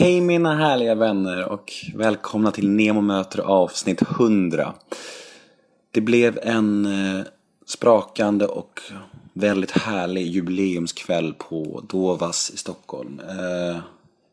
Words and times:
Hej 0.00 0.20
mina 0.20 0.54
härliga 0.54 0.94
vänner 0.94 1.44
och 1.44 1.72
välkomna 1.94 2.50
till 2.50 2.70
Nemo 2.70 3.00
möter 3.00 3.38
avsnitt 3.38 4.02
100. 4.02 4.74
Det 5.90 6.00
blev 6.00 6.38
en 6.42 6.86
eh, 6.86 7.24
sprakande 7.66 8.46
och 8.46 8.80
väldigt 9.32 9.70
härlig 9.70 10.26
jubileumskväll 10.26 11.34
på 11.38 11.82
Dovas 11.88 12.50
i 12.54 12.56
Stockholm. 12.56 13.20
Eh, 13.28 13.78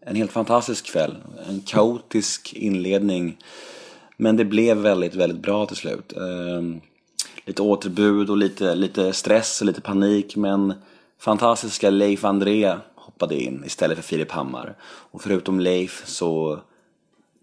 en 0.05 0.15
helt 0.15 0.31
fantastisk 0.31 0.85
kväll, 0.85 1.15
en 1.49 1.61
kaotisk 1.61 2.53
inledning. 2.53 3.37
Men 4.17 4.37
det 4.37 4.45
blev 4.45 4.77
väldigt, 4.77 5.15
väldigt 5.15 5.41
bra 5.41 5.65
till 5.65 5.77
slut. 5.77 6.13
Eh, 6.17 6.79
lite 7.45 7.61
återbud 7.61 8.29
och 8.29 8.37
lite, 8.37 8.75
lite 8.75 9.13
stress 9.13 9.61
och 9.61 9.67
lite 9.67 9.81
panik 9.81 10.35
men 10.35 10.73
fantastiska 11.19 11.89
Leif 11.89 12.25
André 12.25 12.75
hoppade 13.15 13.35
in 13.35 13.63
istället 13.65 13.97
för 13.97 14.03
Filip 14.03 14.31
Hammar. 14.31 14.75
Och 14.83 15.21
förutom 15.21 15.59
Leif 15.59 16.03
så 16.05 16.59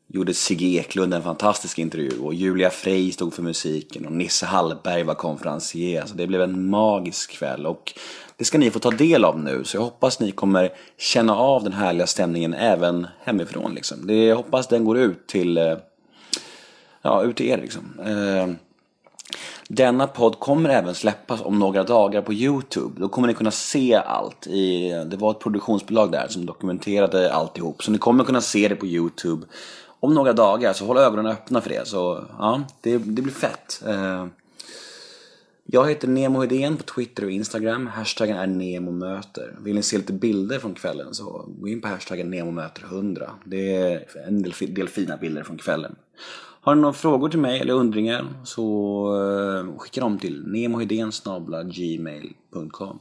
gjorde 0.06 0.34
Sigge 0.34 0.66
Eklund 0.66 1.14
en 1.14 1.22
fantastisk 1.22 1.78
intervju 1.78 2.18
och 2.20 2.34
Julia 2.34 2.70
Frey 2.70 3.12
stod 3.12 3.34
för 3.34 3.42
musiken 3.42 4.06
och 4.06 4.12
Nisse 4.12 4.46
Hallberg 4.46 5.02
var 5.02 5.14
konferencier. 5.14 6.06
Så 6.06 6.14
det 6.14 6.26
blev 6.26 6.42
en 6.42 6.70
magisk 6.70 7.30
kväll 7.30 7.66
och 7.66 7.92
det 8.36 8.44
ska 8.44 8.58
ni 8.58 8.70
få 8.70 8.78
ta 8.78 8.90
del 8.90 9.24
av 9.24 9.38
nu. 9.38 9.64
Så 9.64 9.76
jag 9.76 9.82
hoppas 9.82 10.20
ni 10.20 10.30
kommer 10.30 10.72
känna 10.98 11.36
av 11.36 11.64
den 11.64 11.72
härliga 11.72 12.06
stämningen 12.06 12.54
även 12.54 13.06
hemifrån. 13.20 13.74
Liksom. 13.74 14.06
Det, 14.06 14.24
jag 14.24 14.36
hoppas 14.36 14.68
den 14.68 14.84
går 14.84 14.98
ut 14.98 15.26
till, 15.26 15.58
eh, 15.58 15.76
ja, 17.02 17.22
ut 17.22 17.36
till 17.36 17.46
er. 17.46 17.58
Liksom. 17.58 18.00
Eh, 18.00 18.71
denna 19.68 20.06
podd 20.06 20.38
kommer 20.38 20.68
även 20.68 20.94
släppas 20.94 21.40
om 21.40 21.58
några 21.58 21.84
dagar 21.84 22.22
på 22.22 22.32
Youtube. 22.32 23.00
Då 23.00 23.08
kommer 23.08 23.28
ni 23.28 23.34
kunna 23.34 23.50
se 23.50 23.94
allt. 23.94 24.46
I, 24.46 24.88
det 25.06 25.16
var 25.16 25.30
ett 25.30 25.40
produktionsbolag 25.40 26.12
där 26.12 26.26
som 26.28 26.46
dokumenterade 26.46 27.32
alltihop. 27.32 27.82
Så 27.82 27.90
ni 27.90 27.98
kommer 27.98 28.24
kunna 28.24 28.40
se 28.40 28.68
det 28.68 28.76
på 28.76 28.86
Youtube 28.86 29.46
om 30.00 30.14
några 30.14 30.32
dagar. 30.32 30.72
Så 30.72 30.86
håll 30.86 30.98
ögonen 30.98 31.26
öppna 31.26 31.60
för 31.60 31.70
det. 31.70 31.88
Så 31.88 32.24
ja, 32.38 32.62
det, 32.80 32.98
det 32.98 33.22
blir 33.22 33.34
fett. 33.34 33.82
Eh, 33.86 34.26
jag 35.64 35.88
heter 35.88 36.08
Nemo 36.08 36.44
Idén 36.44 36.76
på 36.76 36.82
Twitter 36.82 37.24
och 37.24 37.30
Instagram. 37.30 37.86
Hashtaggen 37.86 38.36
är 38.36 38.46
NEMOMÖTER. 38.46 39.56
Vill 39.60 39.74
ni 39.74 39.82
se 39.82 39.96
lite 39.96 40.12
bilder 40.12 40.58
från 40.58 40.74
kvällen 40.74 41.14
så 41.14 41.44
gå 41.60 41.68
in 41.68 41.80
på 41.80 41.88
hashtaggen 41.88 42.34
NEMOMÖTER100. 42.34 43.30
Det 43.44 43.76
är 43.76 44.06
en 44.26 44.42
del, 44.42 44.52
del 44.68 44.88
fina 44.88 45.16
bilder 45.16 45.42
från 45.42 45.58
kvällen. 45.58 45.96
Har 46.64 46.74
ni 46.74 46.80
några 46.80 46.92
frågor 46.92 47.28
till 47.28 47.38
mig 47.38 47.60
eller 47.60 47.74
undringar 47.74 48.26
så 48.44 48.64
eh, 49.20 49.64
skicka 49.78 50.00
dem 50.00 50.18
till 50.18 50.46
nemohedensgmail.com 50.46 52.98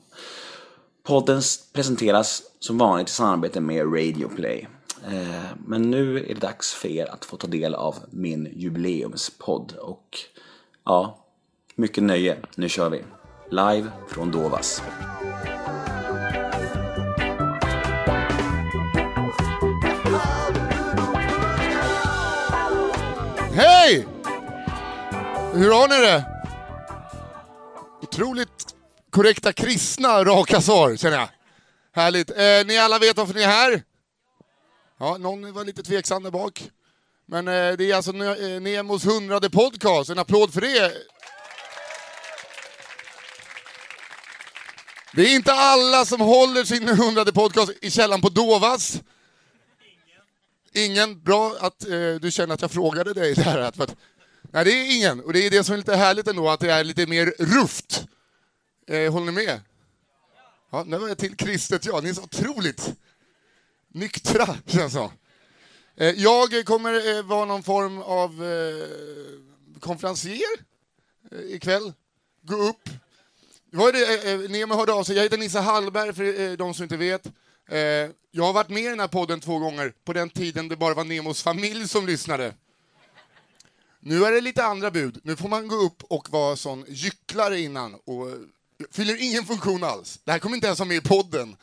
Podden 1.03 1.41
presenteras 1.73 2.43
som 2.59 2.77
vanligt 2.77 3.09
i 3.09 3.11
samarbete 3.11 3.61
med 3.61 3.85
Radio 3.85 4.29
Play. 4.35 4.67
Eh, 5.07 5.45
men 5.65 5.91
nu 5.91 6.17
är 6.17 6.33
det 6.33 6.41
dags 6.41 6.73
för 6.73 6.87
er 6.87 7.11
att 7.11 7.25
få 7.25 7.37
ta 7.37 7.47
del 7.47 7.75
av 7.75 7.95
min 8.09 8.49
jubileumspodd 8.55 9.73
och 9.81 10.17
ja, 10.85 11.25
mycket 11.75 12.03
nöje. 12.03 12.37
Nu 12.55 12.69
kör 12.69 12.89
vi! 12.89 13.03
Live 13.49 13.91
från 14.07 14.31
Dovas. 14.31 14.81
Hej! 23.53 24.07
Hur 25.53 25.71
har 25.71 25.87
ni 25.87 25.95
det? 25.95 26.25
Otroligt 28.01 28.75
korrekta, 29.09 29.53
kristna, 29.53 30.23
raka 30.23 30.61
svar 30.61 30.95
känner 30.95 31.17
jag. 31.17 31.29
Härligt. 31.93 32.29
Eh, 32.29 32.67
ni 32.67 32.77
alla 32.77 32.99
vet 32.99 33.17
varför 33.17 33.33
ni 33.33 33.41
är 33.41 33.47
här? 33.47 33.83
Ja, 34.99 35.17
någon 35.17 35.53
var 35.53 35.65
lite 35.65 35.83
tveksam 35.83 36.23
där 36.23 36.31
bak. 36.31 36.69
Men 37.25 37.47
eh, 37.47 37.73
det 37.77 37.91
är 37.91 37.95
alltså 37.95 38.11
eh, 38.11 38.61
Nemos 38.61 39.05
hundrade 39.05 39.49
podcast. 39.49 40.09
En 40.09 40.19
applåd 40.19 40.53
för 40.53 40.61
det. 40.61 40.93
Det 45.13 45.21
är 45.21 45.35
inte 45.35 45.53
alla 45.53 46.05
som 46.05 46.21
håller 46.21 46.63
sin 46.63 46.87
hundrade 46.87 47.33
podcast 47.33 47.71
i 47.81 47.91
källan 47.91 48.21
på 48.21 48.29
Dovas. 48.29 49.01
Ingen? 50.73 51.23
Bra 51.23 51.55
att 51.59 51.87
eh, 51.87 52.15
du 52.21 52.31
känner 52.31 52.53
att 52.53 52.61
jag 52.61 52.71
frågade 52.71 53.13
dig 53.13 53.33
där. 53.33 53.57
Att, 53.57 53.79
att, 53.79 53.95
nej, 54.41 54.65
det 54.65 54.71
är 54.71 54.95
ingen. 54.97 55.19
Och 55.19 55.33
det 55.33 55.39
är 55.39 55.51
det 55.51 55.63
som 55.63 55.73
är 55.73 55.77
lite 55.77 55.95
härligt 55.95 56.27
ändå, 56.27 56.49
att 56.49 56.59
det 56.59 56.71
är 56.71 56.83
lite 56.83 57.07
mer 57.07 57.33
ruft. 57.39 58.05
Eh, 58.87 59.11
håller 59.11 59.25
ni 59.25 59.31
med? 59.31 59.59
Ja, 60.71 60.83
nu 60.87 60.97
var 60.97 61.07
jag 61.07 61.17
till 61.17 61.35
kristet 61.35 61.85
ja. 61.85 61.99
Ni 62.01 62.09
är 62.09 62.13
så 62.13 62.23
otroligt 62.23 62.93
nyktra, 63.93 64.57
känns 64.65 64.93
det 64.93 65.09
eh, 65.95 66.09
Jag 66.09 66.65
kommer 66.65 67.17
eh, 67.17 67.23
vara 67.23 67.45
någon 67.45 67.63
form 67.63 68.01
av 68.01 68.43
eh, 68.43 69.79
konferencier 69.79 70.59
eh, 71.31 71.55
ikväll. 71.55 71.93
Gå 72.41 72.55
upp. 72.55 72.89
Vad 73.71 73.87
är 73.89 73.93
det, 73.93 74.31
eh, 74.31 74.33
eh 74.33 74.49
Nemo 74.49 74.75
hörde 74.75 74.93
av 74.93 75.03
sig. 75.03 75.15
Jag 75.15 75.23
heter 75.23 75.37
Nisse 75.37 75.59
Hallberg, 75.59 76.13
för 76.13 76.39
eh, 76.39 76.51
de 76.51 76.73
som 76.73 76.83
inte 76.83 76.97
vet. 76.97 77.27
Eh, 77.71 78.09
jag 78.31 78.43
har 78.43 78.53
varit 78.53 78.69
med 78.69 78.83
i 78.83 78.87
den 78.87 78.99
här 78.99 79.07
podden 79.07 79.39
två 79.39 79.59
gånger, 79.59 79.93
på 80.03 80.13
den 80.13 80.29
tiden 80.29 80.67
det 80.67 80.75
bara 80.75 80.93
var 80.93 81.03
Nemos 81.03 81.43
familj 81.43 81.87
som 81.87 82.07
lyssnade. 82.07 82.53
Nu 83.99 84.25
är 84.25 84.31
det 84.31 84.41
lite 84.41 84.63
andra 84.63 84.91
bud. 84.91 85.19
Nu 85.23 85.35
får 85.35 85.49
man 85.49 85.67
gå 85.67 85.75
upp 85.75 86.03
och 86.03 86.29
vara 86.29 86.55
sån 86.55 86.85
gycklare 86.87 87.59
innan 87.59 87.95
och 87.95 88.29
eh, 88.29 88.35
fyller 88.91 89.21
ingen 89.21 89.45
funktion 89.45 89.83
alls. 89.83 90.19
Det 90.23 90.31
här 90.31 90.39
kommer 90.39 90.55
inte 90.55 90.67
ens 90.67 90.79
vara 90.79 90.87
med 90.87 90.97
i 90.97 91.01
podden. 91.01 91.57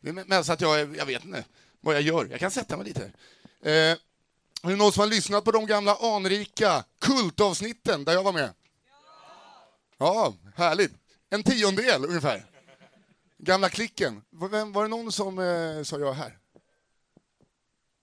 Det 0.00 0.08
är 0.08 0.12
mest 0.12 0.50
att 0.50 0.60
jag, 0.60 0.96
jag 0.96 1.06
vet 1.06 1.24
inte 1.24 1.44
vad 1.80 1.94
jag 1.94 2.02
gör. 2.02 2.28
Jag 2.30 2.40
kan 2.40 2.50
sätta 2.50 2.76
mig 2.76 2.86
lite. 2.86 3.04
Eh, 3.62 3.72
är 3.72 3.98
det 4.68 4.76
någon 4.76 4.92
som 4.92 5.00
har 5.00 5.08
lyssnat 5.08 5.44
på 5.44 5.50
de 5.50 5.66
gamla 5.66 5.96
anrika 5.96 6.84
kultavsnitten 7.00 8.04
där 8.04 8.12
jag 8.12 8.22
var 8.22 8.32
med? 8.32 8.50
Ja, 9.98 10.34
härligt. 10.56 10.92
En 11.30 11.42
tiondel 11.42 12.04
ungefär. 12.04 12.53
Gamla 13.44 13.68
klicken. 13.68 14.22
Var, 14.30 14.72
var 14.72 14.82
det 14.82 14.88
någon 14.88 15.12
som 15.12 15.38
eh, 15.38 15.82
sa 15.82 15.98
ja 15.98 16.12
här? 16.12 16.38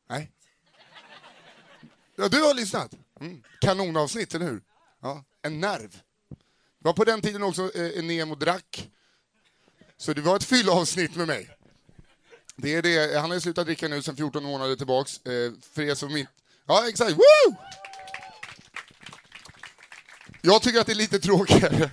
Nej? 0.09 0.31
Ja, 2.15 2.27
du 2.27 2.41
har 2.41 2.53
lyssnat? 2.53 2.93
Mm. 3.19 3.43
Kanonavsnitt, 3.61 4.35
eller 4.35 4.45
hur? 4.45 4.61
Ja, 5.01 5.23
en 5.41 5.59
nerv. 5.59 6.01
Det 6.29 6.85
var 6.87 6.93
på 6.93 7.03
den 7.03 7.21
tiden 7.21 7.43
också 7.43 7.75
eh, 7.75 8.03
Nemo 8.03 8.35
drack. 8.35 8.89
Så 9.97 10.13
det 10.13 10.21
var 10.21 10.35
ett 10.35 10.43
fyllavsnitt 10.43 11.15
med 11.15 11.27
mig. 11.27 11.57
Det 12.55 12.75
är 12.75 12.81
det. 12.81 13.13
Eh, 13.13 13.21
han 13.21 13.29
har 13.29 13.35
ju 13.35 13.41
slutat 13.41 13.65
dricka 13.65 13.87
nu 13.87 14.01
sen 14.01 14.15
14 14.15 14.43
månader 14.43 14.75
tillbaks. 14.75 15.25
Eh, 15.25 15.51
för 15.73 15.81
er 15.81 15.95
som 15.95 16.17
inte... 16.17 16.31
Ja, 16.65 16.89
exakt. 16.89 17.11
Woo! 17.11 17.55
Jag 20.41 20.61
tycker 20.61 20.79
att 20.79 20.87
det 20.87 20.93
är 20.93 20.95
lite 20.95 21.19
tråkigare 21.19 21.91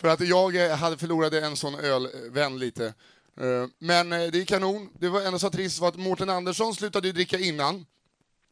för 0.00 0.08
att 0.08 0.20
jag 0.20 0.56
eh, 0.56 0.76
hade 0.76 0.98
förlorat 0.98 1.32
en 1.32 1.56
sån 1.56 1.74
ölvän 1.74 2.52
eh, 2.52 2.58
lite. 2.58 2.86
Eh, 3.40 3.66
men 3.78 4.10
det 4.10 4.40
är 4.40 4.44
kanon. 4.44 4.88
Det 4.98 5.08
var 5.08 5.22
enda 5.22 5.38
så 5.38 5.50
trist 5.50 5.78
var 5.78 5.88
att 5.88 5.96
Mårten 5.96 6.30
Andersson 6.30 6.74
slutade 6.74 7.12
dricka 7.12 7.38
innan. 7.38 7.86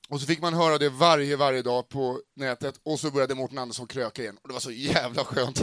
Och 0.09 0.21
så 0.21 0.27
fick 0.27 0.41
man 0.41 0.55
höra 0.55 0.79
det 0.79 0.89
varje, 0.89 1.37
varje 1.37 1.63
dag 1.63 1.89
på 1.89 2.21
nätet 2.37 2.81
och 2.83 3.01
så 3.01 3.11
började 3.11 3.35
Mårten 3.35 3.59
Andersson 3.59 3.87
kröka 3.87 4.23
igen. 4.23 4.37
Och 4.43 4.49
det 4.49 4.53
var 4.53 4.61
så 4.61 4.71
jävla 4.71 5.25
skönt. 5.25 5.63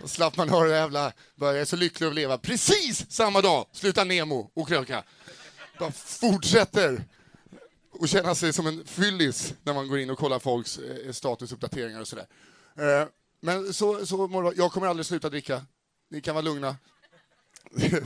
Då 0.00 0.08
slapp 0.08 0.36
man 0.36 0.48
höra 0.48 0.68
det 0.68 0.76
jävla, 0.76 1.12
jag 1.36 1.58
är 1.58 1.64
så 1.64 1.76
lycklig 1.76 2.06
att 2.06 2.14
leva. 2.14 2.38
Precis 2.38 3.10
samma 3.10 3.40
dag 3.40 3.66
slutar 3.72 4.04
Nemo 4.04 4.50
och 4.54 4.68
kröka. 4.68 5.04
Bara 5.78 5.92
fortsätter 5.92 7.04
och 7.90 8.08
känna 8.08 8.34
sig 8.34 8.52
som 8.52 8.66
en 8.66 8.84
fyllis 8.86 9.54
när 9.62 9.74
man 9.74 9.88
går 9.88 9.98
in 9.98 10.10
och 10.10 10.18
kollar 10.18 10.38
folks 10.38 10.80
statusuppdateringar 11.10 12.00
och 12.00 12.08
sådär. 12.08 12.26
Men 13.44 13.74
så, 13.74 14.06
så 14.06 14.52
jag 14.56 14.72
kommer 14.72 14.86
aldrig 14.86 15.06
sluta 15.06 15.28
dricka. 15.28 15.66
Ni 16.10 16.20
kan 16.20 16.34
vara 16.34 16.44
lugna. 16.44 16.76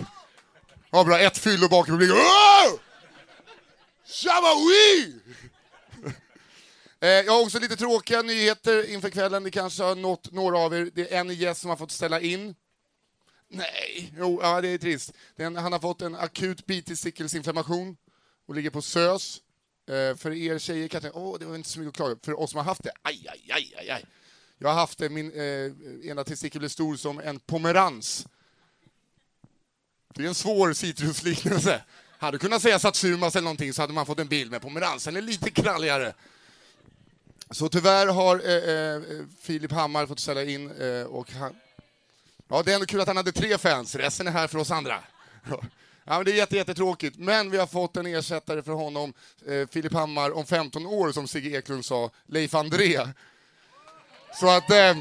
Ja, 0.91 1.04
bra. 1.04 1.19
Ett 1.19 1.38
fyllo 1.38 1.69
bakom 1.69 1.94
publiken. 1.94 2.16
Shabawi! 4.06 5.15
Eh, 7.00 7.09
jag 7.09 7.33
har 7.33 7.42
också 7.42 7.59
lite 7.59 7.77
tråkiga 7.77 8.22
nyheter 8.22 8.91
inför 8.91 9.10
kvällen. 9.10 9.42
Det 9.42 9.50
kanske 9.50 9.83
har 9.83 9.94
nått 9.94 10.33
några 10.33 10.59
av 10.59 10.74
er. 10.74 10.91
Det 10.94 11.15
är 11.15 11.21
en 11.21 11.30
gäst 11.30 11.60
som 11.60 11.71
har 11.71 11.77
fått 11.77 11.91
ställa 11.91 12.21
in. 12.21 12.54
Nej, 13.48 14.12
jo, 14.18 14.41
ja, 14.42 14.60
det 14.60 14.68
är 14.68 14.78
trist. 14.78 15.12
Den, 15.36 15.56
han 15.56 15.72
har 15.72 15.78
fått 15.78 16.03
en 16.03 16.15
akut 16.15 16.66
bitestickelseinflammation 16.66 17.97
och 18.48 18.54
ligger 18.54 18.71
på 18.71 18.82
SÖS. 18.82 19.41
Eh, 19.89 20.16
för 20.16 20.32
er 20.32 20.59
tjejer 20.59 20.89
kanske, 20.89 21.10
åh, 21.10 21.39
det 21.39 21.47
var 21.47 21.56
inte 21.56 21.68
så 21.68 21.80
mycket 21.80 21.91
att 21.91 21.97
klaga 21.97 22.16
För 22.24 22.41
oss 22.41 22.50
som 22.50 22.59
har 22.59 22.65
haft 22.65 22.82
det, 22.82 22.92
aj, 23.03 23.27
aj, 23.28 23.50
aj, 23.53 23.74
aj, 23.78 23.91
aj. 23.91 24.04
Jag 24.58 24.68
har 24.68 24.74
haft 24.74 25.00
eh, 25.00 25.10
min 25.10 25.32
eh, 25.32 26.10
ena 26.10 26.24
testikel 26.24 26.58
blev 26.58 26.68
stor 26.68 26.97
som 26.97 27.18
en 27.18 27.38
pomerans. 27.38 28.26
Det 30.14 30.24
är 30.24 30.28
en 30.28 30.34
svår 30.34 30.72
citrusliknelse. 30.72 31.82
Hade 32.18 32.38
kunnat 32.38 32.62
säga 32.62 32.78
Satsumas 32.78 33.36
eller 33.36 33.44
någonting 33.44 33.72
så 33.72 33.82
hade 33.82 33.92
man 33.92 34.06
fått 34.06 34.18
en 34.18 34.28
bild, 34.28 34.50
med 34.50 34.62
pomeransen 34.62 35.16
är 35.16 35.22
lite 35.22 35.50
kralligare. 35.50 36.14
Så 37.50 37.68
tyvärr 37.68 38.06
har 38.06 38.42
eh, 38.48 38.74
eh, 38.74 39.03
Filip 39.41 39.72
Hammar 39.72 40.06
fått 40.06 40.20
ställa 40.20 40.44
in 40.44 40.70
eh, 40.70 41.03
och 41.03 41.32
han... 41.32 41.56
Ja, 42.48 42.62
det 42.62 42.70
är 42.70 42.74
ändå 42.74 42.86
kul 42.86 43.00
att 43.00 43.08
han 43.08 43.16
hade 43.16 43.32
tre 43.32 43.58
fans, 43.58 43.94
resten 43.94 44.26
är 44.26 44.30
här 44.30 44.47
för 44.47 44.58
oss 44.58 44.70
andra. 44.70 45.00
Ja, 46.08 46.16
men 46.16 46.24
det 46.24 46.32
är 46.32 46.36
jätte, 46.36 46.56
jättetråkigt, 46.56 47.18
men 47.18 47.50
vi 47.50 47.58
har 47.58 47.66
fått 47.66 47.97
en 47.97 48.06
ersättare 48.06 48.62
för 48.62 48.72
honom, 48.72 49.12
eh, 49.47 49.68
Filip 49.68 49.92
Hammar, 49.92 50.30
om 50.30 50.47
15 50.47 50.86
år, 50.86 51.12
som 51.12 51.28
Sigge 51.28 51.58
Eklund 51.58 51.84
sa, 51.84 52.10
Leif 52.26 52.54
André. 52.54 53.08
Så 54.41 54.48
att... 54.48 54.71
Eh, 54.71 54.97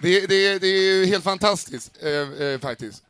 det, 0.00 0.26
det, 0.26 0.58
det 0.58 0.66
är 0.66 1.06
helt 1.06 1.24
fantastiskt, 1.24 1.98
eh, 2.02 2.10
eh, 2.12 2.60
faktiskt. 2.60 3.02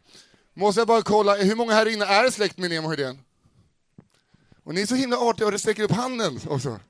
Måste 0.54 0.80
jag 0.80 0.88
bara 0.88 1.02
kolla, 1.02 1.36
hur 1.36 1.54
många 1.54 1.72
här 1.72 1.86
inne 1.88 2.04
är 2.04 2.30
släkt 2.30 2.58
med 2.58 2.70
Nemo 2.70 2.88
Hedén? 2.88 3.18
Och 4.64 4.74
ni 4.74 4.80
är 4.82 4.86
så 4.86 4.94
himla 4.94 5.16
artiga 5.16 5.48
och 5.48 5.60
sträcker 5.60 5.82
upp 5.82 5.90
handen 5.90 6.40
också. 6.48 6.80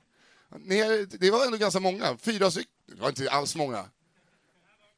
Ni 0.57 0.77
är, 0.77 1.07
det 1.19 1.31
var 1.31 1.45
ändå 1.45 1.57
ganska 1.57 1.79
många, 1.79 2.17
fyra 2.17 2.51
stycken. 2.51 2.71
Det 2.85 3.01
var 3.01 3.09
inte 3.09 3.31
alls 3.31 3.55
många. 3.55 3.85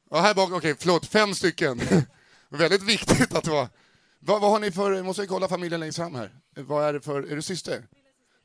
Ja, 0.09 0.19
här 0.19 0.33
bak, 0.33 0.45
okej, 0.45 0.57
okay, 0.57 0.75
förlåt, 0.79 1.05
fem 1.05 1.35
stycken. 1.35 1.81
Väldigt 2.49 2.83
viktigt 2.83 3.35
att 3.35 3.43
det 3.43 3.51
var. 3.51 3.67
Vad, 4.19 4.41
vad 4.41 4.51
har 4.51 4.59
ni 4.59 4.71
för, 4.71 5.03
måste 5.03 5.21
jag 5.21 5.29
kolla 5.29 5.47
familjen 5.47 5.79
längst 5.79 5.97
fram 5.97 6.15
här. 6.15 6.31
Vad 6.55 6.85
är 6.85 6.93
det 6.93 7.01
för, 7.01 7.31
är 7.31 7.35
du 7.35 7.41
syster? 7.41 7.87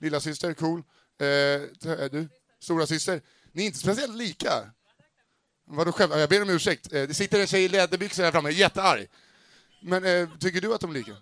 Lilla 0.00 0.20
syster, 0.20 0.54
cool. 0.54 0.82
Eh, 1.18 1.26
är 1.26 2.08
du? 2.08 2.28
Stora 2.60 2.86
syster. 2.86 3.20
Ni 3.56 3.62
är 3.62 3.66
inte 3.66 3.78
speciellt 3.78 4.14
lika. 4.16 4.70
Vadå 5.66 5.92
själv? 5.92 6.12
Jag 6.12 6.28
ber 6.28 6.42
om 6.42 6.50
ursäkt. 6.50 6.92
Eh, 6.92 7.08
det 7.08 7.14
sitter 7.14 7.40
en 7.40 7.46
tjej 7.46 7.64
i 7.64 7.68
läderbyxor 7.68 8.22
här 8.22 8.32
framme, 8.32 8.50
jättearg. 8.50 9.06
Men 9.82 10.04
eh, 10.04 10.28
tycker 10.40 10.60
du 10.60 10.74
att 10.74 10.80
de 10.80 10.90
är 10.90 10.94
lika? 10.94 11.16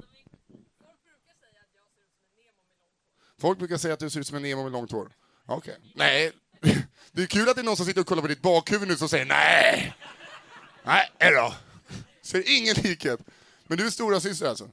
Folk 3.41 3.59
brukar 3.59 3.77
säga 3.77 3.95
att 3.95 4.01
du 4.01 4.11
ser 4.11 4.21
ut 4.21 4.27
som 4.27 4.37
en 4.37 4.43
Nemo 4.43 4.63
med 4.63 4.73
långt 4.73 4.93
hår. 4.93 5.13
Okej. 5.47 5.77
Okay. 5.79 5.91
Nej. 5.95 6.33
Det 7.13 7.23
är 7.23 7.27
kul 7.27 7.49
att 7.49 7.57
det 7.57 7.63
är 7.63 7.65
någon 7.65 7.77
som 7.77 7.87
sitter 7.87 8.01
och 8.01 8.07
kollar 8.07 8.23
på 8.23 8.29
ditt 8.29 8.43
bakhuvud 8.43 8.89
nu 8.89 8.97
som 8.97 9.09
säger 9.09 9.25
nej. 9.25 9.95
Nej 10.85 11.11
då. 11.21 11.55
Ser 12.23 12.59
ingen 12.59 12.75
likhet. 12.75 13.21
Men 13.67 13.79
du 13.79 13.87
är 13.87 13.91
stora 13.91 14.21
syster 14.21 14.49
alltså? 14.49 14.71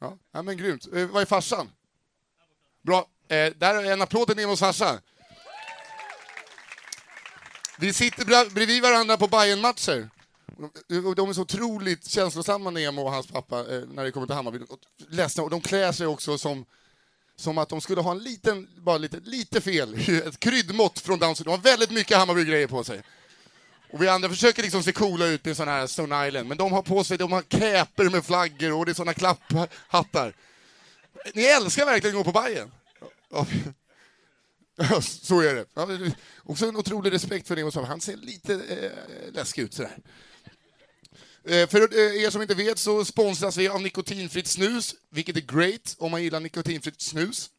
Ja, 0.00 0.18
ja 0.32 0.42
men 0.42 0.56
grymt. 0.56 0.86
Eh, 0.94 1.06
vad 1.06 1.22
är 1.22 1.26
farsan? 1.26 1.70
Bra. 2.82 3.08
Eh, 3.28 3.52
där 3.56 3.74
är 3.74 3.92
en 3.92 4.02
applåd 4.02 4.26
till 4.26 4.36
Nemos 4.36 4.60
farsa. 4.60 5.00
Vi 7.78 7.92
sitter 7.92 8.50
bredvid 8.50 8.82
varandra 8.82 9.16
på 9.16 9.26
bayern 9.26 9.60
matcher 9.60 10.08
de 11.16 11.28
är 11.28 11.32
så 11.32 11.42
otroligt 11.42 12.06
känslosamma, 12.06 12.70
Nemo 12.70 13.02
och 13.02 13.12
hans 13.12 13.26
pappa, 13.26 13.58
eh, 13.58 13.82
när 13.94 14.04
det 14.04 14.10
kommer 14.10 14.26
till 14.26 14.36
Hammarby. 14.36 14.58
Ledsna, 15.08 15.42
och 15.42 15.50
de 15.50 15.60
klär 15.60 15.92
sig 15.92 16.06
också 16.06 16.38
som, 16.38 16.64
som 17.36 17.58
att 17.58 17.68
de 17.68 17.80
skulle 17.80 18.00
ha 18.00 18.10
en 18.10 18.18
liten, 18.18 18.68
bara 18.76 18.98
lite, 18.98 19.20
lite 19.24 19.60
fel, 19.60 19.94
ett 20.26 20.40
kryddmått 20.40 20.98
från 20.98 21.18
dansen. 21.18 21.44
De 21.44 21.50
har 21.50 21.58
väldigt 21.58 21.90
mycket 21.90 22.16
Hammarby-grejer 22.16 22.66
på 22.66 22.84
sig. 22.84 23.02
Och 23.92 24.02
vi 24.02 24.08
andra 24.08 24.28
försöker 24.28 24.62
liksom 24.62 24.82
se 24.82 24.92
coola 24.92 25.26
ut 25.26 25.44
med 25.44 25.56
sån 25.56 25.68
här 25.68 25.86
Stone 25.86 26.28
Island, 26.28 26.48
men 26.48 26.58
de 26.58 26.72
har 26.72 26.82
på 26.82 27.04
sig, 27.04 27.18
de 27.18 27.32
har 27.32 27.42
käper 27.42 28.10
med 28.10 28.24
flaggor 28.24 28.72
och 28.72 28.86
det 28.86 28.92
är 28.92 28.94
såna 28.94 29.14
klapphattar. 29.14 30.36
Ni 31.34 31.42
älskar 31.42 31.86
verkligen 31.86 32.16
att 32.16 32.24
gå 32.24 32.32
på 32.32 32.40
Bajen. 32.40 32.72
Så 35.00 35.40
är 35.40 35.54
det. 35.54 35.66
Ja, 35.74 35.88
också 36.42 36.66
en 36.66 36.76
otrolig 36.76 37.12
respekt 37.12 37.48
för 37.48 37.56
Nemo 37.56 37.84
Han 37.84 38.00
ser 38.00 38.16
lite 38.16 38.54
eh, 38.54 39.32
läskig 39.32 39.62
ut 39.62 39.74
sådär. 39.74 39.98
Eh, 41.44 41.68
för 41.68 41.80
eh, 41.80 42.24
er 42.24 42.30
som 42.30 42.42
inte 42.42 42.54
vet 42.54 42.78
så 42.78 43.04
sponsras 43.04 43.56
vi 43.56 43.68
av 43.68 43.82
nikotinfritt 43.82 44.46
snus, 44.46 44.94
vilket 45.10 45.36
är 45.36 45.40
great 45.40 45.96
om 45.98 46.10
man 46.10 46.22
gillar 46.22 46.40
nikotinfritt 46.40 47.00
snus. 47.00 47.50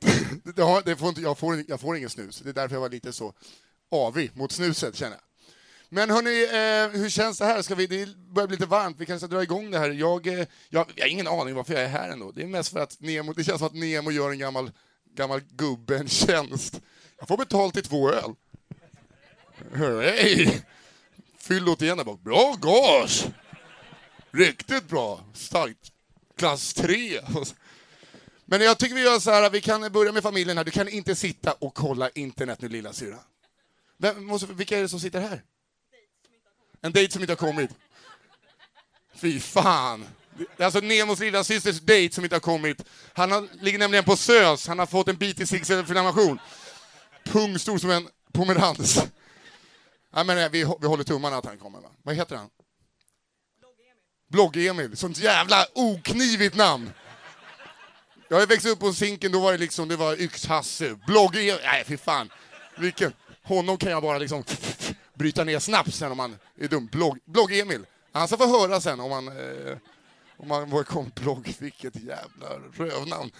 det 0.84 0.96
får 0.96 1.08
inte, 1.08 1.20
jag, 1.20 1.38
får, 1.38 1.64
jag 1.68 1.80
får 1.80 1.96
ingen 1.96 2.10
snus, 2.10 2.38
det 2.38 2.48
är 2.48 2.54
därför 2.54 2.74
jag 2.74 2.80
var 2.80 2.90
lite 2.90 3.12
så 3.12 3.34
avig 3.90 4.36
mot 4.36 4.52
snuset 4.52 4.96
känner 4.96 5.16
jag. 5.16 5.25
Men 5.96 6.10
hörni, 6.10 6.42
eh, 6.44 7.00
hur 7.00 7.08
känns 7.08 7.38
det 7.38 7.44
här? 7.44 7.62
Ska 7.62 7.74
vi, 7.74 7.86
det 7.86 8.16
börjar 8.16 8.48
bli 8.48 8.56
lite 8.56 8.68
varmt, 8.68 8.96
vi 9.00 9.06
kanske 9.06 9.26
ska 9.26 9.36
dra 9.36 9.42
igång 9.42 9.70
det 9.70 9.78
här. 9.78 9.90
Jag, 9.90 10.26
eh, 10.26 10.46
jag, 10.68 10.92
jag 10.94 11.04
har 11.04 11.08
ingen 11.08 11.26
aning 11.26 11.54
varför 11.54 11.74
jag 11.74 11.82
är 11.82 11.88
här 11.88 12.08
ändå. 12.08 12.32
Det 12.32 12.42
är 12.42 12.46
mest 12.46 12.72
för 12.72 12.80
att 12.80 13.00
Nemo, 13.00 13.32
det 13.32 13.44
känns 13.44 13.58
som 13.58 13.66
att 13.66 13.74
Nemo 13.74 14.10
gör 14.10 14.30
en 14.30 14.38
gammal, 14.38 14.70
gammal 15.14 15.40
gubbe 15.40 15.96
en 15.96 16.08
tjänst. 16.08 16.80
Jag 17.18 17.28
får 17.28 17.36
betalt 17.36 17.76
i 17.76 17.82
två 17.82 18.10
öl. 18.10 18.34
Hej! 19.74 20.62
Fyllot 21.38 21.82
igen 21.82 21.96
där 21.96 22.04
bak. 22.04 22.20
Bra 22.20 22.56
gas! 22.60 23.26
Riktigt 24.30 24.88
bra. 24.88 25.20
Starkt. 25.34 25.92
Klass 26.38 26.74
3. 26.74 27.20
Men 28.44 28.60
jag 28.60 28.78
tycker 28.78 28.94
vi 28.94 29.02
gör 29.02 29.18
så 29.18 29.30
här, 29.30 29.50
vi 29.50 29.60
kan 29.60 29.92
börja 29.92 30.12
med 30.12 30.22
familjen 30.22 30.56
här. 30.56 30.64
Du 30.64 30.70
kan 30.70 30.88
inte 30.88 31.14
sitta 31.14 31.52
och 31.52 31.74
kolla 31.74 32.10
internet 32.10 32.60
nu 32.60 32.68
lilla 32.68 32.92
syra. 32.92 33.18
Vem, 33.98 34.38
vilka 34.56 34.78
är 34.78 34.82
det 34.82 34.88
som 34.88 35.00
sitter 35.00 35.20
här? 35.20 35.42
En 36.86 36.92
dejt 36.92 37.12
som 37.12 37.22
inte 37.22 37.32
har 37.32 37.36
kommit. 37.36 37.70
Fy 39.14 39.40
fan. 39.40 40.06
Det 40.36 40.62
är 40.62 40.64
alltså 40.64 40.80
Nemos 40.80 41.20
lilla 41.20 41.44
systers 41.44 41.80
dejt 41.80 42.14
som 42.14 42.24
inte 42.24 42.36
har 42.36 42.40
kommit. 42.40 42.84
Han 43.12 43.32
har, 43.32 43.48
ligger 43.60 43.78
nämligen 43.78 44.04
på 44.04 44.16
SÖS. 44.16 44.68
Han 44.68 44.78
har 44.78 44.86
fått 44.86 45.08
en 45.08 45.16
bit 45.16 45.52
i 45.52 45.56
inflammation. 45.56 46.38
Pung 47.24 47.58
stor 47.58 47.78
som 47.78 47.90
en 47.90 48.08
pomerans. 48.32 49.04
Ja, 50.14 50.24
men 50.24 50.38
eh, 50.38 50.48
vi, 50.48 50.58
vi 50.80 50.86
håller 50.86 51.04
tummarna 51.04 51.36
att 51.36 51.44
han 51.44 51.58
kommer. 51.58 51.80
Va? 51.80 51.88
Vad 52.02 52.14
heter 52.14 52.36
han? 52.36 52.48
Blogg-Emil. 54.32 54.96
Sånt 54.96 55.18
jävla 55.18 55.66
oknivigt 55.74 56.56
namn. 56.56 56.90
Jag 58.28 58.46
växte 58.46 58.68
upp 58.68 58.80
på 58.80 58.92
Zinken, 58.92 59.32
då 59.32 59.40
var 59.40 59.52
det 59.52 59.58
liksom, 59.58 59.88
det 59.88 59.96
var 59.96 60.16
Yx-Hasse. 60.16 60.98
Blogg-Emil. 61.06 61.58
Nej, 61.62 61.84
fy 61.86 61.96
fan. 61.96 62.30
Vilken. 62.76 63.12
Honom 63.42 63.78
kan 63.78 63.90
jag 63.90 64.02
bara 64.02 64.18
liksom 64.18 64.44
bryta 65.16 65.44
ner 65.44 65.58
snabbt 65.58 65.94
sen 65.94 66.10
om 66.10 66.16
man 66.16 66.36
är 66.56 66.68
dum. 66.68 66.88
Blogg, 66.92 67.18
Blogg-Emil. 67.24 67.86
Han 68.12 68.28
ska 68.28 68.36
få 68.36 68.60
höra 68.60 68.80
sen 68.80 69.00
om 69.00 69.10
man, 69.10 69.28
eh, 69.28 69.76
om 70.36 70.48
man 70.48 70.70
var 70.70 70.82
kom 70.82 71.10
blogg. 71.14 71.54
Vilket 71.58 71.96
jävla 71.96 72.48
rövnamn. 72.76 73.30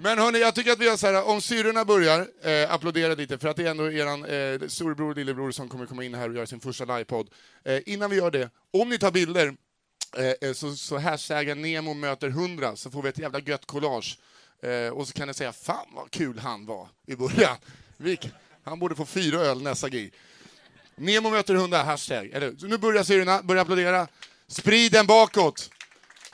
Men 0.00 0.18
hörni, 0.18 0.38
jag 0.38 0.54
tycker 0.54 0.72
att 0.72 0.78
vi 0.78 0.84
gör 0.84 0.96
så 0.96 1.06
här, 1.06 1.28
om 1.28 1.40
syrrorna 1.40 1.84
börjar, 1.84 2.28
eh, 2.42 2.72
applådera 2.72 3.14
lite, 3.14 3.38
för 3.38 3.48
att 3.48 3.56
det 3.56 3.66
är 3.66 3.70
ändå 3.70 3.92
eran 3.92 4.24
eh, 4.24 4.68
storebror 4.68 5.10
och 5.10 5.16
lillebror 5.16 5.50
som 5.50 5.68
kommer 5.68 5.86
komma 5.86 6.04
in 6.04 6.14
här 6.14 6.28
och 6.28 6.34
göra 6.34 6.46
sin 6.46 6.60
första 6.60 6.84
livepodd. 6.84 7.28
Eh, 7.64 7.80
innan 7.86 8.10
vi 8.10 8.16
gör 8.16 8.30
det, 8.30 8.50
om 8.72 8.88
ni 8.88 8.98
tar 8.98 9.10
bilder, 9.10 9.54
eh, 10.16 10.48
eh 10.48 10.52
så, 10.52 10.76
så 10.76 10.98
hashtagga 10.98 11.54
Nemo 11.54 11.94
möter 11.94 12.28
100, 12.28 12.76
så 12.76 12.90
får 12.90 13.02
vi 13.02 13.08
ett 13.08 13.18
jävla 13.18 13.40
gött 13.40 13.66
collage. 13.66 14.18
Eh, 14.62 14.92
och 14.92 15.08
så 15.08 15.14
kan 15.14 15.28
ni 15.28 15.34
säga, 15.34 15.52
fan 15.52 15.86
vad 15.94 16.10
kul 16.10 16.38
han 16.38 16.66
var 16.66 16.88
i 17.06 17.16
början. 17.16 17.56
Vilk, 17.96 18.30
han 18.68 18.78
borde 18.78 18.94
få 18.94 19.06
fyra 19.06 19.40
öl 19.40 19.62
nästa 19.62 19.88
gig. 19.88 20.12
Nemo 20.96 21.30
möter 21.30 21.54
100, 21.54 21.82
hashtag. 21.82 22.30
Eller, 22.32 22.52
så 22.58 22.66
nu 22.66 22.78
börjar 22.78 23.02
syrrorna, 23.04 23.42
börja 23.42 23.62
applådera. 23.62 24.06
Sprid 24.48 24.92
den 24.92 25.06
bakåt. 25.06 25.70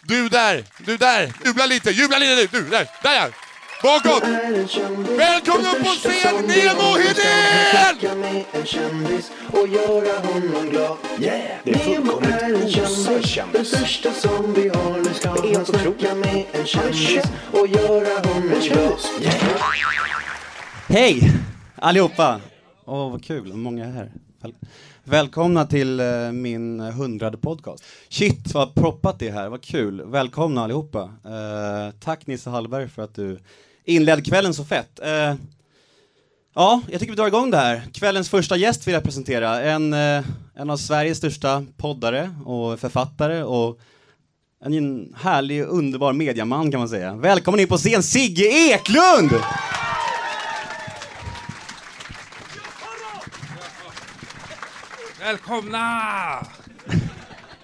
Du 0.02 0.28
där, 0.28 0.64
du 0.78 0.96
där, 0.96 1.32
jubla 1.44 1.66
lite, 1.66 1.91
jubla 1.91 2.19
lite 2.19 2.46
du, 2.46 2.69
där, 2.69 2.88
där 3.03 3.14
ja. 3.14 3.29
Bakåt! 3.82 4.22
Välkommen 5.17 5.67
upp 5.67 5.84
på 5.84 5.91
scen, 5.91 6.34
Nemo 6.34 6.98
Hedén! 6.98 7.98
Det 11.64 11.70
är 11.70 11.79
fullkomligt 11.79 12.79
osar 12.79 13.22
kändis. 13.22 13.70
Det 13.70 13.79
är 15.38 15.48
helt 15.48 15.69
otroligt. 15.69 16.06
Hej 20.88 21.32
allihopa! 21.84 22.41
Åh, 22.84 23.10
vad 23.10 23.24
kul, 23.24 23.53
många 23.53 23.84
är 23.84 23.91
här. 23.91 24.12
Välkomna 25.05 25.67
till 25.67 26.00
eh, 26.00 26.32
min 26.32 26.81
hundrade 26.81 27.36
podcast. 27.36 27.84
Shit 28.08 28.55
vad 28.55 28.74
proppat 28.74 29.19
det 29.19 29.29
är 29.29 29.32
här, 29.32 29.48
vad 29.48 29.62
kul. 29.62 30.03
Välkomna 30.06 30.64
allihopa. 30.64 31.03
Eh, 31.24 31.94
tack 32.00 32.26
Nisse 32.26 32.50
Hallberg 32.50 32.88
för 32.88 33.03
att 33.03 33.14
du 33.14 33.38
inledde 33.84 34.22
kvällen 34.22 34.55
så 34.55 34.64
fett. 34.64 35.00
Eh, 35.00 35.34
ja, 36.55 36.81
jag 36.91 37.00
tycker 37.00 37.12
vi 37.12 37.17
drar 37.17 37.26
igång 37.26 37.50
det 37.50 37.56
här. 37.56 37.82
Kvällens 37.93 38.29
första 38.29 38.56
gäst 38.56 38.86
vill 38.86 38.94
jag 38.94 39.03
presentera. 39.03 39.60
En, 39.60 39.93
eh, 39.93 40.24
en 40.55 40.70
av 40.70 40.76
Sveriges 40.76 41.19
största 41.19 41.64
poddare 41.76 42.34
och 42.44 42.81
författare 42.81 43.43
och 43.43 43.79
en 44.64 45.14
härlig, 45.17 45.62
underbar 45.62 46.12
mediaman 46.12 46.70
kan 46.70 46.81
man 46.81 46.88
säga. 46.88 47.14
Välkommen 47.14 47.60
in 47.60 47.69
på 47.69 47.76
scen, 47.76 48.03
Sigge 48.03 48.44
Eklund! 48.44 49.31
Välkomna! 55.20 55.78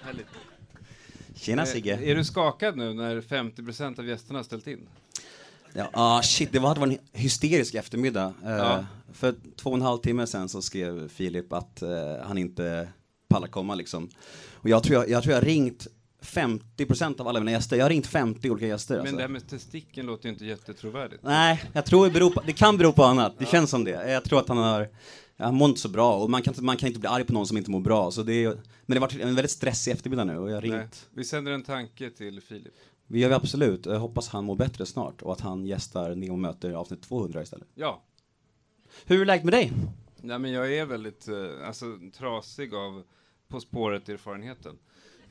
Härligt. 0.01 0.27
Tjena 1.35 1.65
Sigge. 1.65 1.93
Är, 1.93 2.01
är 2.01 2.15
du 2.15 2.23
skakad 2.23 2.77
nu 2.77 2.93
när 2.93 3.21
50% 3.21 3.99
av 3.99 4.07
gästerna 4.07 4.39
har 4.39 4.43
ställt 4.43 4.67
in? 4.67 4.87
Ja, 5.73 5.89
ah, 5.93 6.21
shit, 6.21 6.51
det 6.51 6.59
var, 6.59 6.73
det 6.73 6.79
var 6.79 6.87
en 6.87 6.97
hysterisk 7.13 7.75
eftermiddag. 7.75 8.33
Uh, 8.45 8.51
ja. 8.51 8.85
För 9.13 9.35
två 9.55 9.69
och 9.69 9.75
en 9.75 9.81
halv 9.81 9.97
timme 9.97 10.27
sen 10.27 10.49
så 10.49 10.61
skrev 10.61 11.09
Filip 11.09 11.53
att 11.53 11.83
uh, 11.83 11.89
han 12.23 12.37
inte 12.37 12.87
pallar 13.27 13.47
komma 13.47 13.75
liksom. 13.75 14.09
Och 14.51 14.69
jag 14.69 14.83
tror 14.83 14.95
jag, 14.95 15.09
jag, 15.09 15.23
tror 15.23 15.35
jag 15.35 15.47
ringt 15.47 15.87
50% 16.21 17.21
av 17.21 17.27
alla 17.27 17.39
mina 17.39 17.51
gäster. 17.51 17.77
Jag 17.77 17.85
har 17.85 17.89
ringt 17.89 18.07
50 18.07 18.49
olika 18.49 18.67
gäster. 18.67 18.95
Men 18.95 19.01
alltså. 19.01 19.15
det 19.15 19.21
här 19.21 19.29
med 19.29 19.49
testikeln 19.49 20.07
låter 20.07 20.25
ju 20.25 20.33
inte 20.33 20.45
jättetrovärdigt. 20.45 21.23
Nej, 21.23 21.63
jag 21.73 21.85
tror 21.85 22.05
det, 22.05 22.11
beror 22.11 22.29
på, 22.29 22.41
det 22.45 22.53
kan 22.53 22.77
bero 22.77 22.91
på 22.91 23.03
annat. 23.03 23.37
Det 23.37 23.43
ja. 23.43 23.51
känns 23.51 23.69
som 23.69 23.83
det. 23.83 24.11
Jag 24.11 24.23
tror 24.23 24.39
att 24.39 24.47
han 24.47 24.57
har 24.57 24.89
Han 25.41 25.55
mår 25.55 25.69
inte 25.69 25.81
så 25.81 25.89
bra 25.89 26.15
och 26.17 26.29
man 26.29 26.41
kan, 26.41 26.51
inte- 26.53 26.63
man 26.63 26.77
kan 26.77 26.87
inte 26.87 26.99
bli 26.99 27.09
arg 27.09 27.23
på 27.23 27.33
någon 27.33 27.47
som 27.47 27.57
inte 27.57 27.71
mår 27.71 27.79
bra. 27.79 28.11
Så 28.11 28.23
det 28.23 28.43
är, 28.43 28.47
men 28.49 28.61
det 28.85 28.93
har 28.95 29.01
varit 29.01 29.19
en 29.19 29.35
väldigt 29.35 29.51
stressig 29.51 29.91
eftermiddag 29.91 30.23
nu 30.23 30.37
och 30.37 30.49
jag 30.49 30.55
har 30.55 30.61
Nej. 30.61 30.71
ringt. 30.79 31.09
Vi 31.13 31.23
sänder 31.23 31.51
en 31.51 31.63
tanke 31.63 32.09
till 32.09 32.41
Filip. 32.41 32.73
Vi 33.07 33.19
gör 33.19 33.29
vi 33.29 33.35
absolut. 33.35 33.85
Jag 33.85 33.99
hoppas 33.99 34.29
han 34.29 34.45
mår 34.45 34.55
bättre 34.55 34.85
snart 34.85 35.21
och 35.21 35.33
att 35.33 35.41
han 35.41 35.65
gästar 35.65 36.15
Nemo 36.15 36.35
möter 36.35 36.71
avsnitt 36.73 37.01
200 37.01 37.41
istället. 37.41 37.67
Ja. 37.75 38.03
Hur 39.05 39.21
är 39.21 39.25
läget 39.25 39.43
med 39.43 39.53
dig? 39.53 39.71
Nej, 40.21 40.39
men 40.39 40.51
jag 40.51 40.73
är 40.73 40.85
väldigt 40.85 41.27
eh, 41.27 41.67
alltså, 41.67 41.85
trasig 42.17 42.73
av 42.75 43.03
På 43.47 43.59
spåret-erfarenheten. 43.59 44.77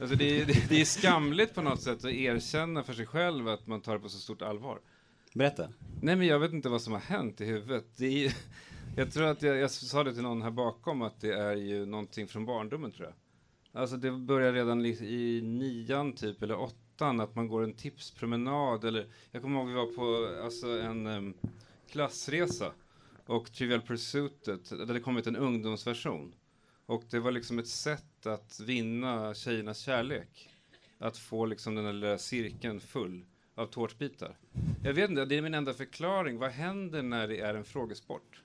Alltså, 0.00 0.16
det, 0.16 0.40
är- 0.40 0.44
det, 0.46 0.68
det 0.68 0.80
är 0.80 0.84
skamligt 0.84 1.54
på 1.54 1.62
något 1.62 1.82
sätt 1.82 1.98
att 2.04 2.10
erkänna 2.12 2.82
för 2.82 2.92
sig 2.92 3.06
själv 3.06 3.48
att 3.48 3.66
man 3.66 3.80
tar 3.80 3.92
det 3.94 4.00
på 4.00 4.08
så 4.08 4.18
stort 4.18 4.42
allvar. 4.42 4.78
Berätta. 5.34 5.68
Nej, 6.02 6.16
men 6.16 6.26
jag 6.26 6.38
vet 6.38 6.52
inte 6.52 6.68
vad 6.68 6.82
som 6.82 6.92
har 6.92 7.00
hänt 7.00 7.40
i 7.40 7.44
huvudet. 7.44 7.84
Det 7.96 8.24
är, 8.26 8.34
jag 8.96 9.12
tror 9.12 9.24
att 9.24 9.42
jag, 9.42 9.56
jag 9.56 9.70
sa 9.70 10.04
det 10.04 10.14
till 10.14 10.22
någon 10.22 10.42
här 10.42 10.50
bakom 10.50 11.02
att 11.02 11.20
det 11.20 11.34
är 11.34 11.56
ju 11.56 11.86
någonting 11.86 12.28
från 12.28 12.46
barndomen 12.46 12.90
tror 12.90 13.08
jag. 13.08 13.14
Alltså 13.82 13.96
det 13.96 14.12
börjar 14.12 14.52
redan 14.52 14.86
i 14.86 15.40
nian 15.44 16.12
typ, 16.12 16.42
eller 16.42 16.58
åttan, 16.58 17.20
att 17.20 17.34
man 17.34 17.48
går 17.48 17.64
en 17.64 17.72
tipspromenad 17.72 18.84
eller 18.84 19.06
jag 19.30 19.42
kommer 19.42 19.60
ihåg 19.60 19.68
vi 19.68 19.74
var 19.74 19.86
på 19.86 20.42
alltså, 20.44 20.68
en 20.68 21.06
um, 21.06 21.34
klassresa 21.90 22.72
och 23.26 23.52
Trivial 23.52 23.80
Pursuitet, 23.80 24.70
där 24.70 24.94
det 24.94 25.00
kommit 25.00 25.26
en 25.26 25.36
ungdomsversion. 25.36 26.34
Och 26.86 27.04
det 27.10 27.20
var 27.20 27.30
liksom 27.30 27.58
ett 27.58 27.68
sätt 27.68 28.26
att 28.26 28.60
vinna 28.60 29.34
tjejernas 29.34 29.78
kärlek. 29.78 30.48
Att 30.98 31.18
få 31.18 31.46
liksom 31.46 31.74
den 31.74 31.84
där 31.84 31.92
lilla 31.92 32.18
cirkeln 32.18 32.80
full 32.80 33.24
av 33.54 33.66
tårtbitar. 33.66 34.36
Jag 34.84 34.92
vet 34.92 35.10
inte, 35.10 35.24
det 35.24 35.38
är 35.38 35.42
min 35.42 35.54
enda 35.54 35.74
förklaring. 35.74 36.38
Vad 36.38 36.50
händer 36.50 37.02
när 37.02 37.28
det 37.28 37.40
är 37.40 37.54
en 37.54 37.64
frågesport? 37.64 38.42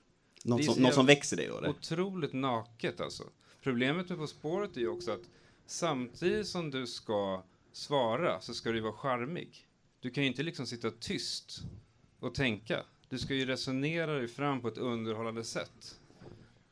Är 0.52 0.62
som, 0.62 0.74
så 0.74 0.80
någon 0.80 0.92
som 0.92 1.06
växer 1.06 1.36
dig 1.36 1.46
då 1.46 1.58
eller? 1.58 1.68
Otroligt 1.68 2.32
naket 2.32 3.00
alltså. 3.00 3.24
Problemet 3.62 4.08
med 4.08 4.18
På 4.18 4.26
spåret 4.26 4.76
är 4.76 4.80
ju 4.80 4.88
också 4.88 5.10
att 5.10 5.30
samtidigt 5.66 6.48
som 6.48 6.70
du 6.70 6.86
ska 6.86 7.42
svara 7.72 8.40
så 8.40 8.54
ska 8.54 8.72
du 8.72 8.80
vara 8.80 8.92
charmig. 8.92 9.66
Du 10.00 10.10
kan 10.10 10.22
ju 10.24 10.28
inte 10.28 10.42
liksom 10.42 10.66
sitta 10.66 10.90
tyst 10.90 11.60
och 12.20 12.34
tänka. 12.34 12.84
Du 13.08 13.18
ska 13.18 13.34
ju 13.34 13.46
resonera 13.46 14.18
dig 14.18 14.28
fram 14.28 14.60
på 14.60 14.68
ett 14.68 14.78
underhållande 14.78 15.44
sätt. 15.44 16.00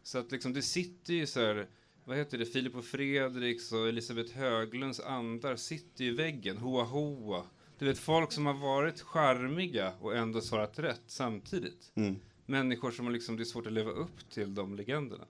Så 0.03 0.19
att 0.19 0.33
liksom, 0.33 0.53
det 0.53 0.63
sitter 0.63 1.15
ju 1.15 1.27
så 1.27 1.41
här, 1.41 1.69
vad 2.05 2.17
heter 2.17 2.39
det, 2.39 2.47
Filip 2.47 2.75
och 2.75 2.85
Fredriks 2.85 3.73
och 3.73 3.89
Elisabeth 3.89 4.35
Höglunds 4.35 5.01
andar 5.01 5.57
sitter 5.57 6.05
i 6.05 6.11
väggen, 6.11 6.57
hoa 6.59 6.85
hoa. 6.85 7.43
Du 7.79 7.87
vet, 7.87 7.99
folk 7.99 8.33
som 8.33 8.47
har 8.47 8.55
varit 8.55 9.01
charmiga 9.01 9.93
och 10.01 10.17
ändå 10.17 10.41
svarat 10.41 10.79
rätt 10.79 11.03
samtidigt. 11.07 11.93
Mm. 11.95 12.17
Människor 12.47 12.91
som 12.91 13.13
liksom, 13.13 13.37
det 13.37 13.43
är 13.43 13.45
svårt 13.45 13.67
att 13.67 13.73
leva 13.73 13.91
upp 13.91 14.31
till 14.31 14.55
de 14.55 14.75
legenderna. 14.75 15.25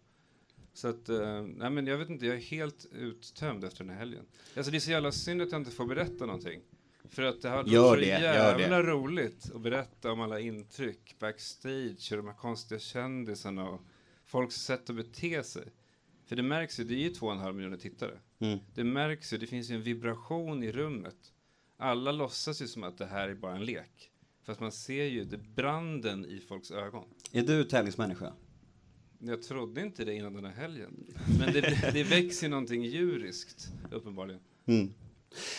Så 0.72 0.88
att, 0.88 1.08
eh, 1.08 1.42
nej 1.42 1.70
men 1.70 1.86
jag 1.86 1.98
vet 1.98 2.10
inte, 2.10 2.26
jag 2.26 2.36
är 2.36 2.40
helt 2.40 2.86
uttömd 2.92 3.64
efter 3.64 3.84
den 3.84 3.90
här 3.90 3.98
helgen. 3.98 4.26
Alltså 4.56 4.70
det 4.70 4.78
är 4.78 4.80
så 4.80 4.90
jävla 4.90 5.12
synd 5.12 5.42
att 5.42 5.52
jag 5.52 5.60
inte 5.60 5.70
får 5.70 5.86
berätta 5.86 6.26
någonting. 6.26 6.60
För 7.08 7.22
att 7.22 7.42
det 7.42 7.48
hade 7.48 7.78
varit 7.78 8.04
så 8.04 8.10
jävla 8.10 8.82
roligt 8.82 9.50
att 9.54 9.60
berätta 9.60 10.12
om 10.12 10.20
alla 10.20 10.40
intryck 10.40 11.16
backstage 11.18 12.08
och 12.10 12.16
de 12.16 12.26
här 12.26 12.34
konstiga 12.34 12.80
kändisarna 12.80 13.68
och 13.68 13.80
folks 14.24 14.56
sätt 14.56 14.90
att 14.90 14.96
bete 14.96 15.42
sig. 15.42 15.64
För 16.26 16.36
det 16.36 16.42
märks 16.42 16.80
ju, 16.80 16.84
det 16.84 16.94
är 16.94 16.98
ju 16.98 17.10
två 17.10 17.26
och 17.26 17.32
en 17.32 17.38
halv 17.38 17.54
miljoner 17.54 17.76
tittare. 17.76 18.18
Mm. 18.38 18.58
Det 18.74 18.84
märks 18.84 19.32
ju, 19.32 19.38
det 19.38 19.46
finns 19.46 19.70
ju 19.70 19.74
en 19.74 19.82
vibration 19.82 20.62
i 20.62 20.72
rummet. 20.72 21.32
Alla 21.76 22.12
låtsas 22.12 22.62
ju 22.62 22.66
som 22.66 22.84
att 22.84 22.98
det 22.98 23.06
här 23.06 23.28
är 23.28 23.34
bara 23.34 23.56
en 23.56 23.64
lek. 23.64 24.10
Fast 24.44 24.60
man 24.60 24.72
ser 24.72 25.04
ju 25.04 25.24
det 25.24 25.38
branden 25.38 26.24
i 26.26 26.40
folks 26.40 26.70
ögon. 26.70 27.04
Är 27.32 27.42
du 27.42 27.64
tävlingsmänniska? 27.64 28.32
Jag 29.18 29.42
trodde 29.42 29.80
inte 29.80 30.04
det 30.04 30.14
innan 30.14 30.34
den 30.34 30.44
här 30.44 30.52
helgen. 30.52 31.06
Men 31.38 31.52
det, 31.52 31.90
det 31.92 32.02
växer 32.02 32.48
någonting 32.48 32.84
djuriskt, 32.84 33.68
uppenbarligen. 33.90 34.40
Mm. 34.66 34.94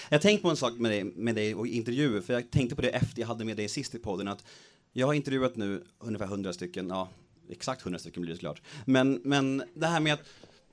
Jag 0.10 0.22
tänkte 0.22 0.42
på 0.42 0.50
en 0.50 0.56
sak 0.56 0.74
med 0.78 0.92
dig, 0.92 1.04
med 1.04 1.36
dig 1.36 1.56
och 1.56 1.68
intervjuer, 1.68 2.22
för 2.22 2.34
jag 2.34 2.52
tänkte 2.52 2.76
på 2.76 2.82
det 2.82 2.90
efter 2.90 3.22
jag 3.22 3.28
hade 3.28 3.46
med 3.46 3.58
dig 3.58 3.70
sist 3.70 3.96
i 3.96 4.00
podden, 4.00 4.28
att 4.28 4.46
jag 4.92 5.08
har 5.08 5.14
intervjuat 5.14 5.56
nu 5.56 5.84
ungefär 6.00 6.26
100 6.26 6.54
stycken, 6.54 6.88
ja, 6.90 7.10
exakt 7.50 7.82
100 7.82 8.00
stycken 8.00 8.22
blir 8.22 8.34
det 8.34 8.38
såklart. 8.38 8.62
Men, 8.86 9.22
men 9.24 9.64
det 9.74 9.88
här 9.88 10.00
med 10.00 10.14
att 10.14 10.24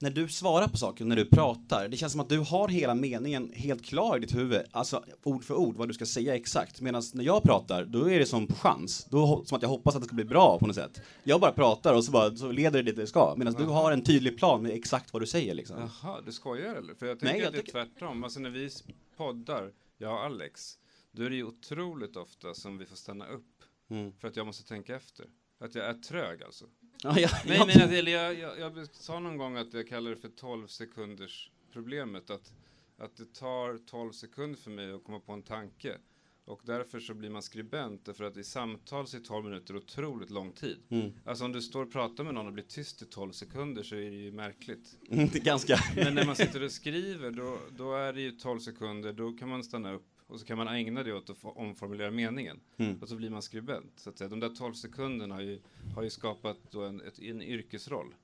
när 0.02 0.10
du 0.10 0.28
svarar 0.28 0.68
på 0.68 0.76
saker, 0.76 1.04
när 1.04 1.16
du 1.16 1.24
pratar, 1.24 1.88
det 1.88 1.96
känns 1.96 2.12
som 2.12 2.20
att 2.20 2.28
du 2.28 2.38
har 2.38 2.68
hela 2.68 2.94
meningen 2.94 3.52
helt 3.54 3.84
klar 3.84 4.16
i 4.16 4.20
ditt 4.20 4.34
huvud, 4.34 4.62
alltså 4.70 5.04
ord 5.22 5.44
för 5.44 5.54
ord, 5.54 5.76
vad 5.76 5.88
du 5.88 5.94
ska 5.94 6.06
säga 6.06 6.36
exakt. 6.36 6.80
Medan 6.80 7.02
när 7.14 7.24
jag 7.24 7.42
pratar, 7.42 7.84
då 7.84 8.10
är 8.10 8.18
det 8.18 8.26
som 8.26 8.46
på 8.46 8.54
chans. 8.54 9.06
Då 9.10 9.44
som 9.44 9.56
att 9.56 9.62
jag 9.62 9.68
hoppas 9.68 9.94
att 9.94 10.02
det 10.02 10.06
ska 10.06 10.14
bli 10.14 10.24
bra 10.24 10.58
på 10.58 10.66
något 10.66 10.76
sätt. 10.76 11.02
Jag 11.22 11.40
bara 11.40 11.52
pratar 11.52 11.94
och 11.94 12.04
så, 12.04 12.12
bara, 12.12 12.36
så 12.36 12.52
leder 12.52 12.82
det 12.82 12.82
dit 12.82 12.96
det 12.96 13.06
ska. 13.06 13.34
Medan 13.36 13.54
du 13.54 13.64
har 13.64 13.92
en 13.92 14.02
tydlig 14.02 14.38
plan 14.38 14.62
med 14.62 14.72
exakt 14.72 15.12
vad 15.12 15.22
du 15.22 15.26
säger 15.26 15.54
liksom. 15.54 15.90
Jaha, 16.02 16.20
du 16.26 16.32
skojar 16.32 16.74
eller? 16.74 16.94
För 16.94 17.06
jag 17.06 17.18
tänker 17.18 17.34
Nej, 17.34 17.42
jag 17.42 17.48
att 17.48 17.64
det 17.64 17.70
är 17.70 17.72
tvärtom. 17.72 18.24
Alltså 18.24 18.40
när 18.40 18.50
vi 18.50 18.70
poddar, 19.16 19.72
jag 19.98 20.12
och 20.12 20.24
Alex, 20.24 20.78
då 21.12 21.22
är 21.22 21.30
det 21.30 21.36
ju 21.36 21.44
otroligt 21.44 22.16
ofta 22.16 22.54
som 22.54 22.78
vi 22.78 22.86
får 22.86 22.96
stanna 22.96 23.26
upp. 23.26 23.62
Mm. 23.90 24.12
För 24.12 24.28
att 24.28 24.36
jag 24.36 24.46
måste 24.46 24.68
tänka 24.68 24.96
efter. 24.96 25.26
Att 25.60 25.74
jag 25.74 25.86
är 25.86 25.94
trög 25.94 26.42
alltså. 26.42 26.64
Ja, 27.02 27.18
jag, 27.20 27.30
Nej, 27.46 27.56
jag- 27.58 27.66
men 27.66 27.78
jag, 27.78 27.94
eller 27.94 28.12
jag, 28.12 28.38
jag, 28.38 28.58
jag 28.58 28.86
sa 28.92 29.20
någon 29.20 29.36
gång 29.36 29.56
att 29.56 29.74
jag 29.74 29.88
kallar 29.88 30.10
det 30.10 30.16
för 30.16 30.28
12 30.28 30.66
sekunders 30.66 31.50
problemet. 31.72 32.30
Att, 32.30 32.52
att 32.98 33.16
det 33.16 33.34
tar 33.34 33.78
12 33.86 34.12
sekunder 34.12 34.58
för 34.58 34.70
mig 34.70 34.92
att 34.92 35.04
komma 35.04 35.20
på 35.20 35.32
en 35.32 35.42
tanke. 35.42 35.98
Och 36.44 36.60
därför 36.64 37.00
så 37.00 37.14
blir 37.14 37.30
man 37.30 37.42
skribent, 37.42 38.04
därför 38.04 38.24
att 38.24 38.36
i 38.36 38.44
samtal 38.44 39.06
så 39.06 39.16
är 39.16 39.20
12 39.20 39.44
minuter 39.44 39.76
otroligt 39.76 40.30
lång 40.30 40.52
tid. 40.52 40.78
Mm. 40.88 41.12
Alltså 41.24 41.44
om 41.44 41.52
du 41.52 41.62
står 41.62 41.82
och 41.82 41.92
pratar 41.92 42.24
med 42.24 42.34
någon 42.34 42.46
och 42.46 42.52
blir 42.52 42.64
tyst 42.64 43.02
i 43.02 43.04
12 43.06 43.32
sekunder 43.32 43.82
så 43.82 43.94
är 43.94 44.10
det 44.10 44.16
ju 44.16 44.32
märkligt. 44.32 44.96
det 45.08 45.34
är 45.34 45.44
ganska... 45.44 45.78
Men 45.96 46.14
när 46.14 46.26
man 46.26 46.36
sitter 46.36 46.62
och 46.62 46.72
skriver, 46.72 47.30
då, 47.30 47.58
då 47.76 47.94
är 47.94 48.12
det 48.12 48.20
ju 48.20 48.30
12 48.30 48.58
sekunder, 48.60 49.12
då 49.12 49.32
kan 49.32 49.48
man 49.48 49.64
stanna 49.64 49.92
upp 49.92 50.06
och 50.32 50.40
så 50.40 50.46
kan 50.46 50.58
man 50.58 50.68
ägna 50.68 51.02
det 51.02 51.12
åt 51.12 51.30
att 51.30 51.36
omformulera 51.42 52.10
meningen. 52.10 52.60
Mm. 52.76 52.98
Och 53.02 53.08
så 53.08 53.16
blir 53.16 53.30
man 53.30 53.42
skribent. 53.42 53.92
Så 53.96 54.10
att 54.10 54.18
säga. 54.18 54.28
De 54.28 54.40
där 54.40 54.48
12 54.48 54.74
sekunderna 54.74 55.34
har 55.34 55.42
ju, 55.42 55.60
har 55.94 56.02
ju 56.02 56.10
skapat 56.10 56.56
då 56.70 56.82
en, 56.84 57.00
ett, 57.00 57.18
en 57.18 57.42
yrkesroll. 57.42 58.14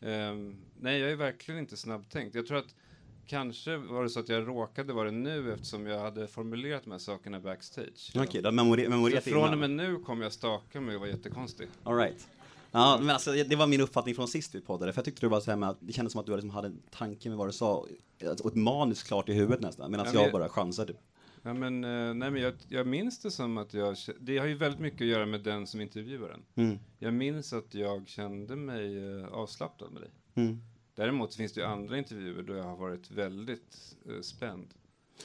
Ehm, 0.00 0.56
nej, 0.80 1.00
jag 1.00 1.10
är 1.10 1.16
verkligen 1.16 1.60
inte 1.60 1.76
snabbtänkt. 1.76 2.34
Jag 2.34 2.46
tror 2.46 2.58
att 2.58 2.74
kanske 3.26 3.76
var 3.76 4.02
det 4.02 4.10
så 4.10 4.20
att 4.20 4.28
jag 4.28 4.48
råkade 4.48 4.92
vara 4.92 5.04
det 5.10 5.16
nu 5.16 5.52
eftersom 5.52 5.86
jag 5.86 5.98
hade 6.00 6.28
formulerat 6.28 6.84
de 6.84 6.90
här 6.90 6.98
sakerna 6.98 7.40
backstage. 7.40 8.12
Okej, 8.14 8.40
du 8.42 8.46
har 8.46 8.52
memorerat 8.52 9.24
från 9.24 9.52
och 9.52 9.58
med 9.58 9.70
nu 9.70 9.96
kommer 9.98 10.22
jag 10.22 10.32
staka 10.32 10.80
mig 10.80 10.94
och 10.94 11.00
vara 11.00 11.10
jättekonstig. 11.10 11.68
All 11.82 11.96
right. 11.96 12.28
Ja, 12.74 12.98
men 13.00 13.10
alltså, 13.10 13.32
det 13.32 13.56
var 13.56 13.66
min 13.66 13.80
uppfattning 13.80 14.14
från 14.14 14.28
sist 14.28 14.54
vi 14.54 14.60
poddade, 14.60 14.92
för 14.92 14.98
jag 14.98 15.04
tyckte 15.04 15.20
det 15.20 15.28
var 15.28 15.40
så 15.40 15.50
här 15.50 15.58
med 15.58 15.68
att 15.68 15.76
det 15.80 15.92
kändes 15.92 16.12
som 16.12 16.20
att 16.20 16.26
du 16.26 16.32
liksom 16.32 16.50
hade 16.50 16.66
en 16.66 16.82
tanke 16.90 17.28
med 17.28 17.38
vad 17.38 17.48
du 17.48 17.52
sa, 17.52 17.86
och 18.42 18.46
ett 18.46 18.54
manus 18.54 19.02
klart 19.02 19.28
i 19.28 19.32
huvudet 19.32 19.60
nästan, 19.60 19.90
medan 19.90 20.06
Ja, 20.06 20.12
men 20.12 20.22
jag- 20.22 20.32
bara 20.32 20.48
chansade. 20.48 20.92
Ja, 21.42 21.54
men, 21.54 21.84
eh, 21.84 22.14
nej, 22.14 22.30
men 22.30 22.42
jag, 22.42 22.54
jag 22.68 22.86
minns 22.86 23.18
det 23.20 23.30
som 23.30 23.58
att 23.58 23.74
jag, 23.74 23.96
det 24.20 24.38
har 24.38 24.46
ju 24.46 24.54
väldigt 24.54 24.80
mycket 24.80 25.00
att 25.00 25.06
göra 25.06 25.26
med 25.26 25.40
den 25.40 25.66
som 25.66 25.80
intervjuar 25.80 26.28
en. 26.28 26.44
Mm. 26.54 26.78
Jag 26.98 27.14
minns 27.14 27.52
att 27.52 27.74
jag 27.74 28.08
kände 28.08 28.56
mig 28.56 28.98
eh, 28.98 29.26
avslappnad 29.26 29.92
med 29.92 30.02
dig. 30.02 30.10
Mm. 30.34 30.58
Däremot 30.94 31.34
finns 31.34 31.52
det 31.52 31.60
ju 31.60 31.66
andra 31.66 31.98
intervjuer 31.98 32.42
då 32.42 32.54
jag 32.54 32.64
har 32.64 32.76
varit 32.76 33.10
väldigt 33.10 33.96
eh, 34.08 34.20
spänd. 34.20 34.74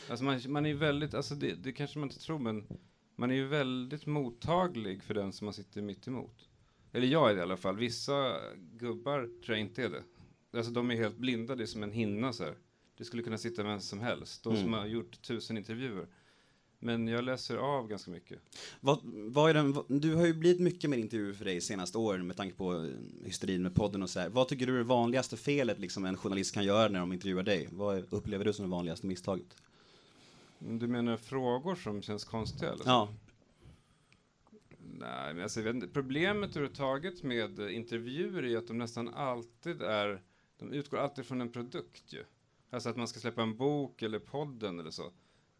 Alltså 0.09 0.25
man, 0.25 0.41
man 0.47 0.65
är 0.65 0.73
väldigt, 0.73 1.13
alltså 1.13 1.35
det, 1.35 1.53
det 1.63 1.71
kanske 1.71 1.99
man 1.99 2.09
inte 2.09 2.19
tror, 2.19 2.39
men 2.39 2.67
man 3.15 3.31
är 3.31 3.35
ju 3.35 3.47
väldigt 3.47 4.05
mottaglig 4.05 5.03
för 5.03 5.13
den 5.13 5.33
som 5.33 5.45
man 5.45 5.53
sitter 5.53 5.81
mitt 5.81 6.07
emot. 6.07 6.49
Eller 6.91 7.07
jag 7.07 7.29
är 7.29 7.33
det 7.33 7.39
i 7.39 7.43
alla 7.43 7.57
fall. 7.57 7.77
Vissa 7.77 8.35
gubbar 8.55 9.29
tror 9.45 9.57
jag 9.57 9.59
inte 9.59 9.83
är 9.83 9.89
det. 9.89 10.03
Alltså 10.57 10.71
de 10.71 10.91
är 10.91 10.95
helt 10.95 11.17
blinda, 11.17 11.55
det 11.55 11.63
är 11.63 11.67
som 11.67 11.83
en 11.83 11.91
hinna 11.91 12.33
så 12.33 12.43
här. 12.43 12.55
Det 12.97 13.05
skulle 13.05 13.23
kunna 13.23 13.37
sitta 13.37 13.63
vem 13.63 13.79
som 13.81 13.99
helst, 13.99 14.43
de 14.43 14.55
som 14.55 14.67
Mm. 14.67 14.79
har 14.79 14.85
gjort 14.87 15.21
tusen 15.21 15.57
intervjuer. 15.57 16.07
Men 16.79 17.07
jag 17.07 17.23
läser 17.23 17.57
av 17.57 17.87
ganska 17.87 18.11
mycket. 18.11 18.39
Vad, 18.79 18.99
vad 19.03 19.49
är 19.49 19.53
den, 19.53 19.73
vad, 19.73 19.85
du 20.01 20.15
har 20.15 20.25
ju 20.25 20.33
blivit 20.33 20.59
mycket 20.61 20.89
mer 20.89 20.97
intervjuer 20.97 21.33
för 21.33 21.45
dig 21.45 21.61
senaste 21.61 21.97
åren 21.97 22.27
med 22.27 22.37
tanke 22.37 22.55
på 22.55 22.73
eh, 22.73 22.91
hysterin 23.25 23.63
med 23.63 23.75
podden 23.75 24.03
och 24.03 24.09
så 24.09 24.19
här. 24.19 24.29
Vad 24.29 24.47
tycker 24.47 24.67
du 24.67 24.73
är 24.73 24.77
det 24.77 24.83
vanligaste 24.83 25.37
felet 25.37 25.79
liksom 25.79 26.05
en 26.05 26.17
journalist 26.17 26.53
kan 26.53 26.65
göra 26.65 26.89
när 26.89 26.99
de 26.99 27.13
intervjuar 27.13 27.43
dig? 27.43 27.67
Vad 27.71 28.13
upplever 28.13 28.45
du 28.45 28.53
som 28.53 28.65
det 28.65 28.71
vanligaste 28.71 29.07
misstaget? 29.07 29.55
Du 30.59 30.87
menar 30.87 31.17
frågor 31.17 31.75
som 31.75 32.01
känns 32.01 32.23
konstiga? 32.23 32.71
Eller? 32.71 32.83
Ja. 32.85 33.13
Nej, 34.79 35.33
men 35.33 35.43
alltså. 35.43 35.61
Problemet 35.93 36.49
överhuvudtaget 36.49 37.23
med 37.23 37.59
intervjuer 37.59 38.43
är 38.45 38.57
att 38.57 38.67
de 38.67 38.77
nästan 38.77 39.07
alltid 39.13 39.81
är, 39.81 40.21
de 40.59 40.73
utgår 40.73 40.97
alltid 40.97 41.25
från 41.25 41.41
en 41.41 41.51
produkt 41.51 42.13
ju. 42.13 42.23
Alltså 42.69 42.89
att 42.89 42.97
man 42.97 43.07
ska 43.07 43.19
släppa 43.19 43.41
en 43.41 43.57
bok 43.57 44.01
eller 44.01 44.19
podden 44.19 44.79
eller 44.79 44.91
så. 44.91 45.11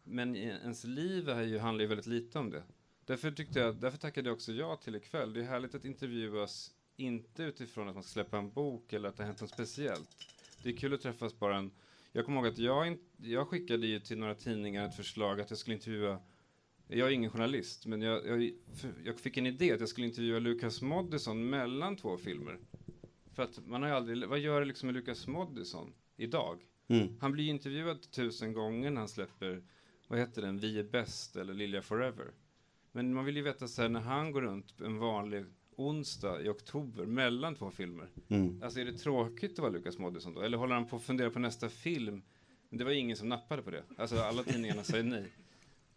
Men 0.04 0.36
ens 0.36 0.84
liv 0.84 1.28
är 1.28 1.42
ju, 1.42 1.58
handlar 1.58 1.82
ju 1.82 1.88
väldigt 1.88 2.06
lite 2.06 2.38
om 2.38 2.50
det. 2.50 2.62
Därför, 3.04 3.30
tyckte 3.30 3.58
jag, 3.58 3.76
därför 3.76 3.98
tackade 3.98 4.28
jag 4.28 4.34
också 4.34 4.52
ja 4.52 4.76
till 4.76 4.94
ikväll. 4.94 5.32
Det 5.32 5.40
är 5.40 5.44
härligt 5.44 5.74
att 5.74 5.84
intervjuas, 5.84 6.74
inte 6.96 7.42
utifrån 7.42 7.88
att 7.88 7.94
man 7.94 8.02
ska 8.02 8.12
släppa 8.12 8.38
en 8.38 8.50
bok 8.50 8.92
eller 8.92 9.08
att 9.08 9.16
det 9.16 9.22
har 9.22 9.26
hänt 9.26 9.40
något 9.40 9.50
speciellt. 9.50 10.08
Det 10.62 10.68
är 10.68 10.76
kul 10.76 10.94
att 10.94 11.00
träffas 11.00 11.38
bara 11.38 11.56
en... 11.56 11.70
Jag 12.12 12.24
kommer 12.24 12.38
ihåg 12.38 12.46
att 12.46 12.58
jag, 12.58 12.86
in, 12.86 12.98
jag 13.16 13.48
skickade 13.48 13.86
ju 13.86 14.00
till 14.00 14.18
några 14.18 14.34
tidningar 14.34 14.88
ett 14.88 14.96
förslag 14.96 15.40
att 15.40 15.50
jag 15.50 15.58
skulle 15.58 15.76
intervjua 15.76 16.20
jag 16.88 17.08
är 17.08 17.12
ingen 17.12 17.30
journalist, 17.30 17.86
men 17.86 18.02
jag, 18.02 18.26
jag, 18.26 18.52
jag 19.04 19.20
fick 19.20 19.36
en 19.36 19.46
idé 19.46 19.72
att 19.72 19.80
jag 19.80 19.88
skulle 19.88 20.06
intervjua 20.06 20.38
Lukas 20.38 20.82
Moodysson 20.82 21.50
mellan 21.50 21.96
två 21.96 22.16
filmer. 22.16 22.58
För 23.34 23.42
att 23.42 23.66
man 23.66 23.82
har 23.82 23.88
ju 23.88 23.94
aldrig, 23.94 24.28
vad 24.28 24.38
gör 24.38 24.64
liksom 24.64 24.90
Lukas 24.90 25.26
Moodysson 25.26 25.92
idag? 26.16 26.60
Mm. 26.88 27.08
Han 27.20 27.32
blir 27.32 27.44
ju 27.44 27.50
intervjuad 27.50 28.10
tusen 28.10 28.52
gånger 28.52 28.90
när 28.90 29.00
han 29.00 29.08
släpper, 29.08 29.62
vad 30.08 30.18
heter 30.18 30.42
den, 30.42 30.58
Vi 30.58 30.78
är 30.78 30.84
bäst 30.84 31.36
eller 31.36 31.54
Lilja 31.54 31.82
Forever. 31.82 32.26
Men 32.92 33.14
man 33.14 33.24
vill 33.24 33.36
ju 33.36 33.42
veta 33.42 33.68
så 33.68 33.82
här, 33.82 33.88
när 33.88 34.00
han 34.00 34.32
går 34.32 34.42
runt 34.42 34.80
en 34.80 34.98
vanlig 34.98 35.44
onsdag 35.76 36.42
i 36.42 36.48
oktober 36.48 37.06
mellan 37.06 37.54
två 37.54 37.70
filmer. 37.70 38.08
Mm. 38.28 38.62
Alltså 38.62 38.80
är 38.80 38.84
det 38.84 38.92
tråkigt 38.92 39.52
att 39.52 39.58
vara 39.58 39.72
Lukas 39.72 39.98
Moodysson 39.98 40.34
då? 40.34 40.40
Eller 40.40 40.58
håller 40.58 40.74
han 40.74 40.86
på 40.86 40.96
att 40.96 41.02
fundera 41.02 41.30
på 41.30 41.38
nästa 41.38 41.68
film? 41.68 42.22
Men 42.68 42.78
det 42.78 42.84
var 42.84 42.92
ingen 42.92 43.16
som 43.16 43.28
nappade 43.28 43.62
på 43.62 43.70
det. 43.70 43.82
Alltså 43.96 44.18
alla 44.18 44.42
tidningarna 44.42 44.84
säger 44.84 45.04
nej. 45.04 45.24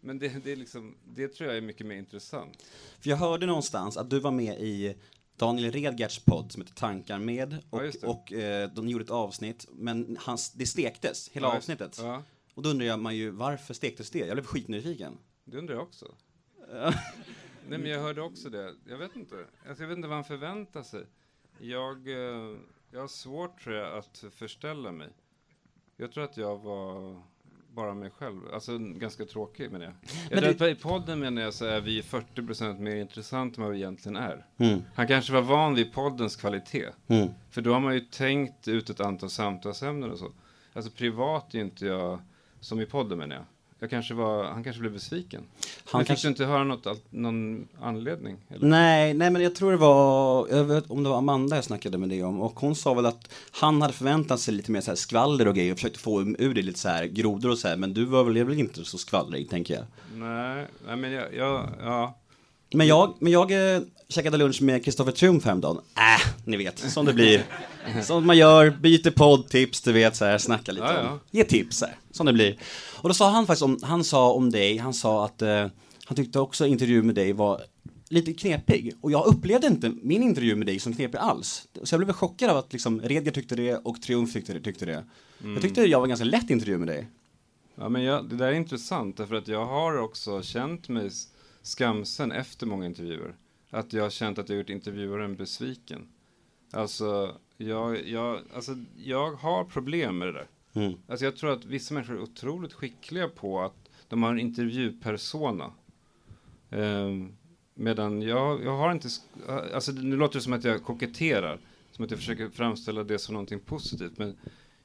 Men 0.00 0.18
det, 0.18 0.44
det, 0.44 0.52
är 0.52 0.56
liksom, 0.56 0.96
det 1.04 1.28
tror 1.28 1.48
jag 1.48 1.56
är 1.56 1.60
mycket 1.60 1.86
mer 1.86 1.96
intressant. 1.96 2.64
För 3.00 3.10
jag 3.10 3.16
hörde 3.16 3.46
någonstans 3.46 3.96
att 3.96 4.10
du 4.10 4.20
var 4.20 4.30
med 4.30 4.60
i 4.60 4.94
Daniel 5.36 5.72
Redgerts 5.72 6.18
podd 6.18 6.52
som 6.52 6.62
heter 6.62 6.74
Tankar 6.74 7.18
med 7.18 7.58
och, 7.70 7.82
Ja, 7.84 8.08
och 8.08 8.32
eh, 8.32 8.70
de 8.70 8.88
gjorde 8.88 9.04
ett 9.04 9.10
avsnitt 9.10 9.66
men 9.72 10.16
hans, 10.20 10.50
det 10.52 10.66
stektes, 10.66 11.28
hela 11.28 11.48
Ja, 11.48 11.56
avsnittet. 11.56 11.98
Ja, 12.00 12.22
Och 12.54 12.62
då 12.62 12.68
undrar 12.70 12.86
jag 12.86 12.98
man 13.00 13.16
ju 13.16 13.30
varför 13.30 13.74
stektes 13.74 14.10
det? 14.10 14.18
Jag 14.18 14.36
blev 14.36 14.44
skitnyfiken. 14.44 15.18
det 15.44 15.58
undrar 15.58 15.74
jag 15.74 15.82
också. 15.82 16.14
Nej 17.68 17.78
men 17.78 17.86
jag 17.86 18.00
hörde 18.00 18.22
också 18.22 18.48
det. 18.50 18.74
Jag 18.88 18.98
vet 18.98 19.16
inte. 19.16 19.36
Alltså, 19.68 19.82
jag 19.82 19.88
vet 19.88 19.96
inte 19.96 20.08
vad 20.08 20.16
han 20.16 20.24
förväntar 20.24 20.82
sig. 20.82 21.06
Jag, 21.58 22.08
eh, 22.08 22.56
jag 22.90 23.00
har 23.00 23.08
svårt 23.08 23.62
tror 23.62 23.76
jag 23.76 23.98
att 23.98 24.24
förställa 24.30 24.92
mig. 24.92 25.08
Jag 25.96 26.12
tror 26.12 26.24
att 26.24 26.36
jag 26.36 26.58
var 26.58 27.22
bara 27.74 27.94
mig 27.94 28.10
själv. 28.10 28.40
Alltså 28.54 28.78
ganska 28.78 29.24
tråkig 29.24 29.72
menar 29.72 29.84
jag. 29.84 29.94
jag 30.30 30.42
Men 30.42 30.50
att 30.50 30.78
I 30.78 30.82
podden 30.82 31.18
menar 31.18 31.42
jag 31.42 31.54
så 31.54 31.64
är 31.64 31.80
vi 31.80 32.02
40% 32.02 32.78
mer 32.78 32.96
intressanta 32.96 33.56
än 33.56 33.62
vad 33.62 33.72
vi 33.72 33.78
egentligen 33.78 34.16
är. 34.16 34.46
Mm. 34.58 34.82
Han 34.94 35.06
kanske 35.06 35.32
var 35.32 35.42
van 35.42 35.74
vid 35.74 35.92
poddens 35.92 36.36
kvalitet. 36.36 36.88
Mm. 37.08 37.28
För 37.50 37.62
då 37.62 37.72
har 37.72 37.80
man 37.80 37.94
ju 37.94 38.00
tänkt 38.00 38.68
ut 38.68 38.90
ett 38.90 39.00
antal 39.00 39.30
samtalsämnen 39.30 40.10
och 40.10 40.18
så. 40.18 40.32
Alltså 40.72 40.90
privat 40.90 41.54
är 41.54 41.58
inte 41.58 41.86
jag 41.86 42.18
som 42.60 42.80
i 42.80 42.86
podden 42.86 43.18
menar 43.18 43.36
jag. 43.36 43.44
Jag 43.82 43.90
kanske 43.90 44.14
var, 44.14 44.44
han 44.44 44.64
kanske 44.64 44.80
blev 44.80 44.92
besviken. 44.92 45.40
Han 45.84 45.98
Men 45.98 46.00
fick 46.00 46.08
kanske- 46.08 46.26
du 46.28 46.30
inte 46.30 46.44
höra 46.44 46.64
något, 46.64 46.86
någon 47.10 47.68
anledning? 47.80 48.36
Eller? 48.50 48.66
Nej, 48.68 49.14
nej 49.14 49.30
men 49.30 49.42
jag 49.42 49.54
tror 49.54 49.70
det 49.70 49.76
var, 49.76 50.48
jag 50.50 50.64
vet 50.64 50.90
om 50.90 51.02
det 51.02 51.08
var 51.08 51.18
Amanda 51.18 51.56
jag 51.56 51.64
snackade 51.64 51.98
med 51.98 52.08
det 52.08 52.22
om 52.22 52.40
och 52.40 52.60
hon 52.60 52.74
sa 52.74 52.94
väl 52.94 53.06
att 53.06 53.28
han 53.60 53.82
hade 53.82 53.94
förväntat 53.94 54.40
sig 54.40 54.54
lite 54.54 54.70
mer 54.70 54.80
så 54.80 54.90
här 54.90 54.96
skvaller 54.96 55.48
och 55.48 55.54
grejer 55.54 55.72
och 55.72 55.78
försökte 55.78 55.98
få 55.98 56.20
ur 56.22 56.54
det 56.54 56.62
lite 56.62 56.78
så 56.78 56.88
här 56.88 57.04
grodor 57.06 57.50
och 57.50 57.58
så 57.58 57.68
här 57.68 57.76
men 57.76 57.94
du 57.94 58.04
var 58.04 58.24
väl, 58.24 58.44
väl 58.44 58.58
inte 58.58 58.84
så 58.84 58.98
skvallrig 58.98 59.50
tänker 59.50 59.74
jag. 59.74 59.84
Nej, 60.14 60.66
nej 60.86 60.96
men 60.96 61.12
jag, 61.12 61.34
jag 61.34 61.68
ja. 61.80 62.18
Men 62.74 62.86
jag, 62.86 63.14
men 63.18 63.32
jag 63.32 63.74
eh, 63.74 63.80
käkade 64.08 64.36
lunch 64.36 64.62
med 64.62 64.84
Kristoffer 64.84 65.12
Triumf 65.12 65.44
häromdagen. 65.44 65.76
Äh, 65.96 66.32
ni 66.44 66.56
vet, 66.56 66.78
som 66.78 67.06
det 67.06 67.12
blir. 67.12 67.44
Som 68.02 68.26
man 68.26 68.36
gör, 68.38 68.70
byter 68.70 69.10
poddtips, 69.10 69.80
du 69.80 69.92
vet 69.92 70.16
så 70.16 70.24
här, 70.24 70.38
snacka 70.38 70.72
lite 70.72 70.86
Ja, 70.86 71.00
om. 71.00 71.06
ja. 71.06 71.18
Ge 71.30 71.44
tips 71.44 71.80
här, 71.82 71.96
som 72.12 72.26
det 72.26 72.32
blir. 72.32 72.58
Och 73.00 73.08
då 73.08 73.14
sa 73.14 73.30
han 73.30 73.46
faktiskt 73.46 73.62
om, 73.62 73.78
han 73.82 74.04
sa 74.04 74.32
om 74.32 74.50
dig, 74.50 74.78
han 74.78 74.94
sa 74.94 75.24
att 75.24 75.42
eh, 75.42 75.66
han 76.04 76.16
tyckte 76.16 76.40
också 76.40 76.66
intervju 76.66 77.02
med 77.02 77.14
dig 77.14 77.32
var 77.32 77.62
lite 78.08 78.32
knepig. 78.32 78.94
Och 79.00 79.10
jag 79.10 79.26
upplevde 79.26 79.66
inte 79.66 79.92
min 80.02 80.22
intervju 80.22 80.56
med 80.56 80.66
dig 80.66 80.78
som 80.78 80.94
knepig 80.94 81.18
alls. 81.18 81.68
Så 81.82 81.94
jag 81.94 82.00
blev 82.00 82.12
chockad 82.12 82.50
av 82.50 82.56
att 82.56 82.72
liksom 82.72 83.00
Redger 83.00 83.32
tyckte 83.32 83.56
det 83.56 83.76
och 83.76 84.02
Triumf 84.02 84.32
tyckte 84.32 84.52
det. 84.52 84.60
Tyckte 84.60 84.86
det. 84.86 85.04
Jag 85.38 85.62
tyckte 85.62 85.80
jag 85.80 85.98
var 85.98 86.06
en 86.06 86.08
ganska 86.08 86.24
lätt 86.24 86.50
intervju 86.50 86.78
med 86.78 86.88
dig. 86.88 87.08
ja 87.74 87.88
men 87.88 88.02
jag, 88.02 88.28
det 88.28 88.36
där 88.36 88.46
är 88.46 88.52
intressant 88.52 89.16
därför 89.16 89.34
att 89.34 89.48
jag 89.48 89.66
har 89.66 89.98
också 89.98 90.42
känt 90.42 90.88
mig 90.88 91.10
skamsen 91.62 92.32
efter 92.32 92.66
många 92.66 92.86
intervjuer. 92.86 93.34
Att 93.70 93.92
jag 93.92 94.02
har 94.02 94.10
känt 94.10 94.38
att 94.38 94.48
jag 94.48 94.58
gjort 94.58 94.70
intervjuaren 94.70 95.36
besviken. 95.36 96.08
Alltså, 96.72 97.36
jag, 97.56 98.08
jag, 98.08 98.40
alltså, 98.54 98.76
jag 98.96 99.32
har 99.32 99.64
problem 99.64 100.18
med 100.18 100.28
det 100.28 100.32
där. 100.32 100.46
Mm. 100.72 100.94
Alltså 101.08 101.24
jag 101.24 101.36
tror 101.36 101.52
att 101.52 101.64
vissa 101.64 101.94
människor 101.94 102.16
är 102.16 102.22
otroligt 102.22 102.72
skickliga 102.72 103.28
på 103.28 103.60
att 103.60 103.90
de 104.08 104.22
har 104.22 104.30
en 104.30 104.38
intervjupersona. 104.38 105.72
Um, 106.70 107.36
medan 107.74 108.22
jag, 108.22 108.64
jag 108.64 108.76
har 108.76 108.92
inte, 108.92 109.08
alltså 109.74 109.92
nu 109.92 110.16
låter 110.16 110.38
det 110.38 110.42
som 110.42 110.52
att 110.52 110.64
jag 110.64 110.82
koketterar, 110.82 111.58
som 111.90 112.04
att 112.04 112.10
jag 112.10 112.20
försöker 112.20 112.48
framställa 112.48 113.04
det 113.04 113.18
som 113.18 113.32
någonting 113.32 113.60
positivt, 113.60 114.18
men 114.18 114.36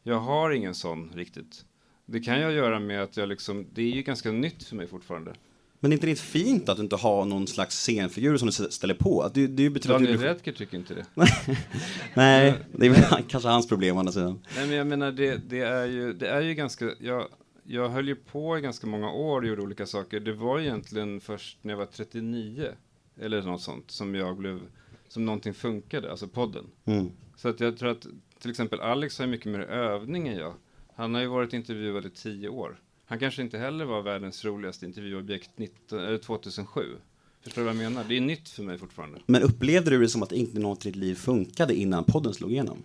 jag 0.04 0.20
har 0.20 0.52
ingen 0.52 0.76
sån 0.76 1.12
riktigt. 1.16 1.66
Det 2.06 2.20
kan 2.20 2.40
jag 2.40 2.52
göra 2.52 2.80
med 2.80 3.04
att 3.04 3.18
jag 3.18 3.30
liksom, 3.30 3.66
det 3.74 3.82
är 3.82 3.90
ju 3.90 4.02
ganska 4.02 4.32
nytt 4.32 4.64
för 4.64 4.76
mig 4.76 4.88
fortfarande. 4.88 5.34
Men 5.80 5.92
är 5.92 5.94
inte 5.94 6.08
det 6.08 6.20
fint 6.20 6.70
att 6.70 6.78
du 6.78 6.84
inte 6.84 6.96
har 6.96 7.26
någon 7.26 7.48
slags 7.48 7.76
scenfigur 7.76 8.38
som 8.38 8.48
du 8.48 8.52
ställer 8.52 8.94
på? 8.94 9.22
Att 9.22 9.34
det, 9.34 9.48
det 9.48 9.70
betyder 9.70 9.96
att 9.96 10.02
Daniel 10.02 10.20
du... 10.20 10.26
Redker 10.26 10.52
tycker 10.52 10.78
inte 10.78 10.94
det. 10.94 11.06
Nej, 12.14 12.54
det 12.72 12.86
är 12.86 12.90
väl 12.90 13.24
kanske 13.28 13.50
hans 13.50 13.68
problem 13.68 13.96
å 13.96 14.00
andra 14.00 14.12
sidan. 14.12 14.40
Nej 14.56 14.68
men 14.68 14.78
jag 14.78 14.88
menar 14.88 15.12
det, 15.12 15.50
det, 15.50 15.60
är 15.60 15.86
ju, 15.86 16.14
det 16.14 16.28
är 16.28 16.42
ju 16.42 16.54
ganska, 16.54 16.92
jag, 17.00 17.28
jag 17.64 17.90
höll 17.90 18.08
ju 18.08 18.16
på 18.16 18.58
i 18.58 18.62
ganska 18.62 18.88
många 18.88 19.12
år 19.12 19.42
och 19.42 19.48
gjorde 19.48 19.62
olika 19.62 19.86
saker. 19.86 20.20
Det 20.20 20.34
var 20.34 20.60
egentligen 20.60 21.22
först 21.22 21.58
när 21.62 21.74
jag 21.74 21.78
var 21.78 21.86
39 21.86 22.68
eller 23.20 23.42
något 23.42 23.62
sånt 23.62 23.92
som 23.92 24.16
jag 24.16 24.38
blev, 24.38 24.60
som 25.08 25.26
någonting 25.26 25.54
funkade, 25.54 26.12
alltså 26.12 26.28
podden. 26.28 26.66
Mm. 26.86 27.12
Så 27.36 27.50
att 27.50 27.60
jag 27.60 27.78
tror 27.78 27.90
att 27.90 28.08
till 28.40 28.52
exempel 28.52 28.80
Alex 28.80 29.20
har 29.20 29.28
mycket 29.28 29.52
mer 29.52 29.60
övning 29.60 30.28
än 30.28 30.36
jag. 30.36 30.54
Han 30.96 31.14
har 31.14 31.22
ju 31.22 31.28
varit 31.28 31.54
intervjuad 31.54 32.06
i 32.06 32.10
10 32.10 32.50
år. 32.50 32.80
Han 33.10 33.20
kanske 33.20 33.42
inte 33.42 33.58
heller 33.58 33.86
var 33.86 34.02
världens 34.02 34.46
roligaste 34.46 34.86
intervjuobjekt 34.86 35.50
19, 35.56 36.00
eller 36.00 36.18
2007. 36.18 36.82
Förstår 37.42 37.62
du 37.62 37.66
vad 37.66 37.76
jag 37.76 37.92
menar? 37.92 38.04
Det 38.04 38.18
är 38.18 38.22
nytt 38.22 38.50
för 38.50 38.64
mig 38.64 38.78
fortfarande. 38.78 39.20
Men 39.26 39.44
upplevde 39.44 39.90
du 39.90 40.00
det 40.00 40.10
som 40.10 40.24
att 40.24 40.32
inte 40.32 40.60
något 40.60 40.86
i 40.86 40.90
ditt 40.90 40.96
liv 40.96 41.16
funkade 41.16 41.76
innan 41.76 42.04
podden 42.04 42.34
slog 42.34 42.52
igenom? 42.52 42.84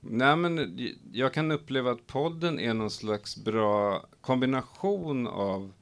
Nej, 0.00 0.36
men 0.36 0.78
jag 1.12 1.34
kan 1.34 1.50
uppleva 1.50 1.90
att 1.90 2.06
podden 2.06 2.60
är 2.60 2.74
någon 2.74 2.90
slags 2.90 3.36
bra 3.36 4.06
kombination 4.20 5.26
av 5.26 5.72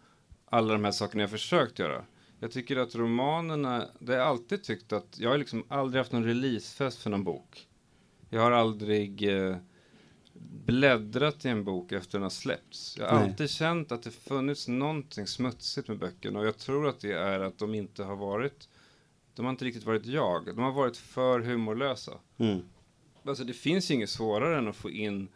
alla 0.44 0.72
de 0.72 0.84
här 0.84 0.92
sakerna 0.92 1.22
jag 1.22 1.30
försökt 1.30 1.78
göra. 1.78 2.04
Jag 2.40 2.50
tycker 2.50 2.76
att 2.76 2.94
romanerna, 2.94 3.84
det 3.98 4.12
har 4.12 4.18
jag 4.18 4.28
alltid 4.28 4.64
tyckt 4.64 4.92
att, 4.92 5.18
jag 5.18 5.30
har 5.30 5.38
liksom 5.38 5.64
aldrig 5.68 6.00
haft 6.00 6.12
någon 6.12 6.24
releasefest 6.24 7.02
för 7.02 7.10
någon 7.10 7.24
bok. 7.24 7.68
Jag 8.30 8.40
har 8.40 8.50
aldrig 8.50 9.34
eh, 9.36 9.56
bläddrat 10.50 11.44
i 11.44 11.48
en 11.48 11.64
bok 11.64 11.92
efter 11.92 12.12
den 12.12 12.22
har 12.22 12.30
släppts. 12.30 12.96
Jag 12.98 13.08
har 13.08 13.18
Nej. 13.18 13.28
alltid 13.28 13.50
känt 13.50 13.92
att 13.92 14.02
det 14.02 14.10
funnits 14.10 14.68
någonting 14.68 15.26
smutsigt 15.26 15.88
med 15.88 15.98
böckerna 15.98 16.38
och 16.38 16.46
jag 16.46 16.58
tror 16.58 16.88
att 16.88 17.00
det 17.00 17.12
är 17.12 17.40
att 17.40 17.58
de 17.58 17.74
inte 17.74 18.04
har 18.04 18.16
varit, 18.16 18.68
de 19.34 19.44
har 19.44 19.50
inte 19.50 19.64
riktigt 19.64 19.84
varit 19.84 20.06
jag. 20.06 20.46
De 20.46 20.58
har 20.58 20.72
varit 20.72 20.96
för 20.96 21.40
humorlösa. 21.40 22.12
Mm. 22.38 22.60
Alltså 23.24 23.44
det 23.44 23.52
finns 23.52 23.90
ju 23.90 23.94
inget 23.94 24.10
svårare 24.10 24.58
än 24.58 24.68
att 24.68 24.76
få 24.76 24.90
in 24.90 25.28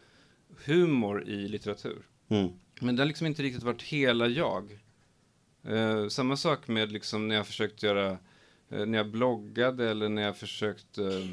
humor 0.64 1.29
i 1.29 1.48
litteratur. 1.48 2.03
Mm. 2.29 2.48
Men 2.81 2.96
det 2.96 3.03
har 3.03 3.07
liksom 3.07 3.27
inte 3.27 3.42
riktigt 3.42 3.62
varit 3.62 3.83
hela 3.83 4.27
jag. 4.27 4.79
Eh, 5.62 6.09
samma 6.09 6.37
sak 6.37 6.68
med 6.68 6.92
liksom 6.92 7.29
när 7.29 7.35
jag 7.35 7.46
försökt 7.46 7.83
göra, 7.83 8.11
eh, 8.70 8.87
när 8.87 8.98
jag 8.98 9.11
bloggade 9.11 9.90
eller 9.90 10.09
när 10.09 10.22
jag 10.22 10.37
försökt, 10.37 10.98
eh, 10.98 11.29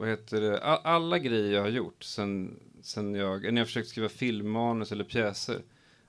vad 0.00 0.08
heter 0.08 0.40
det, 0.40 0.60
alla 0.62 1.18
grejer 1.18 1.52
jag 1.52 1.60
har 1.60 1.68
gjort 1.68 2.04
sen, 2.04 2.60
sen 2.82 3.14
jag, 3.14 3.52
när 3.52 3.60
jag 3.60 3.66
försökt 3.66 3.88
skriva 3.88 4.08
filmmanus 4.08 4.92
eller 4.92 5.04
pjäser. 5.04 5.62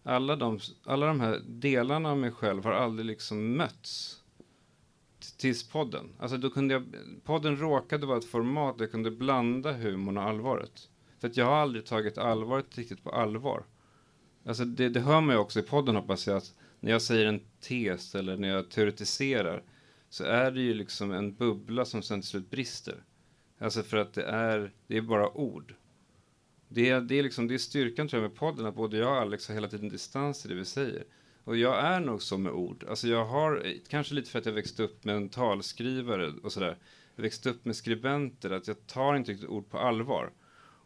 Alla 0.04 0.36
de, 0.36 0.60
alla 0.84 1.06
de 1.06 1.20
här 1.20 1.42
delarna 1.48 2.12
av 2.12 2.18
mig 2.18 2.32
själv 2.32 2.64
har 2.64 2.72
aldrig 2.72 3.06
liksom 3.06 3.58
mötts 3.58 4.22
tills 5.38 5.70
podden. 5.70 6.10
Alltså 6.20 6.38
då 6.38 6.50
kunde 6.50 6.74
jag, 6.74 6.86
podden 7.24 7.58
råkade 7.58 8.06
vara 8.06 8.18
ett 8.18 8.26
format 8.26 8.78
där 8.78 8.86
jag 8.86 8.92
kunde 8.92 9.12
blanda 9.12 9.72
humorn 9.72 10.18
och 10.18 10.24
allvaret. 10.24 10.90
För 11.20 11.28
att 11.28 11.38
jag 11.38 11.46
har 11.46 11.56
aldrig 11.56 11.86
tagit 11.86 12.18
allvaret 12.18 12.78
riktigt 12.78 13.04
på 13.04 13.10
allvar. 13.10 13.64
Alltså 14.46 14.66
det, 14.66 14.90
det 14.90 15.00
hör 15.00 15.22
man 15.22 15.36
ju 15.36 15.42
också 15.42 15.60
i 15.60 15.64
podden 15.64 15.96
hoppas 15.96 16.28
jag 16.28 16.38
att 16.38 16.54
när 16.80 16.92
jag 16.92 17.02
säger 17.02 17.26
en 17.26 17.42
tes 17.60 18.16
eller 18.16 18.38
när 18.38 18.48
jag 18.48 18.70
teoretiserar 18.70 19.64
så 20.10 20.24
är 20.24 20.52
det 20.52 20.62
ju 20.62 20.74
liksom 20.74 21.12
en 21.12 21.36
bubbla 21.36 21.86
som 21.86 22.02
sen 22.02 22.22
till 22.22 22.30
slut 22.30 22.50
brister. 22.50 23.04
Alltså 23.62 23.84
för 23.84 23.98
att 23.98 24.14
det 24.14 24.24
är, 24.24 24.72
det 24.88 24.98
är 24.98 25.02
bara 25.02 25.38
ord. 25.38 25.74
Det 26.68 26.90
är, 26.90 27.02
det, 27.02 27.20
är 27.20 27.24
liksom, 27.24 27.48
det 27.48 27.54
är 27.54 27.58
styrkan 27.58 28.08
tror 28.08 28.22
jag 28.24 28.30
med 28.30 28.40
podden 28.40 28.66
att 28.66 28.76
både 28.76 28.98
jag 28.98 29.12
och 29.12 29.22
Alex 29.22 29.48
har 29.48 29.56
hela 29.56 29.68
tiden 29.68 29.90
distans 29.90 30.42
till 30.42 30.50
det 30.50 30.56
vi 30.56 30.66
säger. 30.66 31.04
Och 31.44 31.58
jag 31.58 31.86
är 31.86 32.00
nog 32.00 32.22
så 32.22 32.38
med 32.38 32.52
ord. 32.52 32.86
Alltså 32.90 33.08
jag 33.08 33.26
har, 33.26 33.74
kanske 33.88 34.14
lite 34.14 34.30
för 34.32 34.40
att 34.40 34.46
jag 34.46 34.54
växte 34.54 34.84
upp 34.84 35.04
med 35.04 35.16
en 35.16 35.30
talskrivare 35.30 36.34
och 36.44 36.52
sådär. 36.52 36.78
Jag 37.16 37.24
växte 37.24 37.50
upp 37.50 37.66
med 37.66 37.76
skribenter, 37.76 38.50
att 38.52 38.68
jag 38.68 38.88
tar 38.88 39.16
inte 39.16 39.32
riktigt 39.32 39.50
ord 39.50 39.70
på 39.70 39.78
allvar. 39.78 40.32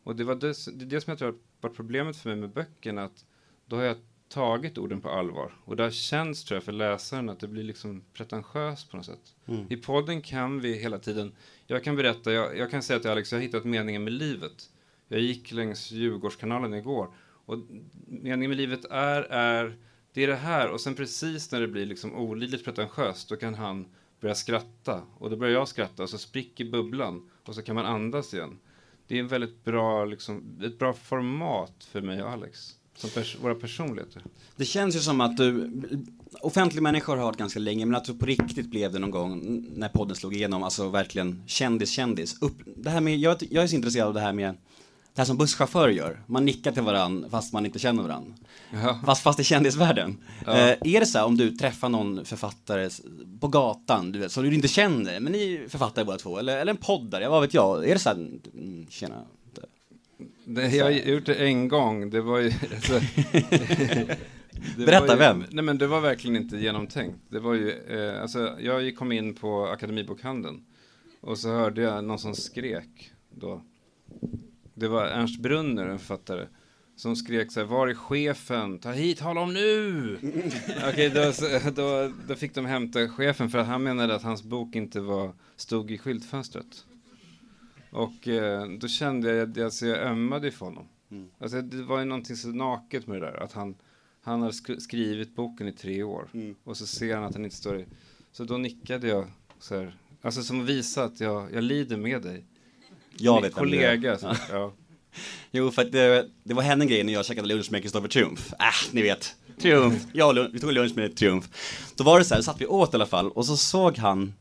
Och 0.03 0.15
det, 0.15 0.23
var 0.23 0.35
det, 0.35 0.77
det 0.77 0.85
är 0.85 0.89
det 0.89 1.01
som 1.01 1.11
jag 1.11 1.19
tror 1.19 1.37
varit 1.61 1.75
problemet 1.75 2.17
för 2.17 2.29
mig 2.29 2.39
med 2.39 2.49
böckerna, 2.49 3.03
att 3.03 3.25
då 3.65 3.75
har 3.75 3.83
jag 3.83 3.97
tagit 4.27 4.77
orden 4.77 5.01
på 5.01 5.09
allvar. 5.09 5.53
Och 5.65 5.75
det 5.75 5.83
har 5.83 5.91
känts, 5.91 6.43
tror 6.43 6.55
jag, 6.55 6.63
för 6.63 6.71
läsaren 6.71 7.29
att 7.29 7.39
det 7.39 7.47
blir 7.47 7.63
liksom 7.63 8.03
pretentiöst 8.13 8.91
på 8.91 8.97
något 8.97 9.05
sätt. 9.05 9.35
Mm. 9.45 9.65
I 9.69 9.77
podden 9.77 10.21
kan 10.21 10.59
vi 10.59 10.77
hela 10.77 10.99
tiden, 10.99 11.35
jag 11.67 11.83
kan 11.83 11.95
berätta, 11.95 12.33
jag, 12.33 12.57
jag 12.57 12.71
kan 12.71 12.83
säga 12.83 12.99
till 12.99 13.09
Alex, 13.09 13.31
jag 13.31 13.39
har 13.39 13.43
hittat 13.43 13.63
meningen 13.63 14.03
med 14.03 14.13
livet. 14.13 14.69
Jag 15.07 15.19
gick 15.19 15.51
längs 15.51 15.91
Djurgårdskanalen 15.91 16.73
igår 16.73 17.13
och 17.45 17.59
meningen 18.07 18.49
med 18.49 18.57
livet 18.57 18.85
är, 18.85 19.21
är, 19.21 19.77
det 20.13 20.23
är 20.23 20.27
det 20.27 20.35
här 20.35 20.69
och 20.69 20.81
sen 20.81 20.95
precis 20.95 21.51
när 21.51 21.61
det 21.61 21.67
blir 21.67 21.85
liksom 21.85 22.15
olidligt 22.15 22.65
pretentiöst 22.65 23.29
då 23.29 23.35
kan 23.35 23.53
han 23.53 23.87
börja 24.19 24.35
skratta 24.35 25.01
och 25.17 25.29
då 25.29 25.35
börjar 25.35 25.53
jag 25.53 25.67
skratta 25.67 26.03
och 26.03 26.09
så 26.09 26.17
spricker 26.17 26.65
bubblan 26.65 27.29
och 27.45 27.55
så 27.55 27.61
kan 27.61 27.75
man 27.75 27.85
andas 27.85 28.33
igen. 28.33 28.59
Det 29.07 29.15
är 29.15 29.19
en 29.19 29.27
väldigt 29.27 29.63
bra, 29.63 30.05
liksom, 30.05 30.61
ett 30.63 30.79
bra 30.79 30.93
format 30.93 31.83
för 31.91 32.01
mig 32.01 32.23
och 32.23 32.29
Alex. 32.29 32.75
Som 32.95 33.09
pers 33.09 33.37
våra 33.41 33.55
personligheter. 33.55 34.23
Det 34.55 34.65
känns 34.65 34.95
ju 34.95 34.99
som 34.99 35.21
att 35.21 35.37
du, 35.37 35.71
offentliga 36.41 36.81
människor 36.81 37.17
har 37.17 37.25
hört 37.25 37.37
ganska 37.37 37.59
länge, 37.59 37.85
men 37.85 37.95
att 37.95 38.05
du 38.05 38.13
på 38.13 38.25
riktigt 38.25 38.69
blev 38.69 38.91
det 38.91 38.99
någon 38.99 39.11
gång 39.11 39.65
när 39.75 39.89
podden 39.89 40.15
slog 40.15 40.35
igenom, 40.35 40.63
alltså 40.63 40.89
verkligen 40.89 41.43
kändis, 41.47 41.89
kändis. 41.89 42.41
Upp, 42.41 42.57
det 42.75 42.89
här 42.89 43.01
med, 43.01 43.17
jag, 43.17 43.37
jag 43.49 43.63
är 43.63 43.67
så 43.67 43.75
intresserad 43.75 44.07
av 44.07 44.13
det 44.13 44.19
här 44.19 44.33
med 44.33 44.55
det 45.15 45.21
här 45.21 45.25
som 45.25 45.37
busschaufförer 45.37 45.91
gör, 45.91 46.19
man 46.25 46.45
nickar 46.45 46.71
till 46.71 46.83
varandra 46.83 47.29
fast 47.29 47.53
man 47.53 47.65
inte 47.65 47.79
känner 47.79 48.03
varandra. 48.03 48.33
Ja. 48.73 48.99
Fast, 49.05 49.23
fast 49.23 49.39
i 49.39 49.43
kändisvärlden. 49.43 50.17
Ja. 50.45 50.57
Eh, 50.57 50.95
är 50.95 50.99
det 50.99 51.05
så 51.05 51.17
här 51.17 51.25
om 51.25 51.37
du 51.37 51.51
träffar 51.51 51.89
någon 51.89 52.25
författare 52.25 52.89
på 53.39 53.47
gatan, 53.47 54.11
du 54.11 54.19
vet, 54.19 54.31
som 54.31 54.43
du 54.43 54.55
inte 54.55 54.67
känner, 54.67 55.19
men 55.19 55.31
ni 55.31 55.53
är 55.53 55.69
författare 55.69 56.05
båda 56.05 56.17
två, 56.17 56.37
eller, 56.37 56.57
eller 56.57 56.71
en 56.71 56.77
poddare, 56.77 57.29
vad 57.29 57.41
vet 57.41 57.53
jag. 57.53 57.89
Är 57.89 57.93
det 57.93 57.99
så 57.99 58.09
här, 58.09 58.15
mm, 58.15 58.87
tjena, 58.89 59.21
Det, 60.45 60.75
jag 60.75 60.85
har 60.85 60.91
gjort 60.91 61.25
det 61.25 61.35
en 61.35 61.67
gång. 61.67 62.09
Det 62.09 62.21
var 62.21 62.39
ju... 62.39 62.51
Alltså, 62.75 62.99
det 64.77 64.85
Berätta, 64.85 65.05
var 65.05 65.13
ju, 65.13 65.19
vem? 65.19 65.43
Nej 65.51 65.63
men 65.63 65.77
det 65.77 65.87
var 65.87 66.01
verkligen 66.01 66.35
inte 66.35 66.57
genomtänkt. 66.57 67.19
Det 67.29 67.39
var 67.39 67.53
ju, 67.53 67.71
eh, 67.71 68.21
alltså 68.21 68.57
jag 68.59 68.95
kom 68.95 69.11
in 69.11 69.35
på 69.35 69.65
Akademibokhandeln. 69.65 70.65
Och 71.21 71.37
så 71.37 71.49
hörde 71.49 71.81
jag 71.81 72.03
någon 72.03 72.19
som 72.19 72.35
skrek 72.35 73.11
då. 73.29 73.61
Det 74.73 74.87
var 74.87 75.05
Ernst 75.05 75.39
Brunner, 75.39 75.85
en 75.85 75.99
författare. 75.99 76.47
Som 76.95 77.15
skrek 77.15 77.51
så 77.51 77.59
här, 77.59 77.67
var 77.67 77.87
är 77.87 77.93
chefen? 77.93 78.79
Ta 78.79 78.91
hit 78.91 79.19
honom 79.19 79.53
nu! 79.53 80.17
Okej, 80.89 81.09
då, 81.09 81.31
då, 81.75 82.11
då 82.27 82.35
fick 82.35 82.55
de 82.55 82.65
hämta 82.65 83.09
chefen 83.09 83.49
för 83.49 83.59
att 83.59 83.67
han 83.67 83.83
menade 83.83 84.15
att 84.15 84.23
hans 84.23 84.43
bok 84.43 84.75
inte 84.75 84.99
var, 84.99 85.33
stod 85.55 85.91
i 85.91 85.97
skyltfönstret. 85.97 86.85
Och 87.95 88.27
eh, 88.27 88.67
då 88.79 88.87
kände 88.87 89.35
jag 89.35 89.51
att 89.51 89.57
alltså, 89.65 89.85
jag 89.85 89.99
ömmade 90.11 90.51
för 90.51 90.65
honom. 90.65 90.87
Alltså, 91.39 91.61
det 91.61 91.83
var 91.83 91.99
ju 91.99 92.05
någonting 92.05 92.35
så 92.35 92.47
naket 92.47 93.07
med 93.07 93.21
det 93.21 93.25
där. 93.25 93.43
Att 93.43 93.53
han, 93.53 93.75
han 94.21 94.41
har 94.41 94.51
sk- 94.51 94.79
skrivit 94.79 95.35
boken 95.35 95.67
i 95.67 95.71
tre 95.71 96.03
år. 96.03 96.29
Och 96.63 96.77
så 96.77 96.85
ser 96.85 97.15
han 97.15 97.23
att 97.23 97.33
den 97.33 97.45
inte 97.45 97.55
står 97.57 97.79
i... 97.79 97.85
Så 98.31 98.43
då 98.43 98.57
nickade 98.57 99.07
jag 99.07 99.25
så 99.59 99.75
här. 99.75 99.97
Alltså 100.21 100.43
som 100.43 100.61
att 100.61 100.69
visa 100.69 101.03
att 101.03 101.19
jag, 101.19 101.53
jag 101.53 101.63
lider 101.63 101.97
med 101.97 102.21
dig. 102.21 102.45
jag 103.17 103.33
Min 103.35 103.43
vet 103.43 103.53
kollega. 103.53 104.17
Så, 104.17 104.35
ja. 104.51 104.73
Jo, 105.51 105.71
för 105.71 105.81
att 105.81 105.91
det, 105.91 106.29
det 106.43 106.53
var 106.53 106.63
henne 106.63 106.85
grejen 106.85 107.05
när 107.05 107.13
jag 107.13 107.25
käkade 107.25 107.47
lunch 107.47 107.71
med 107.71 107.81
Kristoffer 107.81 108.07
Triumf. 108.07 108.53
Äh, 108.53 108.93
ni 108.93 109.01
vet. 109.01 109.35
Triumf. 109.57 110.05
Jag 110.13 110.35
Lund, 110.35 110.53
vi 110.53 110.59
tog 110.59 110.71
lunch 110.71 110.95
med 110.95 111.15
Triumf. 111.15 111.49
Då 111.95 112.03
var 112.03 112.19
det 112.19 112.25
så 112.25 112.35
här, 112.35 112.41
satt 112.41 112.61
vi 112.61 112.65
åt 112.65 112.93
i 112.93 112.95
alla 112.95 113.05
fall 113.05 113.31
och 113.31 113.45
så 113.45 113.57
såg 113.57 113.97
han 113.97 114.33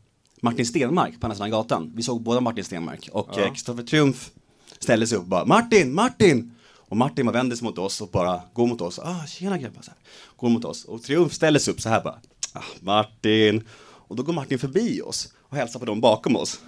Martin 0.45 0.67
Stenmark 0.67 1.21
på 1.21 1.27
andra 1.27 1.35
sidan 1.37 1.51
gatan. 1.51 1.93
Vi 1.95 2.03
såg 2.03 2.23
båda 2.23 2.41
Martin 2.41 2.65
Stenmark 2.65 3.09
och 3.13 3.29
Ja. 3.37 3.41
eh, 3.43 3.49
Kristoffer 3.53 3.83
Triumf 3.83 4.31
ställde 4.79 5.07
sig 5.07 5.19
upp 5.19 5.23
och 5.25 5.29
bara 5.29 5.45
Martin, 5.45 5.95
Martin! 5.95 6.51
Och 6.89 6.97
Martin 6.97 7.27
bara 7.27 7.33
vände 7.33 7.57
sig 7.57 7.65
mot 7.65 7.79
oss 7.79 8.01
och 8.01 8.09
bara 8.09 8.41
går 8.55 8.67
mot 8.67 8.81
oss. 8.81 8.99
Ah, 8.99 9.27
tjena 9.27 9.59
grabbar. 9.59 9.83
Så 9.83 9.91
här. 9.91 9.99
Går 10.37 10.49
mot 10.49 10.65
oss. 10.65 10.85
Och 10.85 11.03
Triumf 11.03 11.33
ställer 11.33 11.59
sig 11.59 11.75
upp 11.75 11.81
så 11.81 11.89
här 11.89 12.03
bara. 12.05 12.19
Ah, 12.53 12.63
Martin. 12.81 13.63
Och 14.09 14.17
då 14.17 14.23
går 14.23 14.33
Martin 14.33 14.59
förbi 14.59 15.01
oss 15.03 15.33
och 15.41 15.57
hälsar 15.57 15.81
på 15.81 15.87
dem 15.87 16.01
bakom 16.01 16.37
oss. 16.37 16.61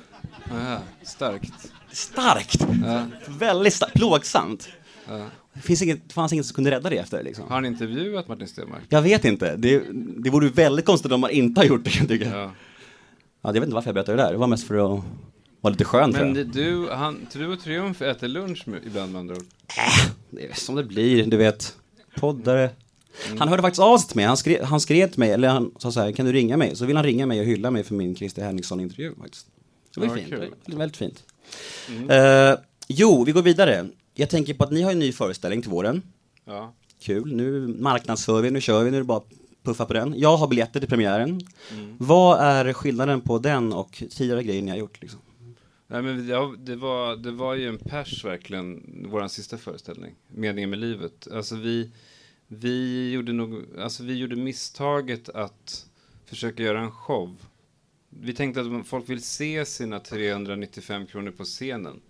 Aha, 0.51 0.79
starkt. 1.03 1.53
Starkt! 1.93 2.67
Ja, 2.85 3.07
Väldigt 3.29 3.75
starkt. 3.75 3.95
Plågsamt. 3.95 4.69
ja. 5.09 5.27
Det, 5.55 5.61
finns 5.62 5.83
inget, 5.83 6.09
det 6.09 6.15
fanns 6.15 6.33
inget 6.33 6.47
som 6.47 6.55
kunde 6.55 6.71
rädda 6.71 6.91
det 6.91 6.97
efter 6.99 7.23
liksom. 7.23 7.45
Har 7.49 7.55
han 7.55 7.65
intervjuat 7.65 8.29
Martin 8.29 8.49
Stenmark? 8.49 8.83
Jag 8.89 9.03
vet 9.03 9.25
inte. 9.25 9.57
Det, 9.57 9.83
det 10.23 10.31
vore 10.31 10.47
ju 10.47 10.53
väldigt 10.53 10.85
konstigt 10.87 11.12
om 11.12 11.21
man 11.21 11.31
inte 11.31 11.61
har 11.61 11.67
gjort 11.67 11.85
det 11.85 11.91
kan 11.91 12.01
jag 12.01 12.09
tycka. 12.09 12.51
Ja. 13.46 13.50
Ja. 13.50 13.54
jag 13.54 13.61
vet 13.61 13.62
inte 13.66 13.74
varför 13.74 13.88
jag 13.88 13.94
berättade 13.94 14.16
det 14.16 14.22
där. 14.22 14.32
Det 14.32 14.38
var 14.38 14.46
mest 14.46 14.66
för 14.66 14.74
att 14.74 15.02
vara 15.61 15.70
lite 15.70 15.85
skön 15.85 16.12
tror 16.12 16.24
Men 16.24 16.37
jag. 16.37 16.46
det- 16.46 16.52
du, 16.52 16.88
han, 16.90 17.26
du 17.32 17.46
och 17.52 17.61
Triumf 17.61 18.02
äter 18.02 18.28
lunch 18.28 18.68
med, 18.68 18.80
ibland 18.87 19.12
med 19.12 19.18
andra 19.20 19.35
ord? 19.37 19.44
Det 20.30 20.46
är 20.50 20.54
som 20.54 20.74
det 20.74 20.85
blir, 20.85 21.26
du 21.26 21.37
vet. 21.37 21.76
Poddare. 22.16 22.70
Mm. 23.26 23.38
Han 23.38 23.48
hörde 23.48 23.62
faktiskt 23.62 23.80
av 23.82 23.98
sig 23.98 24.09
till 24.09 24.16
mig. 24.16 24.24
Han 24.24 24.37
skrev, 24.37 24.64
han 24.64 24.80
skrev 24.80 25.09
till 25.11 25.18
mig, 25.18 25.30
eller 25.32 25.48
han 25.48 25.70
sa 25.78 25.92
så 25.92 26.00
här, 26.00 26.12
kan 26.12 26.26
du 26.26 26.32
ringa 26.32 26.56
mig? 26.56 26.76
Så 26.76 26.87
vill 26.87 26.96
han 26.96 27.04
ringa 27.04 27.26
mig 27.26 27.40
och 27.40 27.46
hylla 27.46 27.70
mig 27.70 27.85
för 27.85 27.94
min 27.94 28.16
Christer 28.16 28.42
Henriksson-intervju 28.44 29.14
faktiskt. 29.20 29.46
Det 29.94 30.00
var 30.00 30.06
ju 30.06 30.12
Ja, 30.12 30.16
fint. 30.18 30.30
kul. 30.40 30.50
Det 30.64 30.72
var 30.72 30.78
väldigt, 30.78 30.96
fint. 30.96 31.24
Mm. 31.88 32.50
Eh, 32.52 32.59
jo, 32.88 33.24
vi 33.24 33.32
går 33.32 33.42
vidare. 33.42 33.87
Jag 34.14 34.30
tänker 34.30 34.54
på 34.54 34.64
att 34.64 34.70
ni 34.72 34.82
har 34.82 34.92
en 34.92 34.98
ny 34.98 35.12
föreställning 35.12 35.62
till 35.62 35.70
våren. 35.70 36.02
Ja. 36.44 36.74
Kul, 37.02 37.35
nu 37.37 37.66
marknadsför 37.80 38.42
vi, 38.42 38.50
nu 38.50 38.61
kör 38.61 38.85
vi, 38.85 38.90
nu 38.90 38.96
är 38.96 39.00
det 39.00 39.04
bara 39.06 39.18
att 39.18 39.28
puffa 39.66 39.87
på 39.87 39.92
den. 39.92 40.14
Jag 40.18 40.37
har 40.37 40.48
biljetter 40.48 40.81
till 40.81 40.88
premiären. 40.88 41.40
Mm. 41.72 41.96
Vad 41.98 42.40
är 42.40 42.72
skillnaden 42.72 43.20
på 43.20 43.38
den 43.38 43.72
och 43.72 44.02
tidigare 44.11 44.42
grejer 44.42 44.62
ni 44.62 44.70
har 44.70 44.79
gjort? 44.79 45.02
Liksom? 45.02 45.20
Nej, 45.87 46.02
men 46.02 46.29
ja, 46.29 46.55
det, 46.59 46.76
var, 46.76 47.16
det 47.16 47.31
var 47.31 47.55
ju 47.55 47.68
en 47.68 47.79
pers 47.79 48.24
verkligen, 48.24 48.83
vår 49.11 49.29
sista 49.29 49.59
föreställning, 49.59 50.14
Meningen 50.29 50.70
med 50.70 50.79
livet. 50.79 51.29
Alltså 51.33 51.57
vi, 51.57 51.90
vi, 52.48 53.11
gjorde 53.12 53.33
nog, 53.33 53.64
alltså 53.79 54.05
vi 54.05 54.14
gjorde 54.14 54.37
misstaget 54.37 55.29
att 55.29 55.87
försöka 56.24 56.62
göra 56.62 56.81
en 56.81 56.90
show. 56.90 57.37
Vi 58.09 58.35
tänkte 58.35 58.61
att 58.61 58.87
folk 58.87 59.09
vill 59.09 59.22
se 59.22 59.64
sina 59.64 60.00
395 60.00 61.07
kronor 61.07 61.31
på 61.31 61.44
scenen. 61.44 62.00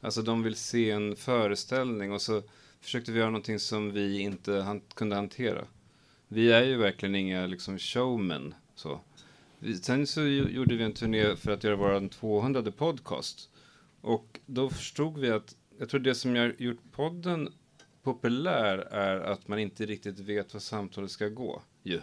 Alltså 0.00 0.22
de 0.22 0.42
vill 0.42 0.56
se 0.56 0.90
en 0.90 1.16
föreställning 1.16 2.12
och 2.12 2.22
så 2.22 2.42
försökte 2.80 3.12
vi 3.12 3.18
göra 3.18 3.30
någonting 3.30 3.58
som 3.58 3.92
vi 3.92 4.18
inte 4.18 4.52
han, 4.52 4.80
kunde 4.94 5.16
hantera. 5.16 5.64
Vi 6.28 6.52
är 6.52 6.64
ju 6.64 6.76
verkligen 6.76 7.14
inga 7.14 7.46
liksom 7.46 7.78
showmen 7.78 8.54
så. 8.74 9.00
Sen 9.82 10.06
så 10.06 10.22
gjorde 10.26 10.76
vi 10.76 10.84
en 10.84 10.92
turné 10.92 11.36
för 11.36 11.50
att 11.50 11.64
göra 11.64 11.76
vår 11.76 12.08
200 12.08 12.72
podcast. 12.76 13.50
Och 14.00 14.40
då 14.46 14.70
förstod 14.70 15.18
vi 15.18 15.30
att, 15.30 15.56
jag 15.78 15.88
tror 15.88 16.00
det 16.00 16.14
som 16.14 16.36
har 16.36 16.54
gjort 16.58 16.92
podden 16.92 17.48
populär 18.02 18.78
är 18.78 19.20
att 19.20 19.48
man 19.48 19.58
inte 19.58 19.86
riktigt 19.86 20.18
vet 20.18 20.54
vad 20.54 20.62
samtalet 20.62 21.10
ska 21.10 21.28
gå. 21.28 21.62
Yeah. 21.84 22.02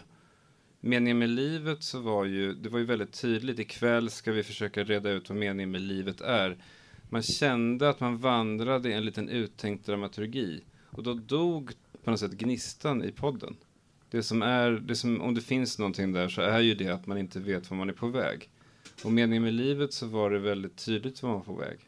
Meningen 0.80 1.18
med 1.18 1.28
livet 1.28 1.82
så 1.82 2.00
var 2.00 2.24
ju, 2.24 2.54
det 2.54 2.68
var 2.68 2.78
ju 2.78 2.84
väldigt 2.84 3.20
tydligt, 3.20 3.58
ikväll 3.58 4.10
ska 4.10 4.32
vi 4.32 4.42
försöka 4.42 4.84
reda 4.84 5.10
ut 5.10 5.28
vad 5.28 5.38
meningen 5.38 5.70
med 5.70 5.80
livet 5.80 6.20
är. 6.20 6.56
Man 7.08 7.22
kände 7.22 7.88
att 7.88 8.00
man 8.00 8.18
vandrade 8.18 8.88
i 8.88 8.92
en 8.92 9.04
liten 9.04 9.28
uttänkt 9.28 9.86
dramaturgi. 9.86 10.64
Och 10.90 11.02
då 11.02 11.14
dog 11.14 11.72
på 12.04 12.10
något 12.10 12.20
sätt 12.20 12.32
gnistan 12.32 13.04
i 13.04 13.12
podden. 13.12 13.56
Det 14.14 14.22
som 14.22 14.42
är, 14.42 14.70
det 14.70 14.96
som, 14.96 15.20
om 15.20 15.34
det 15.34 15.40
finns 15.40 15.78
någonting 15.78 16.12
där 16.12 16.28
så 16.28 16.42
är 16.42 16.60
ju 16.60 16.74
det 16.74 16.88
att 16.88 17.06
man 17.06 17.18
inte 17.18 17.40
vet 17.40 17.70
var 17.70 17.76
man 17.76 17.88
är 17.88 17.92
på 17.92 18.06
väg. 18.06 18.48
Och 19.04 19.12
meningen 19.12 19.42
med 19.42 19.54
livet 19.54 19.92
så 19.92 20.06
var 20.06 20.30
det 20.30 20.38
väldigt 20.38 20.76
tydligt 20.76 21.22
var 21.22 21.30
man 21.30 21.38
var 21.38 21.44
på 21.44 21.54
väg. 21.54 21.78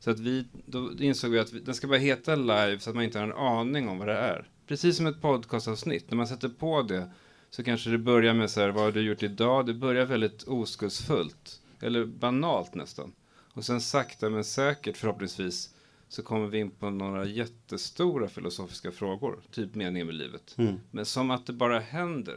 Så 0.00 0.10
att 0.10 0.18
vi, 0.18 0.46
då 0.66 0.92
insåg 0.98 1.30
vi 1.30 1.38
att 1.38 1.52
vi, 1.52 1.60
den 1.60 1.74
ska 1.74 1.86
bara 1.86 1.98
heta 1.98 2.36
live 2.36 2.78
så 2.78 2.90
att 2.90 2.96
man 2.96 3.04
inte 3.04 3.18
har 3.18 3.26
en 3.26 3.32
aning 3.32 3.88
om 3.88 3.98
vad 3.98 4.08
det 4.08 4.14
är. 4.14 4.48
Precis 4.66 4.96
som 4.96 5.06
ett 5.06 5.20
podcastavsnitt, 5.20 6.10
när 6.10 6.16
man 6.16 6.26
sätter 6.26 6.48
på 6.48 6.82
det 6.82 7.10
så 7.50 7.64
kanske 7.64 7.90
det 7.90 7.98
börjar 7.98 8.34
med 8.34 8.50
så 8.50 8.60
här, 8.60 8.68
vad 8.68 8.84
har 8.84 8.92
du 8.92 9.00
gjort 9.00 9.22
idag? 9.22 9.66
Det 9.66 9.74
börjar 9.74 10.06
väldigt 10.06 10.42
oskuldsfullt, 10.42 11.60
eller 11.80 12.04
banalt 12.04 12.74
nästan. 12.74 13.12
Och 13.52 13.64
sen 13.64 13.80
sakta 13.80 14.30
men 14.30 14.44
säkert 14.44 14.96
förhoppningsvis 14.96 15.70
så 16.08 16.22
kommer 16.22 16.46
vi 16.46 16.58
in 16.58 16.70
på 16.70 16.90
några 16.90 17.24
jättestora 17.24 18.28
filosofiska 18.28 18.92
frågor, 18.92 19.38
typ 19.50 19.74
meningen 19.74 20.06
med 20.06 20.16
livet. 20.16 20.54
Mm. 20.58 20.74
Men 20.90 21.04
som 21.06 21.30
att 21.30 21.46
det 21.46 21.52
bara 21.52 21.78
händer. 21.78 22.36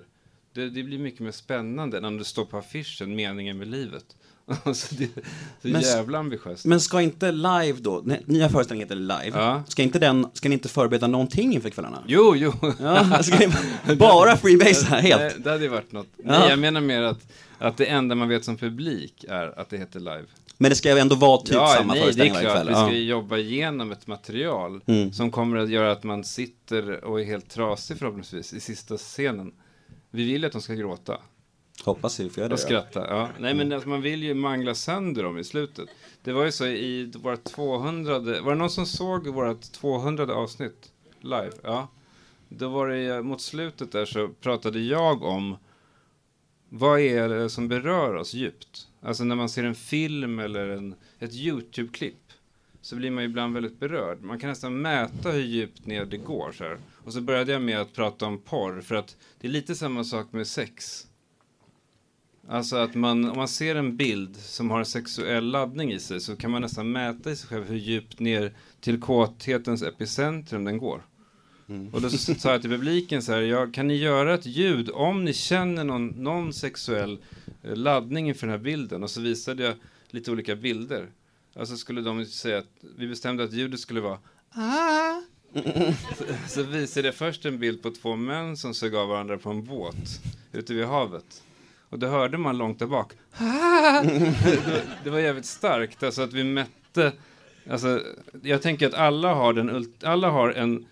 Det, 0.54 0.70
det 0.70 0.84
blir 0.84 1.00
mycket 1.00 1.20
mer 1.20 1.32
spännande 1.32 1.98
än 1.98 2.06
om 2.06 2.18
det 2.18 2.26
står 2.26 2.46
på 2.46 2.58
affischen, 2.58 3.16
meningen 3.16 3.58
med 3.58 3.68
livet. 3.68 4.16
så 4.74 4.96
det 4.96 5.04
är 5.04 5.08
så 5.62 5.68
Men 5.68 5.82
jävla 5.82 6.18
ambitiöst. 6.18 6.66
Men 6.66 6.82
ska 6.82 7.02
inte 7.02 7.32
live 7.32 7.74
då, 7.80 8.04
nya 8.26 8.50
föreställningen 8.50 8.88
heter 8.88 8.96
live, 9.24 9.40
Ja. 9.40 9.64
ska 9.68 9.84
inte 9.84 10.00
den, 10.00 10.28
ska 10.34 10.50
ni 10.50 10.54
inte 10.54 10.70
förbereda 10.70 11.08
någonting 11.08 11.54
inför 11.54 11.70
kvällarna? 11.70 12.04
Jo, 12.08 12.36
jo. 12.36 12.54
Ja, 12.80 13.24
ska 13.24 13.38
ni 13.88 13.96
bara 13.96 14.38
freebase 14.38 14.86
här 14.86 15.02
helt? 15.02 15.22
Nej, 15.22 15.34
det 15.38 15.50
hade 15.50 15.64
ju 15.64 15.70
varit 15.70 15.92
något. 15.92 16.08
Ja. 16.18 16.24
Nej, 16.26 16.50
jag 16.50 16.60
menar 16.60 16.82
mer 16.82 17.02
att, 17.02 17.32
att 17.58 17.78
det 17.78 17.86
enda 17.86 18.16
man 18.16 18.30
vet 18.30 18.46
som 18.46 18.58
publik 18.58 19.26
är 19.30 19.60
att 19.60 19.70
det 19.70 19.78
heter 19.78 20.00
live. 20.00 20.26
Men 20.62 20.70
det 20.70 20.76
ska 20.76 20.94
ju 20.94 21.00
ändå 21.00 21.16
vara 21.16 21.38
typ 21.42 21.54
ja, 21.56 21.68
samma 21.78 21.94
nej, 21.94 22.02
föreställning 22.02 22.34
varje 22.34 22.50
kväll. 22.50 22.68
Vi 22.68 22.74
ska 22.76 22.92
ju 22.92 23.04
jobba 23.04 23.38
igenom 23.38 23.92
ett 23.92 24.08
material 24.08 24.82
Mm. 24.86 25.14
som 25.14 25.32
kommer 25.32 25.58
att 25.58 25.70
göra 25.70 25.92
att 25.92 26.04
man 26.04 26.24
sitter 26.24 27.04
och 27.04 27.22
är 27.22 27.26
helt 27.26 27.50
trasig 27.50 27.98
förhoppningsvis 27.98 28.54
i 28.54 28.60
sista 28.60 28.98
scenen. 28.98 29.52
Vi 30.12 30.24
vill 30.26 30.42
ju 30.42 30.46
att 30.48 30.52
de 30.52 30.62
ska 30.62 30.74
gråta 30.74 31.18
Hoppas 31.84 32.20
vi 32.20 32.30
får 32.30 32.42
göra 32.44 32.54
och 32.54 32.58
det. 32.60 32.74
ja. 32.74 32.82
skratta. 32.82 33.08
Ja. 33.10 33.30
Nej, 33.40 33.54
men 33.54 33.74
alltså, 33.74 33.90
man 33.90 34.02
vill 34.02 34.24
ju 34.24 34.34
mangla 34.34 34.76
sönder 34.76 35.24
dem 35.24 35.38
i 35.38 35.44
slutet. 35.44 35.90
Det 36.24 36.32
var 36.32 36.46
ju 36.46 36.52
så 36.52 36.66
i 36.66 37.12
vårt 37.16 37.44
200, 37.44 38.20
var 38.20 38.52
det 38.52 38.56
någon 38.58 38.70
som 38.70 38.86
såg 38.86 39.28
vårt 39.28 39.62
200 39.72 40.34
avsnitt 40.36 40.92
live? 41.22 41.52
Ja. 41.64 41.88
Då 42.50 42.70
var 42.70 42.88
det 42.88 43.22
mot 43.22 43.42
slutet 43.42 43.92
där 43.92 44.06
så 44.06 44.28
pratade 44.42 44.80
jag 44.80 45.24
om 45.24 45.58
vad 46.70 47.00
är 47.00 47.30
det 47.30 47.50
som 47.50 47.68
berör 47.68 48.16
oss 48.16 48.34
djupt? 48.34 48.88
Alltså 49.02 49.24
när 49.24 49.36
man 49.36 49.50
ser 49.50 49.64
en 49.64 49.76
film 49.76 50.40
eller 50.40 50.70
en, 50.70 50.96
ett 51.20 51.34
YouTube-klipp 51.34 52.16
så 52.82 52.96
blir 52.96 53.12
man 53.12 53.24
ju 53.24 53.30
ibland 53.30 53.54
väldigt 53.54 53.80
berörd. 53.80 54.22
Man 54.22 54.40
kan 54.40 54.50
nästan 54.50 54.82
mäta 54.82 55.32
hur 55.32 55.42
djupt 55.42 55.86
ner 55.86 56.06
det 56.06 56.18
går. 56.18 56.52
Så 56.52 56.64
här. 56.64 56.78
Och 56.94 57.14
så 57.14 57.22
började 57.22 57.52
jag 57.52 57.62
med 57.62 57.82
att 57.82 57.94
prata 57.94 58.26
om 58.26 58.38
porr 58.38 58.82
för 58.82 58.96
att 58.96 59.18
det 59.40 59.48
är 59.48 59.52
lite 59.52 59.76
samma 59.76 60.04
sak 60.04 60.32
med 60.32 60.48
sex. 60.48 61.08
Alltså 62.48 62.76
att 62.76 62.96
man, 62.96 63.30
om 63.30 63.38
man 63.38 63.48
ser 63.48 63.76
en 63.76 63.98
bild 63.98 64.36
som 64.36 64.72
har 64.72 64.80
en 64.80 64.86
sexuell 64.86 65.52
laddning 65.52 65.92
i 65.92 66.00
sig 66.00 66.20
så 66.20 66.36
kan 66.36 66.52
man 66.52 66.62
nästan 66.62 66.92
mäta 66.92 67.32
i 67.32 67.36
sig 67.36 67.50
själv 67.50 67.66
hur 67.66 67.78
djupt 67.78 68.20
ner 68.20 68.54
till 68.80 69.02
kåthetens 69.02 69.84
epicentrum 69.84 70.64
den 70.64 70.78
går. 70.78 71.06
Mm. 71.70 71.94
Och 71.94 72.02
då 72.02 72.10
sa 72.10 72.52
jag 72.52 72.62
till 72.62 72.70
publiken 72.70 73.22
så 73.22 73.32
här, 73.32 73.42
ja, 73.42 73.68
kan 73.74 73.88
ni 73.88 73.96
göra 73.96 74.34
ett 74.34 74.46
ljud 74.46 74.90
om 74.94 75.26
ni 75.26 75.34
känner 75.34 75.84
någon, 75.84 76.08
någon 76.08 76.54
sexuell 76.54 77.18
eh, 77.64 77.76
laddning 77.76 78.28
inför 78.28 78.48
den 78.48 78.58
här 78.58 78.64
bilden? 78.64 79.04
Och 79.04 79.10
så 79.10 79.22
visade 79.22 79.64
jag 79.64 79.76
lite 80.10 80.32
olika 80.32 80.56
bilder. 80.56 81.08
Alltså 81.56 81.78
skulle 81.78 82.02
de 82.02 82.26
säga 82.26 82.58
att 82.58 82.70
vi 82.98 83.08
bestämde 83.08 83.44
att 83.44 83.54
ljudet 83.54 83.80
skulle 83.80 84.02
vara 84.02 84.18
ah. 84.52 85.22
så, 86.18 86.24
så 86.48 86.64
visade 86.64 87.08
jag 87.08 87.16
först 87.16 87.46
en 87.46 87.60
bild 87.60 87.82
på 87.82 87.92
två 87.92 88.16
män 88.16 88.58
som 88.58 88.74
sög 88.74 88.96
av 88.96 89.08
varandra 89.08 89.38
på 89.38 89.50
en 89.50 89.64
båt 89.64 90.22
ute 90.52 90.74
vid 90.74 90.86
havet. 90.86 91.44
Och 91.90 92.00
då 92.00 92.08
hörde 92.08 92.38
man 92.38 92.58
långt 92.58 92.80
där 92.80 92.88
bak. 92.88 93.14
Ah! 93.38 94.02
det, 94.02 94.84
det 95.04 95.10
var 95.10 95.20
jävligt 95.20 95.46
starkt, 95.46 96.04
alltså 96.04 96.22
att 96.22 96.34
vi 96.34 96.44
mätte. 96.44 97.12
Alltså, 97.70 98.02
jag 98.42 98.62
tänker 98.62 98.88
att 98.88 98.94
alla 98.94 99.34
har, 99.34 99.54
den, 99.54 99.94
alla 100.04 100.30
har 100.30 100.50
en, 100.50 100.86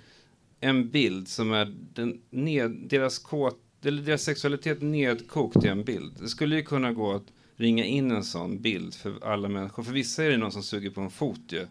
en 0.59 0.89
bild 0.89 1.27
som 1.27 1.51
är 1.51 1.75
den, 1.93 2.21
ned, 2.29 2.71
deras, 2.89 3.19
kåt, 3.19 3.59
eller 3.85 4.01
deras 4.01 4.23
sexualitet 4.23 4.81
nedkokt 4.81 5.65
i 5.65 5.67
en 5.67 5.83
bild. 5.83 6.13
Det 6.19 6.27
skulle 6.27 6.55
ju 6.55 6.63
kunna 6.63 6.93
gå 6.93 7.13
att 7.13 7.25
ringa 7.55 7.85
in 7.85 8.11
en 8.11 8.23
sån 8.23 8.61
bild 8.61 8.93
för 8.93 9.23
alla 9.23 9.49
människor. 9.49 9.83
För 9.83 9.91
vissa 9.91 10.23
är 10.23 10.29
det 10.29 10.37
någon 10.37 10.51
som 10.51 10.63
suger 10.63 10.89
på 10.89 11.01
en 11.01 11.09
fot 11.09 11.41
ju. 11.47 11.67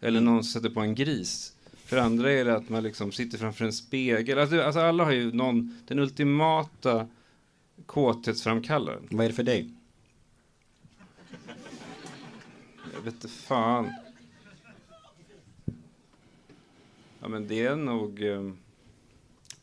Eller 0.00 0.20
någon 0.20 0.44
som 0.44 0.60
sätter 0.60 0.74
på 0.74 0.80
en 0.80 0.94
gris. 0.94 1.52
För 1.84 1.96
andra 1.96 2.32
är 2.32 2.44
det 2.44 2.56
att 2.56 2.68
man 2.68 2.82
liksom 2.82 3.12
sitter 3.12 3.38
framför 3.38 3.64
en 3.64 3.72
spegel. 3.72 4.38
Alltså, 4.38 4.60
alltså 4.60 4.80
alla 4.80 5.04
har 5.04 5.12
ju 5.12 5.32
någon, 5.32 5.78
den 5.86 5.98
ultimata 5.98 7.08
kåthetsframkallaren. 7.86 9.08
Vad 9.10 9.24
är 9.24 9.28
det 9.28 9.34
för 9.34 9.42
dig? 9.42 9.70
Jag 12.94 13.02
vet 13.02 13.14
inte 13.14 13.28
fan. 13.28 13.92
Ja 17.22 17.28
men 17.28 17.48
det 17.48 17.66
är 17.66 17.76
nog... 17.76 18.22
ehm, 18.22 18.56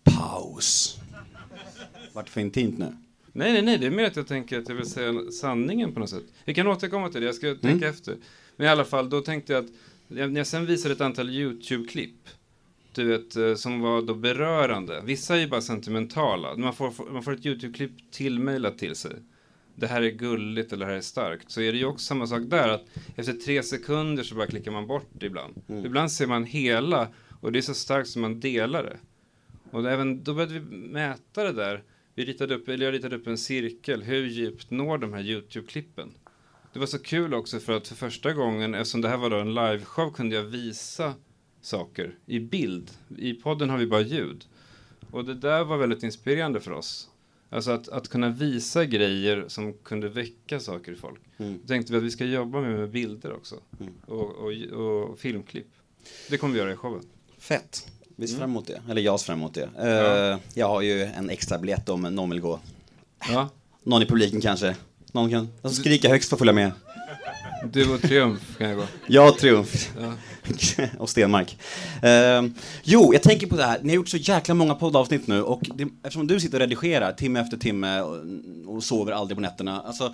Paus. 0.04 0.98
Vart 2.14 2.30
för 2.30 2.42
intimt 2.42 2.78
nu? 2.78 2.98
Nej, 3.32 3.54
nej, 3.54 3.62
nej, 3.62 3.78
det 3.78 3.86
är 3.86 3.92
mer 3.92 4.04
att 4.04 4.16
jag 4.16 4.28
tänker 4.28 4.60
att 4.60 4.70
jag 4.70 4.76
vill 4.76 4.86
säga 4.86 5.32
sanningen 5.32 5.94
på 5.94 6.00
något 6.00 6.10
sätt. 6.10 6.24
Vi 6.46 6.54
kan 6.54 6.68
återkomma 6.68 7.10
till 7.10 7.22
det, 7.22 7.26
jag 7.26 7.36
ska 7.36 7.56
tänka 7.56 7.88
efter. 7.88 8.18
Men 8.56 8.68
i 8.68 8.70
alla 8.70 8.86
fall, 8.86 9.10
då 9.10 9.22
tänkte 9.22 9.54
jag 9.54 9.66
att 9.66 9.72
när 10.08 10.38
jag 10.38 10.48
sen 10.48 10.66
visade 10.66 10.94
ett 10.94 11.02
antal 11.02 11.30
YouTube-klipp, 11.30 12.30
du 12.94 13.04
vet, 13.04 13.36
eh, 13.36 13.56
som 13.56 13.80
var 13.80 14.02
då 14.02 14.16
berörande. 14.16 15.02
Vissa 15.06 15.36
är 15.36 15.40
ju 15.40 15.48
bara 15.48 15.62
sentimentala. 15.62 16.56
Man 16.56 16.74
får, 16.74 17.12
man 17.12 17.24
får 17.24 17.34
ett 17.34 17.46
YouTube-klipp 17.46 18.12
tillmejlat 18.12 18.78
till 18.78 18.96
sig. 18.96 19.12
Det 19.76 19.88
här 19.88 20.02
är 20.02 20.10
gulligt 20.10 20.74
eller 20.74 20.86
det 20.86 20.92
här 20.92 20.98
är 20.98 21.02
starkt. 21.02 21.52
Så 21.52 21.62
är 21.62 21.72
det 21.72 21.78
ju 21.78 21.86
också 21.86 22.06
samma 22.06 22.28
sak 22.28 22.42
där, 22.48 22.70
att 22.70 22.86
efter 23.16 23.34
tre 23.34 23.64
sekunder 23.64 24.24
så 24.24 24.36
bara 24.36 24.48
klickar 24.48 24.72
man 24.72 24.88
bort 24.88 25.24
ibland. 25.24 25.62
Ibland 25.86 26.12
ser 26.12 26.28
man 26.28 26.44
hela, 26.44 27.08
och 27.40 27.52
det 27.52 27.60
är 27.60 27.62
så 27.62 27.74
starkt 27.74 28.10
som 28.10 28.22
man 28.22 28.40
delar 28.40 28.84
det. 28.84 28.98
Och 29.72 29.92
även, 29.92 30.24
då 30.24 30.34
började 30.34 30.54
vi 30.54 30.78
mäta 30.78 31.44
det 31.44 31.54
där. 31.54 31.84
Vi 32.16 32.26
ritade 32.26 32.56
upp, 32.56 32.68
eller 32.68 32.86
jag 32.86 32.94
ritade 32.94 33.16
upp 33.16 33.28
en 33.28 33.38
cirkel. 33.38 34.04
Hur 34.04 34.26
djupt 34.26 34.72
når 34.72 34.98
de 34.98 35.14
här 35.14 35.22
YouTube-klippen? 35.22 36.10
Det 36.74 36.80
var 36.80 36.86
så 36.86 37.00
kul 37.00 37.34
också 37.34 37.60
för 37.60 37.74
att 37.74 37.88
för 37.88 37.96
första 37.96 38.34
gången, 38.34 38.76
eftersom 38.76 39.02
det 39.02 39.10
här 39.10 39.18
var 39.18 39.30
då 39.30 39.38
en 39.38 39.54
liveshow, 39.54 40.12
kunde 40.12 40.36
jag 40.36 40.44
visa 40.44 41.14
saker 41.62 42.18
i 42.26 42.40
bild. 42.40 42.92
I 43.18 43.34
podden 43.34 43.70
har 43.70 43.78
vi 43.78 43.88
bara 43.88 44.02
ljud. 44.02 44.46
Och 45.12 45.26
det 45.26 45.34
där 45.34 45.64
var 45.64 45.78
väldigt 45.78 46.04
inspirerande 46.04 46.60
för 46.60 46.72
oss. 46.72 47.10
Alltså 47.50 47.72
att, 47.72 47.90
att 47.90 48.08
kunna 48.08 48.30
visa 48.30 48.86
grejer 48.86 49.46
som 49.48 49.74
kunde 49.74 50.10
väcka 50.10 50.60
saker 50.60 50.92
i 50.92 50.96
folk. 50.96 51.22
Då 51.38 51.68
tänkte 51.68 51.94
vi 51.94 51.98
att 51.98 52.04
vi 52.04 52.12
ska 52.12 52.26
jobba 52.26 52.62
med, 52.62 52.80
med 52.80 52.90
bilder 52.90 53.34
också. 53.34 53.56
Och, 54.06 54.36
och, 54.36 54.52
och 54.52 55.20
filmklipp. 55.20 55.68
Det 56.30 56.38
kommer 56.38 56.54
vi 56.54 56.60
göra 56.60 56.74
i 56.74 56.76
showen. 56.76 57.04
Fett. 57.40 57.88
Vi 58.16 58.28
ser 58.28 58.38
fram 58.38 58.50
emot 58.50 58.68
det. 58.68 58.82
Eller 58.90 59.02
jag 59.02 59.20
ser 59.20 59.26
fram 59.26 59.40
emot 59.40 59.54
det. 59.54 59.70
Ja. 59.78 60.40
Jag 60.54 60.68
har 60.68 60.82
ju 60.82 61.04
en 61.04 61.30
extra 61.30 61.58
biljett 61.58 61.90
om 61.90 62.02
någon 62.02 62.30
vill 62.30 62.40
gå. 62.40 62.60
Ja. 63.30 63.50
Någon 63.84 64.02
i 64.02 64.06
publiken 64.06 64.42
kanske. 64.42 64.76
Någon 65.12 65.30
kan 65.30 65.50
som 65.62 65.72
skrika 65.72 66.10
högst 66.10 66.30
får 66.30 66.38
följa 66.38 66.54
med. 66.54 66.72
Du 67.72 67.94
och 67.94 68.02
Triumf 68.02 68.58
kan 68.58 68.70
jag 68.70 68.78
gå. 68.78 68.84
Jag 69.08 69.38
Triumf. 69.38 69.92
Ja. 70.00 70.14
och 70.98 71.10
Stenmark. 71.10 71.58
Eh, 72.02 72.44
jo, 72.84 73.14
jag 73.14 73.24
tänker 73.24 73.48
på 73.48 73.56
det 73.56 73.66
här. 73.66 73.80
Ni 73.82 73.90
har 73.90 73.96
gjort 73.96 74.10
så 74.10 74.18
jäkla 74.18 74.54
många 74.54 74.76
poddavsnitt 74.76 75.28
nu 75.28 75.44
och 75.44 75.62
det, 75.76 75.88
eftersom 76.04 76.28
du 76.28 76.40
sitter 76.40 76.58
och 76.58 76.62
redigerar 76.62 77.14
timme 77.14 77.40
efter 77.40 77.58
timme 77.58 78.02
och, 78.02 78.18
och 78.66 78.84
sover 78.84 79.12
aldrig 79.12 79.38
på 79.38 79.42
nätterna. 79.42 79.82
Alltså, 79.82 80.14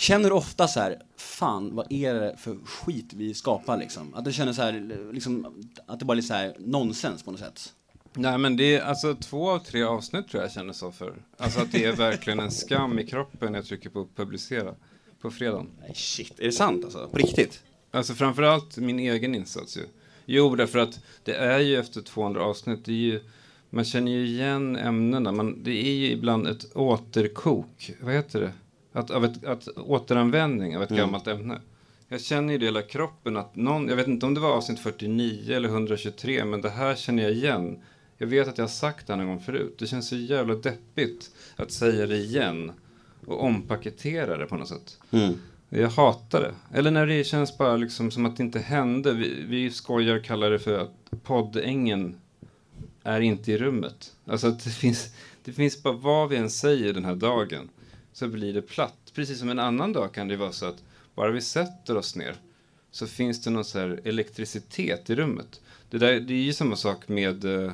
känner 0.00 0.28
du 0.28 0.34
ofta 0.34 0.68
så 0.68 0.80
här, 0.80 1.02
fan 1.16 1.74
vad 1.74 1.92
är 1.92 2.14
det 2.14 2.36
för 2.36 2.56
skit 2.64 3.12
vi 3.12 3.34
skapar 3.34 3.78
liksom? 3.78 4.14
Att 4.14 4.24
du 4.24 4.32
känner 4.32 4.52
så 4.52 4.62
här, 4.62 5.12
liksom, 5.12 5.64
att 5.86 5.98
det 5.98 6.04
bara 6.04 6.18
är 6.18 6.22
så 6.22 6.34
här 6.34 6.56
nonsens 6.58 7.22
på 7.22 7.30
något 7.30 7.40
sätt? 7.40 7.72
Nej 8.14 8.38
men 8.38 8.56
det 8.56 8.76
är 8.76 8.82
alltså 8.82 9.14
två 9.14 9.50
av 9.50 9.58
tre 9.58 9.82
avsnitt 9.82 10.28
tror 10.28 10.42
jag 10.42 10.52
känner 10.52 10.72
så 10.72 10.92
för. 10.92 11.22
Alltså 11.36 11.60
att 11.60 11.72
det 11.72 11.84
är 11.84 11.92
verkligen 11.92 12.40
en 12.40 12.50
skam 12.50 12.98
i 12.98 13.06
kroppen 13.06 13.54
jag 13.54 13.64
trycker 13.64 13.90
på 13.90 14.08
publicera 14.16 14.74
på 15.20 15.30
fredagen. 15.30 15.68
Nej 15.80 15.92
shit, 15.94 16.40
är 16.40 16.44
det 16.44 16.52
sant 16.52 16.84
alltså? 16.84 17.08
På 17.08 17.16
riktigt? 17.16 17.62
Alltså 17.90 18.14
framförallt 18.14 18.76
min 18.76 18.98
egen 18.98 19.34
insats 19.34 19.76
ju. 19.76 19.82
Jo, 20.26 20.56
därför 20.56 20.78
att 20.78 21.00
det 21.24 21.34
är 21.34 21.58
ju 21.58 21.76
efter 21.76 22.00
200 22.00 22.42
avsnitt, 22.42 22.84
det 22.84 22.92
är 22.92 22.96
ju, 22.96 23.20
man 23.70 23.84
känner 23.84 24.12
ju 24.12 24.26
igen 24.26 24.76
ämnena. 24.76 25.32
Man, 25.32 25.62
det 25.62 25.86
är 25.86 25.92
ju 25.92 26.10
ibland 26.10 26.46
ett 26.46 26.76
återkok, 26.76 27.92
vad 28.00 28.14
heter 28.14 28.40
det? 28.40 28.52
Att, 28.92 29.10
av 29.10 29.24
ett, 29.24 29.44
att 29.44 29.68
återanvändning 29.68 30.76
av 30.76 30.82
ett 30.82 30.90
gammalt 30.90 31.26
ämne. 31.26 31.60
Jag 32.08 32.20
känner 32.20 32.58
det 32.58 32.64
i 32.64 32.66
hela 32.66 32.82
kroppen 32.82 33.36
att 33.36 33.56
någon, 33.56 33.88
jag 33.88 33.96
vet 33.96 34.06
inte 34.06 34.26
om 34.26 34.34
det 34.34 34.40
var 34.40 34.52
avsnitt 34.52 34.78
49 34.78 35.54
eller 35.54 35.68
123, 35.68 36.44
men 36.44 36.60
det 36.60 36.70
här 36.70 36.94
känner 36.94 37.22
jag 37.22 37.32
igen. 37.32 37.78
Jag 38.18 38.26
vet 38.26 38.48
att 38.48 38.58
jag 38.58 38.62
har 38.62 38.68
sagt 38.70 39.06
det 39.06 39.12
här 39.12 39.18
någon 39.18 39.28
gång 39.28 39.40
förut. 39.40 39.76
Det 39.78 39.86
känns 39.86 40.08
så 40.08 40.16
jävla 40.16 40.54
deppigt 40.54 41.30
att 41.56 41.72
säga 41.72 42.06
det 42.06 42.16
igen 42.16 42.72
och 43.26 43.44
ompaketera 43.44 44.36
det 44.36 44.46
på 44.46 44.56
något 44.56 44.68
sätt. 44.68 44.98
Mm. 45.10 45.34
Jag 45.68 45.88
hatar 45.88 46.40
det. 46.40 46.78
Eller 46.78 46.90
när 46.90 47.06
det 47.06 47.24
känns 47.24 47.58
bara 47.58 47.76
liksom 47.76 48.10
som 48.10 48.26
att 48.26 48.36
det 48.36 48.42
inte 48.42 48.58
hände. 48.58 49.12
Vi, 49.12 49.44
vi 49.48 49.70
skojar 49.70 50.16
och 50.16 50.24
kallar 50.24 50.50
det 50.50 50.58
för 50.58 50.78
att 50.78 51.22
poddängen 51.22 52.16
är 53.02 53.20
inte 53.20 53.52
i 53.52 53.58
rummet. 53.58 54.12
Alltså 54.26 54.46
att 54.46 54.64
det 54.64 54.70
finns, 54.70 55.14
det 55.44 55.52
finns 55.52 55.82
bara 55.82 55.94
vad 55.94 56.28
vi 56.28 56.36
än 56.36 56.50
säger 56.50 56.92
den 56.92 57.04
här 57.04 57.14
dagen 57.14 57.68
så 58.12 58.28
blir 58.28 58.54
det 58.54 58.62
platt. 58.62 59.12
Precis 59.14 59.38
som 59.38 59.48
en 59.48 59.58
annan 59.58 59.92
dag 59.92 60.14
kan 60.14 60.28
det 60.28 60.36
vara 60.36 60.52
så 60.52 60.66
att 60.66 60.82
bara 61.14 61.30
vi 61.30 61.40
sätter 61.40 61.96
oss 61.96 62.16
ner 62.16 62.36
så 62.90 63.06
finns 63.06 63.42
det 63.42 63.50
någon 63.50 63.64
så 63.64 63.78
här 63.78 64.00
elektricitet 64.04 65.10
i 65.10 65.14
rummet. 65.14 65.60
Det, 65.90 65.98
där, 65.98 66.20
det 66.20 66.34
är 66.34 66.42
ju 66.42 66.52
samma 66.52 66.76
sak 66.76 67.08
med, 67.08 67.44
eh, 67.44 67.72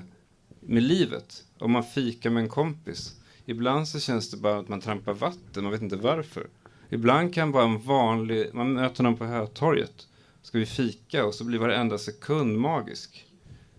med 0.61 0.83
livet. 0.83 1.45
Om 1.59 1.71
man 1.73 1.85
fikar 1.85 2.31
med 2.31 2.43
en 2.43 2.49
kompis. 2.49 3.21
Ibland 3.45 3.89
så 3.89 4.01
känns 4.01 4.31
det 4.31 4.37
bara 4.37 4.59
att 4.59 4.69
man 4.69 4.81
trampar 4.81 5.15
vatten, 5.15 5.63
man 5.63 5.73
vet 5.73 5.83
inte 5.83 5.97
varför. 5.97 6.47
Ibland 6.89 7.35
kan 7.35 7.53
vara 7.53 7.65
en 7.65 7.79
vanlig, 7.79 8.51
man 8.53 8.73
möter 8.73 9.03
någon 9.03 9.17
på 9.17 9.25
Hötorget. 9.25 10.07
Ska 10.43 10.59
vi 10.59 10.67
fika 10.67 11.25
och 11.25 11.35
så 11.35 11.45
blir 11.45 11.59
varenda 11.59 11.99
sekund 11.99 12.59
magisk. 12.59 13.27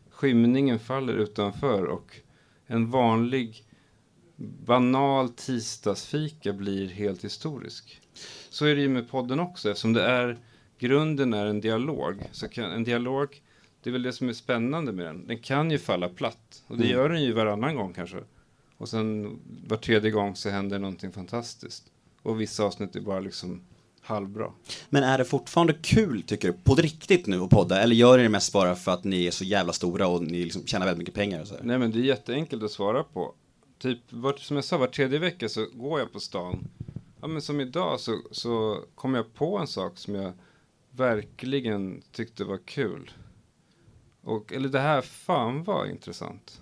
Skymningen 0.09 0.79
faller 0.79 1.13
utanför 1.13 1.83
och 1.83 2.15
en 2.67 2.91
vanlig 2.91 3.63
banal 4.37 5.29
tisdagsfika 5.29 6.53
blir 6.53 6.87
helt 6.87 7.23
historisk. 7.23 8.01
Så 8.49 8.65
är 8.65 8.75
det 8.75 8.81
ju 8.81 8.89
med 8.89 9.09
podden 9.09 9.39
också 9.39 9.69
eftersom 9.69 9.93
det 9.93 10.03
är 10.03 10.37
grunden 10.79 11.33
är 11.33 11.45
en 11.45 11.61
dialog. 11.61 12.23
Så 12.31 12.47
kan, 12.47 12.71
en 12.71 12.83
dialog, 12.83 13.41
det 13.83 13.89
är 13.89 13.91
väl 13.91 14.03
det 14.03 14.13
som 14.13 14.29
är 14.29 14.33
spännande 14.33 14.91
med 14.91 15.05
den. 15.05 15.27
Den 15.27 15.39
kan 15.39 15.71
ju 15.71 15.77
falla 15.77 16.09
platt 16.09 16.63
och 16.67 16.77
det 16.77 16.87
gör 16.87 17.09
den 17.09 17.23
ju 17.23 17.33
varannan 17.33 17.75
gång 17.75 17.93
kanske. 17.93 18.17
Och 18.77 18.89
sen 18.89 19.39
var 19.67 19.77
tredje 19.77 20.11
gång 20.11 20.35
så 20.35 20.49
händer 20.49 20.79
någonting 20.79 21.11
fantastiskt. 21.11 21.83
Och 22.21 22.41
vissa 22.41 22.63
avsnitt 22.63 22.95
är 22.95 23.01
bara 23.01 23.19
liksom 23.19 23.61
halvbra. 24.01 24.51
Men 24.89 25.03
är 25.03 25.17
det 25.17 25.25
fortfarande 25.25 25.73
kul, 25.73 26.23
tycker 26.23 26.47
du, 26.47 26.53
på 26.53 26.75
riktigt 26.75 27.27
nu 27.27 27.41
att 27.41 27.49
podda? 27.49 27.81
Eller 27.81 27.95
gör 27.95 28.17
ni 28.17 28.23
det 28.23 28.29
mest 28.29 28.53
bara 28.53 28.75
för 28.75 28.91
att 28.91 29.03
ni 29.03 29.25
är 29.25 29.31
så 29.31 29.43
jävla 29.43 29.73
stora 29.73 30.07
och 30.07 30.23
ni 30.23 30.43
liksom 30.43 30.65
tjänar 30.65 30.85
väldigt 30.85 30.99
mycket 30.99 31.15
pengar 31.15 31.41
och 31.41 31.47
så 31.47 31.55
här? 31.55 31.63
Nej 31.63 31.77
men 31.77 31.91
det 31.91 31.99
är 31.99 32.03
jätteenkelt 32.03 32.63
att 32.63 32.71
svara 32.71 33.03
på. 33.03 33.33
Typ, 33.77 33.99
vart, 34.09 34.39
som 34.39 34.55
jag 34.55 34.63
sa, 34.63 34.77
var 34.77 34.87
tredje 34.87 35.19
vecka 35.19 35.49
så 35.49 35.65
går 35.73 35.99
jag 35.99 36.13
på 36.13 36.19
stan. 36.19 36.67
Ja 37.21 37.27
men 37.27 37.41
som 37.41 37.59
idag 37.59 37.99
så, 37.99 38.21
så 38.31 38.83
kom 38.95 39.15
jag 39.15 39.33
på 39.33 39.57
en 39.57 39.67
sak 39.67 39.97
som 39.97 40.15
jag 40.15 40.33
verkligen 40.91 42.01
tyckte 42.11 42.43
var 42.43 42.57
kul. 42.65 43.11
Och, 44.21 44.53
eller 44.53 44.69
det 44.69 44.79
här 44.79 45.01
fan 45.01 45.63
var 45.63 45.85
intressant. 45.85 46.61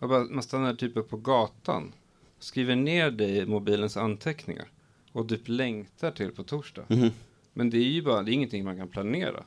Bara, 0.00 0.24
man 0.24 0.42
stannar 0.42 0.74
typ 0.74 0.96
upp 0.96 1.10
på 1.10 1.16
gatan. 1.16 1.92
Skriver 2.38 2.76
ner 2.76 3.10
det 3.10 3.28
i 3.28 3.46
mobilens 3.46 3.96
anteckningar. 3.96 4.68
Och 5.12 5.28
typ 5.28 5.48
längtar 5.48 6.10
till 6.10 6.30
på 6.30 6.42
torsdag. 6.42 6.84
Men 7.52 7.70
det 7.70 7.78
är 7.78 7.90
ju 7.90 8.02
bara, 8.02 8.22
det 8.22 8.30
är 8.30 8.34
ingenting 8.34 8.64
man 8.64 8.76
kan 8.76 8.88
planera. 8.88 9.44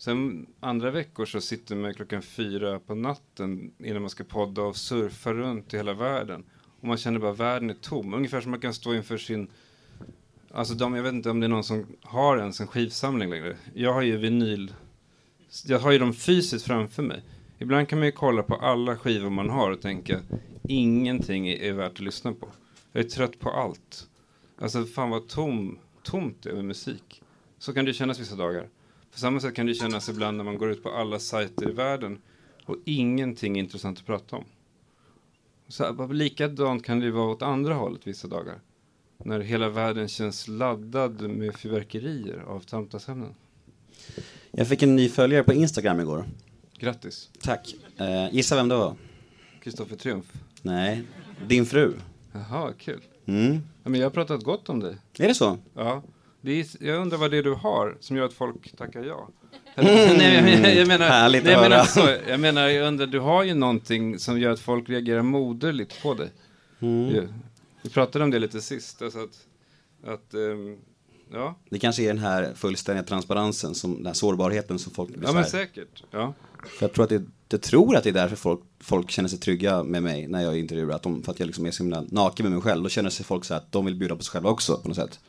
Sen 0.00 0.46
andra 0.60 0.90
veckor 0.90 1.24
så 1.24 1.40
sitter 1.40 1.76
man 1.76 1.94
klockan 1.94 2.22
fyra 2.22 2.80
på 2.80 2.94
natten 2.94 3.72
innan 3.78 4.02
man 4.02 4.10
ska 4.10 4.24
podda 4.24 4.62
och 4.62 4.76
surfa 4.76 5.32
runt 5.32 5.74
i 5.74 5.76
hela 5.76 5.94
världen. 5.94 6.44
Och 6.80 6.88
man 6.88 6.96
känner 6.96 7.18
bara 7.18 7.30
att 7.30 7.38
världen 7.38 7.70
är 7.70 7.74
tom. 7.74 8.14
Ungefär 8.14 8.40
som 8.40 8.50
man 8.50 8.60
kan 8.60 8.74
stå 8.74 8.94
inför 8.94 9.18
sin 9.18 9.48
Alltså 10.50 10.74
de, 10.74 10.94
jag 10.94 11.02
vet 11.02 11.12
inte 11.12 11.30
om 11.30 11.40
det 11.40 11.46
är 11.46 11.48
någon 11.48 11.64
som 11.64 11.86
har 12.02 12.38
ens 12.38 12.60
en 12.60 12.66
skivsamling 12.66 13.30
längre. 13.30 13.56
Jag 13.74 13.92
har 13.92 14.02
ju 14.02 14.16
vinyl. 14.16 14.74
Jag 15.66 15.78
har 15.78 15.92
ju 15.92 15.98
dem 15.98 16.14
fysiskt 16.14 16.66
framför 16.66 17.02
mig. 17.02 17.22
Ibland 17.58 17.88
kan 17.88 17.98
man 17.98 18.06
ju 18.06 18.12
kolla 18.12 18.42
på 18.42 18.54
alla 18.54 18.96
skivor 18.96 19.30
man 19.30 19.50
har 19.50 19.70
och 19.70 19.80
tänka 19.80 20.20
ingenting 20.62 21.48
är, 21.48 21.56
är 21.56 21.72
värt 21.72 21.92
att 21.92 22.00
lyssna 22.00 22.32
på. 22.32 22.48
Jag 22.92 23.04
är 23.04 23.08
trött 23.08 23.38
på 23.38 23.50
allt. 23.50 24.08
Alltså 24.60 24.84
fan 24.84 25.10
vad 25.10 25.28
tom, 25.28 25.78
tomt 26.02 26.42
det 26.42 26.50
är 26.50 26.54
med 26.54 26.64
musik. 26.64 27.22
Så 27.58 27.72
kan 27.72 27.84
det 27.84 27.92
kännas 27.92 28.20
vissa 28.20 28.36
dagar. 28.36 28.68
På 29.12 29.18
samma 29.18 29.40
sätt 29.40 29.54
kan 29.54 29.66
det 29.66 29.74
kännas 29.74 30.08
ibland 30.08 30.36
när 30.36 30.44
man 30.44 30.58
går 30.58 30.70
ut 30.70 30.82
på 30.82 30.90
alla 30.90 31.18
sajter 31.18 31.68
i 31.68 31.72
världen 31.72 32.18
och 32.64 32.76
ingenting 32.84 33.56
är 33.58 33.62
intressant 33.62 33.98
att 33.98 34.06
prata 34.06 34.36
om. 34.36 34.44
Så, 35.68 36.06
likadant 36.06 36.84
kan 36.84 37.00
det 37.00 37.10
vara 37.10 37.30
åt 37.30 37.42
andra 37.42 37.74
hållet 37.74 38.06
vissa 38.06 38.28
dagar. 38.28 38.60
När 39.18 39.40
hela 39.40 39.68
världen 39.68 40.08
känns 40.08 40.48
laddad 40.48 41.20
med 41.20 41.54
fyrverkerier 41.54 42.38
av 42.46 42.60
samtalsämnen. 42.60 43.34
Jag 44.50 44.68
fick 44.68 44.82
en 44.82 44.96
ny 44.96 45.08
följare 45.08 45.44
på 45.44 45.52
Instagram 45.52 46.00
igår. 46.00 46.24
Grattis. 46.78 47.30
Tack. 47.40 47.74
Eh, 47.96 48.34
gissa 48.34 48.56
vem 48.56 48.68
det 48.68 48.76
var? 48.76 48.94
Kristoffer 49.62 49.96
Triumf. 49.96 50.32
Nej, 50.62 51.02
din 51.48 51.66
fru. 51.66 51.92
Jaha, 52.32 52.72
kul. 52.78 53.00
Mm. 53.26 53.52
Ja, 53.82 53.90
men 53.90 54.00
jag 54.00 54.06
har 54.06 54.10
pratat 54.10 54.42
gott 54.42 54.68
om 54.68 54.80
dig. 54.80 54.96
Är 55.18 55.28
det 55.28 55.34
så? 55.34 55.58
Ja. 55.74 56.02
Är, 56.42 56.84
jag 56.86 57.02
undrar 57.02 57.18
vad 57.18 57.30
det 57.30 57.38
är 57.38 57.42
du 57.42 57.54
har 57.54 57.96
som 58.00 58.16
gör 58.16 58.24
att 58.24 58.32
folk 58.32 58.76
tackar 58.76 59.02
ja. 59.04 59.28
Eller, 59.74 59.90
nej, 60.18 60.34
jag, 60.34 60.64
jag, 60.64 60.76
jag 60.76 60.88
menar, 60.88 61.08
Härligt 61.08 61.44
nej, 61.44 61.52
jag 61.52 61.58
att 61.58 61.70
menar 61.70 61.84
höra. 61.84 62.10
inte 62.10 62.22
så. 62.24 62.30
Jag 62.30 62.40
menar, 62.40 62.68
jag 62.68 62.88
undrar, 62.88 63.06
du 63.06 63.18
har 63.18 63.44
ju 63.44 63.54
någonting 63.54 64.18
som 64.18 64.40
gör 64.40 64.50
att 64.50 64.60
folk 64.60 64.88
reagerar 64.88 65.22
moderligt 65.22 66.02
på 66.02 66.14
dig. 66.14 66.30
Mm. 66.80 67.08
Ju. 67.08 67.28
Vi 67.82 67.90
pratade 67.90 68.24
om 68.24 68.30
det 68.30 68.38
lite 68.38 68.60
sist. 68.60 69.02
Alltså 69.02 69.18
att, 69.18 69.46
att 70.06 70.34
ehm, 70.34 70.78
ja. 71.32 71.58
Det 71.70 71.78
kanske 71.78 72.02
är 72.02 72.06
den 72.06 72.18
här 72.18 72.52
fullständiga 72.54 73.04
transparensen, 73.04 73.74
som, 73.74 73.96
den 73.96 74.06
här 74.06 74.14
sårbarheten 74.14 74.78
som 74.78 74.92
folk 74.92 75.10
blir 75.10 75.28
ja, 75.28 75.32
men 75.32 75.44
säkert. 75.44 76.04
Ja. 76.10 76.34
För 76.66 76.86
jag 76.86 76.92
tror 76.92 77.04
att 77.04 77.10
det, 77.10 77.22
jag 77.48 77.62
tror 77.62 77.96
att 77.96 78.04
det 78.04 78.10
är 78.10 78.14
därför 78.14 78.36
folk, 78.36 78.60
folk 78.80 79.10
känner 79.10 79.28
sig 79.28 79.38
trygga 79.38 79.82
med 79.82 80.02
mig 80.02 80.26
när 80.26 80.42
jag 80.42 80.58
intervjuar. 80.58 80.94
Att 80.96 81.02
de, 81.02 81.22
för 81.22 81.32
att 81.32 81.40
jag 81.40 81.46
liksom 81.46 81.66
är 81.66 81.70
så 81.70 81.82
himla 81.82 82.04
naken 82.08 82.44
med 82.44 82.52
mig 82.52 82.62
själv. 82.62 82.82
Då 82.82 82.88
känner 82.88 83.10
sig 83.10 83.26
folk 83.26 83.44
så 83.44 83.54
att 83.54 83.72
de 83.72 83.84
vill 83.84 83.94
bjuda 83.94 84.16
på 84.16 84.22
sig 84.22 84.32
själva 84.32 84.50
också 84.50 84.76
på 84.76 84.88
något 84.88 84.96
sätt. 84.96 85.20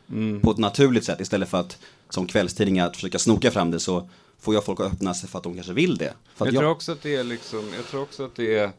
På 0.41 0.51
ett 0.51 0.57
naturligt 0.57 1.03
sätt 1.03 1.21
istället 1.21 1.49
för 1.49 1.59
att 1.59 1.77
som 2.09 2.27
kvällstidningar 2.27 2.87
att 2.87 2.95
försöka 2.95 3.19
snoka 3.19 3.51
fram 3.51 3.71
det 3.71 3.79
så 3.79 4.09
får 4.39 4.53
jag 4.53 4.65
folk 4.65 4.79
att 4.79 4.93
öppna 4.93 5.13
sig 5.13 5.29
för 5.29 5.37
att 5.37 5.43
de 5.43 5.55
kanske 5.55 5.73
vill 5.73 5.97
det. 5.97 6.13
Att 6.37 6.47
Jag 6.47 6.55
tror 6.55 6.69
också 6.69 6.91
att 6.91 7.01
det 7.01 7.15
är 7.15 7.23
liksom, 7.23 7.65
jag 7.75 7.85
tror 7.85 8.01
också 8.01 8.25
att 8.25 8.35
det 8.35 8.57
är 8.57 8.71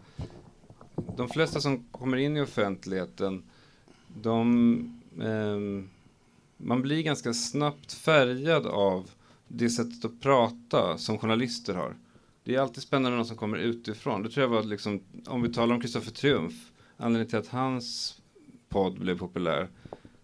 de 1.17 1.29
flesta 1.29 1.61
som 1.61 1.85
kommer 1.85 2.17
in 2.17 2.37
i 2.37 2.41
offentligheten, 2.41 3.43
de, 4.23 5.03
ehm, 5.23 5.89
man 6.57 6.83
blir 6.83 7.03
ganska 7.03 7.35
snabbt 7.35 7.93
färgad 7.93 8.67
av 8.67 9.11
det 9.49 9.71
sättet 9.71 10.05
att 10.05 10.21
prata 10.21 10.99
som 10.99 11.19
journalister 11.19 11.75
har. 11.75 11.97
Det 12.45 12.55
är 12.55 12.61
alltid 12.61 12.83
spännande 12.83 13.11
med 13.11 13.17
någon 13.19 13.27
som 13.27 13.37
kommer 13.37 13.59
utifrån. 13.59 14.23
Det 14.23 14.31
tror 14.31 14.43
jag 14.43 14.49
var 14.49 14.63
liksom, 14.63 15.03
om 15.27 15.43
vi 15.43 15.53
talar 15.53 15.75
om 15.75 15.81
Kristoffer 15.81 16.11
Triumf, 16.13 16.73
anledningen 16.97 17.31
till 17.31 17.39
att 17.39 17.49
hans 17.49 18.19
podd 18.69 18.99
blev 18.99 19.19
populär 19.19 19.69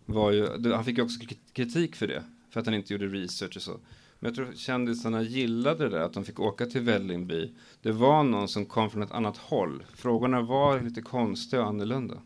var 0.06 0.32
ju, 0.32 0.72
han 0.72 0.84
fick 0.84 0.98
ju 0.98 1.04
också 1.04 1.20
kritik 1.52 1.96
för 1.96 2.06
det, 2.06 2.24
för 2.50 2.60
att 2.60 2.66
han 2.66 2.74
inte 2.74 2.92
gjorde 2.92 3.06
research 3.06 3.56
och 3.56 3.62
så. 3.62 3.80
Men 4.18 4.28
jag 4.28 4.34
tror 4.34 4.52
kändisarna 4.54 5.22
gillade 5.22 5.84
det 5.84 5.90
där, 5.90 6.00
att 6.00 6.12
de 6.12 6.24
fick 6.24 6.40
åka 6.40 6.66
till 6.66 6.80
Vällingby. 6.80 7.54
Det 7.82 7.92
var 7.92 8.22
någon 8.22 8.48
som 8.48 8.66
kom 8.66 8.90
från 8.90 9.02
ett 9.02 9.12
annat 9.12 9.36
håll. 9.36 9.84
Frågorna 9.94 10.40
var 10.42 10.80
lite 10.80 11.02
konstiga 11.02 11.62
och 11.62 11.68
annorlunda. 11.68 12.22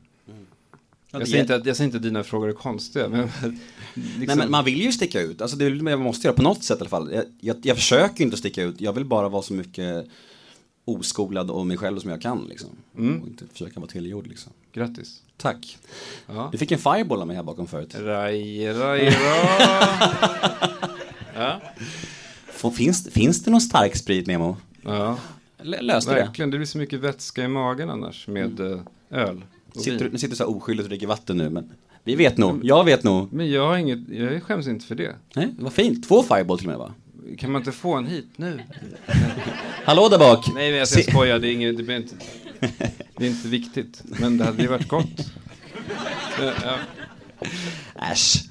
Ja, 1.15 1.19
Jag 1.19 1.29
säger, 1.29 1.41
inte 1.41 1.69
jag 1.69 1.77
säger 1.77 1.87
inte 1.89 1.97
att 1.97 2.03
dina 2.03 2.25
frågor 2.25 2.49
är 2.49 2.53
konstiga, 2.53 3.09
men 3.09 3.21
liksom, 3.95 4.25
Nej 4.27 4.37
men 4.37 4.51
man 4.51 4.65
vill 4.65 4.81
ju 4.83 4.93
sticka 4.93 5.21
ut, 5.21 5.43
alltså 5.43 5.57
det 5.57 5.65
är 5.65 5.71
man 5.83 5.99
måste 5.99 6.27
göra 6.27 6.37
på 6.37 6.43
något 6.43 6.65
sätt 6.65 6.79
i 6.79 6.81
alla 6.81 6.89
fall. 6.91 7.11
Jag, 7.13 7.25
jag, 7.41 7.57
jag 7.63 7.77
försöker 7.77 8.25
inte 8.25 8.37
sticka 8.37 8.63
ut, 8.63 8.81
jag 8.81 8.93
vill 8.93 9.05
bara 9.05 9.29
vara 9.29 9.43
så 9.43 9.55
mycket 9.55 10.07
oskolad 10.85 11.51
och 11.51 11.67
mig 11.67 11.77
själv 11.77 11.99
som 11.99 12.11
jag 12.11 12.23
kan 12.23 12.47
liksom. 12.49 12.69
Mm. 12.99 13.23
Och 13.23 13.29
inte 13.29 13.45
försöka 13.53 13.81
vara 13.81 13.91
tillgjord 13.91 14.27
liksom. 14.27 14.53
grattis. 14.73 15.23
Tack. 15.37 15.79
Ja. 16.27 16.49
Du 16.53 16.59
fick 16.59 16.73
en 16.73 16.79
fireball 16.79 17.21
av 17.21 17.27
mig 17.27 17.37
här 17.37 17.43
bakom 17.43 17.67
förut. 17.67 17.95
Raj, 17.99 18.73
raj, 18.73 19.09
ra. 19.11 20.51
ja. 21.35 21.61
Finns, 22.77 23.09
finns 23.11 23.43
det 23.45 23.51
någon 23.51 23.61
stark 23.61 23.97
sprit 23.97 24.27
Nemo? 24.27 24.57
ja, 24.83 25.19
L- 25.59 25.77
Lös 25.81 26.07
det. 26.07 26.15
verkligen. 26.15 26.51
Det 26.51 26.57
blir 26.57 26.67
så 26.67 26.79
mycket 26.79 27.01
vätska 27.01 27.45
i 27.45 27.49
magen 27.49 27.91
annars 27.91 28.27
med 28.29 28.61
eh, 28.61 28.81
öl 29.11 29.45
Sitter, 29.81 30.11
nu 30.11 30.19
sitter 30.19 30.29
du 30.31 30.37
så 30.37 30.43
här 30.45 30.57
oskyldigt 30.57 30.85
och 30.85 30.89
dricker 30.89 31.07
vatten 31.07 31.37
nu, 31.37 31.51
men 31.51 31.73
vi 32.05 32.15
vet 32.15 32.39
nog. 32.39 32.65
Jag 32.65 32.85
vet 32.85 33.05
nog. 33.05 33.33
Men 33.33 33.51
jag 33.51 33.67
har 33.67 33.77
inget, 33.77 34.09
jag 34.09 34.43
skäms 34.43 34.67
inte 34.67 34.87
för 34.87 34.95
det. 34.95 35.17
Nej, 35.35 35.55
vad 35.59 35.73
fint. 35.73 36.09
Två 36.09 36.23
fireball 36.23 36.59
till 36.59 36.67
och 36.67 36.71
med 36.71 36.79
va? 36.79 36.95
Kan 37.39 37.53
man 37.53 37.61
inte 37.61 37.73
få 37.73 37.95
en 37.95 38.07
hit 38.07 38.29
nu? 38.37 38.61
Hallå 39.85 40.09
där 40.09 40.19
bak! 40.19 40.47
Nej, 40.55 40.71
men 40.71 40.79
jag 40.79 40.89
Se- 40.89 41.03
skojar. 41.11 41.39
Det 41.39 41.49
är, 41.49 41.53
inget, 41.53 41.77
det, 41.77 41.83
blir 41.83 41.97
inte, 41.97 42.15
det 43.17 43.27
är 43.27 43.31
inte 43.31 43.49
viktigt. 43.49 44.03
Men 44.21 44.39
det 44.39 44.45
hade 44.45 44.63
ju 44.63 44.69
varit 44.69 44.89
gott. 44.89 45.33
Ja, 46.41 46.53
ja. 46.65 46.79
Äsch. 48.13 48.45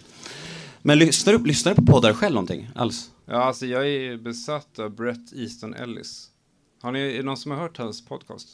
Men 0.81 0.99
lyssnar 0.99 1.33
du, 1.33 1.45
lyssnar 1.45 1.75
du 1.75 1.75
på 1.85 1.91
poddar 1.91 2.13
själv 2.13 2.33
någonting? 2.35 2.69
Alls? 2.75 3.09
ja, 3.25 3.33
alltså 3.43 3.65
jag 3.65 3.87
är 3.87 4.17
besatt 4.17 4.79
av 4.79 4.95
Brett 4.95 5.33
Easton 5.35 5.73
Ellis. 5.73 6.27
Har 6.81 6.91
ni, 6.91 6.99
är 6.99 7.17
det 7.17 7.23
någon 7.23 7.37
som 7.37 7.51
har 7.51 7.57
hört 7.57 7.77
hans 7.77 8.05
podcast? 8.05 8.47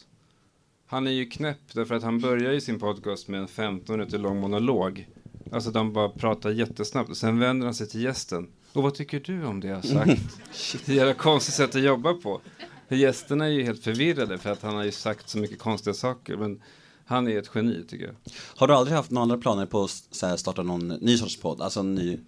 Han 0.90 1.08
är 1.08 1.12
ju 1.12 1.26
knäpp 1.26 1.74
därför 1.74 1.96
att 1.96 2.04
han 2.04 2.20
börjar 2.20 2.52
i 2.52 2.62
sin 2.62 2.80
podcast 2.80 3.28
med 3.28 3.40
en 3.40 3.48
15 3.48 3.98
minuter 3.98 4.18
lång 4.18 4.40
monolog. 4.40 5.08
Alltså 5.52 5.72
de 5.72 5.94
bara 5.94 6.10
pratar 6.10 6.50
jättesnabbt 6.50 7.10
och 7.10 7.18
sen 7.18 7.40
vänder 7.40 7.66
han 7.66 7.74
sig 7.74 7.88
till 7.88 8.02
gästen. 8.02 8.48
Och 8.74 8.84
vad 8.84 8.96
tycker 8.96 9.20
du 9.20 9.46
om 9.46 9.60
det 9.60 9.68
jag 9.68 9.76
har 9.76 9.82
sagt? 9.82 10.22
Det 10.86 11.00
är 11.00 11.08
ett 11.08 11.18
konstigt 11.18 11.56
sätt 11.56 11.76
att 11.76 11.82
jobba 11.82 12.14
på. 12.14 12.42
För 12.88 12.96
gästerna 12.96 13.46
är 13.46 13.50
ju 13.50 13.64
helt 13.64 13.84
förvirrade 13.84 14.38
för 14.38 14.52
att 14.52 14.62
han 14.62 14.76
har 14.76 14.84
ju 14.84 14.92
sagt 14.92 15.30
så 15.30 15.38
mycket 15.38 15.60
konstiga 15.60 15.94
saker. 15.94 16.38
Men 16.38 16.62
han 17.06 17.28
är 17.28 17.40
ett 17.40 17.52
geni 17.56 17.86
tycker 17.88 18.06
jag. 18.06 18.16
Har 18.56 18.68
du 18.68 18.74
aldrig 18.74 18.98
haft 18.98 19.12
några 19.12 19.24
andra 19.24 19.38
planer 19.38 19.66
på 19.66 19.84
att 19.84 20.40
starta 20.40 20.64
någon 20.64 20.88
ny 20.88 21.18
sorts 21.18 21.40
podd? 21.40 21.62
Alltså 21.62 21.80
en 21.80 21.96
ny 21.96 22.20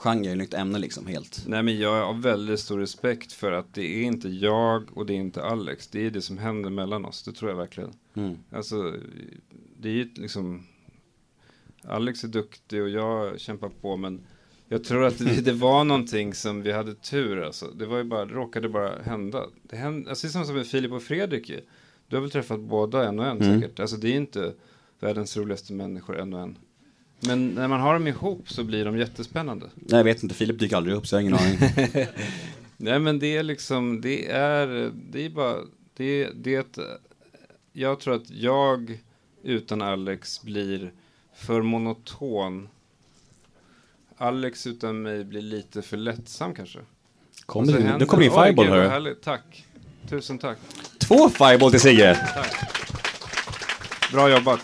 genre, 0.00 0.34
nytt 0.34 0.54
ämne 0.54 0.78
liksom 0.78 1.06
helt? 1.06 1.44
Nej 1.46 1.62
men 1.62 1.78
jag 1.78 2.06
har 2.06 2.14
väldigt 2.14 2.60
stor 2.60 2.78
respekt 2.78 3.32
för 3.32 3.52
att 3.52 3.74
det 3.74 3.84
är 3.84 4.02
inte 4.02 4.28
jag 4.28 4.96
och 4.96 5.06
det 5.06 5.12
är 5.12 5.16
inte 5.16 5.42
Alex. 5.42 5.88
Det 5.88 6.06
är 6.06 6.10
det 6.10 6.22
som 6.22 6.38
händer 6.38 6.70
mellan 6.70 7.04
oss, 7.04 7.22
det 7.22 7.32
tror 7.32 7.50
jag 7.50 7.58
verkligen. 7.58 7.92
Mm. 8.14 8.36
Alltså, 8.50 8.94
det 9.78 9.88
är 9.88 9.92
ju 9.92 10.08
liksom... 10.14 10.66
Alex 11.84 12.24
är 12.24 12.28
duktig 12.28 12.82
och 12.82 12.88
jag 12.88 13.40
kämpar 13.40 13.68
på 13.68 13.96
men 13.96 14.20
jag 14.68 14.84
tror 14.84 15.04
att 15.04 15.18
det, 15.18 15.40
det 15.44 15.52
var 15.52 15.84
någonting 15.84 16.34
som 16.34 16.62
vi 16.62 16.72
hade 16.72 16.94
tur 16.94 17.42
alltså. 17.42 17.66
Det 17.66 17.86
var 17.86 17.98
ju 17.98 18.04
bara, 18.04 18.24
det 18.24 18.34
råkade 18.34 18.68
bara 18.68 19.02
hända. 19.02 19.46
Det 19.62 19.76
hände, 19.76 20.10
alltså 20.10 20.26
det 20.26 20.30
är 20.30 20.32
samma 20.32 20.44
som 20.44 20.54
med 20.54 20.66
Filip 20.66 20.92
och 20.92 21.02
Fredrik 21.02 21.48
ju. 21.50 21.60
Du 22.08 22.16
har 22.16 22.20
väl 22.20 22.30
träffat 22.30 22.60
båda 22.60 23.08
en 23.08 23.18
och 23.18 23.26
en 23.26 23.42
Mm. 23.42 23.60
säkert. 23.60 23.80
Alltså 23.80 23.96
det 23.96 24.08
är 24.08 24.16
inte 24.16 24.54
världens 25.00 25.36
roligaste 25.36 25.72
människor 25.72 26.18
en 26.18 26.32
och 26.34 26.40
en. 26.40 26.58
Men 27.20 27.48
när 27.48 27.68
man 27.68 27.80
har 27.80 27.92
dem 27.92 28.06
ihop 28.06 28.50
så 28.50 28.64
blir 28.64 28.84
de 28.84 28.98
jättespännande. 28.98 29.66
Nej, 29.74 29.98
jag 29.98 30.04
vet 30.04 30.22
inte, 30.22 30.34
Filip 30.34 30.58
dyker 30.58 30.76
aldrig 30.76 30.96
upp 30.96 31.06
så 31.06 31.16
jag 31.16 31.18
har 31.18 31.22
ingen 31.22 31.34
aning. 31.34 31.58
Nej 32.76 32.98
men 32.98 33.18
det 33.18 33.36
är 33.36 33.42
liksom, 33.42 34.00
det 34.00 34.30
är, 34.30 34.92
det 35.10 35.24
är 35.24 35.30
bara, 35.30 35.56
det, 35.96 36.28
det 36.34 36.78
jag 37.72 38.00
tror 38.00 38.14
att 38.14 38.30
jag 38.30 38.98
utan 39.42 39.82
Alex 39.82 40.42
blir 40.42 40.92
för 41.34 41.62
monoton. 41.62 42.68
Alex 44.16 44.66
utan 44.66 45.02
mig 45.02 45.24
blir 45.24 45.42
lite 45.42 45.82
för 45.82 45.96
lättsam 45.96 46.54
kanske. 46.54 46.78
Kom 47.46 47.66
det, 47.66 47.82
händer- 47.82 48.06
kommer 48.06 48.24
Oj, 48.24 48.30
fireball 48.30 48.68
vad 48.68 48.78
hörru. 48.78 49.14
Tack. 49.14 49.66
Tusen 50.08 50.38
tack. 50.38 50.58
Två 50.98 51.28
fireball 51.28 51.70
till 51.70 51.80
Sigge! 51.80 52.18
Bra 54.12 54.30
jobbat. 54.30 54.60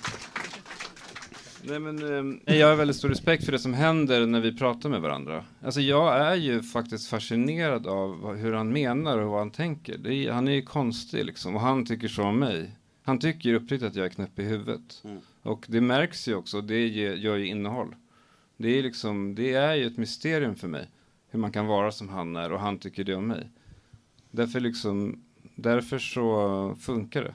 Nej, 1.68 1.78
men, 1.78 2.12
ehm, 2.12 2.40
jag 2.44 2.68
har 2.68 2.76
väldigt 2.76 2.96
stor 2.96 3.08
respekt 3.08 3.44
för 3.44 3.52
det 3.52 3.58
som 3.58 3.74
händer 3.74 4.26
när 4.26 4.40
vi 4.40 4.56
pratar 4.56 4.88
med 4.88 5.00
varandra. 5.00 5.44
Alltså, 5.62 5.80
jag 5.80 6.16
är 6.16 6.34
ju 6.34 6.62
faktiskt 6.62 7.08
fascinerad 7.08 7.86
av 7.86 8.36
hur 8.36 8.52
han 8.52 8.72
menar 8.72 9.18
och 9.18 9.30
vad 9.30 9.38
han 9.38 9.50
tänker. 9.50 9.98
Det 9.98 10.14
är, 10.14 10.32
han 10.32 10.48
är 10.48 10.52
ju 10.52 10.62
konstig 10.62 11.24
liksom, 11.24 11.54
och 11.54 11.60
han 11.60 11.86
tycker 11.86 12.08
så 12.08 12.22
om 12.22 12.38
mig. 12.38 12.70
Han 13.02 13.18
tycker 13.18 13.54
uppriktigt 13.54 13.82
att 13.90 13.96
jag 13.96 14.06
är 14.06 14.10
knäpp 14.10 14.38
i 14.38 14.42
huvudet. 14.42 15.02
Mm. 15.04 15.18
Och 15.42 15.64
det 15.68 15.80
märks 15.80 16.28
ju 16.28 16.34
också, 16.34 16.60
det 16.60 16.88
gör 16.88 17.36
ju 17.36 17.46
innehåll. 17.46 17.94
Det 18.56 18.78
är, 18.78 18.82
liksom, 18.82 19.34
det 19.34 19.54
är 19.54 19.74
ju 19.74 19.86
ett 19.86 19.96
mysterium 19.96 20.56
för 20.56 20.68
mig, 20.68 20.90
hur 21.30 21.38
man 21.38 21.52
kan 21.52 21.66
vara 21.66 21.92
som 21.92 22.08
han 22.08 22.36
är 22.36 22.52
och 22.52 22.60
han 22.60 22.78
tycker 22.78 23.04
det 23.04 23.14
om 23.14 23.26
mig. 23.26 23.50
Därför, 24.30 24.60
liksom, 24.60 25.24
därför 25.54 25.98
så 25.98 26.76
funkar 26.80 27.24
det. 27.24 27.34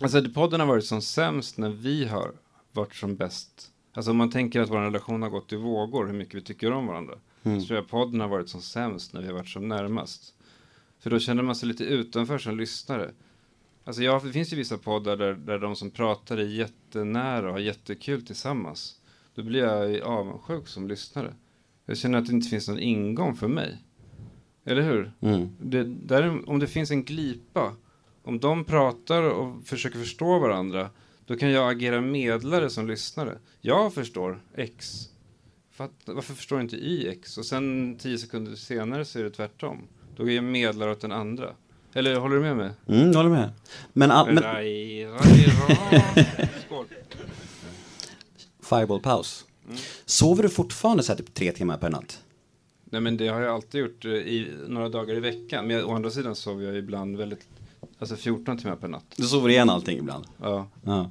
Alltså 0.00 0.24
podden 0.34 0.60
har 0.60 0.66
varit 0.66 0.84
som 0.84 1.02
sämst 1.02 1.58
när 1.58 1.70
vi 1.70 2.04
har 2.04 2.32
varit 2.72 2.94
som 2.94 3.16
bäst. 3.16 3.71
Alltså 3.92 4.10
om 4.10 4.16
man 4.16 4.30
tänker 4.30 4.60
att 4.60 4.70
vår 4.70 4.80
relation 4.80 5.22
har 5.22 5.30
gått 5.30 5.52
i 5.52 5.56
vågor, 5.56 6.06
hur 6.06 6.12
mycket 6.12 6.34
vi 6.34 6.42
tycker 6.42 6.72
om 6.72 6.86
varandra. 6.86 7.14
Mm. 7.42 7.60
Så 7.60 7.66
tror 7.66 7.76
jag 7.76 7.88
podden 7.88 8.20
har 8.20 8.28
varit 8.28 8.48
som 8.48 8.62
sämst 8.62 9.12
när 9.12 9.20
vi 9.20 9.26
har 9.26 9.34
varit 9.34 9.48
som 9.48 9.68
närmast. 9.68 10.34
För 11.00 11.10
då 11.10 11.18
känner 11.18 11.42
man 11.42 11.54
sig 11.54 11.68
lite 11.68 11.84
utanför 11.84 12.38
som 12.38 12.56
lyssnare. 12.56 13.10
Alltså 13.84 14.02
ja, 14.02 14.20
det 14.24 14.32
finns 14.32 14.52
ju 14.52 14.56
vissa 14.56 14.78
poddar 14.78 15.16
där, 15.16 15.34
där 15.34 15.58
de 15.58 15.76
som 15.76 15.90
pratar 15.90 16.38
är 16.38 16.44
jättenära 16.44 17.46
och 17.46 17.52
har 17.52 17.60
jättekul 17.60 18.26
tillsammans. 18.26 19.00
då 19.34 19.42
blir 19.42 19.60
jag 19.60 20.00
avundsjuk 20.00 20.68
som 20.68 20.88
lyssnare. 20.88 21.34
Jag 21.86 21.98
känner 21.98 22.18
att 22.18 22.26
det 22.26 22.32
inte 22.32 22.48
finns 22.48 22.68
någon 22.68 22.78
ingång 22.78 23.36
för 23.36 23.48
mig. 23.48 23.78
Eller 24.64 24.82
hur? 24.82 25.12
Mm. 25.20 25.48
Det, 25.60 25.84
där, 25.84 26.50
om 26.50 26.58
det 26.58 26.66
finns 26.66 26.90
en 26.90 27.04
glipa, 27.04 27.76
om 28.22 28.38
de 28.40 28.64
pratar 28.64 29.22
och 29.22 29.66
försöker 29.66 29.98
förstå 29.98 30.38
varandra, 30.38 30.90
då 31.32 31.38
kan 31.38 31.50
jag 31.50 31.70
agera 31.70 32.00
medlare 32.00 32.70
som 32.70 32.86
lyssnare. 32.86 33.38
Jag 33.60 33.94
förstår 33.94 34.42
X. 34.56 35.08
Varför 36.04 36.34
förstår 36.34 36.60
inte 36.60 36.76
Y 36.76 37.08
X? 37.08 37.38
Och 37.38 37.46
sen 37.46 37.96
tio 37.98 38.18
sekunder 38.18 38.54
senare 38.54 39.04
så 39.04 39.18
är 39.18 39.24
det 39.24 39.30
tvärtom. 39.30 39.88
Då 40.16 40.28
är 40.28 40.34
jag 40.34 40.44
medlare 40.44 40.90
åt 40.90 41.00
den 41.00 41.12
andra. 41.12 41.50
Eller 41.92 42.16
håller 42.16 42.36
du 42.36 42.42
med 42.42 42.56
mig? 42.56 42.70
Mm, 42.88 43.06
jag 43.06 43.14
håller 43.14 43.30
med. 43.30 43.50
Men, 43.92 44.10
all, 44.10 44.32
men 44.32 44.44
fireball-paus. 48.60 49.44
Sover 50.04 50.42
du 50.42 50.48
fortfarande 50.48 51.02
så 51.02 51.12
här 51.12 51.18
typ 51.18 51.34
tre 51.34 51.52
timmar 51.52 51.78
per 51.78 51.90
natt? 51.90 52.22
Nej 52.84 53.00
men 53.00 53.16
det 53.16 53.28
har 53.28 53.40
jag 53.40 53.54
alltid 53.54 53.80
gjort 53.80 54.04
eh, 54.04 54.10
i 54.10 54.48
några 54.68 54.88
dagar 54.88 55.14
i 55.14 55.20
veckan. 55.20 55.66
Men 55.66 55.84
å 55.84 55.94
andra 55.94 56.10
sidan 56.10 56.36
sover 56.36 56.64
jag 56.64 56.76
ibland 56.76 57.16
väldigt, 57.16 57.48
alltså 57.98 58.16
14 58.16 58.58
timmar 58.58 58.76
per 58.76 58.88
natt. 58.88 59.14
Du 59.16 59.22
sover 59.22 59.48
igen 59.48 59.70
allting 59.70 59.98
ibland? 59.98 60.24
Ja. 60.40 60.68
Ja. 60.84 61.10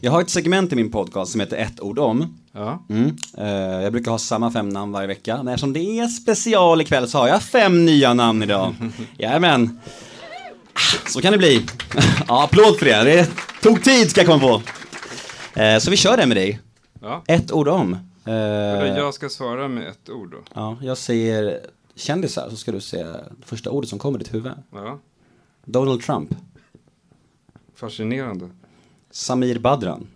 Jag 0.00 0.12
har 0.12 0.20
ett 0.20 0.30
segment 0.30 0.72
i 0.72 0.76
min 0.76 0.90
podcast 0.90 1.32
som 1.32 1.40
heter 1.40 1.56
ett 1.56 1.80
ord 1.80 1.98
om. 1.98 2.38
Ja. 2.52 2.84
Mm. 2.88 3.16
Eh, 3.38 3.82
jag 3.82 3.92
brukar 3.92 4.10
ha 4.10 4.18
samma 4.18 4.50
fem 4.50 4.68
namn 4.68 4.92
varje 4.92 5.06
vecka, 5.08 5.36
men 5.36 5.48
eftersom 5.48 5.72
det 5.72 5.80
är 5.98 6.06
special 6.08 6.80
ikväll 6.80 7.08
så 7.08 7.18
har 7.18 7.28
jag 7.28 7.42
fem 7.42 7.84
nya 7.86 8.14
namn 8.14 8.42
idag. 8.42 8.74
Jajamän. 9.18 9.80
Så 11.08 11.20
kan 11.20 11.32
det 11.32 11.38
bli. 11.38 11.66
ja, 12.28 12.44
applåd 12.44 12.78
för 12.78 12.86
det. 12.86 13.04
Det 13.04 13.28
tog 13.62 13.84
tid 13.84 14.10
ska 14.10 14.20
jag 14.20 14.28
komma 14.28 14.40
på. 14.40 14.62
Eh, 15.60 15.78
så 15.78 15.90
vi 15.90 15.96
kör 15.96 16.16
det 16.16 16.26
med 16.26 16.36
dig. 16.36 16.60
ja. 17.00 17.22
Ett 17.26 17.52
ord 17.52 17.68
om. 17.68 17.96
Eh, 18.24 18.32
Jag 18.34 19.14
ska 19.14 19.28
svara 19.28 19.68
med 19.68 19.88
ett 19.88 20.10
ord 20.10 20.30
då. 20.30 20.38
ja, 20.54 20.76
jag 20.82 20.98
säger 20.98 21.60
kändisar 21.94 22.50
så 22.50 22.56
ska 22.56 22.72
du 22.72 22.80
säga 22.80 23.16
första 23.44 23.70
ordet 23.70 23.90
som 23.90 23.98
kommer 23.98 24.18
i 24.18 24.22
ditt 24.22 24.34
huvud. 24.34 24.52
Ja. 24.72 24.98
Donald 25.64 26.02
Trump. 26.02 26.30
Fascinerande. 27.76 28.48
Samir 29.10 29.58
Badran. 29.58 30.06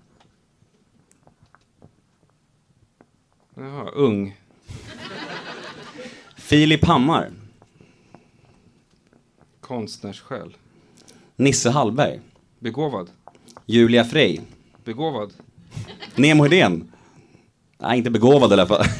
Jaha, 3.54 3.90
ung. 3.90 4.36
Filip 6.36 6.84
Hammar. 6.84 7.30
Konstnärssjäl. 9.60 10.56
Nisse 11.36 11.70
Hallberg. 11.70 12.20
Begåvad. 12.58 13.10
Julia 13.66 14.04
Frey. 14.04 14.40
Begåvad. 14.84 15.32
Nemo 16.14 16.42
Hedén. 16.44 16.92
Nej, 17.78 17.98
inte 17.98 18.10
begåvad 18.10 18.50
i 18.50 18.52
alla 18.52 18.66
fall. 18.66 18.84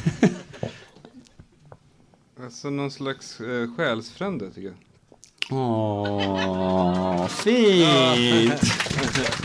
Alltså 2.43 2.69
någon 2.69 2.91
slags 2.91 3.39
eh, 3.41 3.75
själsfrände 3.77 4.51
tycker 4.51 4.67
jag. 4.67 4.77
Åh, 5.59 7.27
fint! 7.27 8.61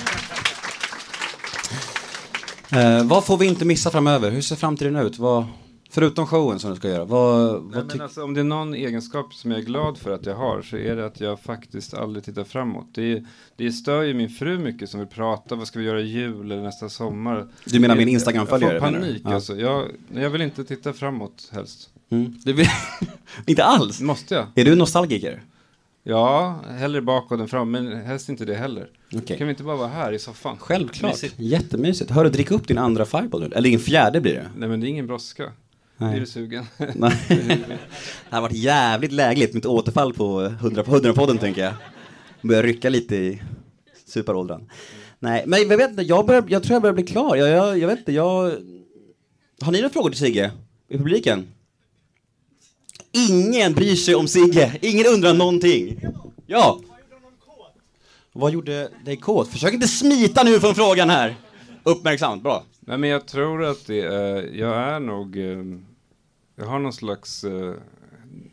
Eh, 2.73 3.05
vad 3.05 3.25
får 3.25 3.39
vi 3.39 3.47
inte 3.47 3.65
missa 3.65 3.91
framöver? 3.91 4.31
Hur 4.31 4.41
ser 4.41 4.57
framtiden 4.57 4.97
ut? 4.97 5.19
Vad, 5.19 5.45
förutom 5.91 6.27
showen 6.27 6.59
som 6.59 6.71
du 6.71 6.77
ska 6.77 6.89
göra. 6.89 7.05
Vad, 7.05 7.63
Nej, 7.65 7.83
vad 7.91 8.01
alltså, 8.01 8.23
om 8.23 8.35
det 8.35 8.41
är 8.41 8.45
någon 8.45 8.75
egenskap 8.75 9.35
som 9.35 9.51
jag 9.51 9.61
är 9.61 9.65
glad 9.65 9.99
för 9.99 10.11
att 10.11 10.27
jag 10.27 10.35
har 10.35 10.63
så 10.63 10.77
är 10.77 10.97
det 10.97 11.07
att 11.07 11.21
jag 11.21 11.41
faktiskt 11.41 11.95
aldrig 11.95 12.25
tittar 12.25 12.45
framåt. 12.45 12.87
Det, 12.93 13.25
det 13.57 13.73
stör 13.73 14.03
ju 14.03 14.15
min 14.15 14.29
fru 14.29 14.59
mycket 14.59 14.91
som 14.91 15.01
vill 15.01 15.09
prata, 15.09 15.55
vad 15.55 15.67
ska 15.67 15.79
vi 15.79 15.85
göra 15.85 16.01
i 16.01 16.07
jul 16.07 16.53
eller 16.53 16.63
nästa 16.63 16.89
sommar? 16.89 17.47
Du 17.65 17.81
menar 17.81 17.97
min 17.97 18.09
Instagram-följare, 18.09 18.73
Jag 18.73 18.83
får 18.83 18.91
panik 18.93 19.23
Ja. 19.25 19.35
alltså. 19.35 19.57
Jag, 19.57 19.87
jag 20.15 20.31
vill 20.31 20.41
inte 20.41 20.65
titta 20.65 20.93
framåt 20.93 21.51
helst. 21.53 21.89
mm. 22.11 22.39
du 22.45 22.53
vill... 22.53 22.67
Inte 23.47 23.65
alls? 23.65 24.01
Måste 24.01 24.35
jag? 24.35 24.47
Är 24.55 24.65
du 24.65 24.75
nostalgiker? 24.77 25.43
Ja, 26.03 26.61
hellre 26.69 27.03
bakåt 27.03 27.41
än 27.41 27.49
fram, 27.49 27.71
men 27.71 27.93
helst 27.93 28.29
inte 28.29 28.45
det 28.45 28.55
heller. 28.55 28.89
Okej. 29.15 29.39
Kan 29.39 29.47
vi 29.47 29.51
inte 29.51 29.63
bara 29.63 29.77
vara 29.77 29.89
här 29.89 30.13
i 30.13 30.19
soffan? 30.19 30.57
Självklart. 30.59 31.13
Mysigt. 31.13 31.35
Jättemysigt. 31.39 32.11
Hör 32.11 32.25
du, 32.25 32.31
drick 32.31 32.51
upp 32.51 32.69
din 32.69 32.79
andra 32.79 33.05
fireball 33.05 33.41
nu. 33.41 33.47
Eller 33.55 33.71
din 33.71 33.79
fjärde 33.79 34.21
blir 34.21 34.35
det. 34.35 34.51
Nej 34.57 34.69
men 34.69 34.81
det 34.81 34.87
är 34.87 34.89
ingen 34.89 35.07
brådska. 35.07 35.53
Nej. 35.97 36.17
Är 36.17 36.21
du 36.21 36.27
sugen? 36.27 36.65
Nej. 36.95 37.13
det 37.29 38.37
har 38.37 38.41
varit 38.41 38.57
jävligt 38.57 39.13
lägligt 39.13 39.55
med 39.55 39.61
ett 39.61 39.67
återfall 39.67 40.15
på 40.15 40.41
100 40.43 40.83
på 40.83 40.91
100-podden 40.97 41.39
tänker 41.39 41.63
jag. 41.65 41.75
Börjar 42.43 42.63
rycka 42.63 42.89
lite 42.89 43.17
i 43.17 43.43
superåldern. 44.07 44.71
Nej, 45.19 45.45
men 45.47 45.69
jag 45.69 45.77
vet 45.77 45.91
inte, 45.91 46.03
jag, 46.03 46.27
börjar, 46.27 46.45
jag 46.49 46.63
tror 46.63 46.75
jag 46.75 46.83
börjar 46.83 46.95
bli 46.95 47.07
klar. 47.07 47.37
Jag, 47.37 47.49
jag, 47.49 47.79
jag 47.79 47.89
vet 47.89 47.99
inte, 47.99 48.13
jag... 48.13 48.53
Har 49.63 49.73
ni 49.73 49.79
några 49.79 49.93
frågor 49.93 50.11
till 50.11 50.19
Sigge? 50.19 50.51
I 50.89 50.99
publiken? 50.99 51.47
Ingen 53.13 53.75
bryr 53.75 53.97
sig 53.97 54.15
om 54.15 54.29
Sigge. 54.29 54.79
Ingen 54.83 55.07
undrar 55.07 55.35
någonting. 55.35 56.01
Ja. 56.47 56.81
Vad 58.33 58.53
gjorde 58.53 58.91
dig 59.05 59.17
kåt? 59.17 59.49
Försök 59.49 59.75
inte 59.75 59.89
smita 59.89 60.43
nu 60.43 60.61
från 60.61 60.75
frågan 60.75 61.11
här. 61.11 61.37
Uppmärksamt, 61.83 62.43
bra. 62.43 62.65
Nej 62.81 62.99
men 62.99 63.11
jag 63.11 63.27
tror 63.27 63.65
att 63.65 63.87
det 63.87 64.01
är, 64.01 64.51
jag 64.55 64.77
är 64.77 65.01
nog, 65.01 65.37
eh, 65.37 65.65
jag 66.57 66.67
har 66.67 66.79
någon 66.79 66.93
slags 66.93 67.45
eh, 67.45 67.75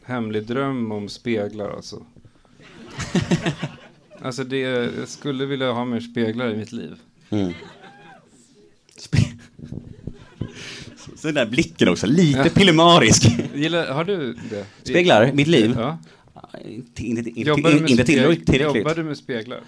hemlig 0.04 0.46
dröm 0.46 0.92
om 0.92 1.10
speglar 1.10 1.70
alltså. 1.70 2.06
alltså 4.22 4.44
det, 4.44 4.60
jag 4.60 5.08
skulle 5.08 5.46
vilja 5.46 5.72
ha 5.72 5.86
mer 5.86 6.00
speglar 6.00 6.50
i 6.50 6.58
mitt 6.58 6.72
liv. 6.72 6.96
Mm. 7.30 7.54
Så 11.18 11.28
den 11.28 11.36
där 11.36 11.46
blicken 11.46 11.90
också, 11.90 12.08
lite 12.08 12.50
pillemarisk. 12.50 13.28
Gillar, 13.56 13.88
har 13.88 14.04
du 14.04 14.34
det? 14.50 14.66
Speglar, 14.84 15.32
mitt 15.34 15.48
liv? 15.48 15.76
Ja. 15.80 15.98
Inte, 16.66 17.04
inte, 17.06 17.40
Jobbar 17.42 17.70
med 17.80 17.90
inte 17.90 18.04
tillräckligt. 18.04 18.50
Jobbar 18.50 18.74
tillräckligt. 18.74 18.96
du 18.96 19.04
med 19.04 19.18
speglar? 19.18 19.60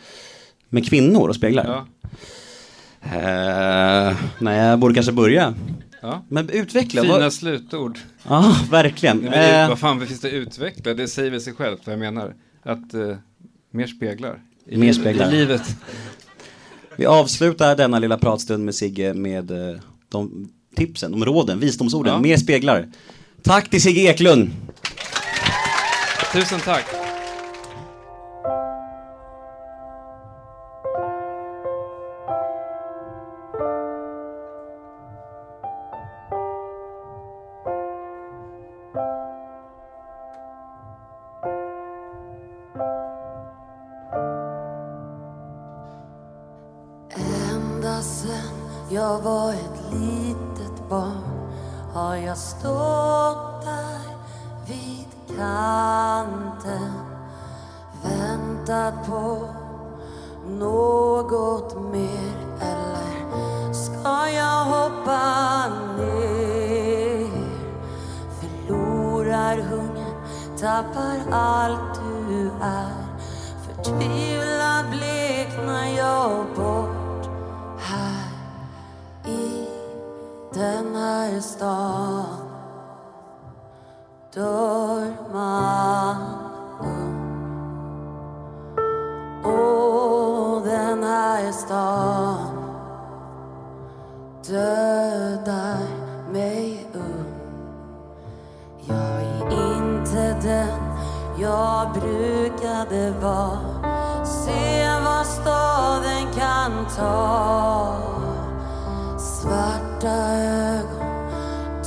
Med 0.70 0.90
kvinnor 0.90 1.28
och 1.30 1.36
speglar? 1.36 1.66
Ja. 1.66 1.86
Eh, 3.04 4.18
nej, 4.40 4.58
jag 4.60 4.80
borde 4.80 4.94
kanske 4.94 5.12
börja. 5.12 5.54
ja. 6.02 6.26
Men 6.30 6.50
utveckla. 6.50 7.02
Fina 7.02 7.20
vad- 7.20 7.34
slutord. 7.34 8.00
Ja, 8.28 8.56
verkligen. 8.72 9.18
Nej, 9.18 9.30
men 9.30 9.64
Eh, 9.64 9.70
vad 9.70 9.80
fan 9.80 10.08
finns 10.08 10.22
det 10.22 10.30
utveckla? 10.30 10.94
Det 10.94 11.08
säger 11.08 11.32
väl 11.32 11.42
sig 11.42 11.54
självt 11.54 11.80
vad 11.86 11.94
jag 11.94 12.00
menar. 12.00 12.34
Att 12.64 12.94
eh, 12.94 13.16
mer 13.72 13.88
speglar. 13.88 14.40
I 14.66 14.78
Mer 14.78 14.94
speglar. 14.94 15.28
I 15.28 15.32
livet. 15.32 15.62
vi 16.96 17.06
avslutar 17.06 17.76
denna 17.76 18.00
lilla 18.00 18.18
pratstund 18.18 18.66
med 18.66 18.76
Sigge 18.76 19.14
med 19.14 19.52
de 20.10 20.50
tipsen, 20.76 21.12
de 21.12 21.26
råden, 21.26 21.60
visdomsorden, 21.60 22.14
Ja. 22.14 22.20
mer 22.20 22.38
speglar. 22.38 22.88
Tack 23.44 23.70
till 23.70 23.82
Sigge 23.82 24.02
Eklund. 24.02 24.52
Tusen 26.34 26.60
tack. 26.60 26.86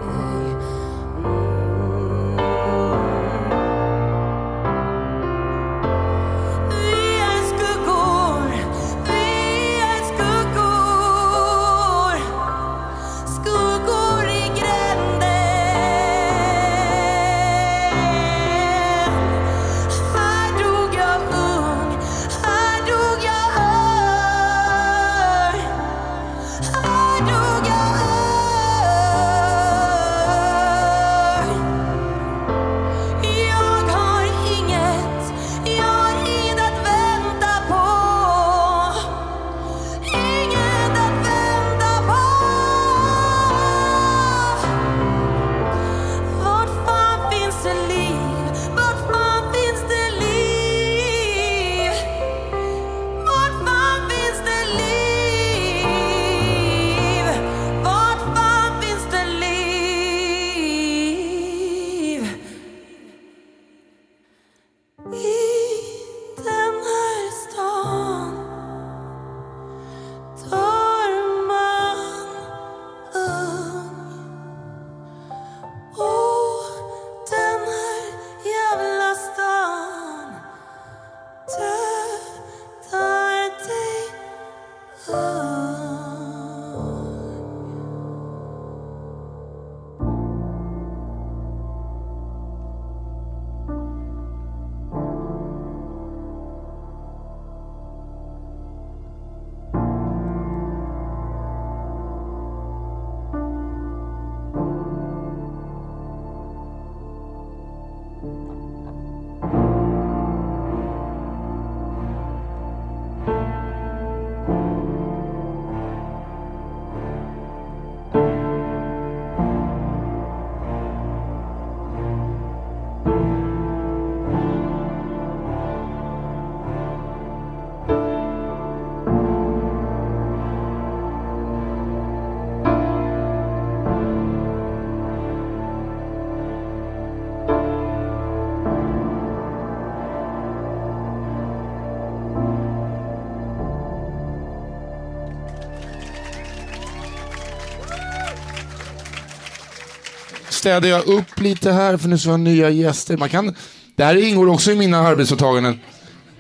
Städar 150.62 150.90
jag 150.90 151.08
upp 151.08 151.40
lite 151.40 151.72
här 151.72 151.98
för 151.98 152.08
nu 152.08 152.18
ska 152.18 152.30
vi 152.30 152.32
ha 152.32 152.38
nya 152.38 152.70
gäster. 152.70 153.18
Man 153.18 153.30
kan, 153.30 153.56
det 153.96 154.04
här 154.04 154.16
ingår 154.16 154.50
också 154.50 154.72
i 154.72 154.76
mina 154.76 155.00
arbetsåtaganden. 155.00 155.80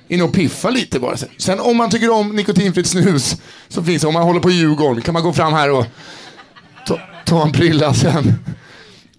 In 0.08 0.22
och 0.22 0.34
piffa 0.34 0.70
lite 0.70 1.00
bara. 1.00 1.18
Sen 1.38 1.60
om 1.60 1.78
man 1.78 1.90
tycker 1.90 2.10
om 2.10 2.36
nikotinfritt 2.36 2.88
snus 2.88 3.36
så 3.70 3.84
finns 3.84 4.02
det, 4.02 4.08
om 4.08 4.14
man 4.14 4.24
håller 4.24 4.40
på 4.40 4.50
Djurgården 4.50 5.02
kan 5.02 5.14
man 5.14 5.24
gå 5.24 5.34
fram 5.34 5.54
här 5.54 5.72
och 5.72 5.86
ta, 6.88 7.00
ta 7.26 7.44
en 7.44 7.52
prilla 7.52 7.94
sen. 7.94 8.34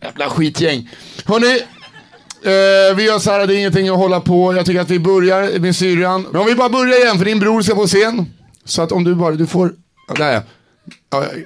Jävla 0.03 0.31
skitgäng. 0.31 0.91
Hörni, 1.25 1.61
eh, 2.43 2.97
vi 2.97 3.05
gör 3.05 3.19
så 3.19 3.31
här, 3.31 3.47
det 3.47 3.55
är 3.55 3.59
ingenting 3.59 3.89
att 3.89 3.99
hålla 3.99 4.21
på. 4.21 4.55
Jag 4.55 4.67
tycker 4.67 4.81
att 4.81 4.91
vi 4.91 4.99
börjar 4.99 5.59
med 5.59 5.77
syrran. 5.77 6.27
Men 6.33 6.41
om 6.41 6.47
vi 6.47 6.55
bara 6.55 6.69
börjar 6.69 7.03
igen, 7.03 7.19
för 7.19 7.25
din 7.25 7.39
bror 7.39 7.63
ska 7.63 7.75
på 7.75 7.87
scen. 7.87 8.27
Så 8.65 8.83
att 8.83 8.93
om 8.93 9.05
du 9.05 9.15
bara, 9.15 9.35
du 9.35 9.47
får, 9.47 9.75
ja, 10.09 10.15
där 10.15 10.33
ja. 10.33 10.43
ja. 11.11 11.25
ja. 11.25 11.43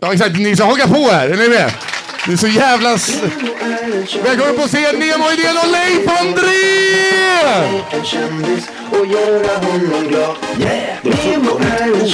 Ja 0.00 0.12
exakt, 0.12 0.38
ni 0.38 0.56
ska 0.56 0.64
haka 0.64 0.88
på 0.88 1.08
här, 1.10 1.28
är 1.28 1.36
ni 1.36 1.48
med? 1.48 1.72
Det 2.26 2.32
är 2.32 2.36
så 2.36 2.46
jävla... 2.46 2.90
Välkommen 4.24 4.56
på 4.56 4.62
scen, 4.62 4.98
Nemo 4.98 5.24
Idén 5.32 5.56
och 5.64 5.70
Leif 5.70 6.20
André! 6.20 6.56
och 8.90 9.06
göra 9.06 9.58
honom 9.58 10.08
glad. 10.08 10.36
Yeah! 10.60 10.98
Nemo 11.02 11.58
är 11.58 12.00
en 12.00 12.08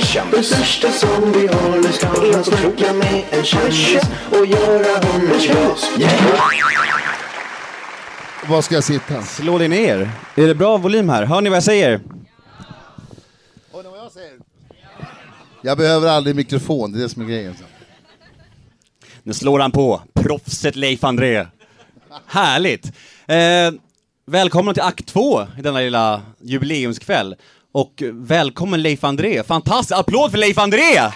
kändis, 0.00 0.32
den 0.32 0.44
största 0.44 0.90
som 0.90 1.32
vi 1.32 1.46
har. 1.46 1.76
Nu 1.76 1.92
ska 1.92 2.06
han 2.06 2.44
snacka 2.44 2.92
med 2.92 3.24
en 3.30 3.44
kändis 3.44 4.02
och 4.30 4.46
göra 4.46 5.06
honom 5.06 5.38
glad. 5.40 5.78
Yeah! 5.98 6.40
Var 8.48 8.62
ska 8.62 8.74
jag 8.74 8.84
sitta? 8.84 9.22
Slå 9.22 9.58
dig 9.58 9.68
ner. 9.68 10.10
Är 10.34 10.46
det 10.46 10.54
bra 10.54 10.76
volym 10.76 11.08
här? 11.08 11.24
Hör 11.24 11.40
ni 11.40 11.50
vad 11.50 11.56
jag 11.56 11.62
säger? 11.64 12.00
Jag 15.62 15.78
behöver 15.78 16.08
aldrig 16.08 16.36
mikrofon, 16.36 16.92
det 16.92 16.98
är 16.98 17.02
det 17.02 17.08
som 17.08 17.22
är 17.22 17.26
grejen. 17.26 17.54
Nu 19.26 19.34
slår 19.34 19.60
han 19.60 19.72
på. 19.72 20.02
Proffset 20.14 20.76
Leif 20.76 21.04
André. 21.04 21.46
Härligt. 22.26 22.86
Eh, 23.26 23.72
välkommen 24.26 24.74
till 24.74 24.82
akt 24.82 25.06
två 25.06 25.42
i 25.58 25.62
denna 25.62 25.80
lilla 25.80 26.22
jubileumskväll. 26.40 27.34
Och 27.72 28.02
välkommen 28.12 28.82
Leif 28.82 29.04
André. 29.04 29.42
Fantastiskt. 29.42 29.98
Applåd 29.98 30.30
för 30.30 30.38
Leif 30.38 30.58
André! 30.58 31.10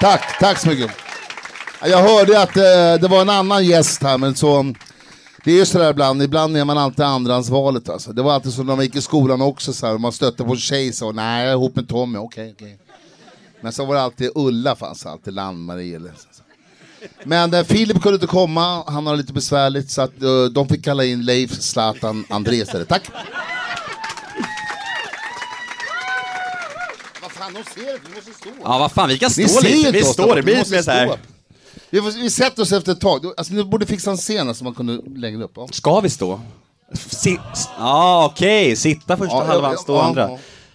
Tack, 0.00 0.38
tack 0.40 0.58
så 0.58 0.68
mycket. 0.68 0.90
Jag 1.84 1.98
hörde 1.98 2.42
att 2.42 2.56
eh, 2.56 3.00
det 3.00 3.08
var 3.08 3.20
en 3.20 3.30
annan 3.30 3.64
gäst 3.64 4.02
här, 4.02 4.18
men 4.18 4.34
så... 4.34 4.74
Det 5.44 5.50
är 5.52 5.56
ju 5.56 5.66
sådär 5.66 5.90
ibland, 5.90 6.22
ibland 6.22 6.56
är 6.56 6.64
man 6.64 6.78
alltid 6.78 7.04
andrahandsvalet 7.04 7.88
alltså. 7.88 8.12
Det 8.12 8.22
var 8.22 8.32
alltid 8.32 8.52
så 8.52 8.62
när 8.62 8.76
man 8.76 8.84
gick 8.84 8.96
i 8.96 9.02
skolan 9.02 9.42
också, 9.42 9.72
så 9.72 9.86
här, 9.86 9.98
man 9.98 10.12
stötte 10.12 10.44
på 10.44 10.50
en 10.50 10.56
tjej 10.56 10.92
så 10.92 11.12
nej 11.12 11.42
jag 11.42 11.48
är 11.48 11.52
ihop 11.52 11.76
med 11.76 11.88
Tommy, 11.88 12.18
okej 12.18 12.54
okej. 12.56 12.78
Men 13.60 13.72
så 13.72 13.84
var 13.84 13.94
det 13.94 14.02
alltid 14.02 14.30
Ulla 14.34 14.76
fanns 14.76 15.06
alltid, 15.06 15.34
Landmarie 15.34 15.96
eller 15.96 16.10
så. 16.10 16.42
Men 17.24 17.54
eh, 17.54 17.64
Filip 17.64 18.02
kunde 18.02 18.14
inte 18.14 18.26
komma, 18.26 18.84
han 18.86 19.06
har 19.06 19.16
lite 19.16 19.32
besvärligt 19.32 19.90
så 19.90 20.02
att 20.02 20.22
eh, 20.22 20.44
de 20.44 20.68
fick 20.68 20.84
kalla 20.84 21.04
in 21.04 21.24
Leif 21.24 21.50
Zlatan 21.62 22.24
André 22.30 22.56
istället. 22.56 22.88
Tack! 22.88 23.10
Vad 27.22 27.30
fan, 27.32 27.54
de 27.54 27.64
ser 27.80 27.86
det, 27.92 27.98
vi 28.08 28.14
måste 28.14 28.32
stå. 28.32 28.48
Ja, 28.64 28.78
vad 28.78 28.92
fan, 28.92 29.08
vi 29.08 29.18
kan 29.18 29.30
stå 29.30 29.42
Ni 29.42 29.48
ser 29.48 29.62
lite. 29.62 29.76
inte 29.78 29.90
Vi 29.90 30.02
oss 30.02 30.12
står, 30.12 30.28
det 30.28 30.34
vi 30.34 30.42
blir 30.42 30.56
måste 30.58 30.70
lite 30.72 30.82
så 30.84 30.90
här. 30.90 31.06
upp. 31.08 31.18
Vi, 31.90 32.00
får, 32.02 32.10
vi 32.22 32.30
sätter 32.30 32.62
oss 32.62 32.72
efter 32.72 32.92
ett 32.92 33.00
tag. 33.00 33.24
Alltså, 33.36 33.54
ni 33.54 33.64
borde 33.64 33.86
fixa 33.86 34.10
en 34.10 34.16
scen 34.16 34.54
så 34.54 34.64
man 34.64 34.74
kunde 34.74 35.00
längre 35.20 35.44
upp. 35.44 35.52
Ja. 35.56 35.68
Ska 35.72 36.00
vi 36.00 36.10
stå? 36.10 36.40
Si 36.94 37.38
ja, 37.78 38.30
okej. 38.32 38.76
Sitta 38.76 39.16
första 39.16 39.34
Ja, 39.36 39.42
ja, 39.44 39.52
halvan, 39.52 39.70
ja, 39.72 39.76
stå 39.78 39.94
ja, 39.94 40.02
andra. 40.02 40.30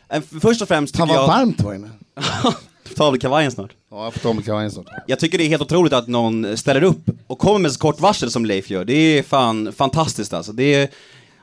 ja. 0.10 0.16
Eh, 0.16 0.22
Först 0.42 0.62
och 0.62 0.68
främst 0.68 0.98
Fan 0.98 1.08
tycker 1.08 1.20
vad 1.22 1.30
jag... 1.30 1.38
varmt 1.40 1.58
det 1.58 1.64
var 1.64 1.74
inne. 1.74 1.90
Ta 2.96 3.06
av 3.06 3.14
dig 3.14 3.22
kavajen 3.22 3.52
snart. 3.52 3.72
Ja, 3.92 4.04
jag 4.04 4.14
får 4.14 4.20
ta 4.20 4.30
av 4.30 4.36
mig 4.36 4.44
kavajen 4.44 4.72
snart. 4.72 4.86
Jag 5.08 5.20
tycker 5.20 5.38
det 5.38 5.44
är 5.44 5.50
helt 5.50 5.62
otroligt 5.62 5.94
att 5.94 6.08
någon 6.08 6.58
ställer 6.58 6.84
upp 6.84 7.10
och 7.28 7.40
kommer 7.40 7.60
med 7.60 7.72
så 7.72 7.80
kort 7.80 8.00
varsel 8.00 8.32
som 8.32 8.46
Leif 8.46 8.70
gör. 8.70 8.86
Det 8.86 8.94
är 8.94 9.24
fan 9.24 9.74
fantastiskt 9.74 10.34
alltså. 10.34 10.52
Det 10.52 10.74
är, 10.74 10.90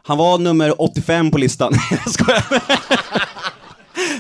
han 0.03 0.19
var 0.19 0.39
nummer 0.39 0.83
85 0.83 1.31
på 1.31 1.39
listan. 1.39 1.73
jag 1.91 2.13
skojar. 2.13 2.45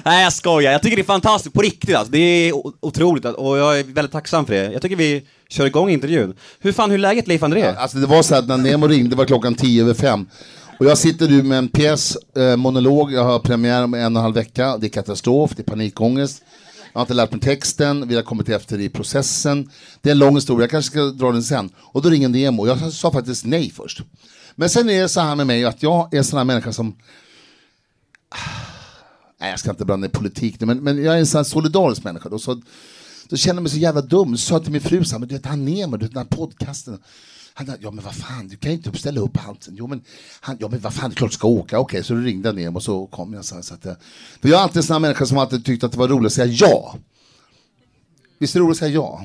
Nej 0.05 0.22
jag 0.24 0.33
skojar, 0.33 0.72
jag 0.72 0.83
tycker 0.83 0.97
det 0.97 1.03
är 1.03 1.05
fantastiskt 1.05 1.55
på 1.55 1.62
riktigt 1.62 1.97
alltså. 1.97 2.12
Det 2.12 2.18
är 2.18 2.53
otroligt 2.81 3.24
och 3.24 3.59
jag 3.59 3.79
är 3.79 3.85
väldigt 3.85 4.12
tacksam 4.12 4.47
för 4.47 4.55
det. 4.55 4.72
Jag 4.72 4.83
tycker 4.83 4.97
vi 4.97 5.22
kör 5.49 5.66
igång 5.66 5.91
intervjun. 5.91 6.35
Hur 6.61 6.72
fan, 6.72 6.91
hur 6.91 6.99
är 6.99 7.03
läget 7.03 7.26
Leif 7.26 7.43
André? 7.43 7.74
Alltså 7.79 7.99
det 7.99 8.07
var 8.07 8.22
så 8.22 8.35
att 8.35 8.49
när 8.49 8.57
Nemo 8.57 8.87
ringde 8.87 9.16
var 9.16 9.24
klockan 9.24 9.55
tio 9.55 9.83
över 9.83 9.95
fem. 9.95 10.26
Och 10.79 10.87
jag 10.87 10.99
sitter 10.99 11.29
nu 11.29 11.43
med 11.43 11.59
en 11.59 11.68
pjäs, 11.68 12.16
eh, 12.37 12.57
monolog, 12.57 13.12
jag 13.12 13.24
har 13.24 13.39
premiär 13.39 13.85
om 13.85 13.95
en 13.95 14.01
och 14.01 14.07
en 14.07 14.16
halv 14.16 14.35
vecka. 14.35 14.76
Det 14.76 14.87
är 14.87 14.89
katastrof, 14.89 15.51
det 15.57 15.62
är 15.62 15.64
panikångest. 15.64 16.43
Jag 16.93 17.01
har 17.01 17.05
inte 17.05 17.14
lärt 17.14 17.32
mig 17.32 17.41
texten, 17.41 18.09
vi 18.09 18.14
har 18.14 18.22
kommit 18.22 18.49
efter 18.49 18.80
i 18.80 18.89
processen. 18.89 19.70
Det 20.01 20.09
är 20.09 20.12
en 20.12 20.18
lång 20.18 20.34
historia, 20.34 20.62
jag 20.62 20.70
kanske 20.70 20.91
ska 20.91 21.05
dra 21.05 21.32
den 21.32 21.43
sen. 21.43 21.70
Och 21.76 22.03
då 22.03 22.11
ringer 22.11 22.28
Nemo, 22.28 22.66
jag 22.66 22.93
sa 22.93 23.12
faktiskt 23.12 23.45
nej 23.45 23.70
först. 23.70 24.03
Men 24.55 24.70
sen 24.70 24.91
är 24.91 25.03
det 25.03 25.09
så 25.09 25.20
här 25.20 25.34
med 25.34 25.47
mig 25.47 25.64
att 25.64 25.82
jag 25.82 26.14
är 26.14 26.18
en 26.18 26.24
sån 26.24 26.39
här 26.39 26.45
människa 26.45 26.72
som 26.72 26.97
Nej, 29.41 29.51
jag 29.51 29.61
ska 29.61 29.70
inte 29.70 29.84
blanda 29.84 30.07
i 30.07 30.11
politik 30.11 30.61
nu, 30.61 30.66
men, 30.66 30.84
men 30.84 31.03
jag 31.05 31.14
är 31.14 31.18
en 31.18 31.26
sån 31.26 31.39
här 31.39 31.45
solidarisk 31.45 32.05
människa. 32.05 32.28
Då, 32.28 32.39
så, 32.39 32.62
då 33.28 33.36
känner 33.36 33.55
jag 33.55 33.62
mig 33.62 33.72
så 33.72 33.78
jävla 33.78 34.01
dum. 34.01 34.36
Så 34.36 34.47
sa 34.47 34.55
jag 34.55 34.62
till 34.62 34.72
min 34.72 34.80
fru, 34.80 35.05
så 35.05 35.12
här, 35.12 35.18
men 35.18 35.28
du 35.28 35.34
vet 35.34 35.47
han 35.47 35.64
Nemo, 35.64 35.97
du 35.97 36.05
vet 36.07 36.14
den 36.14 36.26
här 36.30 36.36
podcasten. 36.36 36.99
Han 37.59 37.67
sa, 37.67 37.73
ja 37.81 37.91
men 37.91 38.05
vad 38.05 38.15
fan, 38.15 38.49
du 38.49 38.57
kan 38.57 38.71
ju 38.71 38.77
inte 38.77 38.99
ställa 38.99 39.21
upp 39.21 39.37
halsen. 39.37 39.75
Jo 39.77 39.87
men, 39.87 40.03
han, 40.41 40.57
ja, 40.61 40.69
men 40.69 40.81
vad 40.81 40.95
fan, 40.95 41.11
det 41.11 41.15
är 41.15 41.17
klart 41.17 41.31
du 41.31 41.35
ska 41.35 41.49
åka. 41.49 41.79
Okej, 41.79 42.05
så 42.05 42.15
du 42.15 42.25
ringde 42.25 42.53
ner 42.53 42.77
och 42.77 42.83
så 42.83 43.07
kom 43.07 43.35
jag. 43.35 43.45
Så, 43.45 43.55
här, 43.55 43.63
så 43.63 43.75
att, 43.75 43.83
för 44.41 44.49
jag 44.49 44.59
är 44.59 44.63
alltid 44.63 44.77
en 44.77 44.83
sån 44.83 44.95
här 44.95 45.01
människa 45.01 45.27
som 45.27 45.39
alltid 45.39 45.65
tyckt 45.65 45.85
att 45.85 45.93
det 45.93 45.99
var 45.99 46.09
roligt 46.09 46.27
att 46.27 46.33
säga 46.33 46.47
ja. 46.47 46.97
Visst 48.39 48.57
är 48.57 48.61
det 48.61 48.65
roligt 48.65 48.75
att 48.75 48.79
säga 48.79 48.95
ja? 48.95 49.25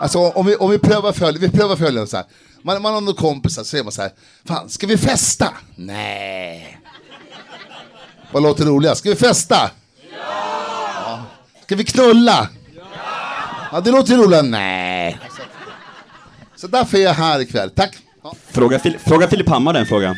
Alltså 0.00 0.18
om 0.18 0.46
vi, 0.46 0.56
om 0.56 0.70
vi 0.70 0.78
prövar 0.78 1.12
följande, 1.12 1.40
vi 1.40 1.58
prövar 1.58 1.76
följande 1.76 2.10
så 2.10 2.16
här. 2.16 2.26
Man, 2.62 2.82
man 2.82 2.94
har 2.94 3.00
några 3.00 3.16
kompisar 3.16 3.62
så 3.62 3.68
säger 3.68 3.84
man 3.84 3.92
så 3.92 4.02
här, 4.02 4.12
fan 4.44 4.68
ska 4.68 4.86
vi 4.86 4.96
festa? 4.96 5.54
Nej. 5.76 6.80
Vad 8.32 8.42
låter 8.42 8.64
roligast? 8.64 9.00
Ska 9.00 9.10
vi 9.10 9.16
festa? 9.16 9.70
Ja. 10.12 11.22
Ska 11.62 11.76
vi 11.76 11.84
knulla? 11.84 12.48
Ja. 12.76 12.82
ja 13.72 13.80
det 13.80 13.90
låter 13.90 14.16
roligare. 14.16 14.42
Nej. 14.42 15.20
Så 16.60 16.66
därför 16.66 16.98
är 16.98 17.02
jag 17.02 17.14
här 17.14 17.40
ikväll. 17.40 17.70
Tack. 17.70 17.96
Ja, 18.22 18.34
Fråga, 18.50 18.78
Fil- 18.78 18.98
fråga 18.98 19.28
Filip 19.28 19.48
Hammar 19.48 19.72
den 19.72 19.86
frågan. 19.86 20.16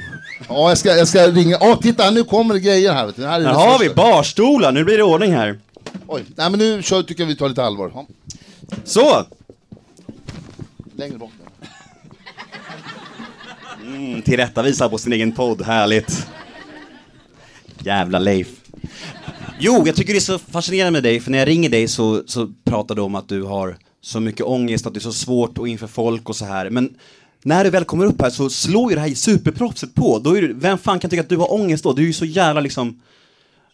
ja 0.48 0.68
jag, 0.68 0.78
ska, 0.78 0.88
jag 0.96 1.08
ska 1.08 1.26
ringa. 1.26 1.56
Ja, 1.60 1.78
titta 1.82 2.10
nu 2.10 2.24
kommer 2.24 2.54
det 2.54 2.60
grejer 2.60 2.92
här. 2.92 3.06
Vet 3.06 3.16
du. 3.16 3.26
här 3.26 3.40
är 3.40 3.44
Här 3.44 3.54
har 3.54 3.78
vi 3.78 3.90
barstolar, 3.90 4.72
nu 4.72 4.84
blir 4.84 4.96
det 4.96 5.02
ordning 5.04 5.32
här. 5.32 5.58
Oj, 6.06 6.24
nej 6.36 6.50
men 6.50 6.58
nu 6.58 6.82
kör, 6.82 7.02
tycker 7.02 7.22
jag 7.22 7.28
vi 7.28 7.36
tar 7.36 7.48
lite 7.48 7.64
allvar. 7.64 7.90
Ja. 7.94 8.06
Så! 8.84 9.26
Längre 10.96 11.18
bort. 11.18 11.30
Mm, 13.82 14.22
tillrättavisa 14.22 14.88
på 14.88 14.98
sin 14.98 15.12
egen 15.12 15.32
podd, 15.32 15.62
härligt. 15.62 16.26
Jävla 17.78 18.18
Leif. 18.18 18.48
Jo, 19.58 19.82
jag 19.86 19.96
tycker 19.96 20.12
det 20.12 20.18
är 20.18 20.20
så 20.20 20.38
fascinerande 20.38 20.90
med 20.90 21.02
dig, 21.02 21.20
för 21.20 21.30
när 21.30 21.38
jag 21.38 21.48
ringer 21.48 21.68
dig 21.70 21.88
så, 21.88 22.22
så 22.26 22.52
pratar 22.64 22.94
du 22.94 23.02
om 23.02 23.14
att 23.14 23.28
du 23.28 23.42
har 23.42 23.76
så 24.02 24.20
mycket 24.20 24.46
ångest, 24.46 24.86
att 24.86 24.94
det 24.94 24.98
är 24.98 25.00
så 25.00 25.12
svårt 25.12 25.58
och 25.58 25.68
inför 25.68 25.86
folk 25.86 26.28
och 26.28 26.36
så 26.36 26.44
här. 26.44 26.70
Men 26.70 26.94
när 27.42 27.64
du 27.64 27.70
väl 27.70 27.84
kommer 27.84 28.04
upp 28.04 28.20
här 28.20 28.30
så 28.30 28.50
slår 28.50 28.90
ju 28.90 28.94
det 28.94 29.00
här 29.00 29.14
superproffset 29.14 29.94
på. 29.94 30.18
Då 30.18 30.36
är 30.36 30.42
du, 30.42 30.52
vem 30.52 30.78
fan 30.78 30.98
kan 30.98 31.10
tycka 31.10 31.20
att 31.20 31.28
du 31.28 31.36
har 31.36 31.52
ångest 31.52 31.84
då? 31.84 31.92
Du 31.92 32.02
är 32.02 32.06
ju 32.06 32.12
så 32.12 32.24
jävla 32.24 32.60
liksom... 32.60 33.00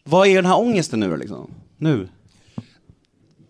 Vad 0.04 0.28
är 0.28 0.34
den 0.34 0.46
här 0.46 0.58
ångesten 0.58 1.00
nu 1.00 1.10
då, 1.10 1.16
liksom? 1.16 1.50
Nu? 1.76 2.08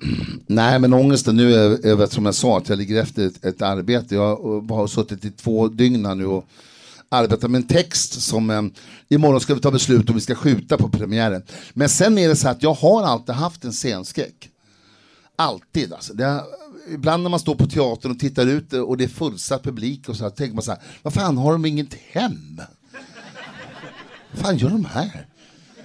Nej, 0.47 0.79
men 0.79 0.93
ångesten 0.93 1.37
nu 1.37 1.55
är, 1.55 1.87
är 1.87 1.97
väl 1.97 2.11
som 2.11 2.25
jag 2.25 2.35
sa, 2.35 2.59
att 2.59 2.69
jag 2.69 2.79
ligger 2.79 3.03
efter 3.03 3.27
ett, 3.27 3.45
ett 3.45 3.63
arbete. 3.63 4.15
Jag 4.15 4.37
har 4.69 4.87
suttit 4.87 5.25
i 5.25 5.31
två 5.31 5.69
dygn 5.69 6.07
här 6.07 6.15
nu 6.15 6.27
och 6.27 6.49
arbetat 7.09 7.51
med 7.51 7.59
en 7.59 7.67
text 7.67 8.23
som 8.23 8.51
eh, 8.51 8.63
imorgon 9.09 9.41
ska 9.41 9.55
vi 9.55 9.61
ta 9.61 9.71
beslut 9.71 10.09
om 10.09 10.15
vi 10.15 10.21
ska 10.21 10.35
skjuta 10.35 10.77
på 10.77 10.89
premiären. 10.89 11.43
Men 11.73 11.89
sen 11.89 12.19
är 12.19 12.29
det 12.29 12.37
så 12.37 12.49
att 12.49 12.63
jag 12.63 12.75
har 12.75 13.05
alltid 13.05 13.35
haft 13.35 13.65
en 13.65 13.73
scenskräck. 13.73 14.51
Alltid 15.37 15.93
alltså. 15.93 16.15
Det 16.15 16.25
har 16.25 16.43
ibland 16.95 17.23
när 17.23 17.31
man 17.31 17.41
står 17.41 17.55
på 17.55 17.67
teatern 17.67 18.11
och 18.13 18.19
tittar 18.19 18.47
ut 18.47 18.73
och 18.73 18.97
det 18.97 19.05
är 19.05 19.09
fullsatt 19.09 19.63
publik 19.63 20.09
och 20.09 20.17
så 20.17 20.23
här, 20.25 20.31
tänker 20.31 20.55
man 20.55 20.63
så 20.63 20.71
här, 20.71 20.81
vad 21.03 21.13
fan 21.15 21.37
har 21.39 21.53
de 21.53 21.65
inget 21.65 21.95
hem? 21.95 22.61
Vad 24.33 24.41
fan 24.43 24.57
gör 24.59 24.69
de 24.71 24.85
här? 24.85 25.27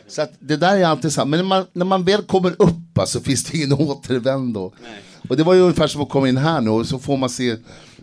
Så 0.08 0.22
att 0.22 0.32
det 0.40 0.58
där 0.58 0.78
är 0.78 0.86
alltid 0.86 1.14
så. 1.14 1.26
Men 1.26 1.40
när 1.40 1.46
man, 1.46 1.66
när 1.74 1.86
man 1.86 2.04
väl 2.04 2.24
kommer 2.24 2.62
upp 2.62 2.98
alltså, 2.98 3.20
finns 3.20 3.44
det 3.44 3.58
ingen 3.58 3.74
återvändo. 3.80 4.74
Och 5.30 5.38
det 5.38 5.44
var 5.44 5.54
ju 5.54 5.62
ungefär 5.62 5.88
som 5.88 6.02
att 6.02 6.10
komma 6.10 6.30
in 6.30 6.38
här 6.38 6.62
nu 6.62 6.70
och 6.70 6.88
så 6.88 7.00
får 7.00 7.18
man 7.18 7.30
se 7.30 7.58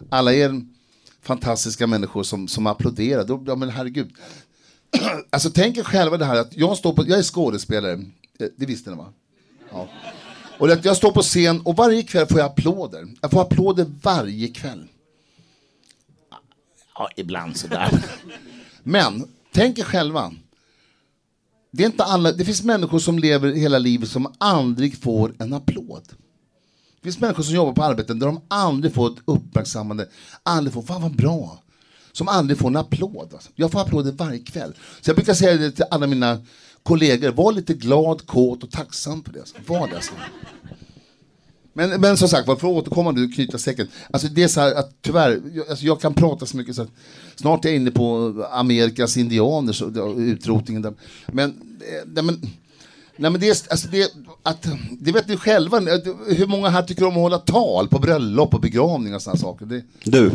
alla 0.08 0.32
er 0.32 0.62
fantastiska 1.22 1.86
människor 1.86 2.22
som, 2.22 2.48
som 2.48 2.66
applåderar. 2.66 3.24
Då, 3.24 3.44
ja, 3.46 3.54
men 3.54 3.70
herregud. 3.70 4.10
alltså 5.30 5.50
tänk 5.50 5.76
er 5.76 5.82
själva 5.82 6.16
det 6.16 6.24
här 6.24 6.36
att 6.40 6.56
jag, 6.56 6.76
står 6.76 6.92
på, 6.92 7.08
jag 7.08 7.18
är 7.18 7.22
skådespelare. 7.22 7.92
Eh, 7.92 8.46
Det 8.56 8.66
visste 8.66 8.90
ni 8.90 8.96
va? 8.96 9.06
Ja. 9.72 9.88
Och 10.60 10.68
det, 10.68 10.84
jag 10.84 10.96
står 10.96 11.12
på 11.12 11.22
scen 11.22 11.60
och 11.60 11.76
varje 11.76 12.02
kväll 12.02 12.26
får 12.26 12.38
jag 12.38 12.46
applåder. 12.46 13.08
Jag 13.20 13.30
får 13.30 13.42
applåder 13.42 13.86
varje 14.02 14.48
kväll. 14.48 14.88
Ja, 16.94 17.08
ibland 17.16 17.56
sådär. 17.56 18.04
Men 18.82 19.28
tänk 19.52 19.78
er 19.78 19.84
själva. 19.84 20.32
Det, 21.70 21.82
är 21.82 21.86
inte 21.86 22.04
alla, 22.04 22.32
det 22.32 22.44
finns 22.44 22.62
människor 22.62 22.98
som 22.98 23.18
lever 23.18 23.52
hela 23.52 23.78
livet 23.78 24.08
som 24.08 24.34
aldrig 24.38 25.02
får 25.02 25.34
en 25.38 25.52
applåd. 25.52 26.02
Det 27.00 27.02
finns 27.02 27.20
människor 27.20 27.42
som 27.42 27.54
jobbar 27.54 27.72
på 27.72 27.82
arbeten 27.82 28.18
där 28.18 28.26
de 28.26 28.40
aldrig 28.48 28.94
får 28.94 29.12
ett 29.12 29.18
uppmärksammande, 29.24 30.08
aldrig 30.42 30.74
får, 30.74 30.82
fan 30.82 31.02
vad 31.02 31.16
bra. 31.16 31.62
Som 32.12 32.28
aldrig 32.28 32.58
får 32.58 32.68
en 32.68 32.76
applåd. 32.76 33.28
Alltså. 33.32 33.50
Jag 33.54 33.72
får 33.72 33.80
applåder 33.80 34.12
varje 34.12 34.38
kväll. 34.38 34.74
Så 35.00 35.10
jag 35.10 35.16
brukar 35.16 35.34
säga 35.34 35.56
det 35.56 35.70
till 35.70 35.84
alla 35.90 36.06
mina 36.06 36.42
kollegor, 36.82 37.30
var 37.32 37.52
lite 37.52 37.74
glad, 37.74 38.26
kåt 38.26 38.62
och 38.62 38.70
tacksam 38.70 39.24
för 39.24 39.32
det. 39.32 39.40
Alltså. 39.40 39.54
Var 39.66 39.88
det 39.88 39.96
alltså. 39.96 40.12
Men, 41.72 42.00
men 42.00 42.16
som 42.16 42.28
sagt, 42.28 42.44
för 42.46 42.52
att 42.52 42.64
återkomma 42.64 43.10
nu, 43.10 43.28
knyta 43.28 43.58
säcken. 43.58 43.88
Alltså 44.10 44.28
det 44.28 44.42
är 44.42 44.48
så 44.48 44.60
här 44.60 44.74
att 44.74 44.90
tyvärr, 45.02 45.40
jag, 45.54 45.68
alltså 45.70 45.84
jag 45.84 46.00
kan 46.00 46.14
prata 46.14 46.46
så 46.46 46.56
mycket 46.56 46.76
så 46.76 46.82
att 46.82 46.88
snart 47.36 47.64
är 47.64 47.68
jag 47.68 47.76
inne 47.76 47.90
på 47.90 48.34
Amerikas 48.52 49.16
indianer, 49.16 49.72
så, 49.72 50.14
utrotningen 50.18 50.82
där. 50.82 50.92
Men, 51.26 51.50
eh, 51.50 52.06
nej, 52.06 52.24
men, 52.24 52.40
nej, 53.16 53.30
men 53.30 53.40
det, 53.40 53.48
är, 53.48 53.56
alltså 53.70 53.88
det, 53.88 54.12
att, 54.42 54.66
det 55.00 55.12
vet 55.12 55.28
ni 55.28 55.36
själva, 55.36 55.76
att- 55.78 56.06
hur 56.38 56.46
många 56.46 56.68
här 56.68 56.82
tycker 56.82 57.04
om 57.04 57.10
att 57.12 57.20
hålla 57.20 57.38
tal 57.38 57.88
på 57.88 57.98
bröllop 57.98 58.54
och 58.54 58.60
begravning 58.60 59.14
och 59.14 59.22
sådana 59.22 59.38
saker? 59.40 59.66
Det, 59.66 59.82
Du. 60.04 60.30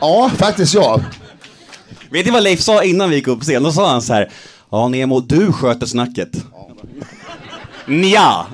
ja, 0.00 0.30
faktiskt 0.36 0.74
ja. 0.74 1.00
Vet 2.10 2.26
ni 2.26 2.32
vad 2.32 2.42
Leif 2.42 2.60
sa 2.60 2.84
innan 2.84 3.10
vi 3.10 3.16
gick 3.16 3.28
upp 3.28 3.38
på 3.38 3.44
scen? 3.44 3.62
Då 3.62 3.72
sa 3.72 3.90
han 3.90 4.02
så 4.02 4.12
här. 4.12 4.32
Ja, 4.70 4.88
Nemo, 4.88 5.20
du 5.20 5.52
sköter 5.52 5.86
snacket. 5.86 6.44
Ja. 6.52 6.76
Nja. 7.86 8.46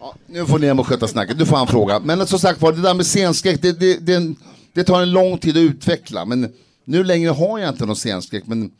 Ja, 0.00 0.14
nu 0.26 0.46
får 0.46 0.58
Nemo 0.58 0.84
sköta 0.84 1.08
snacket, 1.08 1.38
nu 1.38 1.46
får 1.46 1.56
han 1.56 1.66
fråga. 1.66 2.00
Men 2.00 2.26
som 2.26 2.38
sagt 2.38 2.62
var, 2.62 2.72
det 2.72 2.82
där 2.82 2.94
med 2.94 3.06
scenskräck, 3.06 3.62
det, 3.62 3.80
det, 3.80 4.06
det, 4.06 4.34
det 4.72 4.84
tar 4.84 5.02
en 5.02 5.12
lång 5.12 5.38
tid 5.38 5.56
att 5.56 5.60
utveckla. 5.60 6.24
Men 6.24 6.52
nu 6.84 7.04
längre 7.04 7.30
har 7.30 7.58
jag 7.58 7.68
inte 7.68 7.86
någon 7.86 7.96
scenskräck. 7.96 8.46
Men, 8.46 8.70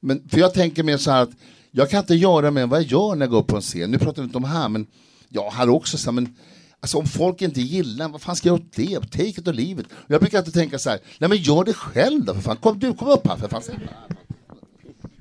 men, 0.00 0.28
för 0.28 0.38
jag 0.38 0.54
tänker 0.54 0.82
mer 0.82 0.96
så 0.96 1.10
här 1.10 1.22
att 1.22 1.30
jag 1.70 1.90
kan 1.90 2.00
inte 2.00 2.14
göra 2.14 2.50
mer 2.50 2.62
än 2.62 2.68
vad 2.68 2.80
jag 2.80 2.88
gör 2.88 3.14
när 3.14 3.26
jag 3.26 3.30
går 3.30 3.38
upp 3.38 3.46
på 3.46 3.56
en 3.56 3.62
scen. 3.62 3.90
Nu 3.90 3.98
pratar 3.98 4.22
vi 4.22 4.26
inte 4.26 4.38
om 4.38 4.44
här, 4.44 4.68
men 4.68 4.86
jag 5.28 5.50
här 5.50 5.68
också. 5.68 5.98
Så 5.98 6.04
här, 6.04 6.12
men, 6.12 6.36
alltså, 6.80 6.98
om 6.98 7.06
folk 7.06 7.42
inte 7.42 7.60
gillar 7.60 8.08
vad 8.08 8.22
fan 8.22 8.36
ska 8.36 8.48
jag 8.48 8.58
göra 8.58 8.66
åt 8.66 8.76
det? 8.76 9.10
Take 9.10 9.40
it 9.40 9.48
or 9.48 9.52
leave 9.52 9.80
it. 9.80 9.86
Jag 10.06 10.20
brukar 10.20 10.38
alltid 10.38 10.54
tänka 10.54 10.78
så 10.78 10.90
här, 10.90 10.98
nej 11.18 11.28
men 11.28 11.38
gör 11.38 11.64
det 11.64 11.74
själv 11.74 12.24
då 12.24 12.34
för 12.34 12.40
fan. 12.40 12.56
Kom, 12.56 12.78
du, 12.78 12.94
kom 12.94 13.08
upp 13.08 13.26
här 13.26 13.36
för 13.36 13.48
fan. 13.48 13.62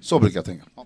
Så 0.02 0.20
brukar 0.20 0.38
jag 0.38 0.46
tänka. 0.46 0.64
Ja. 0.76 0.86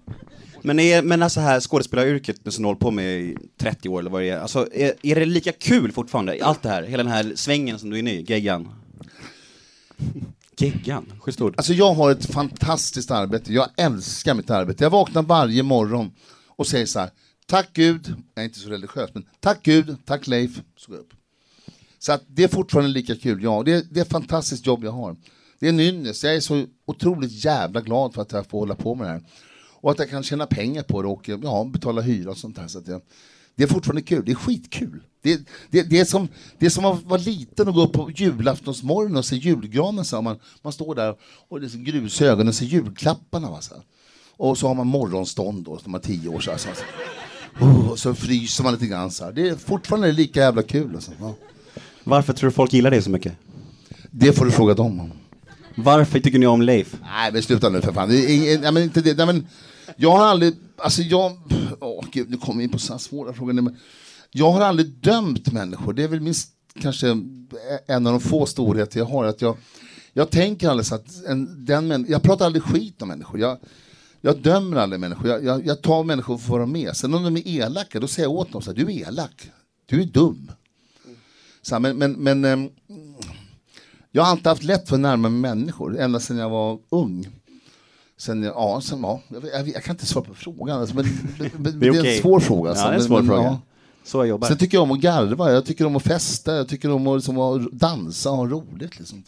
Men, 0.62 0.80
är, 0.80 1.02
men 1.02 1.24
alltså 1.24 1.40
här 1.40 1.60
skådespelaryrket 1.60 2.54
som 2.54 2.62
du 2.64 2.68
håller 2.68 2.80
på 2.80 2.92
med 2.92 3.22
i 3.22 3.38
30 3.58 3.90
år 3.90 4.00
eller 4.00 4.10
vad 4.10 4.22
det 4.22 4.30
är, 4.30 4.40
alltså 4.40 4.68
är, 4.74 4.94
är 5.02 5.16
det 5.16 5.26
lika 5.26 5.52
kul 5.52 5.92
fortfarande? 5.92 6.40
Allt 6.46 6.62
det 6.62 6.70
här, 6.70 6.84
hela 6.84 7.04
den 7.04 7.12
här 7.12 7.32
svängen 7.36 7.80
som 7.80 7.90
du 7.90 7.96
är 7.96 8.00
inne 8.00 8.12
i, 8.14 8.22
geggan? 8.28 8.70
Geggan, 10.58 11.14
schysst 11.20 11.42
ord. 11.42 11.54
Alltså 11.58 11.74
jag 11.74 11.94
har 11.94 12.12
ett 12.12 12.26
fantastiskt 12.26 13.12
arbete, 13.12 13.54
jag 13.54 13.70
älskar 13.78 14.34
mitt 14.34 14.50
arbete. 14.50 14.84
Jag 14.84 14.92
vaknar 14.92 15.24
varje 15.24 15.64
morgon 15.64 16.12
och 16.48 16.68
säger 16.68 16.86
så 16.86 17.00
här, 17.00 17.10
tack 17.48 17.70
Gud, 17.74 18.14
jag 18.36 18.42
är 18.42 18.46
inte 18.48 18.60
så 18.60 18.70
religiös, 18.70 19.10
men 19.14 19.26
tack 19.40 19.60
Gud, 19.64 19.98
tack 20.06 20.28
Leif, 20.28 20.52
så 20.78 20.92
går 20.92 20.98
jag 20.98 21.04
upp. 21.04 21.14
Så 22.00 22.12
att 22.12 22.24
det 22.28 22.44
är 22.44 22.48
fortfarande 22.48 22.92
lika 22.92 23.16
kul, 23.16 23.44
ja. 23.44 23.64
Det, 23.66 23.74
är- 23.74 23.84
det 23.92 24.00
är 24.00 24.06
ett 24.06 24.12
fantastiskt 24.12 24.66
jobb 24.68 24.84
jag 24.84 24.92
har. 24.92 25.16
Det 25.66 25.70
är 25.70 25.74
en 25.74 25.80
ynnest, 25.80 26.24
jag 26.24 26.36
är 26.36 26.40
så 26.40 26.66
otroligt 26.86 27.46
jävla 27.46 27.82
glad 27.82 28.14
för 28.14 28.22
att 28.22 28.32
jag 28.32 28.46
får 28.46 28.60
hålla 28.60 28.76
på 28.76 28.96
med 28.96 29.08
det 29.08 29.12
här. 29.12 29.24
Och 29.82 29.92
att 29.92 30.00
jag 30.00 30.10
kan 30.10 30.24
tjäna 30.24 30.46
pengar 30.46 30.84
på 30.84 31.02
det 31.02 31.08
och 31.08 31.30
ja, 31.44 31.70
betala 31.74 32.02
hyra 32.02 32.32
och 32.32 32.38
sånt 32.38 32.56
där. 32.56 32.68
Så 32.68 32.78
att 32.78 32.88
jag, 32.88 33.02
det 33.56 33.64
är 33.64 33.68
fortfarande 33.68 34.02
kul, 34.02 34.24
det 34.26 34.32
är 34.32 34.36
skitkul. 34.36 35.04
Det, 35.22 35.48
det, 35.70 35.84
det, 35.84 36.00
är 36.00 36.06
som, 36.06 36.28
det 36.60 36.66
är 36.66 36.70
som 36.70 36.86
att 36.86 37.04
vara 37.04 37.22
liten 37.22 37.68
och 37.68 37.74
gå 37.74 37.82
upp 37.82 37.94
på 37.94 38.12
julaftonsmorgon 38.12 39.18
och 39.18 39.26
se 39.26 39.36
julgranen. 39.36 40.06
Så 40.06 40.22
man, 40.22 40.40
man 40.62 40.74
står 40.74 40.96
där 40.96 41.16
och 41.50 41.62
det 41.62 41.74
är 41.74 41.78
grus 41.78 42.22
i 42.22 42.26
ögonen 42.26 42.48
och 42.48 42.56
ser 42.56 42.66
julklapparna. 42.66 43.50
Va, 43.50 43.62
så. 43.62 43.76
Och 44.38 44.58
så 44.58 44.68
har 44.68 44.76
man 44.76 44.88
morgonstånd 44.88 45.64
då, 45.64 45.78
som 45.78 45.92
man 45.92 46.02
är 46.02 46.06
tio 46.06 46.30
år. 46.30 46.40
Så, 46.40 46.52
så, 46.58 46.70
oh, 47.66 47.90
och 47.92 48.00
så 48.00 48.16
fryser 48.16 48.64
man 48.64 48.74
lite 48.74 48.88
grann. 48.88 49.12
Så. 49.12 49.32
Det 49.32 49.50
är 49.50 49.56
fortfarande 49.56 50.12
lika 50.12 50.40
jävla 50.40 50.64
kul. 50.64 50.96
Alltså. 50.96 51.12
Ja. 51.20 51.36
Varför 52.04 52.34
tror 52.34 52.50
du 52.50 52.54
folk 52.54 52.74
gillar 52.74 52.92
dig 52.92 53.02
så 53.02 53.10
mycket? 53.10 53.34
Det 54.12 54.34
får 54.34 54.46
du 54.46 54.52
fråga 54.52 54.74
dem 54.74 55.00
om. 55.00 55.12
Varför 55.76 56.20
tycker 56.20 56.40
ni 56.40 56.48
om 56.48 56.62
Leif? 56.62 56.96
Nej 57.02 57.32
men 57.34 57.44
sluta 57.44 57.70
nu 57.70 57.82
för 57.82 57.94
fan. 57.94 58.10
Det 58.10 58.16
är 58.16 58.28
ing- 58.30 58.62
nej, 58.62 58.72
men 58.72 58.84
inte 58.84 59.02
det. 59.02 59.18
Nej, 59.18 59.26
men 59.26 59.48
jag 59.96 60.12
har 60.12 60.26
aldrig, 60.26 60.54
alltså 60.78 61.02
jag, 61.02 61.38
åh 61.80 62.06
gud 62.12 62.30
nu 62.30 62.38
kommer 62.38 62.58
vi 62.58 62.64
in 62.64 62.70
på 62.70 62.80
så 62.80 62.94
här 62.94 62.98
svåra 63.00 63.34
frågor. 63.34 63.54
Nej, 63.54 63.64
men 63.64 63.78
jag 64.32 64.52
har 64.52 64.62
aldrig 64.62 64.88
dömt 64.90 65.52
människor. 65.52 65.94
Det 65.94 66.04
är 66.04 66.08
väl 66.08 66.20
minst 66.22 66.50
kanske 66.82 67.08
en 67.88 68.08
av 68.08 68.14
de 68.14 68.20
få 68.20 68.46
storheter 68.46 69.00
jag 69.00 69.06
har. 69.06 69.26
Att 69.26 69.42
jag, 69.42 69.58
jag 70.14 70.30
tänker 70.30 70.70
aldrig 70.70 70.86
så 70.86 70.96
att 70.96 71.26
en, 71.28 71.66
den 71.66 71.88
män, 71.88 72.06
jag 72.10 72.22
pratar 72.24 72.46
aldrig 72.46 72.64
skit 72.64 73.02
om 73.02 73.08
människor. 73.08 73.40
Jag, 73.40 73.58
jag 74.22 74.38
dömer 74.42 74.78
aldrig 74.78 75.00
människor. 75.00 75.28
Jag, 75.30 75.44
jag, 75.44 75.66
jag 75.66 75.82
tar 75.82 76.04
människor 76.04 76.38
för 76.38 76.52
vad 76.52 76.60
de 76.60 76.76
är. 76.76 76.94
Sen 76.94 77.14
om 77.14 77.24
de 77.24 77.38
är 77.38 77.48
elaka, 77.48 78.00
då 78.00 78.08
säger 78.08 78.30
jag 78.30 78.36
åt 78.36 78.52
dem 78.52 78.62
så 78.62 78.72
här, 78.72 78.78
du 78.78 78.84
är 78.94 79.08
elak. 79.08 79.52
Du 79.86 80.02
är 80.02 80.06
dum. 80.06 80.52
Så 81.62 81.76
här, 81.76 81.80
men, 81.80 81.98
men, 81.98 82.12
men 82.14 82.46
ehm, 82.46 82.70
jag 84.16 84.24
har 84.24 84.32
alltid 84.32 84.48
haft 84.48 84.64
lätt 84.64 84.88
för 84.90 84.96
att 84.96 85.02
närma 85.02 85.30
mig 85.30 85.42
människor, 85.56 85.98
ända 86.00 86.20
sedan 86.20 86.38
jag 86.38 86.50
var 86.50 86.80
ung. 86.90 87.28
Sen, 88.18 88.44
jag- 88.44 88.54
ja, 88.56 88.82
sen, 88.84 89.00
ja, 89.02 89.22
jag, 89.28 89.44
jag, 89.54 89.68
jag 89.68 89.84
kan 89.84 89.94
inte 89.96 90.06
svara 90.06 90.26
på 90.26 90.34
frågan, 90.34 90.80
alltså, 90.80 90.96
men, 90.96 91.06
men, 91.58 91.80
det 91.80 91.88
är 91.88 91.92
okej. 91.92 92.16
en 92.16 92.22
svår 92.22 92.40
fråga. 92.40 92.70
Alltså, 92.70 92.86
Ja, 92.86 92.90
det 92.90 92.96
är 92.96 93.00
en 93.00 93.06
svår 93.06 93.18
men, 93.18 93.28
fråga. 93.28 93.44
ja. 93.44 93.60
Så 94.04 94.18
jag 94.18 94.28
jobbar. 94.28 94.48
Sen 94.48 94.58
tycker 94.58 94.78
jag 94.78 94.84
om 94.84 94.92
att 94.92 95.00
garva, 95.00 95.52
jag 95.52 95.66
tycker 95.66 95.86
om 95.86 95.96
att 95.96 96.04
festa, 96.04 96.56
jag 96.56 96.68
tycker 96.68 96.92
om 96.92 97.08
att, 97.08 97.18
liksom, 97.18 97.70
dansa 97.72 98.32
och 98.32 98.38
ha 98.38 98.46
roligt. 98.48 99.00
Liksom. 99.00 99.24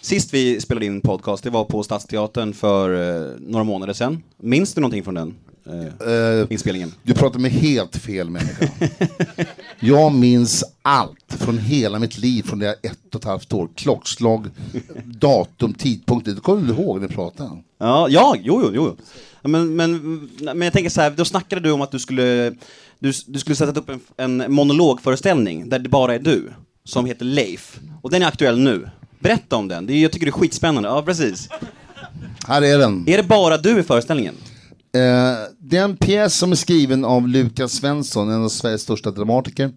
Sist 0.00 0.34
vi 0.34 0.60
spelade 0.60 0.86
in 0.86 1.00
podcast, 1.00 1.44
det 1.44 1.50
var 1.50 1.64
på 1.64 1.82
Stadsteatern 1.82 2.52
för 2.54 3.16
eh, 3.24 3.30
några 3.40 3.64
månader 3.64 3.92
sedan. 3.92 4.22
Minns 4.36 4.74
du 4.74 4.80
någonting 4.80 5.04
från 5.04 5.14
den 5.14 5.34
eh, 5.66 6.46
inspelningen? 6.50 6.94
du 7.02 7.14
pratar 7.14 7.38
med 7.38 7.50
helt 7.50 7.96
fel 7.96 8.30
människa. 8.30 8.68
jag 9.80 10.12
minns 10.12 10.64
allt 10.82 11.36
från 11.38 11.58
hela 11.58 11.98
mitt 11.98 12.18
liv, 12.18 12.42
från 12.42 12.58
det 12.58 12.66
jag 12.66 12.74
ett 12.92 13.14
och 13.14 13.20
ett 13.20 13.24
halvt 13.24 13.52
år. 13.52 13.68
Klockslag, 13.74 14.46
datum, 15.04 15.74
tidpunkt. 15.74 16.26
Det 16.26 16.40
kommer 16.40 16.62
du 16.62 16.82
ihåg 16.82 17.00
när 17.00 17.08
du 17.08 17.14
pratade? 17.14 17.50
Ja, 17.78 18.06
ja 18.10 18.36
jo, 18.38 18.60
jo, 18.64 18.70
jo. 18.74 18.96
Men, 19.42 19.76
men, 19.76 20.20
men 20.38 20.62
jag 20.62 20.72
tänker 20.72 20.90
så 20.90 21.00
här, 21.00 21.10
då 21.10 21.24
snackade 21.24 21.60
du 21.60 21.70
om 21.70 21.82
att 21.82 21.90
du 21.90 21.98
skulle, 21.98 22.50
du, 22.98 23.12
du 23.26 23.38
skulle 23.38 23.56
sätta 23.56 23.80
upp 23.80 23.90
en, 24.16 24.40
en 24.40 24.52
monologföreställning 24.52 25.68
där 25.68 25.78
det 25.78 25.88
bara 25.88 26.14
är 26.14 26.18
du, 26.18 26.52
som 26.84 27.06
heter 27.06 27.24
Leif. 27.24 27.80
Och 28.02 28.10
den 28.10 28.22
är 28.22 28.26
aktuell 28.26 28.58
nu. 28.58 28.88
Berätta 29.18 29.56
om 29.56 29.68
den, 29.68 29.86
det 29.86 30.00
jag 30.00 30.12
tycker 30.12 30.26
det 30.26 30.30
är 30.30 30.32
skitspännande. 30.32 30.88
Ja, 30.88 31.02
precis. 31.02 31.48
Här 32.46 32.62
är 32.62 32.78
den. 32.78 33.04
Är 33.08 33.16
det 33.16 33.22
bara 33.22 33.56
du 33.56 33.78
i 33.78 33.82
föreställningen? 33.82 34.34
Eh, 34.94 35.38
det 35.58 35.76
är 35.76 35.84
en 35.84 35.96
pjäs 35.96 36.34
som 36.34 36.52
är 36.52 36.56
skriven 36.56 37.04
av 37.04 37.28
Lukas 37.28 37.72
Svensson, 37.72 38.30
en 38.30 38.44
av 38.44 38.48
Sveriges 38.48 38.82
största 38.82 39.10
dramatiker. 39.10 39.72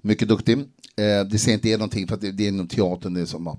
Mycket 0.00 0.28
duktig. 0.28 0.58
Eh, 0.58 1.26
det 1.30 1.38
säger 1.38 1.54
inte 1.54 1.68
er 1.68 1.78
någonting 1.78 2.08
för 2.08 2.14
att 2.14 2.20
det, 2.20 2.28
är 2.28 2.48
inom 2.48 2.68
teatern. 2.68 3.14
Det 3.14 3.20
är, 3.20 3.26
som, 3.26 3.46
eh, 3.46 3.54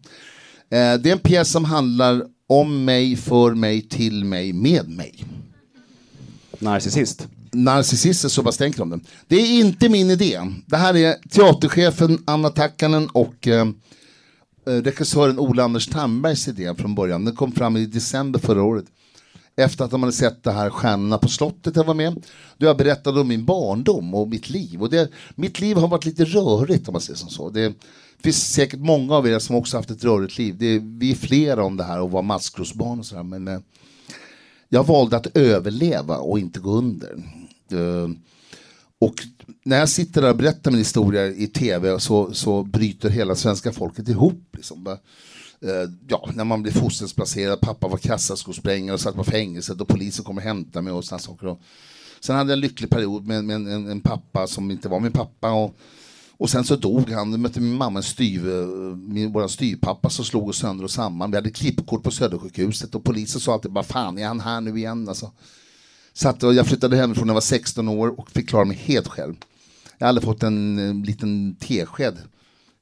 det 0.70 1.06
är 1.06 1.12
en 1.12 1.20
pjäs 1.20 1.52
som 1.52 1.66
handlar 1.66 2.24
om 2.48 2.86
mig, 2.86 3.16
för 3.16 3.54
mig, 3.54 3.82
till 3.82 4.26
mig, 4.26 4.54
med 4.54 4.90
mig. 4.90 5.26
Narcissist. 6.60 7.28
Narcissister, 7.52 8.30
så 8.30 8.44
bara 8.44 8.52
tänker 8.52 8.82
om 8.82 8.90
den. 8.90 9.06
Det 9.28 9.36
är 9.36 9.60
inte 9.60 9.90
min 9.90 10.10
idé. 10.10 10.42
Det 10.66 10.78
här 10.78 10.96
är 10.96 11.16
teaterchefen 11.30 12.24
Anna 12.26 12.50
Takkanen 12.50 13.08
och 13.08 13.48
eh, 13.48 13.68
regissören 14.66 15.40
Ola-Anders 15.40 15.88
Tandbergs 15.88 16.48
idé 16.48 16.76
från 16.78 16.96
början. 16.96 17.26
Den 17.26 17.36
kom 17.36 17.52
fram 17.52 17.78
i 17.78 17.86
december 17.86 18.40
förra 18.40 18.64
året. 18.64 18.86
Efter 19.56 19.86
att 19.86 19.92
de 19.92 20.04
hade 20.04 20.14
sett 20.14 20.44
det 20.44 20.52
här 20.52 20.70
Stjärnorna 20.70 21.18
på 21.18 21.28
slottet 21.28 21.76
jag 21.76 21.84
var 21.84 21.94
med. 21.94 22.26
Då 22.58 22.66
jag 22.66 22.78
berättade 22.78 23.22
om 23.22 23.28
min 23.28 23.46
barndom 23.46 24.16
och 24.16 24.28
mitt 24.28 24.50
liv. 24.50 24.82
Och 24.82 24.90
det, 24.90 25.10
mitt 25.36 25.60
liv 25.60 25.78
har 25.78 25.88
varit 25.88 26.06
lite 26.06 26.26
rörigt 26.26 26.88
om 26.88 26.92
man 26.92 27.02
säger 27.02 27.18
som 27.18 27.30
så. 27.30 27.50
Det 27.50 27.74
finns 28.24 28.54
säkert 28.54 28.80
många 28.80 29.16
av 29.16 29.28
er 29.28 29.40
som 29.40 29.56
också 29.56 29.78
haft 29.78 29.92
ett 29.92 30.04
rörigt 30.04 30.38
liv. 30.38 30.56
Det, 30.58 30.80
vi 30.80 31.12
är 31.12 31.16
flera 31.16 31.64
om 31.64 31.78
det 31.78 31.84
här 31.84 32.02
och 32.02 32.12
vara 32.12 32.22
maskrosbarn 32.22 33.00
och 33.00 33.06
sådär. 33.06 33.24
Men 33.24 33.48
eh, 33.48 33.60
jag 34.70 34.88
valde 34.88 35.18
att 35.18 35.38
överleva 35.38 36.18
och 36.18 36.40
inte 36.40 36.60
gå 36.60 36.72
under. 36.72 37.14
Eh, 37.72 38.10
och 39.00 39.16
när 39.66 39.80
jag 39.80 39.90
sitter 39.90 40.22
där 40.22 40.30
och 40.30 40.38
berättar 40.38 40.72
min 40.72 40.78
historia 40.78 41.28
i 41.28 41.48
tv 41.48 42.00
så, 42.00 42.34
så 42.34 42.64
bryter 42.64 43.10
hela 43.10 43.36
svenska 43.36 43.72
folket 43.72 44.10
ihop. 44.10 44.48
Liksom. 44.54 44.98
Eh, 45.64 45.90
ja, 46.08 46.30
när 46.36 46.44
man 46.44 46.64
blir 46.64 46.72
fosterhemsplacerad, 46.72 47.62
pappa 47.62 47.88
var 47.88 47.98
kassaskosprängare 47.98 48.94
och 48.94 49.02
satt 49.02 49.16
på 49.16 49.24
fängelset 49.24 49.82
och 49.82 49.88
polisen 49.88 50.26
kommer 50.26 50.42
och 50.42 50.48
hämtade 50.48 50.84
mig 50.84 50.94
och 50.94 51.06
sådana 51.06 51.20
saker. 51.20 51.48
Och 51.48 51.62
sen 52.20 52.36
hade 52.36 52.50
jag 52.50 52.58
en 52.58 52.62
lycklig 52.62 52.90
period 52.90 53.28
med, 53.28 53.46
med 53.46 53.56
en, 53.56 53.68
en, 53.68 53.88
en 53.88 54.02
pappa 54.02 54.48
som 54.48 54.72
inte 54.72 54.90
var 54.90 55.00
min 55.00 55.12
pappa. 55.12 55.52
Och, 55.52 55.76
och 56.38 56.50
sen 56.50 56.64
så 56.64 56.76
dog 56.76 57.10
han, 57.10 57.42
mötte 57.42 57.60
min 57.60 57.74
mamma 57.74 58.00
en 58.00 58.04
styv, 58.04 58.50
eh, 58.50 58.68
min, 58.96 59.32
våran 59.32 59.50
styvpappa 59.50 60.10
som 60.10 60.26
slog 60.26 60.50
oss 60.50 60.58
sönder 60.58 60.84
och 60.84 60.92
samman. 60.92 61.32
Vi 61.32 61.38
hade 61.38 61.50
klippkort 61.50 62.04
på 62.04 62.12
Södersjukhuset 62.12 62.96
och 62.96 63.04
polisen 63.04 63.42
sa 63.42 63.54
alltid 63.54 63.72
bara 63.72 63.84
fan 63.84 64.18
är 64.18 64.28
han 64.28 64.40
här 64.40 64.62
nu 64.62 64.78
igen 64.78 65.10
alltså. 65.10 65.32
Så 66.14 66.30
att, 66.30 66.44
jag 66.44 66.68
flyttade 66.68 66.96
hemifrån 66.98 67.28
när 67.28 67.32
jag 67.32 67.36
var 67.36 67.42
16 67.42 67.88
år 67.88 68.20
och 68.20 68.32
fick 68.32 68.50
klara 68.50 68.66
mig 68.66 68.78
helt 68.78 69.08
själv. 69.08 69.36
Jag 69.98 70.08
hade 70.08 70.10
aldrig 70.10 70.24
fått 70.24 70.44
en, 70.44 70.80
en 70.80 71.04
liten 71.04 71.56
tesked 71.56 72.18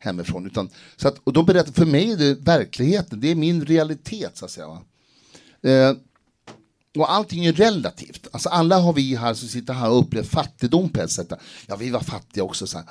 hemifrån. 0.03 0.45
Utan, 0.45 0.69
så 0.95 1.07
att, 1.07 1.17
och 1.23 1.33
de 1.33 1.45
berättar, 1.45 1.71
för 1.71 1.85
mig 1.85 2.11
är 2.11 2.17
det 2.17 2.33
verkligheten, 2.33 3.19
det 3.19 3.31
är 3.31 3.35
min 3.35 3.65
realitet 3.65 4.37
så 4.37 4.45
att 4.45 4.51
säga. 4.51 4.67
Va? 4.67 4.81
Eh, 5.69 5.95
och 6.97 7.11
allting 7.11 7.45
är 7.45 7.53
relativt. 7.53 8.27
Alltså 8.31 8.49
alla 8.49 8.79
har 8.79 8.93
vi 8.93 9.15
här 9.15 9.33
som 9.33 9.47
sitter 9.47 9.73
här 9.73 9.89
och 9.89 9.99
upplever 9.99 10.27
fattigdom 10.27 10.89
på 10.89 11.01
ett 11.01 11.11
sätt. 11.11 11.31
Ja, 11.67 11.75
vi 11.75 11.89
var 11.89 11.99
fattiga 11.99 12.43
också. 12.43 12.67
Så 12.67 12.77
här. 12.77 12.87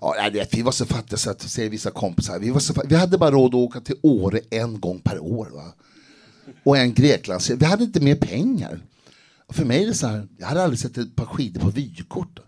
Ja, 0.00 0.30
det, 0.30 0.54
vi 0.54 0.62
var 0.62 0.72
så 0.72 0.86
fattiga 0.86 1.18
så 1.18 1.30
att, 1.30 1.42
säger 1.42 1.70
vissa 1.70 1.90
kompisar, 1.90 2.38
vi, 2.38 2.50
var 2.50 2.60
så, 2.60 2.82
vi 2.84 2.94
hade 2.94 3.18
bara 3.18 3.30
råd 3.30 3.48
att 3.48 3.54
åka 3.54 3.80
till 3.80 3.96
Åre 4.02 4.40
en 4.50 4.80
gång 4.80 5.00
per 5.00 5.18
år. 5.18 5.50
Va? 5.52 5.72
Och 6.62 6.78
en 6.78 6.94
Greklands, 6.94 7.50
vi 7.50 7.64
hade 7.64 7.84
inte 7.84 8.00
mer 8.00 8.14
pengar. 8.14 8.80
Och 9.46 9.54
för 9.54 9.64
mig 9.64 9.82
är 9.82 9.86
det 9.86 9.94
så 9.94 10.06
här, 10.06 10.28
jag 10.38 10.46
hade 10.46 10.62
aldrig 10.62 10.78
sett 10.78 10.98
ett 10.98 11.16
par 11.16 11.26
skidor 11.26 11.60
på 11.60 11.70
vykort. 11.70 12.40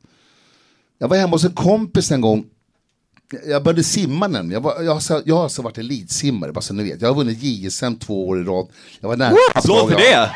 Jag 0.99 1.09
var 1.09 1.17
hemma 1.17 1.31
hos 1.31 1.45
en 1.45 1.53
kompis 1.53 2.11
en 2.11 2.21
gång. 2.21 2.45
Jag 3.47 3.63
började 3.63 3.85
simma 3.85 4.29
nämligen. 4.29 4.51
Jag, 4.51 4.61
var, 4.61 4.83
jag, 4.83 4.95
har, 4.95 5.23
jag 5.25 5.37
har 5.37 5.43
alltså 5.43 5.63
varit 5.63 5.79
elitsimmare, 5.79 6.53
bara 6.53 6.61
så 6.61 6.75
ni 6.75 6.83
vet. 6.83 7.01
Jag 7.01 7.09
har 7.09 7.15
vunnit 7.15 7.43
JSM 7.43 7.95
två 7.95 8.29
år 8.29 8.41
i 8.41 8.45
rad. 8.45 8.69
Jag 9.01 9.09
var 9.09 9.17
nära. 9.17 9.37
Applåd 9.55 9.91
för 9.91 9.97
det! 9.97 10.31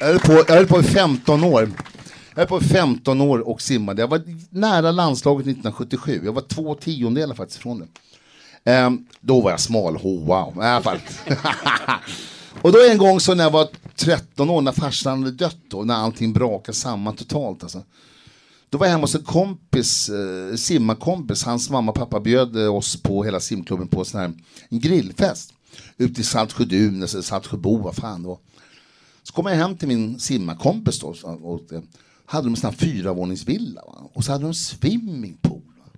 Jag 0.00 0.06
höll, 0.06 0.18
på, 0.18 0.32
jag 0.32 0.54
höll 0.54 0.66
på 0.66 0.80
i 0.80 0.82
15 0.82 1.44
år. 1.44 1.72
Jag 2.30 2.36
höll 2.36 2.46
på 2.46 2.58
i 2.60 2.64
15 2.64 3.20
år 3.20 3.48
och 3.48 3.62
simmade. 3.62 4.02
Jag 4.02 4.08
var 4.08 4.22
nära 4.50 4.90
landslaget 4.90 5.42
1977. 5.46 6.20
Jag 6.24 6.32
var 6.32 6.42
två 6.42 6.74
tiondelar 6.74 7.34
faktiskt 7.34 7.60
från 7.60 7.78
det. 7.78 7.86
Ehm, 8.70 9.06
då 9.20 9.40
var 9.40 9.50
jag 9.50 9.60
smal, 9.60 9.98
wow. 10.02 10.54
I 10.56 10.60
alla 10.60 10.82
fall. 10.82 10.98
och 12.62 12.72
då 12.72 12.78
en 12.90 12.98
gång 12.98 13.20
så 13.20 13.34
när 13.34 13.44
jag 13.44 13.50
var 13.50 13.68
13 13.96 14.50
år, 14.50 14.60
när 14.60 14.72
farsan 14.72 15.18
hade 15.18 15.36
dött 15.36 15.58
då, 15.68 15.82
när 15.82 15.94
allting 15.94 16.32
brakade 16.32 16.76
samman 16.78 17.16
totalt 17.16 17.62
alltså. 17.62 17.82
Då 18.70 18.78
var 18.78 18.86
jag 18.86 18.92
hemma 18.92 19.02
hos 19.02 19.14
en 19.14 19.22
kompis, 19.22 20.08
eh, 20.08 20.54
simmarkompis, 20.56 21.44
hans 21.44 21.70
mamma 21.70 21.92
och 21.92 21.98
pappa 21.98 22.20
bjöd 22.20 22.56
eh, 22.56 22.74
oss 22.74 23.02
på 23.02 23.24
hela 23.24 23.40
simklubben 23.40 23.88
på 23.88 24.04
sån 24.04 24.20
här, 24.20 24.32
en 24.68 24.80
grillfest. 24.80 25.52
Ute 25.96 26.20
i 26.20 26.24
Saltsjödun, 26.24 26.96
eller 26.96 27.22
Saltsjöbo, 27.22 27.76
vad 27.76 27.96
fan 27.96 28.22
det 28.22 28.28
var. 28.28 28.38
Så 29.22 29.32
kom 29.32 29.46
jag 29.46 29.54
hem 29.54 29.76
till 29.76 29.88
min 29.88 30.18
simmarkompis 30.18 31.00
då, 31.00 31.14
Och, 31.22 31.54
och 31.54 31.72
eh, 31.72 31.82
hade 32.24 32.46
de 32.46 32.50
en 32.50 32.56
sån 32.56 32.70
här 32.70 32.76
fyravåningsvilla. 32.76 33.80
Va? 33.86 34.10
Och 34.14 34.24
så 34.24 34.32
hade 34.32 34.44
de 34.44 34.54
swimmingpool. 34.54 35.62
Va? 35.78 35.90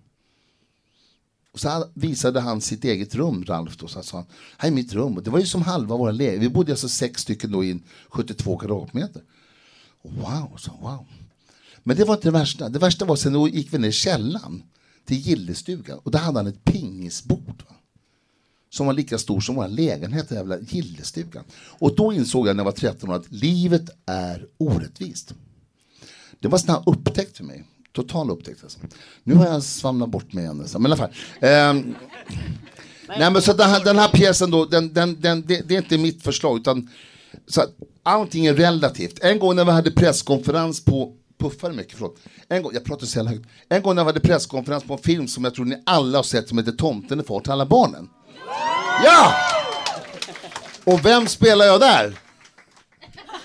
Och 1.52 1.60
så 1.60 1.84
visade 1.94 2.40
han 2.40 2.60
sitt 2.60 2.84
eget 2.84 3.14
rum, 3.14 3.44
Ralf, 3.44 3.76
då, 3.76 3.88
så 3.88 4.02
sa 4.02 4.16
han 4.16 4.26
här 4.58 4.68
är 4.68 4.72
mitt 4.72 4.92
rum. 4.92 5.16
Och 5.16 5.22
det 5.22 5.30
var 5.30 5.38
ju 5.38 5.46
som 5.46 5.62
halva 5.62 5.96
våra 5.96 6.12
lägenhet. 6.12 6.42
Vi 6.42 6.48
bodde 6.48 6.72
alltså 6.72 6.88
sex 6.88 7.22
stycken 7.22 7.52
då 7.52 7.64
i 7.64 7.80
72 8.08 8.58
kvadratmeter. 8.58 9.22
Wow, 10.02 10.56
så 10.56 10.72
wow. 10.80 11.06
Men 11.82 11.96
det 11.96 12.04
var 12.04 12.14
inte 12.14 12.28
det 12.28 12.32
värsta. 12.38 12.68
Det 12.68 12.78
värsta 12.78 13.04
var 13.04 13.16
sen 13.16 13.32
då 13.32 13.48
gick 13.48 13.74
vi 13.74 13.78
ner 13.78 13.88
i 13.88 13.92
källaren 13.92 14.62
till 15.04 15.16
gillestugan 15.16 15.98
och 15.98 16.10
där 16.10 16.18
hade 16.18 16.38
han 16.38 16.46
ett 16.46 16.64
pingisbord. 16.64 17.62
Va? 17.68 17.74
Som 18.70 18.86
var 18.86 18.92
lika 18.92 19.18
stor 19.18 19.40
som 19.40 19.54
vår 19.54 19.68
lägenhet, 19.68 20.28
den 20.28 20.38
jävla 20.38 20.58
gillestugan. 20.60 21.44
Och 21.54 21.96
då 21.96 22.12
insåg 22.12 22.48
jag 22.48 22.56
när 22.56 22.60
jag 22.60 22.64
var 22.64 22.72
13 22.72 23.10
år 23.10 23.14
att 23.14 23.32
livet 23.32 23.90
är 24.06 24.46
orättvist. 24.58 25.34
Det 26.40 26.48
var 26.48 26.58
en 26.58 26.62
sån 26.62 26.74
här 26.74 26.82
upptäckt 26.86 27.36
för 27.36 27.44
mig. 27.44 27.64
Total 27.92 28.30
upptäckt 28.30 28.62
alltså. 28.62 28.78
Nu 29.24 29.34
har 29.34 29.46
jag 29.46 29.62
svamlat 29.62 30.08
bort 30.08 30.32
mig 30.32 30.44
igen. 30.44 30.60
alltså. 30.60 30.78
Men 30.78 30.90
i 30.90 30.94
alla 30.94 30.96
fall. 30.96 31.14
Ehm, 31.40 31.94
nej 33.08 33.30
men 33.30 33.42
så 33.42 33.52
den 33.52 33.70
här, 33.70 33.84
den 33.84 33.98
här 33.98 34.08
pjäsen 34.08 34.50
då, 34.50 34.64
den, 34.64 34.92
den, 34.92 35.20
den, 35.20 35.42
det, 35.46 35.68
det 35.68 35.74
är 35.74 35.78
inte 35.78 35.98
mitt 35.98 36.22
förslag 36.22 36.58
utan 36.58 36.88
så 37.46 37.64
allting 38.02 38.46
är 38.46 38.54
relativt. 38.54 39.18
En 39.24 39.38
gång 39.38 39.56
när 39.56 39.64
vi 39.64 39.70
hade 39.70 39.90
presskonferens 39.90 40.84
på 40.84 41.16
Puffar 41.40 41.72
mycket, 41.72 41.92
förlåt. 41.92 42.16
En 42.48 42.62
gång, 42.62 42.72
jag 42.74 42.84
pratar 42.84 43.06
så 43.06 43.18
jävla 43.18 43.30
högt. 43.30 43.48
En 43.68 43.82
gång 43.82 43.94
när 43.94 44.04
vi 44.04 44.06
hade 44.06 44.20
presskonferens 44.20 44.84
på 44.84 44.92
en 44.92 44.98
film 44.98 45.28
som 45.28 45.44
jag 45.44 45.54
tror 45.54 45.64
ni 45.64 45.82
alla 45.86 46.18
har 46.18 46.22
sett 46.22 46.48
som 46.48 46.58
heter 46.58 46.72
Tomten 46.72 47.20
är 47.20 47.24
far 47.24 47.40
till 47.40 47.52
alla 47.52 47.66
barnen. 47.66 48.08
Ja! 49.04 49.34
Och 50.84 51.06
vem 51.06 51.26
spelar 51.26 51.64
jag 51.64 51.80
där? 51.80 52.18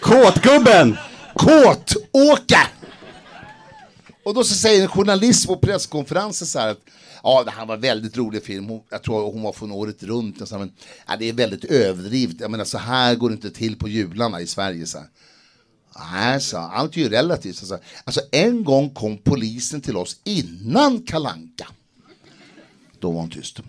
Kåtgubben! 0.02 0.98
Kåt-Åke! 1.36 2.68
Och 4.24 4.34
då 4.34 4.44
så 4.44 4.56
säger 4.56 4.82
en 4.82 4.88
journalist 4.88 5.48
på 5.48 5.58
presskonferensen 5.58 6.48
så 6.48 6.60
här 6.60 6.68
att 6.68 6.82
ja, 7.24 7.44
det 7.44 7.52
här 7.52 7.66
var 7.66 7.76
en 7.76 7.82
väldigt 7.82 8.18
rolig 8.18 8.44
film. 8.44 8.66
Hon, 8.66 8.82
jag 8.90 9.04
tror 9.04 9.32
hon 9.32 9.42
var 9.42 9.54
från 9.54 9.72
året 9.72 10.04
runt. 10.04 10.42
Och 10.42 10.48
så, 10.48 10.56
här, 10.56 10.60
men, 10.60 10.74
ja, 11.08 11.16
det 11.20 11.30
är 11.30 11.34
väldigt 11.34 11.66
överdrivet. 11.66 12.36
Jag 12.40 12.52
menar, 12.52 12.66
så 12.66 12.78
här 12.78 13.16
går 13.16 13.30
det 13.30 13.36
inte 13.36 13.52
till 13.52 13.76
på 13.76 13.88
jularna 13.88 14.42
i 14.42 14.48
Sverige. 14.48 14.86
Så 14.86 14.98
här. 14.98 15.08
Nej, 16.00 16.42
så 16.42 16.58
allt 16.58 16.98
är 16.98 17.02
ju 17.02 17.10
relativt. 17.10 17.60
Alltså. 17.60 17.78
alltså, 18.04 18.22
en 18.32 18.64
gång 18.64 18.90
kom 18.90 19.18
polisen 19.18 19.82
till 19.82 19.98
oss 19.98 20.18
innan 20.24 21.02
Kalanka. 21.02 21.68
Då 23.00 23.12
var 23.12 23.22
hon 23.22 23.30
tyst. 23.30 23.60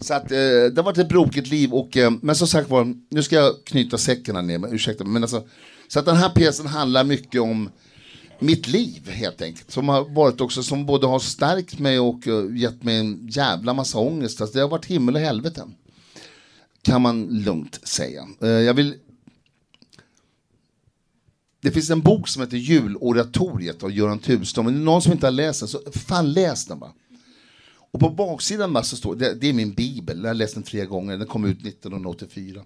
Så 0.00 0.14
att, 0.14 0.32
eh, 0.32 0.38
det 0.38 0.76
har 0.76 0.82
varit 0.82 0.98
ett 0.98 1.08
brokigt 1.08 1.48
liv. 1.48 1.74
Och, 1.74 1.96
eh, 1.96 2.12
men 2.22 2.36
som 2.36 2.48
sagt 2.48 2.70
var, 2.70 2.94
nu 3.10 3.22
ska 3.22 3.36
jag 3.36 3.64
knyta 3.64 3.98
säcken 3.98 4.36
här 4.36 4.42
ner. 4.42 4.58
men 4.58 4.72
Ursäkta. 4.72 5.04
Men 5.04 5.22
alltså, 5.22 5.44
så 5.88 5.98
att 5.98 6.06
den 6.06 6.16
här 6.16 6.30
pjäsen 6.30 6.66
handlar 6.66 7.04
mycket 7.04 7.40
om 7.40 7.70
mitt 8.38 8.68
liv 8.68 9.10
helt 9.10 9.42
enkelt. 9.42 9.70
Som 9.70 9.88
har 9.88 10.14
varit 10.14 10.40
också, 10.40 10.62
som 10.62 10.86
både 10.86 11.06
har 11.06 11.18
stärkt 11.18 11.78
mig 11.78 11.98
och 11.98 12.26
uh, 12.26 12.56
gett 12.56 12.82
mig 12.82 12.98
en 12.98 13.28
jävla 13.30 13.74
massa 13.74 13.98
ångest. 13.98 14.40
Alltså, 14.40 14.56
det 14.56 14.62
har 14.62 14.68
varit 14.68 14.86
himmel 14.86 15.14
och 15.14 15.20
helvete. 15.20 15.62
Kan 16.82 17.02
man 17.02 17.26
lugnt 17.26 17.80
säga. 17.88 18.26
Uh, 18.42 18.48
jag 18.48 18.74
vill... 18.74 18.94
Det 21.66 21.72
finns 21.72 21.90
en 21.90 22.00
bok 22.00 22.28
som 22.28 22.42
heter 22.42 22.56
Juloratoriet 22.56 23.82
av 23.82 23.92
Göran 23.92 24.18
Tunström. 24.18 24.66
Om 24.66 24.72
det 24.72 24.80
är 24.80 24.84
någon 24.84 25.02
som 25.02 25.12
inte 25.12 25.26
har 25.26 25.32
läst 25.32 25.60
den, 25.60 25.68
så 25.68 25.80
fan 25.92 26.32
läs 26.32 26.66
den 26.66 26.78
bara. 26.78 26.92
Och 27.90 28.00
på 28.00 28.10
baksidan 28.10 28.72
bara 28.72 28.84
så 28.84 28.96
står 28.96 29.14
det, 29.14 29.34
det 29.34 29.48
är 29.48 29.52
min 29.52 29.74
bibel, 29.74 30.20
jag 30.22 30.28
har 30.28 30.34
läst 30.34 30.54
den 30.54 30.62
tre 30.62 30.84
gånger, 30.84 31.18
den 31.18 31.26
kom 31.26 31.44
ut 31.44 31.66
1984. 31.66 32.64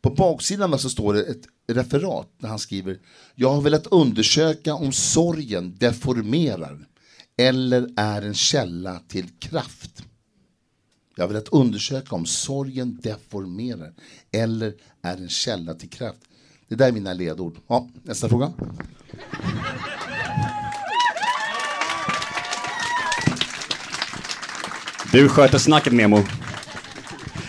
På 0.00 0.10
baksidan 0.10 0.78
så 0.78 0.90
står 0.90 1.14
det 1.14 1.22
ett 1.22 1.42
referat 1.68 2.28
där 2.38 2.48
han 2.48 2.58
skriver 2.58 2.98
Jag 3.34 3.52
har 3.52 3.60
velat 3.60 3.86
undersöka 3.86 4.74
om 4.74 4.92
sorgen 4.92 5.76
deformerar 5.78 6.86
eller 7.36 7.88
är 7.96 8.22
en 8.22 8.34
källa 8.34 9.00
till 9.08 9.28
kraft. 9.38 10.02
Jag 11.16 11.24
har 11.24 11.28
velat 11.28 11.48
undersöka 11.48 12.14
om 12.14 12.26
sorgen 12.26 12.98
deformerar 13.02 13.94
eller 14.30 14.74
är 15.02 15.16
en 15.16 15.28
källa 15.28 15.74
till 15.74 15.90
kraft. 15.90 16.22
Det 16.72 16.76
där 16.76 16.88
är 16.88 16.92
mina 16.92 17.12
ledord. 17.12 17.54
Ja, 17.68 17.88
nästa 18.02 18.28
fråga. 18.28 18.52
Du 25.12 25.28
sköter 25.28 25.58
snacket 25.58 25.92
Nemo. 25.92 26.18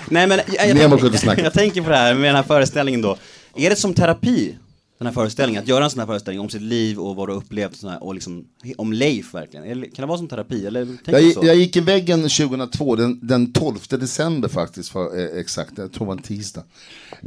Nej 0.09 0.27
men 0.27 0.39
jag, 0.47 0.67
jag, 0.69 0.75
Nemo 0.75 0.93
jag, 0.93 1.01
sköter 1.01 1.17
snacket. 1.17 1.43
jag 1.43 1.53
tänker 1.53 1.81
på 1.81 1.89
det 1.89 1.97
här 1.97 2.13
med 2.13 2.23
den 2.23 2.35
här 2.35 2.43
föreställningen 2.43 3.01
då. 3.01 3.17
Är 3.55 3.69
det 3.69 3.75
som 3.75 3.93
terapi, 3.93 4.57
den 5.03 5.07
här 5.07 5.13
föreställningen? 5.13 5.63
Att 5.63 5.67
göra 5.67 5.83
en 5.83 5.89
sån 5.89 5.99
här 5.99 6.07
föreställning 6.07 6.39
om 6.39 6.49
sitt 6.49 6.61
liv 6.61 6.99
och 6.99 7.15
vad 7.15 7.29
du 7.29 7.33
upplevt 7.33 7.71
och, 7.71 7.77
sån 7.77 7.89
här, 7.89 8.03
och 8.03 8.13
liksom, 8.13 8.47
om 8.77 8.93
Leif 8.93 9.33
verkligen? 9.33 9.65
Eller, 9.65 9.85
kan 9.85 10.03
det 10.03 10.05
vara 10.07 10.17
som 10.17 10.27
terapi? 10.27 10.65
Eller 10.65 10.97
Jag, 11.05 11.21
jag 11.43 11.55
gick 11.55 11.75
i 11.75 11.79
väggen 11.79 12.21
2002, 12.21 12.95
den, 12.95 13.27
den 13.27 13.53
12 13.53 13.77
december 13.89 14.49
faktiskt, 14.49 14.89
för, 14.89 15.19
eh, 15.19 15.39
exakt, 15.39 15.77
jag 15.77 15.91
tror 15.91 16.05
det 16.05 16.07
var 16.07 16.15
en 16.15 16.21
tisdag. 16.21 16.63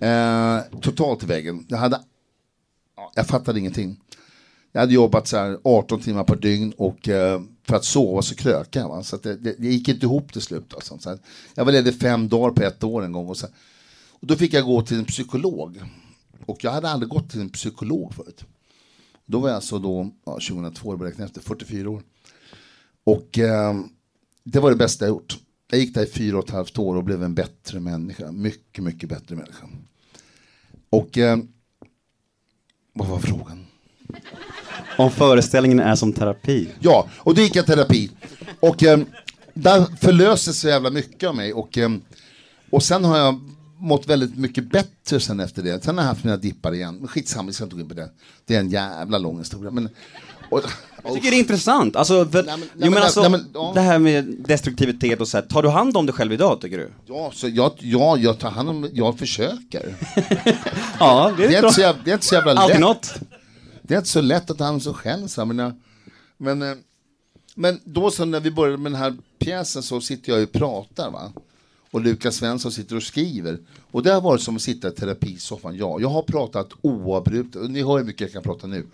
Eh, 0.01 0.81
totalt 0.81 1.23
i 1.23 1.27
väggen. 1.27 1.67
Jag, 1.69 1.79
hade, 1.79 2.01
ja, 2.97 3.13
jag 3.15 3.27
fattade 3.27 3.59
ingenting. 3.59 4.01
Jag 4.73 4.81
hade 4.81 4.95
jobbat 4.95 5.29
så 5.29 5.37
här 5.37 5.59
18 5.65 6.01
timmar 6.01 6.25
per 6.25 6.37
dygn 6.37 6.73
och 6.77 7.09
eh, 7.09 7.41
för 7.67 7.77
att 7.77 7.85
sova 7.85 8.23
så 8.23 8.35
krökade 8.35 8.85
jag. 8.85 8.89
Va? 8.89 9.03
Så 9.03 9.17
det, 9.17 9.37
det, 9.37 9.55
det 9.59 9.67
gick 9.67 9.89
inte 9.89 10.07
ihop 10.07 10.33
till 10.33 10.43
slut. 10.43 10.75
Alltså. 10.75 10.99
Så 10.99 11.09
här, 11.09 11.19
jag 11.55 11.65
var 11.65 11.73
ledig 11.73 12.01
fem 12.01 12.29
dagar 12.29 12.51
på 12.51 12.63
ett 12.63 12.85
år 12.85 13.05
en 13.05 13.13
gång. 13.13 13.29
Och, 13.29 13.37
så, 13.37 13.47
och 14.11 14.27
då 14.27 14.37
fick 14.37 14.55
jag 14.55 14.65
gå 14.65 14.83
till 14.83 14.99
en 14.99 15.05
psykolog. 15.05 15.83
Och 16.47 16.65
jag 16.65 16.71
hade 16.71 16.91
aldrig 16.91 17.09
gått 17.09 17.31
till 17.31 17.41
en 17.41 17.51
psykolog 17.51 18.15
förut. 18.15 18.45
Då 19.27 19.39
var 19.39 19.49
jag 19.49 19.57
alltså 19.57 19.79
då, 19.79 20.11
ja, 20.25 20.33
2002, 20.33 20.93
jag 20.93 20.99
beräknar 20.99 21.27
efter, 21.27 21.41
44 21.41 21.91
år. 21.91 22.03
Och 23.05 23.39
eh, 23.39 23.75
det 24.45 24.61
var 24.61 24.71
det 24.71 24.77
bästa 24.77 25.05
jag 25.05 25.09
gjort. 25.11 25.39
Jag 25.71 25.81
gick 25.81 25.95
där 25.95 26.03
i 26.03 26.07
fyra 26.07 26.39
och 26.39 26.45
ett 26.45 26.51
halvt 26.51 26.79
år 26.79 26.97
och 26.97 27.05
blev 27.05 27.23
en 27.23 27.35
bättre 27.35 27.81
människa. 27.81 28.33
Mycket, 28.33 28.85
mycket 28.85 29.09
bättre 29.09 29.37
människa. 29.37 29.67
Och 30.91 31.19
eh, 31.19 31.39
vad 32.93 33.09
var 33.09 33.19
frågan? 33.19 33.67
Om 34.99 35.11
föreställningen 35.11 35.81
är 35.81 35.95
som 35.95 36.13
terapi? 36.13 36.69
Ja, 36.81 37.09
och 37.17 37.35
då 37.35 37.41
gick 37.41 37.57
jag 37.57 37.67
terapi. 37.67 38.11
Och 38.61 38.83
eh, 38.83 39.01
där 39.55 39.85
förlöstes 39.97 40.61
så 40.61 40.69
jävla 40.69 40.91
mycket 40.91 41.29
av 41.29 41.37
mig. 41.37 41.53
Och, 41.53 41.79
eh, 41.79 41.91
och 42.71 42.83
sen 42.83 43.05
har 43.05 43.19
jag 43.19 43.41
mått 43.79 44.07
väldigt 44.07 44.37
mycket 44.39 44.71
bättre 44.71 45.21
sen 45.21 45.41
efter 45.41 45.63
det. 45.63 45.85
Sen 45.85 45.99
har 45.99 46.05
jag 46.05 46.09
haft 46.09 46.25
mina 46.25 46.37
dippar 46.37 46.75
igen. 46.75 46.97
Men 46.97 47.09
skitsamma, 47.09 47.47
vi 47.47 47.53
ska 47.53 47.65
inte 47.65 47.77
gå 47.77 47.83
in 47.83 47.89
på 47.89 47.95
det. 47.95 48.11
Det 48.45 48.55
är 48.57 48.61
en 48.61 48.71
jävla 48.71 49.19
lång 49.19 49.39
historia. 49.39 49.71
Men, 49.71 49.89
och, 50.51 50.61
Jag 51.05 51.15
tycker 51.15 51.31
det 51.31 51.37
är 51.37 51.39
intressant. 51.39 51.97
Alltså, 51.97 52.27
för, 52.27 52.43
Nej, 52.43 52.57
men- 52.59 52.61
nej, 52.61 52.69
jo, 52.87 52.91
men 52.91 53.03
alltså 53.03 53.21
nej, 53.21 53.31
men- 53.31 53.47
ja. 53.55 53.73
det 53.75 53.81
här 53.81 53.99
med 53.99 54.25
destruktivitet 54.49 55.21
och 55.21 55.29
så 55.29 55.37
här, 55.37 55.45
tar 55.45 55.63
du 55.63 55.69
hand 55.69 55.97
om 55.97 56.07
dig 56.07 56.15
själv 56.15 56.33
idag 56.33 56.61
tycker 56.61 56.79
du? 56.79 56.93
ja, 57.07 57.31
så 57.35 57.49
jag, 57.49 57.73
ja, 57.79 58.17
jag 58.17 58.39
tar 58.39 58.51
hand 58.51 58.69
om 58.69 58.91
jag 58.93 59.19
försöker. 59.19 59.95
Ja, 61.01 61.33
det 61.37 61.45
är, 61.45 61.49
Det 61.49 61.57
är 61.57 61.71
så 61.71 61.81
jävla, 61.81 62.03
det 62.05 62.11
är 62.11 62.15
inte 62.15 62.27
så 62.27 62.35
jävla 62.35 62.53
Alltid 62.53 62.75
lätt. 62.77 62.81
något. 62.81 63.15
Det 63.83 63.95
är 63.95 63.99
inte 63.99 64.11
så 64.11 64.21
lätt 64.21 64.51
att 64.51 64.59
ta 64.59 64.65
hand 64.65 64.75
om 64.75 64.81
sig 64.81 64.95
själv. 64.95 65.27
Så 65.29 65.41
här, 65.41 65.47
men, 65.47 65.59
jag- 65.59 65.73
men, 66.39 66.63
eh, 66.63 66.77
men 67.55 67.81
då 67.85 68.11
så 68.11 68.25
när 68.25 68.41
vi 68.41 68.51
började 68.51 68.79
med 68.83 68.93
den 68.93 69.01
här 69.01 69.17
pjäsen 69.39 69.83
så 69.83 70.01
sitter 70.01 70.33
jag 70.33 70.43
och 70.43 70.53
pratar. 70.53 71.11
Va? 71.11 71.33
Och 71.97 72.03
Lukas 72.03 72.37
Svensson 72.37 72.73
sitter 72.73 72.97
och 72.97 73.03
skriver. 73.03 73.59
Och 73.91 74.03
det 74.03 74.13
har 74.13 74.21
varit 74.21 74.43
som 74.43 74.57
att 74.57 74.63
sitta 74.63 74.89
i 74.89 74.91
terapisoffan. 74.91 75.77
Ja, 75.77 76.01
jag 76.01 76.09
har 76.09 76.23
pratat 76.23 76.69
oavbrutet. 76.83 77.63
Och 77.63 77.71
ni 77.71 77.83
hör 77.83 77.99
hur 77.99 78.05
mycket 78.05 78.21
jag 78.21 78.33
kan 78.33 78.43
prata 78.43 78.67
nu. 78.67 78.87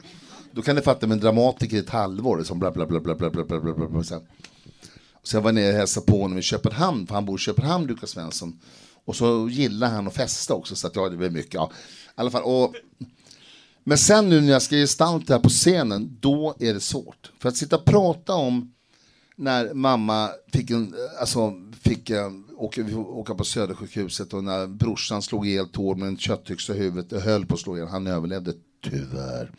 Då 0.53 0.63
kan 0.63 0.77
ni 0.77 0.83
fatta 0.83 1.07
med 1.07 1.15
en 1.15 1.21
dramatiker 1.21 1.77
i 1.77 1.81
ett 1.81 1.91
halvår. 1.91 2.43
Som 2.43 2.59
bla 2.59 2.71
bla 2.71 2.87
bla 2.87 3.01
bla 3.01 3.15
bla 3.15 3.31
bla 3.31 3.45
bla 3.45 3.61
bla 3.61 3.89
bla 3.89 4.05
Sen. 4.05 4.21
Sen 5.25 5.43
var 5.43 5.49
jag 5.51 5.55
nere 5.55 5.73
och 5.73 5.79
hälsade 5.79 6.07
på 6.07 6.23
honom 6.23 6.39
i 6.39 6.43
Köpenhamn, 6.43 7.07
för 7.07 7.15
han 7.15 7.25
bor 7.25 7.39
i 7.39 7.39
Köpenhamn, 7.39 7.87
Lukas 7.87 8.11
Svensson. 8.11 8.61
Och 9.05 9.17
så 9.17 9.49
gillar 9.49 9.91
han 9.91 10.07
att 10.07 10.15
festa 10.15 10.55
också, 10.55 10.77
så 10.77 10.87
att 10.87 10.97
ja, 10.97 11.09
det 11.09 11.17
blir 11.17 11.31
mycket. 11.31 11.55
Ja. 11.55 11.71
I 12.07 12.11
alla 12.15 12.31
fall, 12.31 12.43
och, 12.43 12.75
men 13.85 13.99
sen 13.99 14.29
nu 14.29 14.41
när 14.41 14.53
jag 14.53 14.63
ska 14.63 14.77
gestalta 14.77 15.33
här 15.33 15.41
på 15.41 15.49
scenen, 15.49 16.17
då 16.21 16.55
är 16.59 16.75
det 16.75 16.81
svårt. 16.81 17.33
För 17.39 17.49
att 17.49 17.57
sitta 17.57 17.77
och 17.77 17.85
prata 17.85 18.35
om 18.35 18.75
när 19.37 19.75
mamma 19.75 20.31
fick, 20.53 20.71
en, 20.71 20.95
alltså, 21.21 21.53
fick 21.95 22.11
jag 22.11 22.43
åka, 22.57 22.97
åka 22.97 23.35
på 23.35 23.45
Södersjukhuset 23.45 24.33
och 24.33 24.45
när 24.45 24.67
brorsan 24.67 25.23
slog 25.23 25.47
ihjäl 25.47 25.69
Tord 25.69 25.99
med 25.99 26.09
en 26.09 26.17
köttyxa 26.17 26.75
i 26.75 26.79
huvudet, 26.79 27.13
och 27.13 27.21
höll 27.21 27.47
på 27.47 27.55
att 27.55 27.61
slå 27.61 27.77
ihjäl, 27.77 27.89
han 27.89 28.07
överlevde 28.07 28.53
tyvärr. 28.85 29.51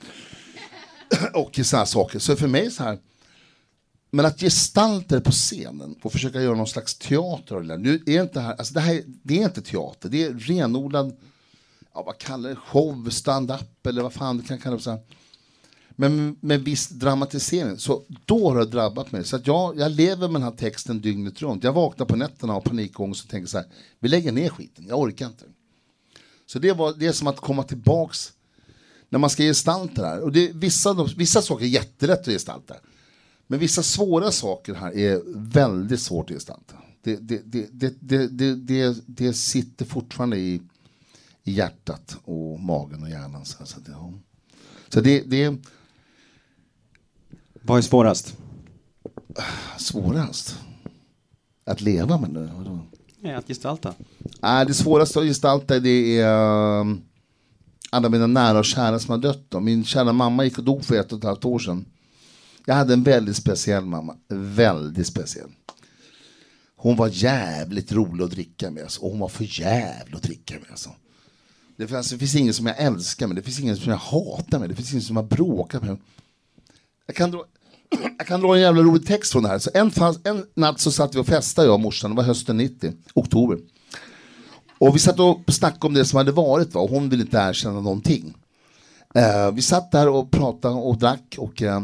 och 1.34 1.60
sådana 1.64 1.86
saker. 1.86 2.20
Så 2.20 2.36
för 2.36 2.48
mig 2.48 2.72
så 2.72 2.84
här, 2.84 2.98
men 4.12 4.26
att 4.26 4.40
gestalta 4.40 5.16
det 5.16 5.22
på 5.22 5.32
scenen 5.32 5.96
och 6.02 6.12
försöka 6.12 6.42
göra 6.42 6.56
någon 6.56 6.68
slags 6.68 6.98
teater 6.98 7.56
av 7.56 7.62
det 7.62 7.68
där. 7.68 7.78
Nu 7.78 8.04
är 8.06 8.22
inte 8.22 8.40
här, 8.40 8.56
alltså 8.56 8.74
det 8.74 8.80
här, 8.80 9.04
det 9.06 9.40
är 9.40 9.44
inte 9.44 9.62
teater, 9.62 10.10
det 10.10 10.24
är 10.24 10.34
renodlad, 10.34 11.18
ja 11.94 12.04
vad 12.04 12.18
kallar 12.18 12.50
det, 12.50 12.56
show, 12.56 13.10
stand-up 13.10 13.88
eller 13.88 14.02
vad 14.02 14.14
fan 14.14 14.38
du 14.38 14.44
kan 14.44 14.60
kalla 14.60 14.76
det. 14.76 14.82
Så 14.82 14.92
här. 14.92 15.00
Men 15.96 16.36
med 16.40 16.62
viss 16.62 16.90
dramatisering, 16.90 17.78
så 17.78 18.04
då 18.26 18.50
har 18.50 18.60
det 18.60 18.66
drabbat 18.66 19.12
mig. 19.12 19.24
Så 19.24 19.36
att 19.36 19.48
jag, 19.48 19.80
jag 19.80 19.92
lever 19.92 20.28
med 20.28 20.42
den 20.42 20.44
här 20.44 20.58
texten 20.58 21.02
dygnet 21.02 21.42
runt. 21.42 21.64
Jag 21.64 21.74
vaknar 21.74 22.06
på 22.06 22.16
nätterna 22.16 22.54
av 22.54 22.62
panikångest 22.62 23.24
och 23.24 23.30
tänker 23.30 23.48
så 23.48 23.58
här, 23.58 23.68
vi 24.00 24.10
lägger 24.10 24.32
ner 24.32 24.50
skiten, 24.50 24.86
jag 24.88 25.00
orkar 25.00 25.26
inte. 25.26 25.46
Så 26.46 26.60
det, 26.60 26.74
var, 26.74 26.94
det 26.94 27.08
är 27.08 27.12
som 27.12 27.28
att 27.28 27.40
komma 27.40 27.64
tillbaks 27.64 28.34
när 29.10 29.20
man 29.20 29.30
ska 29.30 29.44
gestalta 29.44 30.02
det 30.02 30.08
här. 30.08 30.22
Och 30.22 30.32
det, 30.32 30.52
vissa, 30.54 31.08
vissa 31.18 31.42
saker 31.42 31.66
är 31.66 31.70
jättelätt 31.70 32.20
att 32.20 32.26
gestalta. 32.26 32.76
Men 33.48 33.60
vissa 33.60 33.84
svåra 33.84 34.32
saker 34.32 34.74
här 34.74 34.98
är 34.98 35.22
väldigt 35.36 36.02
svårt 36.02 36.30
att 36.30 36.36
gestalta. 36.36 36.76
Det, 37.04 37.16
det, 37.16 37.42
det, 37.46 37.68
det, 37.72 37.94
det, 38.00 38.28
det, 38.28 38.56
det, 38.56 38.98
det 39.06 39.34
sitter 39.34 39.86
fortfarande 39.86 40.38
i, 40.38 40.62
i 41.44 41.52
hjärtat 41.52 42.18
och 42.24 42.60
magen 42.60 43.04
och 43.04 43.10
hjärnan. 43.10 43.46
Så, 43.46 43.66
så, 43.66 43.80
det, 43.80 43.92
ja. 43.92 44.14
så 44.90 45.02
det, 45.02 45.24
det 45.28 45.44
är 45.44 45.58
vad 47.66 47.78
är 47.78 47.82
svårast? 47.82 48.38
svårast. 49.78 50.60
Att 51.66 51.82
leva 51.82 52.18
med 52.18 52.30
det. 52.30 52.52
vadå? 52.58 52.80
Ja, 53.22 53.38
att 53.38 53.48
gestalta. 53.48 53.94
Nej, 54.42 54.66
det 54.66 54.74
svåraste 54.74 55.20
att 55.20 55.26
gestalta 55.26 55.80
det 55.80 56.20
är 56.20 56.80
um, 56.80 57.02
alla 57.90 58.10
mina 58.10 58.28
nära 58.28 58.60
och 58.60 58.66
kära 58.66 59.00
som 59.00 59.12
har 59.12 59.18
dött. 59.18 59.46
Då. 59.50 59.60
Min 59.60 59.86
kära 59.86 60.14
mamma 60.14 60.44
gick 60.44 60.58
och 60.58 60.64
dog 60.64 60.86
för 60.86 60.96
ett 60.96 61.12
och 61.12 61.18
ett 61.18 61.24
halvt 61.24 61.46
år 61.46 61.60
sedan. 61.60 61.86
Jag 62.66 62.76
hade 62.76 62.94
en 62.94 63.04
väldigt 63.04 63.36
speciell 63.36 63.86
mamma. 63.86 64.16
Väldigt 64.28 65.08
speciell. 65.08 65.50
Hon 66.76 66.96
var 66.96 67.10
jävligt 67.14 67.92
rolig 67.92 68.24
att 68.24 68.32
dricka 68.32 68.72
med. 68.72 68.84
Alltså. 68.84 69.02
Och 69.02 69.12
hon 69.12 69.20
var 69.20 69.28
för 69.28 69.60
jävligt 69.62 70.16
att 70.16 70.24
dricka 70.24 70.56
med. 70.62 70.70
Alltså. 70.70 70.90
Det, 71.78 71.88
finns, 71.88 72.10
det 72.10 72.18
finns 72.18 72.36
ingen 72.36 72.54
som 72.54 72.66
jag 72.66 72.78
älskar 72.80 73.28
med. 73.28 73.36
Det 73.36 73.42
finns 73.42 73.60
ingen 73.60 73.78
som 73.78 73.92
jag 73.92 73.98
hatar 73.98 74.60
med. 74.60 74.70
Det 74.70 74.76
finns 74.76 74.92
ingen 74.92 75.04
som 75.04 75.16
jag 75.16 75.26
bråkar 75.26 75.82
med. 75.82 75.98
Jag 77.06 77.16
kan 77.16 77.32
dra, 77.32 77.46
jag 78.18 78.28
kan 78.28 78.42
dra 78.42 78.56
en 78.56 78.62
jävla 78.62 78.82
rolig 78.82 79.08
text 79.08 79.32
från 79.32 79.44
det 79.44 79.50
här. 79.50 79.60
Så 79.60 79.70
en, 79.74 79.92
fanns, 79.92 80.20
en 80.24 80.46
natt 80.56 80.80
så 80.80 80.92
satt 80.92 81.16
vi 81.16 81.20
och 81.20 81.28
festade 81.28 81.68
jag 81.68 81.74
och 81.74 81.80
morsan. 81.80 82.12
Det 82.12 82.18
var 82.18 82.24
hösten 82.24 82.58
90, 82.58 82.92
oktober. 83.14 83.58
Och 84.78 84.96
vi 84.96 85.00
satt 85.00 85.20
och 85.20 85.40
snackade 85.48 85.88
om 85.88 85.94
det 85.94 86.06
som 86.06 86.18
hade 86.18 86.32
varit. 86.32 86.74
Va? 86.74 86.82
Och 86.82 86.90
hon 86.90 87.10
ville 87.10 87.24
inte 87.24 87.38
erkänna 87.38 87.82
någonting. 87.82 88.34
Eh, 89.16 89.52
vi 89.52 89.62
satt 89.62 89.92
där 89.92 90.10
och 90.10 90.32
pratade 90.32 90.76
och 90.76 90.98
drack. 90.98 91.36
Och, 91.38 91.62
eh, 91.62 91.84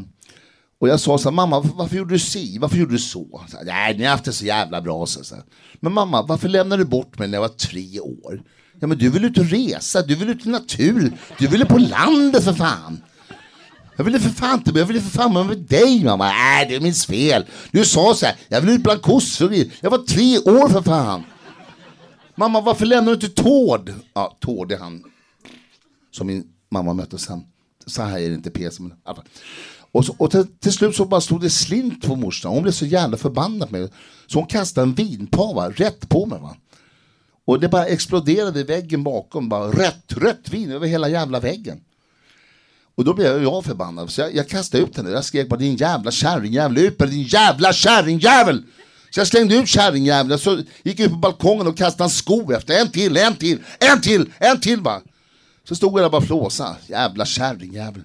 och 0.79 0.89
jag 0.89 0.99
sa 0.99 1.17
så 1.17 1.29
här, 1.29 1.35
mamma 1.35 1.59
varför 1.59 1.95
gjorde 1.95 2.15
du 2.15 2.19
si? 2.19 2.57
Varför 2.57 2.77
gjorde 2.77 2.91
du 2.91 2.99
så? 2.99 3.41
så 3.49 3.57
här, 3.57 3.65
Nej, 3.65 3.97
ni 3.97 4.03
har 4.03 4.11
haft 4.11 4.25
det 4.25 4.33
så 4.33 4.45
jävla 4.45 4.81
bra. 4.81 5.05
Så, 5.05 5.35
här. 5.35 5.43
Men 5.79 5.93
mamma, 5.93 6.21
varför 6.21 6.49
lämnade 6.49 6.83
du 6.83 6.89
bort 6.89 7.19
mig 7.19 7.27
när 7.27 7.35
jag 7.35 7.41
var 7.41 7.47
tre 7.49 7.99
år? 7.99 8.41
Ja, 8.79 8.87
men 8.87 8.97
du 8.97 9.09
vill 9.09 9.25
ut 9.25 9.37
och 9.37 9.45
resa, 9.45 10.01
du 10.01 10.15
vill 10.15 10.29
ut 10.29 10.45
i 10.45 10.49
natur, 10.49 11.17
du 11.39 11.47
ville 11.47 11.65
på 11.65 11.77
landet 11.77 12.43
för 12.43 12.53
fan. 12.53 13.01
Jag 13.99 14.03
ville 14.03 14.19
för 14.19 14.29
fan 14.29 14.57
inte, 14.57 14.79
jag 14.79 14.85
ville 14.85 15.01
för 15.01 15.09
fan 15.09 15.33
vara 15.33 15.43
med 15.43 15.57
dig 15.57 16.03
mamma. 16.03 16.25
Nej, 16.25 16.65
det 16.69 16.75
är 16.75 16.79
mitt 16.79 17.05
fel. 17.05 17.45
Du 17.71 17.85
sa 17.85 18.13
så 18.13 18.25
här, 18.25 18.35
jag 18.47 18.61
vill 18.61 18.69
ut 18.69 18.83
bland 18.83 19.01
kossor. 19.01 19.53
Jag 19.81 19.89
var 19.89 19.97
tre 19.97 20.37
år 20.37 20.69
för 20.69 20.81
fan. 20.81 21.23
Mamma, 22.35 22.61
varför 22.61 22.85
lämnar 22.85 23.15
du 23.15 23.27
inte 23.27 23.43
Tord? 23.43 23.93
Ja, 24.13 24.37
Tord 24.39 24.71
är 24.71 24.77
han 24.77 25.03
som 26.11 26.27
min 26.27 26.43
mamma 26.71 26.93
mötte 26.93 27.17
sen. 27.17 27.43
Så 27.85 28.01
här 28.01 28.19
är 28.19 28.29
det 28.29 28.35
inte 28.35 28.49
PC. 28.49 28.83
Men, 28.83 28.91
i 28.91 28.95
och 29.91 30.05
så, 30.05 30.15
och 30.17 30.31
till, 30.31 30.47
till 30.59 30.73
slut 30.73 30.95
så 30.95 31.05
bara 31.05 31.21
stod 31.21 31.41
det 31.41 31.49
slint 31.49 32.07
på 32.07 32.15
morsan. 32.15 32.51
Hon 32.51 32.63
blev 32.63 32.71
så 32.71 32.85
jävla 32.85 33.17
förbannad 33.17 33.71
med 33.71 33.81
mig. 33.81 33.91
Så 34.27 34.39
hon 34.39 34.47
kastade 34.47 34.87
en 34.87 34.93
vinpava 34.93 35.69
rätt 35.69 36.09
på 36.09 36.25
mig. 36.25 36.39
Va? 36.39 36.55
Och 37.45 37.59
det 37.59 37.69
bara 37.69 37.85
exploderade 37.85 38.59
i 38.59 38.63
väggen 38.63 39.03
bakom. 39.03 39.49
Bara 39.49 39.71
rött, 39.71 40.13
rött 40.13 40.49
vin 40.49 40.71
över 40.71 40.87
hela 40.87 41.09
jävla 41.09 41.39
väggen. 41.39 41.81
Och 42.99 43.05
då 43.05 43.13
blev 43.13 43.43
jag 43.43 43.65
förbannad. 43.65 44.11
Så 44.11 44.21
jag, 44.21 44.35
jag 44.35 44.47
kastade 44.47 44.83
ut 44.83 44.97
henne. 44.97 45.09
Jag 45.09 45.25
skrek 45.25 45.49
bara 45.49 45.59
din 45.59 45.75
jävla 45.75 46.11
kärringjävel. 46.11 46.77
Ut 46.77 46.99
med 46.99 47.09
din 47.09 47.23
jävla 47.23 47.73
kärringjävel! 47.73 48.63
Så 49.09 49.19
jag 49.19 49.27
slängde 49.27 49.55
ut 49.55 49.67
kärringjäveln. 49.67 50.39
Så 50.39 50.61
gick 50.83 50.99
jag 50.99 51.05
ut 51.05 51.11
på 51.11 51.17
balkongen 51.17 51.67
och 51.67 51.77
kastade 51.77 52.03
en 52.03 52.09
sko 52.09 52.51
efter. 52.51 52.81
En 52.81 52.91
till, 52.91 53.17
en 53.17 53.35
till, 53.35 53.59
en 53.79 54.01
till, 54.01 54.31
en 54.39 54.59
till 54.59 54.81
bara. 54.81 55.01
Så 55.67 55.75
stod 55.75 55.91
jag 55.91 55.97
där 55.97 56.05
och 56.05 56.11
bara 56.11 56.21
flåsa. 56.21 56.75
Jävla 56.87 57.25
kärringjävel. 57.25 58.01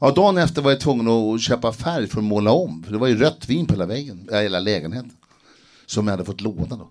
Ja, 0.00 0.10
dagen 0.10 0.38
efter 0.38 0.62
var 0.62 0.70
jag 0.70 0.80
tvungen 0.80 1.08
att 1.08 1.40
köpa 1.40 1.72
färg 1.72 2.06
för 2.06 2.18
att 2.18 2.24
måla 2.24 2.50
om. 2.50 2.82
För 2.82 2.92
det 2.92 2.98
var 2.98 3.08
ju 3.08 3.18
rött 3.18 3.48
vin 3.48 3.66
på 3.66 3.72
hela 3.72 3.86
väggen, 3.86 4.28
äh, 4.32 4.38
hela 4.38 4.60
lägenheten. 4.60 5.12
Som 5.86 6.06
jag 6.06 6.12
hade 6.12 6.24
fått 6.24 6.40
låna 6.40 6.76
då. 6.76 6.90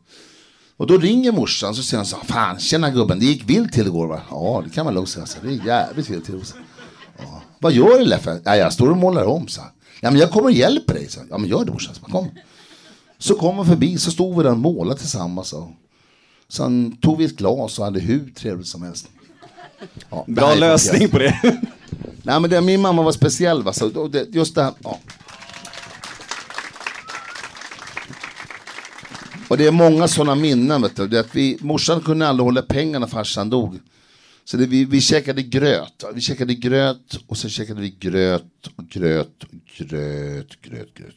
Och 0.82 0.88
då 0.88 0.98
ringer 0.98 1.32
morsan 1.32 1.76
så 1.76 1.84
säger 1.84 2.00
hon 2.00 2.06
så 2.06 2.18
Fan, 2.18 2.60
tjena 2.60 2.90
gubben, 2.90 3.20
det 3.20 3.26
gick 3.26 3.50
vilt 3.50 3.74
till 3.74 3.88
igår 3.88 4.08
va? 4.08 4.22
Ja, 4.30 4.64
det 4.66 4.70
kan 4.70 4.86
man 4.86 4.94
lugnt 4.94 5.10
säga. 5.10 5.26
Så 5.26 5.38
Det 5.44 5.48
är 5.48 5.66
jävligt 5.66 6.10
vilt 6.10 6.26
till. 6.26 6.46
Så. 6.46 6.56
Ja. 7.18 7.42
Vad 7.60 7.74
gör 7.74 8.00
du 8.00 8.06
Leffe? 8.06 8.42
Ja, 8.44 8.56
jag 8.56 8.74
står 8.74 8.90
och 8.90 8.98
målar 8.98 9.26
om, 9.26 9.48
så. 9.48 9.62
Ja, 10.00 10.12
men 10.12 10.20
jag 10.20 10.32
kommer 10.32 10.46
och 10.46 10.52
hjälper 10.52 10.94
dig. 10.94 11.10
Så. 11.10 11.20
Ja, 11.30 11.38
men 11.38 11.50
gör 11.50 11.66
det 11.66 11.72
morsan. 11.72 11.96
Så, 11.96 12.02
kom. 12.02 12.30
Så 13.18 13.36
kom 13.36 13.58
hon 13.58 13.66
förbi, 13.66 13.98
så 13.98 14.12
stod 14.12 14.38
vi 14.38 14.44
där 14.44 14.52
och 14.52 14.58
målade 14.58 15.00
tillsammans. 15.00 15.48
Så. 15.48 15.72
Sen 16.50 16.98
tog 16.98 17.18
vi 17.18 17.26
ett 17.26 17.38
glas 17.38 17.80
och 17.80 17.86
hade 17.86 18.00
hur 18.00 18.30
trevligt 18.36 18.68
som 18.68 18.84
helst. 18.84 19.08
Ja, 20.10 20.26
Bra 20.28 20.56
lösning 20.56 21.10
på 21.10 21.18
det. 21.18 21.60
Nej, 22.24 22.40
men 22.40 22.50
det, 22.50 22.62
min 22.62 22.82
mamma 22.82 23.02
var 23.02 23.12
speciell. 23.12 23.64
Va? 23.64 23.74
Så, 23.74 24.08
det, 24.08 24.30
just 24.30 24.56
det 24.56 24.64
här, 24.64 24.74
ja. 24.84 25.00
Och 29.52 29.58
det 29.58 29.68
är 29.68 29.72
många 29.72 30.08
sådana 30.08 30.36
minnen. 30.36 30.82
Vet 30.82 30.96
du. 30.96 31.08
Det 31.08 31.20
att 31.20 31.36
vi, 31.36 31.58
morsan 31.62 32.02
kunde 32.02 32.28
aldrig 32.28 32.46
hålla 32.46 32.62
pengarna 32.62 33.00
när 33.00 33.08
farsan 33.08 33.50
dog. 33.50 33.80
Så 34.46 34.58
det, 34.58 34.66
vi, 34.66 34.86
vi 34.86 35.02
käkade 35.02 35.42
gröt. 35.44 36.04
Vi 36.14 36.22
käkade 36.22 36.54
gröt 36.54 37.20
och 37.28 37.38
sen 37.38 37.50
käkade 37.50 37.82
vi 37.82 37.90
gröt 37.90 38.68
och 38.76 38.88
gröt 38.88 39.44
och 39.44 39.50
gröt, 39.78 40.62
gröt, 40.62 40.62
gröt. 40.62 40.96
gröt. 40.96 41.16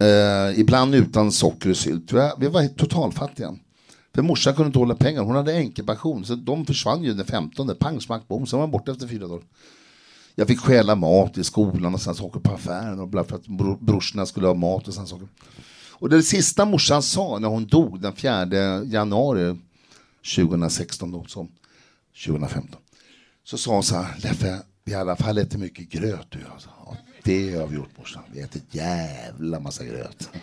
Eh, 0.00 0.60
ibland 0.60 0.94
utan 0.94 1.32
socker 1.32 1.70
och 1.70 1.76
sylt. 1.76 2.12
Vi, 2.12 2.30
vi 2.38 2.46
var 2.46 2.68
totalfattiga. 2.68 3.56
För 4.14 4.22
morsan 4.22 4.54
kunde 4.54 4.66
inte 4.66 4.78
hålla 4.78 4.94
pengar. 4.94 5.22
Hon 5.22 5.36
hade 5.36 5.54
änkepension. 5.54 6.24
Så 6.24 6.34
de 6.34 6.66
försvann 6.66 7.04
ju 7.04 7.14
den 7.14 7.26
15. 7.26 7.76
Pang, 7.78 8.00
smack, 8.00 8.28
bom. 8.28 8.46
Sen 8.46 8.58
var 8.58 8.66
man 8.66 8.70
borta 8.70 8.92
efter 8.92 9.06
fyra 9.06 9.26
dagar. 9.26 9.44
Jag 10.34 10.48
fick 10.48 10.60
stjäla 10.60 10.94
mat 10.94 11.38
i 11.38 11.44
skolan 11.44 11.94
och 11.94 12.00
sen 12.00 12.14
saker 12.14 12.40
på 12.40 12.52
affären. 12.52 13.00
Och 13.00 13.08
bla, 13.08 13.24
för 13.24 13.36
att 13.36 13.46
bro, 13.46 13.78
brorsorna 13.80 14.26
skulle 14.26 14.46
ha 14.46 14.54
mat 14.54 14.88
och 14.88 14.94
sen 14.94 15.06
saker. 15.06 15.28
Och 16.00 16.08
det 16.08 16.22
sista 16.22 16.64
morsan 16.64 17.02
sa 17.02 17.38
när 17.38 17.48
hon 17.48 17.66
dog 17.66 18.00
den 18.00 18.16
4 18.16 18.84
januari 18.84 19.56
2016, 20.36 21.12
då, 21.12 21.24
som 21.24 21.48
2015. 22.26 22.80
Så 23.44 23.58
sa 23.58 23.74
hon 23.74 23.82
så 23.82 23.96
här, 23.96 24.14
Leffe, 24.18 24.58
vi 24.84 24.92
har 24.92 25.00
i 25.00 25.02
alla 25.02 25.16
fall 25.16 25.38
ätit 25.38 25.60
mycket 25.60 25.88
gröt 25.88 26.26
du. 26.28 26.38
Alltså. 26.52 26.68
Ja, 26.84 26.96
det 27.22 27.54
har 27.54 27.66
vi 27.66 27.76
gjort 27.76 27.98
morsan. 27.98 28.22
Vi 28.32 28.40
har 28.40 28.46
ätit 28.48 28.74
jävla 28.74 29.60
massa 29.60 29.84
gröt. 29.84 30.28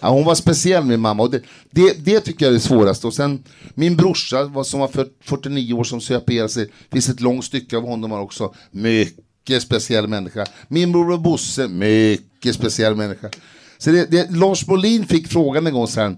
Ja, 0.00 0.08
hon 0.08 0.24
var 0.24 0.34
speciell 0.34 0.84
min 0.84 1.00
mamma 1.00 1.22
och 1.22 1.30
det, 1.30 1.42
det, 1.70 2.04
det 2.04 2.20
tycker 2.20 2.44
jag 2.44 2.50
är 2.50 2.54
det 2.54 2.60
svåraste. 2.60 3.06
Och 3.06 3.14
sen 3.14 3.44
min 3.74 3.96
brorsa 3.96 4.44
var, 4.44 4.64
som 4.64 4.80
var 4.80 4.90
49 5.20 5.72
år 5.72 5.84
som 5.84 6.00
söp 6.00 6.30
ihjäl 6.30 6.48
sig. 6.48 6.64
Det 6.64 6.92
finns 6.92 7.08
ett 7.08 7.20
långt 7.20 7.44
stycke 7.44 7.76
av 7.76 7.82
honom 7.82 8.10
var 8.10 8.20
också 8.20 8.54
mycket 8.70 9.62
speciell 9.62 10.06
människa. 10.06 10.46
Min 10.68 10.92
bror 10.92 11.18
Bosse, 11.18 11.68
mycket 11.68 12.54
speciell 12.54 12.96
människa. 12.96 13.30
Så 13.78 13.90
det, 13.90 14.10
det, 14.10 14.30
Lars 14.30 14.66
Molin 14.66 15.06
fick 15.06 15.28
frågan 15.28 15.66
en 15.66 15.74
gång 15.74 15.86
så 15.86 16.00
här. 16.00 16.16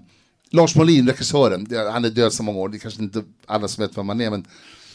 Lars 0.51 0.75
Molin, 0.75 1.07
regissören, 1.07 1.67
han 1.91 2.05
är 2.05 2.09
död 2.09 2.33
så 2.33 2.43
många 2.43 2.59
år, 2.59 2.69
det 2.69 2.77
är 2.77 2.79
kanske 2.79 3.03
inte 3.03 3.23
alla 3.45 3.67
som 3.67 3.81
vet 3.81 3.97
vem 3.97 4.09
han 4.09 4.21
är, 4.21 4.29
men 4.29 4.45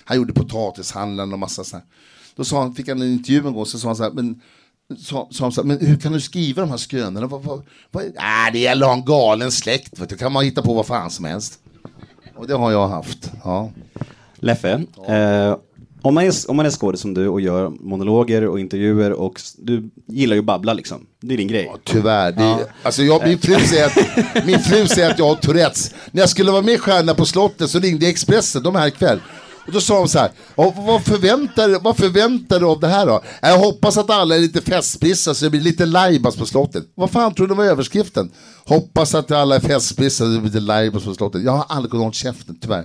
han 0.04 0.16
gjorde 0.16 0.32
potatishandlaren 0.32 1.32
och 1.32 1.38
massa 1.38 1.64
så 1.64 1.76
här. 1.76 1.84
Då 2.36 2.44
sa 2.44 2.60
han, 2.60 2.74
fick 2.74 2.88
han 2.88 3.02
en 3.02 3.12
intervju 3.12 3.46
en 3.46 3.54
gång, 3.54 3.66
så 3.66 3.78
sa 3.78 3.88
han 3.88 3.96
så 3.96 4.02
här, 4.02 4.10
men 4.10 4.40
sa, 4.98 5.28
sa 5.30 5.44
han 5.44 5.52
så 5.52 5.62
här, 5.62 5.66
men 5.66 5.86
hur 5.86 5.96
kan 5.96 6.12
du 6.12 6.20
skriva 6.20 6.62
de 6.62 6.70
här 6.70 6.76
skrönorna? 6.76 7.26
Vad, 7.26 7.42
vad, 7.42 7.62
vad, 7.90 8.04
äh, 8.04 8.10
det 8.52 8.58
gäller 8.58 8.86
att 8.86 8.92
ha 8.92 8.98
en 8.98 9.04
galen 9.04 9.52
släkt, 9.52 9.98
vet 9.98 10.08
du. 10.08 10.16
kan 10.16 10.32
man 10.32 10.44
hitta 10.44 10.62
på 10.62 10.74
vad 10.74 10.86
fan 10.86 11.10
som 11.10 11.24
helst. 11.24 11.58
Och 12.36 12.46
det 12.46 12.54
har 12.54 12.72
jag 12.72 12.88
haft. 12.88 13.30
Ja. 13.44 13.70
Leffe, 14.34 14.84
eh, 15.08 15.56
om, 16.06 16.14
man 16.14 16.24
är, 16.24 16.32
om 16.50 16.56
man 16.56 16.66
är 16.66 16.70
skådis 16.70 17.00
som 17.00 17.14
du 17.14 17.28
och 17.28 17.40
gör 17.40 17.70
monologer 17.70 18.46
och 18.46 18.60
intervjuer 18.60 19.12
och 19.12 19.32
s- 19.36 19.54
du 19.58 19.90
gillar 20.08 20.34
ju 20.34 20.40
att 20.40 20.46
babbla 20.46 20.72
liksom. 20.72 21.06
Det 21.22 21.34
är 21.34 21.38
din 21.38 21.48
grej. 21.48 21.72
Tyvärr. 21.84 22.32
Det, 22.32 22.66
alltså 22.82 23.02
jag, 23.02 23.24
min, 23.28 23.38
fru 23.38 23.54
säger 23.60 23.86
att, 23.86 24.46
min 24.46 24.58
fru 24.60 24.86
säger 24.86 25.10
att 25.10 25.18
jag 25.18 25.26
har 25.26 25.34
Tourettes. 25.34 25.94
När 26.10 26.22
jag 26.22 26.28
skulle 26.30 26.50
vara 26.52 26.62
med 26.62 26.74
i 26.74 26.78
Stjärna 26.78 27.14
på 27.14 27.24
slottet 27.24 27.70
så 27.70 27.78
ringde 27.78 28.06
Expressen, 28.08 28.62
de 28.62 28.76
är 28.76 28.80
här 28.80 28.86
ikväll. 28.88 29.20
Och 29.66 29.72
då 29.72 29.80
sa 29.80 29.94
de 29.98 30.08
så 30.08 30.18
här, 30.18 30.30
"Ja, 30.56 30.74
vad 30.76 31.02
förväntar, 31.04 31.80
vad 31.82 31.96
förväntar 31.96 32.60
du 32.60 32.66
av 32.66 32.80
det 32.80 32.86
här 32.88 33.06
då? 33.06 33.20
Jag 33.42 33.58
hoppas 33.58 33.98
att 33.98 34.10
alla 34.10 34.34
är 34.36 34.38
lite 34.40 34.60
festprissa 34.60 35.34
så 35.34 35.44
det 35.44 35.50
blir 35.50 35.60
lite 35.60 35.86
lajbas 35.86 36.36
på 36.36 36.46
slottet. 36.46 36.84
Vad 36.94 37.10
fan 37.10 37.34
tror 37.34 37.46
du 37.46 37.54
var 37.54 37.64
överskriften? 37.64 38.30
Hoppas 38.64 39.14
att 39.14 39.30
alla 39.30 39.56
är 39.56 39.60
festprissa 39.60 40.24
så 40.24 40.30
det 40.30 40.38
blir 40.38 40.50
lite 40.50 40.60
lajbas 40.60 41.04
på 41.04 41.14
slottet. 41.14 41.42
Jag 41.44 41.52
har 41.52 41.64
aldrig 41.68 41.90
kunnat 41.90 42.04
hålla 42.04 42.12
käften, 42.12 42.58
tyvärr. 42.60 42.84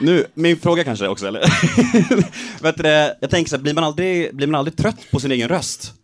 Nu, 0.00 0.26
min 0.34 0.56
fråga 0.56 0.84
kanske 0.84 1.08
också, 1.08 1.26
eller? 1.28 1.40
Vet 2.62 2.76
du, 2.76 2.88
jag 3.20 3.30
tänker 3.30 3.50
så 3.50 3.56
här, 3.56 3.62
blir 3.62 3.74
man, 3.74 3.84
aldrig, 3.84 4.36
blir 4.36 4.46
man 4.46 4.58
aldrig 4.58 4.76
trött 4.76 5.10
på 5.10 5.20
sin 5.20 5.32
egen 5.32 5.48
röst? 5.48 5.94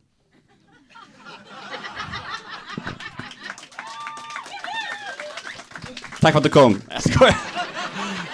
Tack 6.20 6.32
för 6.32 6.38
att 6.38 6.44
du 6.44 6.50
kom. 6.50 6.80
Jag 6.90 7.02
skojar. 7.02 7.36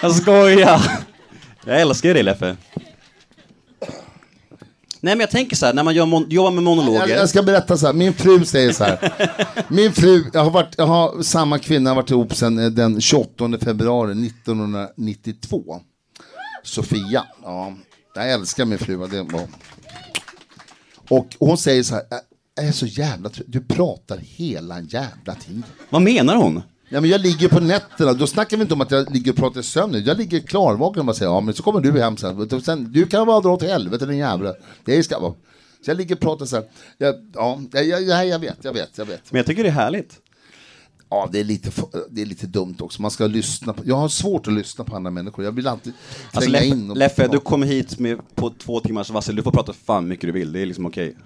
Jag 0.00 0.14
skojar. 0.14 0.80
Jag 1.64 1.80
älskar 1.80 2.08
ju 2.08 2.14
dig 2.14 2.22
Leffe. 2.22 2.56
Nej 5.00 5.14
men 5.14 5.20
jag 5.20 5.30
tänker 5.30 5.56
så 5.56 5.66
här, 5.66 5.74
när 5.74 5.82
man 5.82 5.94
gör 5.94 6.26
jobbar 6.32 6.50
med 6.50 6.62
monologer. 6.64 7.00
Jag, 7.08 7.18
jag 7.18 7.28
ska 7.28 7.42
berätta 7.42 7.76
så 7.76 7.86
här, 7.86 7.92
min 7.94 8.14
fru 8.14 8.44
säger 8.44 8.72
så 8.72 8.84
här. 8.84 9.12
Min 9.68 9.92
fru, 9.92 10.24
jag 10.32 10.44
har, 10.44 10.50
varit, 10.50 10.74
jag 10.78 10.86
har 10.86 11.22
samma 11.22 11.58
kvinna, 11.58 11.90
har 11.90 11.94
varit 11.94 12.10
ihop 12.10 12.34
sedan 12.34 12.58
eh, 12.58 12.66
den 12.70 13.00
28 13.00 13.58
februari 13.60 14.26
1992. 14.26 15.80
Sofia, 16.64 17.24
ja. 17.42 17.72
Jag 18.14 18.30
älskar 18.32 18.64
min 18.64 18.78
fru. 18.78 19.06
Det 19.06 19.22
var. 19.22 19.42
Och 21.08 21.36
hon 21.38 21.58
säger 21.58 21.82
så 21.82 21.94
här, 21.94 22.04
"Jag- 22.10 22.20
jag 22.54 22.66
är 22.66 22.72
så 22.72 22.86
jävla 22.86 23.28
trött, 23.28 23.46
du 23.48 23.60
pratar 23.60 24.18
hela 24.22 24.80
jävla 24.80 25.34
tiden. 25.34 25.64
Vad 25.90 26.02
menar 26.02 26.36
hon? 26.36 26.62
Ja, 26.92 27.00
men 27.00 27.10
jag 27.10 27.20
ligger 27.20 27.48
på 27.48 27.60
nätterna, 27.60 28.12
då 28.12 28.26
snackar 28.26 28.56
vi 28.56 28.62
inte 28.62 28.74
om 28.74 28.80
att 28.80 28.90
jag 28.90 29.12
ligger 29.12 29.32
och 29.32 29.36
pratar 29.38 29.60
i 29.60 29.62
sömnen. 29.62 30.04
Jag 30.04 30.18
ligger 30.18 30.40
klarvaken 30.40 31.00
och 31.00 31.06
bara 31.06 31.14
säger, 31.16 31.30
ja 31.30 31.40
men 31.40 31.54
så 31.54 31.62
kommer 31.62 31.80
du 31.80 32.00
hem 32.00 32.16
sen. 32.16 32.62
Sen 32.62 32.92
du 32.92 33.06
kan 33.06 33.26
bara 33.26 33.40
dra 33.40 33.50
åt 33.50 33.62
helvete 33.62 34.06
din 34.06 34.18
jävla. 34.18 34.54
Det 34.84 35.02
ska 35.02 35.18
vara. 35.18 35.32
Så 35.84 35.90
jag 35.90 35.96
ligger 35.96 36.14
och 36.14 36.20
pratar 36.20 36.46
så 36.46 36.56
här. 36.56 36.64
Jag, 36.98 37.14
ja, 37.34 37.60
jag, 37.72 38.02
jag, 38.02 38.26
jag 38.26 38.38
vet, 38.38 38.56
jag 38.62 38.72
vet, 38.72 38.98
jag 38.98 39.04
vet. 39.06 39.32
Men 39.32 39.38
jag 39.38 39.46
tycker 39.46 39.62
det 39.62 39.68
är 39.68 39.72
härligt. 39.72 40.20
Ja, 41.10 41.28
det 41.32 41.40
är, 41.40 41.44
lite, 41.44 41.70
det 42.10 42.22
är 42.22 42.26
lite 42.26 42.46
dumt 42.46 42.76
också. 42.78 43.02
Man 43.02 43.10
ska 43.10 43.26
lyssna 43.26 43.72
på, 43.72 43.82
jag 43.86 43.96
har 43.96 44.08
svårt 44.08 44.46
att 44.46 44.52
lyssna 44.52 44.84
på 44.84 44.96
andra 44.96 45.10
människor. 45.10 45.44
Jag 45.44 45.52
vill 45.52 45.66
alltid 45.66 45.92
Alltså, 46.32 46.50
tränga 46.50 46.64
Leffe, 46.64 46.76
in. 46.76 46.90
Och, 46.90 46.96
Leffe, 46.96 47.28
du 47.28 47.38
kom 47.38 47.62
hit 47.62 47.98
med, 47.98 48.18
på 48.34 48.50
två 48.50 48.80
timmars 48.80 49.10
varsel. 49.10 49.36
Du 49.36 49.42
får 49.42 49.52
prata 49.52 49.72
fan 49.72 50.08
mycket 50.08 50.28
du 50.28 50.32
vill. 50.32 50.52
Det 50.52 50.60
är 50.60 50.66
liksom 50.66 50.86
okej. 50.86 51.16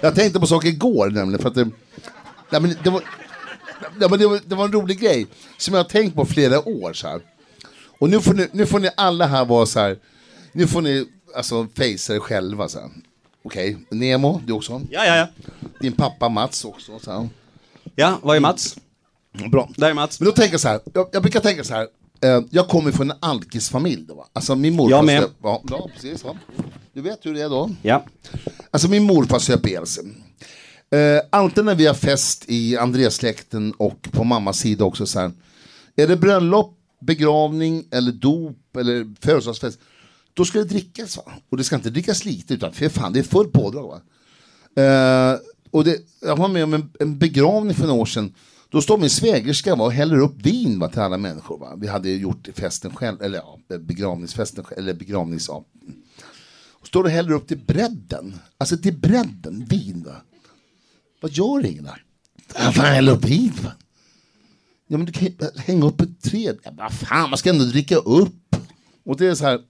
Jag 0.00 0.14
tänkte 0.14 0.40
på 0.40 0.46
saker 0.46 0.68
igår 0.68 1.10
nämligen. 1.10 1.42
För 1.42 1.48
att 1.48 1.54
det, 1.54 1.64
nej, 2.50 2.60
men 2.60 2.76
det, 2.84 2.90
var, 2.90 3.02
nej, 3.96 4.10
men 4.10 4.18
det, 4.18 4.26
var, 4.26 4.40
det 4.46 4.54
var 4.54 4.64
en 4.64 4.72
rolig 4.72 5.00
grej 5.00 5.26
som 5.56 5.74
jag 5.74 5.82
har 5.82 5.88
tänkt 5.88 6.14
på 6.14 6.24
flera 6.24 6.68
år. 6.68 6.92
Så 6.92 7.08
här. 7.08 7.20
Och 7.98 8.10
nu 8.10 8.20
får, 8.20 8.34
ni, 8.34 8.48
nu 8.52 8.66
får 8.66 8.78
ni 8.78 8.88
alla 8.96 9.26
här 9.26 9.44
vara 9.44 9.66
så 9.66 9.80
här. 9.80 9.98
Nu 10.52 10.66
får 10.66 10.82
ni 10.82 11.06
alltså 11.36 11.66
facea 11.74 12.16
er 12.16 12.20
själva. 12.20 12.68
så 12.68 12.80
här. 12.80 12.90
Okej, 13.44 13.78
Nemo, 13.90 14.40
du 14.46 14.52
också. 14.52 14.82
Ja, 14.90 15.04
ja, 15.04 15.16
ja. 15.16 15.26
Din 15.80 15.92
pappa 15.92 16.28
Mats 16.28 16.64
också. 16.64 16.98
Så 16.98 17.12
här. 17.12 17.28
Ja, 17.94 18.18
vad 18.22 18.36
är 18.36 18.40
Mats? 18.40 18.76
Bra. 19.50 19.68
Där 19.76 19.90
är 19.90 19.94
Mats. 19.94 20.20
Men 20.20 20.26
då 20.26 20.32
tänker 20.32 20.52
jag 20.52 20.60
så 20.60 20.68
här, 20.68 20.80
jag, 20.94 21.08
jag 21.12 21.22
brukar 21.22 21.40
tänka 21.40 21.64
så 21.64 21.74
här. 21.74 21.86
Eh, 22.24 22.40
jag 22.50 22.68
kommer 22.68 22.92
från 22.92 23.10
en 23.10 23.16
alkisfamilj 23.20 24.04
då 24.08 24.14
va? 24.14 24.26
Alltså 24.32 24.56
min 24.56 24.76
morfar... 24.76 24.96
Jag 24.96 25.04
med. 25.06 25.22
söp- 25.22 25.30
Ja, 25.42 25.62
ja, 25.70 25.90
precis. 25.94 26.22
Ja. 26.24 26.36
Du 26.92 27.00
vet 27.00 27.26
hur 27.26 27.34
det 27.34 27.40
är 27.42 27.48
då? 27.48 27.70
Ja. 27.82 28.04
Alltså 28.70 28.88
min 28.88 29.02
morfar 29.02 29.38
söp 29.38 29.66
ihjäl 29.66 29.86
sig. 29.86 30.04
Eh, 30.90 31.20
alltid 31.30 31.64
när 31.64 31.74
vi 31.74 31.86
har 31.86 31.94
fest 31.94 32.44
i 32.48 32.76
Andreassläkten 32.76 33.72
och 33.72 34.08
på 34.12 34.24
mammas 34.24 34.58
sida 34.58 34.84
också 34.84 35.06
så 35.06 35.20
här. 35.20 35.32
Är 35.96 36.06
det 36.06 36.16
bröllop, 36.16 36.76
begravning 37.00 37.84
eller 37.90 38.12
dop 38.12 38.76
eller 38.76 39.14
födelsedagsfest. 39.20 39.78
Då 40.34 40.44
ska 40.44 40.58
det 40.58 40.64
drickas 40.64 41.16
va? 41.16 41.22
Och 41.50 41.56
det 41.56 41.64
ska 41.64 41.76
inte 41.76 41.90
drickas 41.90 42.24
lite 42.24 42.54
utan 42.54 42.72
för 42.72 42.88
fan 42.88 43.12
det 43.12 43.18
är 43.18 43.22
fullt 43.22 43.52
pådrag 43.52 43.88
va. 43.88 44.00
Eh, 44.82 45.38
och 45.70 45.84
det, 45.84 45.96
jag 46.22 46.36
var 46.36 46.48
med 46.48 46.64
om 46.64 46.74
en, 46.74 46.90
en 47.00 47.18
begravning 47.18 47.74
för 47.74 47.86
några 47.86 48.00
år 48.00 48.06
sedan. 48.06 48.34
Då 48.70 48.82
står 48.82 48.98
min 48.98 49.10
svägerska 49.10 49.76
va, 49.76 49.84
och 49.84 49.92
häller 49.92 50.18
upp 50.18 50.46
vin 50.46 50.78
va, 50.78 50.88
till 50.88 51.00
alla 51.00 51.18
människor. 51.18 51.58
Va? 51.58 51.76
Vi 51.76 51.86
hade 51.86 52.10
gjort 52.10 52.48
festen 52.54 52.96
själv, 52.96 53.22
eller 53.22 53.38
ja, 53.38 53.58
begravningsfesten, 53.78 54.64
själv- 54.64 54.78
eller 54.78 54.94
begravnings... 54.94 55.48
Ja. 55.48 55.64
Och 56.80 56.86
står 56.86 57.04
och 57.04 57.10
häller 57.10 57.32
upp 57.32 57.48
till 57.48 57.58
bredden. 57.58 58.34
Alltså 58.58 58.76
till 58.76 58.98
bredden, 58.98 59.64
vin 59.64 60.02
va. 60.06 60.16
Vad 61.20 61.32
gör 61.32 61.66
ingen 61.66 61.84
där? 61.84 62.04
Fan 62.72 62.84
häll 62.84 63.08
upp 63.08 63.24
hit 63.24 63.62
va. 63.62 63.72
Ja 64.86 64.96
men 64.96 65.06
du 65.06 65.12
kan 65.12 65.28
ju 65.28 65.34
hänga 65.56 65.86
upp 65.86 66.00
ett 66.00 66.22
träd. 66.22 66.58
Ja, 66.62 66.70
vad 66.78 66.92
fan, 66.92 67.30
man 67.30 67.38
ska 67.38 67.50
ändå 67.50 67.64
dricka 67.64 67.96
upp. 67.96 68.56
Och 69.04 69.16
det 69.16 69.26
är 69.26 69.34
så 69.34 69.44
här, 69.44 69.60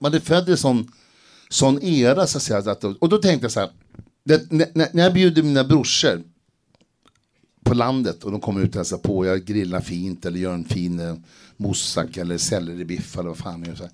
man 0.00 0.14
är 0.14 0.20
född 0.20 0.48
i 0.48 0.50
en 0.50 0.56
sån, 0.58 0.92
sån 1.50 1.82
era 1.82 2.26
så 2.26 2.38
att 2.38 2.42
säga. 2.42 2.58
Att, 2.58 2.84
och 2.84 3.08
då 3.08 3.18
tänkte 3.18 3.44
jag 3.44 3.52
så 3.52 3.60
här, 3.60 3.70
det, 4.24 4.52
när 4.52 4.88
när 4.92 5.02
jag 5.02 5.14
bjuder 5.14 5.42
mina 5.42 5.64
brorsor 5.64 6.22
på 7.64 7.74
landet 7.74 8.24
och 8.24 8.30
de 8.30 8.40
kommer 8.40 8.60
ut 8.60 8.70
och 8.70 8.76
hälsar 8.76 8.98
på, 8.98 9.26
jag 9.26 9.44
grillar 9.44 9.80
fint 9.80 10.26
eller 10.26 10.38
gör 10.38 10.54
en 10.54 10.64
fin 10.64 11.00
eh, 11.00 11.14
moussaka 11.56 12.20
eller 12.20 12.38
selleribiff 12.38 13.18
eller 13.18 13.28
vad 13.28 13.38
fan 13.38 13.64
jag. 13.66 13.76
Så 13.76 13.82
här. 13.82 13.92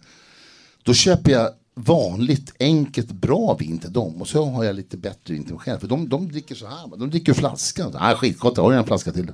Då 0.83 0.95
köper 0.95 1.33
jag 1.33 1.51
vanligt, 1.75 2.53
enkelt, 2.59 3.13
bra 3.13 3.57
vin 3.61 3.79
till 3.79 3.93
dem 3.93 4.21
och 4.21 4.29
så 4.29 4.45
har 4.45 4.65
jag 4.65 4.77
lite 4.77 4.97
bättre 4.97 5.35
vin 5.35 5.45
till 5.45 5.55
mig 5.55 5.61
själv. 5.61 5.79
För 5.79 5.89
de, 5.89 6.09
de 6.09 6.29
dricker 6.29 6.55
så 6.55 6.67
här, 6.67 6.97
de 6.97 7.11
dricker 7.11 7.35
flaskan. 7.35 7.93
Ah, 7.95 8.15
skitgott, 8.15 8.57
jag 8.57 8.65
har 8.65 8.73
en 8.73 8.85
flaska 8.85 9.13
till. 9.13 9.33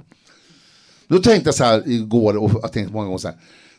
Då 1.08 1.18
tänkte 1.18 1.48
jag 1.48 1.54
så 1.54 1.64
här 1.64 1.88
igår 1.88 2.36
och 2.36 2.50
jag 2.62 2.72
tänkte 2.72 2.92
många 2.92 3.06
gånger 3.06 3.18
så 3.18 3.28
här. 3.28 3.36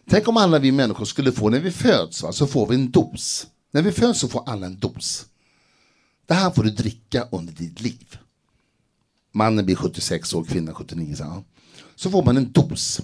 Tänk 0.10 0.28
om 0.28 0.38
alla 0.38 0.60
vi 0.60 0.72
människor 0.72 1.06
skulle 1.06 1.32
få, 1.32 1.50
när 1.50 1.60
vi 1.60 1.72
föds, 1.72 2.24
va, 2.24 2.32
så 2.32 2.48
får 2.48 2.68
vi 2.68 2.76
en 2.76 2.92
dos. 2.92 3.48
När 3.72 3.82
vi 3.82 3.92
föds 3.92 4.20
så 4.20 4.28
får 4.28 4.44
alla 4.50 4.66
en 4.66 4.80
dos. 4.80 5.26
Det 6.26 6.34
här 6.34 6.52
får 6.52 6.64
du 6.64 6.70
dricka 6.70 7.28
under 7.32 7.54
ditt 7.54 7.82
liv. 7.82 8.18
Mannen 9.38 9.66
blir 9.66 9.76
76 9.76 10.34
år, 10.34 10.44
kvinnan 10.44 10.76
79. 10.76 11.16
Så, 11.16 11.44
så 11.96 12.10
får 12.10 12.24
man 12.24 12.38
en 12.38 12.52
dos. 12.52 13.02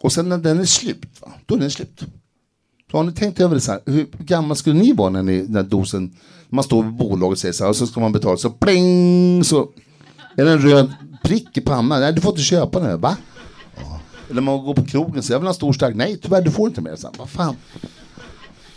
Och 0.00 0.12
sen 0.12 0.28
när 0.28 0.38
den 0.38 0.60
är 0.60 0.64
slut, 0.64 1.06
va, 1.20 1.32
då 1.46 1.54
är 1.54 1.58
den 1.58 1.70
slut. 1.70 2.04
Så 2.90 2.96
har 2.96 3.04
ni 3.04 3.12
tänkt 3.12 3.40
över 3.40 3.54
det 3.54 3.60
så 3.60 3.72
här, 3.72 3.80
hur 3.86 4.06
gamla 4.18 4.54
skulle 4.54 4.80
ni 4.80 4.92
vara 4.92 5.10
när, 5.10 5.22
ni, 5.22 5.46
när 5.48 5.62
dosen, 5.62 6.16
man 6.48 6.64
står 6.64 6.82
vid 6.82 6.92
bolaget 6.92 7.32
och 7.32 7.38
säger 7.38 7.52
så 7.52 7.64
här, 7.64 7.68
och 7.70 7.76
så 7.76 7.86
ska 7.86 8.00
man 8.00 8.12
betala, 8.12 8.36
så 8.36 8.50
pling, 8.50 9.44
så 9.44 9.68
är 10.36 10.44
det 10.44 10.52
en 10.52 10.58
röd 10.58 10.92
prick 11.22 11.58
i 11.58 11.60
pannan. 11.60 12.00
Nej, 12.00 12.12
du 12.12 12.20
får 12.20 12.32
inte 12.32 12.42
köpa 12.42 12.78
den 12.78 12.88
här, 12.88 12.96
va? 12.96 13.16
Ja. 13.76 14.00
Eller 14.30 14.40
man 14.40 14.64
går 14.64 14.74
på 14.74 14.84
krogen 14.84 15.18
och 15.18 15.24
säger, 15.24 15.34
jag 15.34 15.40
vill 15.40 15.46
ha 15.46 15.52
en 15.52 15.54
stor 15.54 15.72
stark, 15.72 15.96
nej 15.96 16.18
tyvärr 16.22 16.42
du 16.42 16.50
får 16.50 16.68
inte 16.68 16.80
mer. 16.80 16.96
Så 16.96 17.06
här, 17.06 17.14
vad 17.18 17.30
fan. 17.30 17.56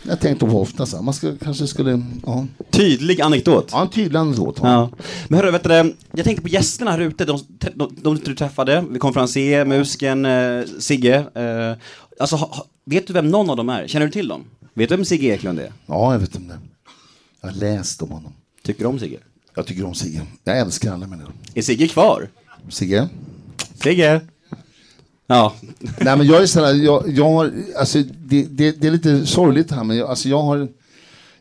Jag 0.08 0.20
tänkte 0.20 0.46
på 0.46 0.60
ofta 0.62 0.86
så 0.86 0.96
här, 0.96 1.04
man 1.04 1.14
ska, 1.14 1.32
kanske 1.42 1.66
skulle, 1.66 2.02
ja. 2.26 2.46
Tydlig 2.70 3.20
anekdot. 3.20 3.68
Ja, 3.72 3.82
en 3.82 3.88
tydlig 3.90 4.18
anekdot. 4.18 4.58
Ja. 4.62 4.68
Ja. 4.72 4.90
Men 5.28 5.40
hörru, 5.40 5.50
vet 5.50 5.64
du, 5.64 5.94
jag 6.12 6.24
tänkte 6.24 6.42
på 6.42 6.48
gästerna 6.48 6.90
här 6.90 6.98
ute, 7.00 7.24
de, 7.24 7.38
de, 7.74 7.96
de 8.02 8.16
du 8.24 8.34
träffade, 8.34 8.84
konferencier, 8.98 9.64
musikern 9.64 10.26
eh, 10.26 10.64
Sigge. 10.78 11.14
Eh, 11.34 11.76
alltså, 12.20 12.36
ha- 12.36 12.66
vet 12.84 13.06
du 13.06 13.12
vem 13.12 13.28
någon 13.28 13.50
av 13.50 13.56
dem 13.56 13.68
är? 13.68 13.86
Känner 13.88 14.06
du 14.06 14.12
till 14.12 14.28
dem? 14.28 14.44
Vet 14.74 14.88
du 14.88 14.96
vem 14.96 15.04
Sigge 15.04 15.26
Eklund 15.34 15.58
är? 15.58 15.72
ja, 15.86 16.12
jag 16.12 16.18
vet 16.20 16.36
om 16.36 16.48
det. 16.48 16.58
Jag 17.40 17.48
har 17.48 17.56
läst 17.56 18.02
om 18.02 18.10
honom. 18.10 18.32
Tycker 18.64 18.80
du 18.80 18.86
om 18.86 18.98
Sigge? 18.98 19.18
Jag 19.54 19.66
tycker 19.66 19.84
om 19.84 19.94
Sigge. 19.94 20.22
Jag 20.44 20.58
älskar 20.58 20.92
alla 20.92 21.06
människor. 21.06 21.32
Är 21.54 21.62
Sigge 21.62 21.88
kvar? 21.88 22.28
Sigge? 22.68 23.08
Sigge? 23.82 24.20
Ja. 25.30 25.54
Nej 26.00 26.16
men 26.16 26.26
jag 26.26 26.42
är 26.42 26.46
sådär, 26.46 26.74
jag, 26.74 27.04
jag 27.08 27.30
har, 27.30 27.52
alltså 27.78 27.98
det, 28.02 28.42
det, 28.42 28.80
det 28.80 28.86
är 28.86 28.90
lite 28.90 29.26
sorgligt 29.26 29.70
här 29.70 29.84
men 29.84 29.96
jag, 29.96 30.10
alltså 30.10 30.28
jag 30.28 30.42
har 30.42 30.68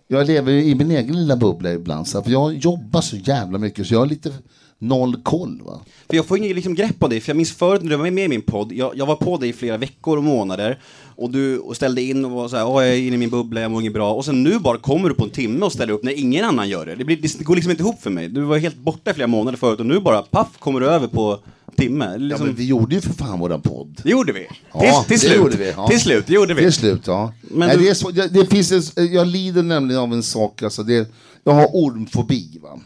jag 0.07 0.27
lever 0.27 0.51
i 0.51 0.75
min 0.75 0.91
egen 0.91 1.15
lilla 1.15 1.35
bubbla 1.35 1.73
ibland, 1.73 2.07
så 2.07 2.17
att 2.17 2.27
jag 2.27 2.53
jobbar 2.53 3.01
så 3.01 3.15
jävla 3.15 3.57
mycket 3.57 3.87
så 3.87 3.93
jag 3.93 3.99
har 3.99 4.05
lite 4.05 4.33
noll 4.79 5.15
koll. 5.23 5.61
Va? 5.65 5.79
För 6.09 6.15
jag 6.15 6.25
får 6.25 6.37
inget 6.37 6.55
liksom, 6.55 6.75
grepp 6.75 6.99
på 6.99 7.07
dig, 7.07 7.19
för 7.19 7.29
jag 7.29 7.37
minns 7.37 7.51
förut 7.51 7.83
när 7.83 7.89
du 7.89 7.95
var 7.95 8.11
med 8.11 8.25
i 8.25 8.27
min 8.27 8.41
podd, 8.41 8.71
jag, 8.71 8.97
jag 8.97 9.05
var 9.05 9.15
på 9.15 9.37
dig 9.37 9.49
i 9.49 9.53
flera 9.53 9.77
veckor 9.77 10.17
och 10.17 10.23
månader 10.23 10.79
och 11.15 11.31
du 11.31 11.59
och 11.59 11.75
ställde 11.75 12.01
in 12.01 12.25
och 12.25 12.31
var 12.31 12.47
såhär, 12.47 12.67
åh 12.67 12.83
jag 12.83 12.93
är 12.93 12.97
inne 12.99 13.15
i 13.15 13.17
min 13.17 13.29
bubbla, 13.29 13.61
jag 13.61 13.71
mår 13.71 13.81
inget 13.81 13.93
bra. 13.93 14.13
Och 14.13 14.25
sen 14.25 14.43
nu 14.43 14.59
bara 14.59 14.77
kommer 14.77 15.09
du 15.09 15.15
på 15.15 15.23
en 15.23 15.29
timme 15.29 15.65
och 15.65 15.73
ställer 15.73 15.93
upp 15.93 16.03
när 16.03 16.19
ingen 16.19 16.45
annan 16.45 16.69
gör 16.69 16.85
det. 16.85 16.95
Det, 16.95 17.03
blir, 17.03 17.17
det 17.37 17.43
går 17.43 17.55
liksom 17.55 17.71
inte 17.71 17.83
ihop 17.83 18.01
för 18.01 18.09
mig. 18.09 18.29
Du 18.29 18.41
var 18.41 18.57
helt 18.57 18.77
borta 18.77 19.11
i 19.11 19.13
flera 19.13 19.27
månader 19.27 19.57
förut 19.57 19.79
och 19.79 19.85
nu 19.85 19.99
bara, 19.99 20.21
paff, 20.21 20.47
kommer 20.59 20.79
du 20.79 20.87
över 20.87 21.07
på 21.07 21.39
timme. 21.77 22.05
Är 22.05 22.09
Ja, 22.11 22.17
Liksom, 22.17 22.45
men 22.47 22.55
vi 22.55 22.65
gjorde 22.65 22.95
ju 22.95 23.01
för 23.01 23.13
fan 23.13 23.39
våran 23.39 23.61
podd. 23.61 24.01
Det 24.03 24.09
gjorde 24.09 24.33
vi. 24.33 24.47
Ja, 24.73 25.05
till, 25.07 25.19
till 25.19 25.29
det 25.29 25.33
slut. 25.35 25.37
gjorde 25.37 25.57
vi, 25.57 25.69
ja. 25.77 25.87
Till 25.87 25.99
slut, 25.99 26.27
det 26.27 26.33
gjorde 26.33 26.53
vi. 26.53 26.65
Är 26.65 26.71
slut, 26.71 27.01
ja. 27.07 27.33
Men 27.41 27.67
Nej, 27.67 27.77
du- 27.77 27.83
det 27.83 27.89
är 27.89 27.93
så, 27.93 28.11
det, 28.11 28.27
det 28.27 28.45
finns 28.45 28.71
en, 28.97 29.13
jag 29.13 29.27
lider 29.27 29.63
nämligen 29.63 30.01
av 30.01 30.13
en 30.13 30.23
sak, 30.23 30.63
alltså 30.63 30.83
det, 30.83 31.11
jag 31.43 31.53
har 31.53 31.67
ormfobi. 31.73 32.59
Va? 32.63 32.79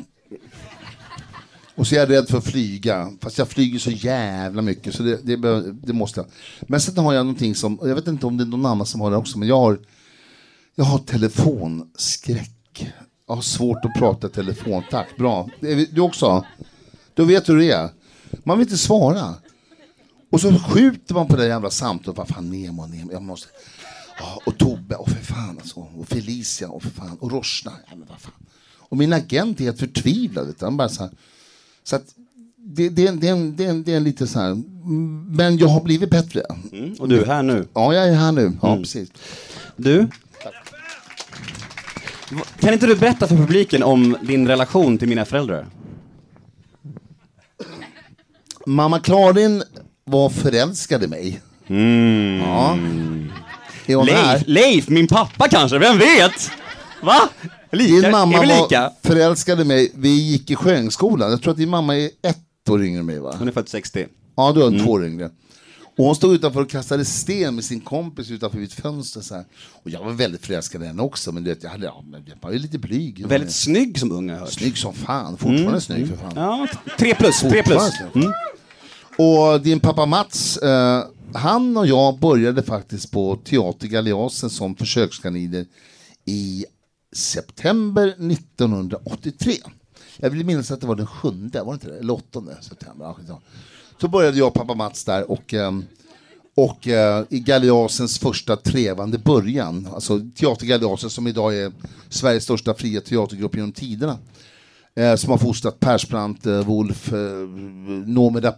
Och 1.76 1.88
så 1.88 1.96
är 1.96 2.00
jag 2.00 2.10
rädd 2.10 2.28
för 2.30 2.38
att 2.38 2.44
flyga, 2.46 3.12
fast 3.22 3.38
jag 3.38 3.48
flyger 3.48 3.80
så 3.80 3.92
jävla 3.92 4.62
mycket 4.62 4.96
så 4.96 5.04
det, 5.04 5.20
det, 5.38 5.62
det 5.72 5.94
måste 5.94 6.20
jag. 6.20 6.28
Men 6.62 6.82
sen 6.82 6.98
har 6.98 7.14
jag 7.14 7.26
någonting 7.26 7.56
som, 7.56 7.80
jag 7.82 7.96
vet 7.96 8.08
inte 8.08 8.26
om 8.26 8.38
det 8.38 8.44
är 8.44 8.46
någon 8.46 8.66
annan 8.66 8.86
som 8.86 9.02
har 9.02 9.12
det 9.12 9.18
också, 9.18 9.38
men 9.40 9.48
jag 9.48 9.58
har, 9.58 9.80
jag 10.76 10.84
har 10.86 10.98
telefonskräck. 11.00 12.92
Jag 13.28 13.36
har 13.36 13.42
svårt 13.42 13.86
att 13.86 13.94
prata 14.00 14.28
i 14.28 14.30
telefon, 14.30 14.84
tack, 14.92 15.18
bra. 15.18 15.50
Du 15.92 16.02
också? 16.02 16.46
Du 17.14 17.26
vet 17.26 17.50
hur 17.50 17.58
det 17.58 17.72
är. 17.72 17.90
Man 18.44 18.58
vill 18.58 18.68
inte 18.68 18.78
svara. 18.78 19.34
Och 20.30 20.42
så 20.42 20.60
skjuter 20.60 21.14
man 21.14 21.28
på 21.28 21.36
det 21.36 21.48
jävla 21.48 21.70
samtalet. 21.70 22.18
Vad 22.18 22.28
fan, 22.28 22.50
Nemo, 22.50 22.86
Nemo. 22.86 23.12
Jag 23.12 23.22
måste... 23.22 23.48
Ja, 24.20 24.42
och 24.46 24.58
Tobbe, 24.58 24.96
och 24.96 25.10
för 25.10 25.26
fan 25.34 25.58
alltså. 25.62 25.80
Och 25.80 26.08
Felicia, 26.08 26.70
och 26.70 26.84
för 26.84 26.90
fan. 26.90 27.18
Och 27.20 27.32
Roshna. 27.32 27.72
Ja, 27.90 27.96
men 27.96 28.08
vad 28.10 28.20
fan. 28.20 28.34
Och 28.80 28.98
min 28.98 29.14
agent 29.14 29.60
är 29.60 29.64
helt 29.64 29.80
förtvivlad. 29.80 30.56
Han 30.60 30.78
bara 30.78 30.90
så 30.90 31.04
här. 31.04 31.12
Så 31.84 31.96
att 31.96 32.04
det, 32.58 32.90
det, 32.90 33.12
det, 33.12 33.28
är 33.28 33.32
en- 33.32 33.56
det, 33.56 33.66
är 33.66 33.70
en- 33.70 33.84
det 33.84 33.94
är 33.94 33.98
en 33.98 34.04
lite 34.04 34.28
så 34.28 34.40
här. 34.40 34.58
Men 35.36 35.58
jag 35.58 35.68
har 35.68 35.82
blivit 35.82 36.10
bättre. 36.10 36.42
Mm, 36.72 36.94
och 37.00 37.10
du 37.10 37.22
är 37.22 37.26
här 37.26 37.44
nu. 37.44 37.68
Ja, 37.74 37.94
jag 37.94 38.08
är 38.10 38.14
här 38.14 38.32
nu. 38.32 38.58
Ja, 38.62 38.68
Mm. 38.72 38.84
precis. 38.84 39.10
Du? 39.76 40.08
Kan 42.60 42.74
inte 42.74 42.86
du 42.88 42.96
berätta 42.96 43.28
för 43.28 43.36
publiken 43.36 43.84
om 43.84 44.18
din 44.24 44.48
relation 44.48 44.98
till 44.98 45.08
mina 45.08 45.26
föräldrar? 45.26 45.68
Mamma 48.66 49.00
Klarin 49.00 49.64
var 50.06 50.30
förälskad 50.30 51.04
i 51.04 51.08
mig. 51.08 51.42
Ja. 52.44 52.78
Är 53.86 53.96
hon 53.96 54.06
Leif, 54.06 54.18
här? 54.20 54.44
Leif, 54.48 54.90
min 54.90 55.08
pappa 55.08 55.48
kanske, 55.48 55.78
vem 55.78 55.98
vet? 55.98 56.52
Va? 57.02 57.30
Lika? 57.72 57.94
Din 58.02 58.12
mamma 58.12 58.38
är 58.38 58.42
vi 58.42 58.48
var 58.48 58.64
lika? 58.64 58.92
förälskad 59.04 59.62
i 59.62 59.64
mig. 59.64 59.92
Vi 59.96 60.10
gick 60.10 60.52
i 60.52 60.56
Sjöngsskolan. 60.56 61.32
Jag 61.32 61.42
tror 61.42 61.52
att 61.52 61.58
din 61.58 61.70
mamma 61.70 61.98
är 61.98 62.06
ett 62.06 62.70
år 62.70 62.84
yngre 62.84 63.00
än 63.00 63.06
mig 63.06 63.20
va? 63.20 63.36
Hon 63.40 63.48
är 63.48 63.52
född 63.52 63.70
60. 63.70 64.08
Ja, 64.38 64.52
du 64.52 64.62
har 64.62 64.84
två 64.86 64.92
år 64.92 65.06
yngre. 65.06 65.30
Och 65.98 66.06
hon 66.06 66.16
stod 66.16 66.34
utanför 66.34 66.62
och 66.62 66.70
kastade 66.70 67.06
sten 67.06 67.56
med 67.56 67.64
sin 67.64 67.82
kompis 67.82 68.32
utanför 68.32 68.58
mitt 68.58 68.74
fönster. 68.74 69.22
Så 69.22 69.36
här. 69.36 69.46
Och 69.84 69.90
jag 69.90 70.04
var 70.04 70.12
väldigt 70.12 70.46
förälskad 70.46 70.84
i 70.84 70.86
henne 70.86 71.02
också, 71.02 71.32
men 71.32 71.44
du 71.44 71.50
vet, 71.50 71.64
jag, 71.64 71.70
hade, 71.70 71.86
ja, 71.86 72.04
men 72.08 72.24
jag 72.26 72.36
var 72.42 72.52
ju 72.52 72.60
lite 72.60 72.78
blyg. 72.78 73.28
Väldigt 73.28 73.56
snygg 73.56 74.00
som 74.00 74.12
ung 74.12 74.30
har 74.30 74.38
hört. 74.38 74.52
snygg 74.52 74.78
som 74.78 74.94
fan. 74.94 75.38
Fortfarande 75.38 75.82
snygg 75.82 76.08
för 76.08 76.18
fan. 76.18 76.34
Ja, 76.36 76.68
tre 77.00 77.16
plus, 77.16 77.40
tre 77.40 77.64
plus. 77.64 77.82
Snygg. 78.12 78.26
Och 79.18 79.62
din 79.62 79.80
pappa 79.80 80.06
Mats, 80.06 80.58
eh, 80.58 81.04
han 81.34 81.78
och 81.78 81.88
jag 81.88 82.20
började 82.20 82.64
faktiskt 82.64 83.12
på 83.12 83.36
Teater 83.36 83.88
Galeasen 83.88 84.50
som 84.50 84.76
försökskaniner 84.76 85.66
i 86.26 86.66
september 87.16 88.08
1983. 88.08 89.54
Jag 90.18 90.30
vill 90.30 90.46
minnas 90.46 90.72
att 90.72 90.82
det 90.82 90.88
var 90.88 90.96
den 90.96 91.08
sjunde, 91.08 91.64
var 91.64 91.72
det 91.72 91.74
inte 91.74 91.88
det? 91.90 92.00
Eller 92.00 92.14
åttonde 92.14 92.58
september. 92.62 93.16
Så 94.02 94.08
började 94.08 94.38
jag 94.38 94.48
och 94.48 94.54
pappa 94.54 94.74
Mats 94.74 95.06
där 95.06 95.32
och, 95.32 95.54
ehm, 95.54 95.86
och 96.56 96.88
eh, 96.88 97.24
i 97.30 97.40
Galeasens 97.40 98.20
första 98.20 98.56
trevande 98.56 99.18
början, 99.18 99.88
alltså 99.94 100.20
Teater 100.36 100.66
Galeasen 100.66 101.10
som 101.10 101.28
idag 101.28 101.58
är 101.58 101.72
Sveriges 102.10 102.44
största 102.44 102.74
fria 102.74 103.02
teatergrupp 103.02 103.56
genom 103.56 103.72
tiderna. 103.72 104.18
Eh, 104.96 105.16
som 105.16 105.32
har 105.32 105.38
fostrat 105.38 105.80
Persbrandt, 105.80 106.46
eh, 106.46 106.66
Wolf, 106.66 107.12
Noomi 108.06 108.40
eh, 108.44 108.54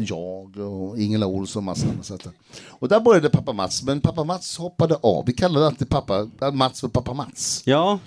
jag 0.00 0.56
och 0.56 0.98
Ingela 0.98 1.26
Olsson 1.26 1.60
och 1.60 1.64
massa 1.64 1.86
andra. 2.10 2.30
Och 2.68 2.88
där 2.88 3.00
började 3.00 3.30
pappa 3.30 3.52
Mats, 3.52 3.82
men 3.82 4.00
pappa 4.00 4.24
Mats 4.24 4.56
hoppade 4.58 4.96
av. 5.02 5.24
Vi 5.26 5.32
kallade 5.32 5.66
alltid 5.66 5.88
pappa 5.88 6.30
Mats 6.52 6.80
för 6.80 6.88
pappa 6.88 7.14
Mats. 7.14 7.62
Ja, 7.64 7.98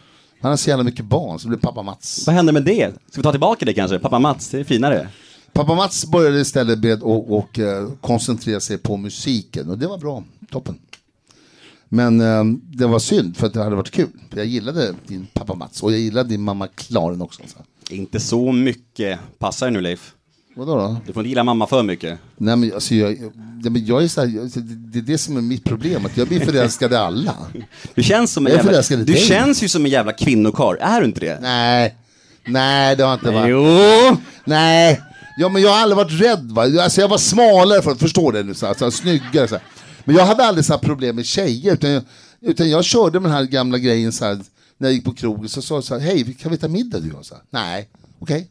Han 0.42 0.50
har 0.50 0.58
så 0.58 0.70
jävla 0.70 0.84
mycket 0.84 1.06
barn, 1.06 1.40
så 1.40 1.48
det 1.48 1.50
blev 1.50 1.60
pappa 1.60 1.82
Mats. 1.82 2.24
vad 2.28 2.36
hände 2.36 2.52
med 2.52 2.64
det? 2.64 2.94
Ska 3.12 3.20
vi 3.20 3.24
ta 3.24 3.32
tillbaka 3.32 3.66
det 3.66 3.74
kanske? 3.74 4.00
Pappa 4.00 4.20
Mats, 4.20 4.50
det 4.50 4.60
är 4.60 4.64
finare. 4.64 5.10
Pappa 5.54 5.76
Mats 5.76 6.06
började 6.06 6.40
istället 6.40 6.80
med 6.80 6.94
att 6.94 7.04
och, 7.04 7.60
eh, 7.60 7.90
koncentrera 8.02 8.60
sig 8.60 8.78
på 8.78 8.98
musiken 8.98 9.70
och 9.70 9.78
det 9.78 9.88
var 9.88 9.98
bra, 9.98 10.24
toppen. 10.52 10.80
Men 11.90 12.22
eh, 12.22 12.44
det 12.64 12.88
var 12.88 13.00
synd 13.00 13.38
för 13.38 13.48
att 13.48 13.54
det 13.54 13.64
hade 13.64 13.76
varit 13.76 13.92
kul. 13.92 14.10
För 14.30 14.38
jag 14.38 14.46
gillade 14.46 14.96
din 15.08 15.28
pappa 15.34 15.56
Mats 15.56 15.84
och 15.84 15.92
jag 15.92 16.00
gillade 16.00 16.30
din 16.30 16.42
mamma 16.42 16.68
Klaren 16.68 17.22
också. 17.22 17.42
Så. 17.48 17.94
Inte 17.94 18.20
så 18.20 18.52
mycket. 18.52 19.20
Passar 19.40 19.66
det 19.66 19.72
nu 19.72 19.82
Leif? 19.82 20.14
Vadå 20.58 20.76
då? 20.76 20.98
Du 21.06 21.14
får 21.14 21.22
inte 21.22 21.30
gilla 21.30 21.44
mamma 21.44 21.68
för 21.68 21.84
mycket. 21.84 22.20
Nej, 22.38 22.56
men 22.56 22.74
alltså, 22.74 22.96
jag, 22.96 23.18
jag, 23.64 23.78
jag 23.78 24.04
är 24.04 24.08
så 24.08 24.22
här, 24.22 24.28
jag, 24.28 24.50
det, 24.66 25.00
är 25.00 25.04
det 25.04 25.18
som 25.18 25.38
är 25.38 25.42
mitt 25.42 25.64
problem, 25.64 26.06
att 26.06 26.18
jag 26.18 26.28
blir 26.28 26.40
förälskad 26.40 26.92
i 26.92 26.96
alla. 26.96 27.36
Du 27.96 28.04
känns 28.04 28.32
som 28.34 28.48
en 28.48 28.54
Jag 28.54 28.66
jävla... 28.66 28.98
Du 28.98 29.04
dig. 29.04 29.16
känns 29.16 29.64
ju 29.64 29.68
som 29.70 29.86
en 29.86 29.92
jävla 29.92 30.14
kvinnokarl. 30.14 30.78
Är 30.80 31.02
du 31.02 31.08
inte 31.08 31.20
det? 31.20 31.40
Nej, 31.42 31.96
nej 32.46 32.96
det 32.96 33.04
har 33.04 33.14
inte 33.14 33.32
varit. 33.32 33.50
Jo! 33.50 34.18
Nej, 34.46 35.02
ja, 35.38 35.50
men 35.50 35.62
jag 35.62 35.70
har 35.70 35.78
aldrig 35.78 35.98
varit 35.98 36.22
rädd. 36.22 36.52
Va? 36.52 36.62
Alltså, 36.62 37.02
jag 37.02 37.08
var 37.08 37.18
smalare 37.18 37.82
för 37.82 37.96
förstår 37.96 38.32
det 38.32 38.44
nu, 38.44 38.54
så 38.54 38.66
här, 38.66 38.74
så 38.74 38.84
här, 38.84 38.92
snyggare. 38.92 39.48
Så 39.48 39.56
här. 39.56 39.64
Men 40.06 40.16
jag 40.16 40.26
hade 40.26 40.44
aldrig 40.44 40.66
så 40.66 40.74
här 40.74 40.80
problem 40.80 41.16
med 41.16 41.26
tjejer, 41.26 41.74
utan 41.74 41.90
jag, 41.90 42.04
utan 42.42 42.70
jag 42.70 42.86
körde 42.86 43.20
med 43.20 43.32
den 43.32 43.38
här 43.38 43.46
gamla 43.46 43.78
grejen 43.78 44.12
så 44.12 44.26
här, 44.26 44.40
när 44.78 44.88
jag 44.88 44.94
gick 44.94 45.06
på 45.06 45.14
krogen. 45.14 45.50
Så 45.50 45.62
sa 45.62 45.76
jag 45.76 45.84
så 45.84 46.00
här, 46.00 46.02
hej, 46.02 46.34
kan 46.34 46.52
vi 46.52 46.58
äta 46.58 46.68
middag 46.68 47.00
du 47.00 47.12
och 47.12 47.18
jag? 47.18 47.26
Så 47.26 47.36
här, 47.36 47.44
Nej, 47.50 47.90
okej. 48.20 48.48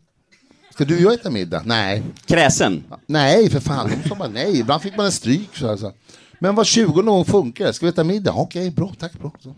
Ska 0.72 0.84
du 0.84 0.96
och 0.96 1.02
jag 1.02 1.14
äta 1.14 1.30
middag? 1.30 1.62
Nej. 1.64 2.02
Kräsen. 2.26 2.84
Nej, 3.06 3.50
för 3.50 3.60
fan. 3.60 3.90
De 4.02 4.08
sa 4.08 4.14
bara 4.14 4.28
nej. 4.28 4.58
Ibland 4.58 4.82
fick 4.82 4.96
man 4.96 5.06
en 5.06 5.12
stryk. 5.12 5.56
Så 5.56 5.66
här, 5.66 5.76
så 5.76 5.86
här. 5.86 5.94
Men 6.38 6.54
var 6.54 6.64
20 6.64 7.02
någon 7.02 7.24
funkar. 7.24 7.72
Ska 7.72 7.86
vi 7.86 7.90
äta 7.90 8.04
middag? 8.04 8.32
Okej, 8.32 8.70
bra, 8.70 8.92
tack, 8.98 9.12
bra. 9.12 9.32
Så. 9.42 9.54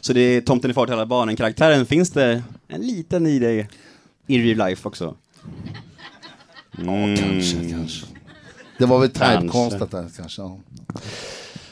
Så 0.00 0.12
det 0.12 0.20
är 0.20 0.40
Tomten 0.40 0.70
är 0.70 0.74
far 0.74 0.86
till 0.86 0.94
alla 0.94 1.06
barnen. 1.06 1.36
Karaktären, 1.36 1.86
finns 1.86 2.10
det 2.10 2.42
en 2.68 2.80
liten 2.80 3.26
i 3.26 3.38
dig 3.38 3.68
i 4.26 4.38
real 4.38 4.68
life 4.68 4.88
också? 4.88 5.16
Mm. 6.78 7.16
Kanske, 7.16 7.70
kanske. 7.70 8.06
Det 8.78 8.86
var 8.86 8.98
väl 8.98 9.10
typecastat 9.10 9.90
där 9.90 10.10
kanske. 10.16 10.42
Ja. 10.42 10.58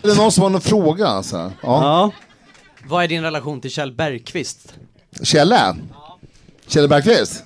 Är 0.03 0.09
det 0.09 0.15
någon 0.15 0.33
som 0.33 0.43
har 0.43 0.51
någon 0.51 0.61
fråga? 0.61 1.07
Alltså? 1.07 1.37
Ja. 1.37 1.53
Ja. 1.63 2.11
Vad 2.89 3.05
är 3.05 3.09
din 3.09 3.23
relation 3.23 3.61
till 3.61 3.71
Kjell 3.71 3.93
Bergqvist? 3.93 4.75
Kjelle? 5.23 5.77
Kjelle 6.67 6.89
Bergqvist? 6.89 7.45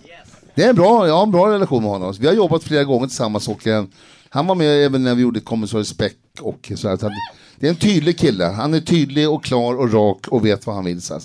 Det 0.54 0.64
är 0.64 0.72
bra, 0.72 1.06
jag 1.06 1.14
har 1.14 1.22
en 1.22 1.30
bra 1.30 1.52
relation 1.52 1.82
med 1.82 1.92
honom. 1.92 2.14
Vi 2.20 2.26
har 2.26 2.34
jobbat 2.34 2.64
flera 2.64 2.84
gånger 2.84 3.06
tillsammans 3.06 3.48
och 3.48 3.66
eh, 3.66 3.84
han 4.28 4.46
var 4.46 4.54
med 4.54 4.84
även 4.84 5.02
när 5.02 5.14
vi 5.14 5.22
gjorde 5.22 5.40
Kommissarie 5.40 5.84
Speck 5.84 6.16
och 6.40 6.72
så 6.76 6.88
här. 6.88 6.96
Så 6.96 7.10
Det 7.58 7.66
är 7.66 7.70
en 7.70 7.76
tydlig 7.76 8.18
kille. 8.18 8.44
Han 8.44 8.74
är 8.74 8.80
tydlig 8.80 9.30
och 9.30 9.44
klar 9.44 9.74
och 9.74 9.92
rak 9.92 10.28
och 10.28 10.46
vet 10.46 10.66
vad 10.66 10.76
han 10.76 10.84
vill. 10.84 11.02
Så. 11.02 11.20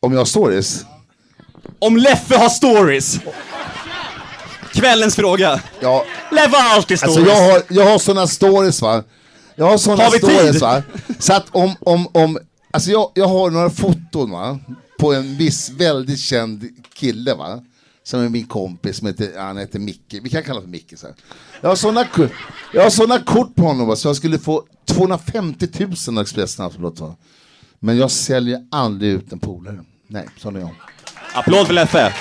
Om 0.00 0.12
jag 0.12 0.20
har 0.20 0.24
stories? 0.24 0.84
Om 1.78 1.96
Leffe 1.96 2.36
har 2.36 2.48
stories! 2.48 3.20
Kvällens 4.72 5.16
fråga. 5.16 5.60
Ja, 5.80 6.04
har 6.30 6.74
alltid 6.74 6.98
stories. 6.98 7.18
Alltså 7.18 7.34
jag 7.34 7.52
har, 7.52 7.62
jag 7.68 7.90
har 7.90 7.98
såna 7.98 8.26
stories 8.26 8.82
va. 8.82 9.02
Jag 9.54 9.66
har 9.66 9.78
såna 9.78 10.04
Har 10.04 10.10
vi 10.10 10.18
stories 10.18 10.52
tid? 10.52 10.60
va. 10.60 10.82
Så 11.18 11.32
att 11.32 11.46
om, 11.50 11.74
om, 11.80 12.06
om, 12.12 12.38
alltså 12.70 12.90
jag, 12.90 13.12
jag 13.14 13.26
har 13.28 13.50
några 13.50 13.70
foton 13.70 14.30
va. 14.30 14.58
På 14.98 15.14
en 15.14 15.36
viss 15.36 15.70
väldigt 15.70 16.20
känd 16.20 16.64
kille 16.94 17.34
va. 17.34 17.64
Som 18.04 18.20
är 18.20 18.28
min 18.28 18.46
kompis, 18.46 18.96
som 18.96 19.06
heter, 19.06 19.38
han 19.38 19.58
heter 19.58 19.78
Micke. 19.78 20.14
Vi 20.22 20.30
kan 20.30 20.42
kalla 20.42 20.54
honom 20.54 20.62
för 20.62 20.70
Micke 20.70 20.98
så 20.98 21.06
här. 21.06 21.16
Jag 21.60 21.68
har 21.68 21.76
såna, 21.76 22.06
jag 22.72 22.82
har 22.82 22.90
såna 22.90 23.18
kort 23.18 23.54
på 23.54 23.62
honom 23.62 23.86
va, 23.88 23.96
så 23.96 24.08
jag 24.08 24.16
skulle 24.16 24.38
få 24.38 24.62
250 24.88 25.68
000 25.78 26.18
av 26.18 26.22
Expressen 26.22 26.64
Aftonbladet 26.64 27.00
va. 27.00 27.16
Men 27.78 27.98
jag 27.98 28.10
säljer 28.10 28.60
aldrig 28.70 29.12
ut 29.12 29.32
en 29.32 29.38
polare. 29.38 29.84
Nej, 30.06 30.28
sån 30.38 30.56
är 30.56 30.60
jag. 30.60 30.70
Applåd 31.34 31.66
för 31.66 31.74
Leffe. 31.74 32.14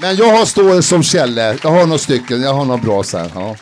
Men 0.00 0.16
jag 0.16 0.36
har 0.36 0.44
stående 0.44 0.82
som 0.82 1.02
Kjelle, 1.02 1.58
jag 1.62 1.70
har 1.70 1.86
några 1.86 1.98
stycken, 1.98 2.42
jag 2.42 2.54
har 2.54 2.64
några 2.64 2.82
bra 2.82 3.02
så 3.02 3.18
här. 3.18 3.30
Ja. 3.34 3.56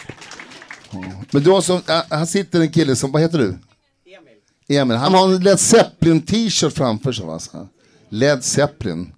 Men 1.30 1.42
du 1.42 1.50
har 1.50 1.60
som, 1.60 1.80
Han 1.86 2.04
här 2.10 2.24
sitter 2.26 2.60
en 2.60 2.72
kille 2.72 2.96
som, 2.96 3.12
vad 3.12 3.22
heter 3.22 3.38
du? 3.38 3.44
Emil. 3.48 4.80
Emil, 4.80 4.96
han 4.96 5.14
har 5.14 5.24
en 5.24 5.42
Led 5.42 5.60
Zeppelin 5.60 6.20
t-shirt 6.20 6.72
framför 6.72 7.12
sig 7.12 7.26
Alltså. 7.26 7.68
Led 8.08 8.44
Zeppelin. 8.44 9.12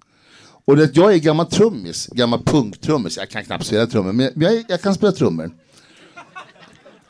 Och 0.65 0.77
det, 0.77 0.95
jag 0.95 1.13
är 1.13 1.17
gammal 1.17 1.45
trummis, 1.45 2.07
gammal 2.07 2.43
punktrummis. 2.43 3.17
Jag 3.17 3.29
kan 3.29 3.43
knappt 3.43 3.65
spela 3.65 3.87
trummor, 3.87 4.11
men 4.11 4.31
jag, 4.35 4.65
jag, 4.67 4.81
kan 4.81 4.95
spela 4.95 5.11
trummor. 5.11 5.51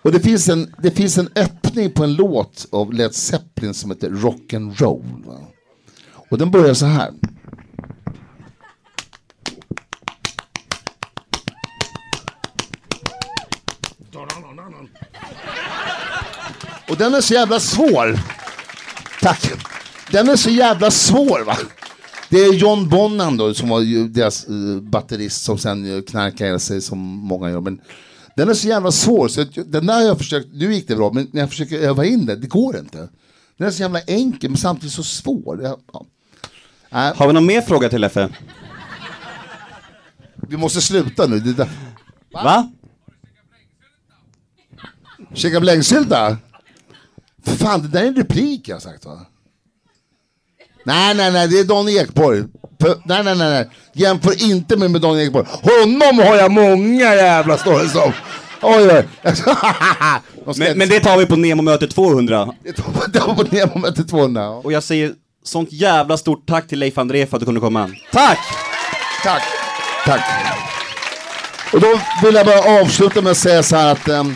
Och 0.02 0.12
det 0.12 0.20
finns, 0.20 0.50
en, 0.50 0.76
det 0.82 0.92
finns 0.92 1.18
en 1.18 1.30
öppning 1.36 1.92
på 1.92 2.04
en 2.04 2.14
låt 2.14 2.68
av 2.72 2.94
Led 2.94 3.16
Zeppelin 3.16 3.74
som 3.74 3.92
heter 3.92 4.10
Rock'n'Roll. 4.10 5.46
Och 6.30 6.38
den 6.38 6.52
börjar 6.52 6.74
så 6.74 6.86
här. 6.86 7.12
Den 17.00 17.16
är 17.16 17.22
så 17.22 17.34
jävla 17.34 17.60
svår. 17.60 18.20
Tack. 19.22 19.52
Den 20.12 20.30
är 20.30 20.36
så 20.36 20.50
jävla 20.50 20.92
svår 20.92 21.46
va. 21.46 21.58
Det 22.30 22.38
är 22.38 22.54
John 22.54 22.90
Bonham 22.90 23.38
då 23.38 23.54
som 23.54 23.70
var 23.70 24.08
deras 24.08 24.50
uh, 24.50 24.82
batterist 24.82 25.44
som 25.44 25.58
sen 25.58 26.04
knarkade 26.04 26.46
ihjäl 26.46 26.60
sig 26.60 26.82
som 26.82 27.00
många 27.00 27.50
gör. 27.50 27.62
Men 27.62 27.82
den 28.36 28.50
är 28.50 28.54
så 28.54 28.68
jävla 28.68 28.92
svår 28.92 29.28
så 29.28 29.44
den 29.66 29.86
där 29.86 30.02
jag 30.02 30.18
försökt, 30.18 30.48
nu 30.54 30.74
gick 30.74 30.88
det 30.88 30.96
bra 30.96 31.12
men 31.14 31.28
när 31.32 31.42
jag 31.42 31.50
försöker 31.50 31.80
öva 31.80 32.06
in 32.06 32.26
det, 32.26 32.36
det 32.36 32.48
går 32.48 32.78
inte. 32.78 33.10
Den 33.58 33.68
är 33.68 33.72
så 33.72 33.82
jävla 33.82 34.02
enkel 34.02 34.50
men 34.50 34.58
samtidigt 34.58 34.94
så 34.94 35.04
svår. 35.04 35.64
Jag, 35.64 35.80
ja. 35.94 36.06
Nej, 36.90 37.14
Har 37.16 37.28
vi 37.28 37.34
någon 37.34 37.46
mer 37.46 37.62
fråga 37.62 37.90
till 37.90 38.02
Leffe? 38.02 38.30
vi 40.48 40.58
måste 40.58 40.82
sluta 40.82 41.28
nu. 41.28 41.40
Det 41.40 41.54
där. 41.54 41.70
Va? 42.34 42.72
Käka 45.34 45.60
blängsylta? 45.60 46.38
För 47.46 47.56
fan, 47.56 47.82
det 47.82 47.88
där 47.88 48.04
är 48.04 48.08
en 48.08 48.16
replik 48.16 48.68
jag 48.68 48.76
har 48.76 48.82
sagt 48.82 49.06
va? 49.06 49.20
Nej, 50.84 51.16
nej, 51.16 51.32
nej, 51.32 51.48
det 51.48 51.60
är 51.60 51.64
Don 51.64 51.90
Ekborg. 51.90 52.44
Nej, 53.06 53.24
nej, 53.24 53.24
nej, 53.24 53.36
nej. 53.36 53.70
Jämför 53.94 54.44
inte 54.50 54.78
med, 54.78 54.92
med 54.92 55.02
Don 55.02 55.20
Ekborg. 55.20 55.46
Honom 55.48 56.20
har 56.20 56.36
jag 56.36 56.52
många 56.52 57.16
jävla 57.16 57.58
stories 57.58 57.96
om. 57.96 58.14
Oj, 58.62 58.90
oj. 58.92 59.08
Men, 60.58 60.78
men 60.78 60.90
det 60.90 61.00
tar 61.00 61.18
vi 61.18 61.26
på 61.26 61.36
Nemo-möte 61.36 61.88
200. 61.88 62.54
Det 62.64 62.74
tar 62.74 63.08
det 63.08 63.20
tar 63.20 63.36
på 63.36 63.44
Nemo 63.56 63.78
möte 63.80 64.04
200. 64.04 64.42
ja. 64.42 64.62
Och 64.64 64.72
jag 64.72 64.84
säger 64.84 65.14
sånt 65.44 65.72
jävla 65.72 66.18
stort 66.18 66.48
tack 66.48 66.68
till 66.68 66.80
Leif 66.80 66.98
André 66.98 67.26
för 67.26 67.38
att 67.38 67.40
du 67.40 67.46
kunde 67.46 67.62
komma. 67.62 67.90
Tack! 68.12 68.40
Tack. 69.24 69.44
Tack. 70.06 70.22
Och 71.74 71.82
då 71.82 72.00
vill 72.24 72.36
jag 72.36 72.46
bara 72.46 72.82
avsluta 72.82 73.22
med 73.22 73.32
att 73.32 73.38
säga 73.38 73.64
så 73.64 73.76
här 73.76 73.92
att 73.92 74.08
ehm, 74.08 74.36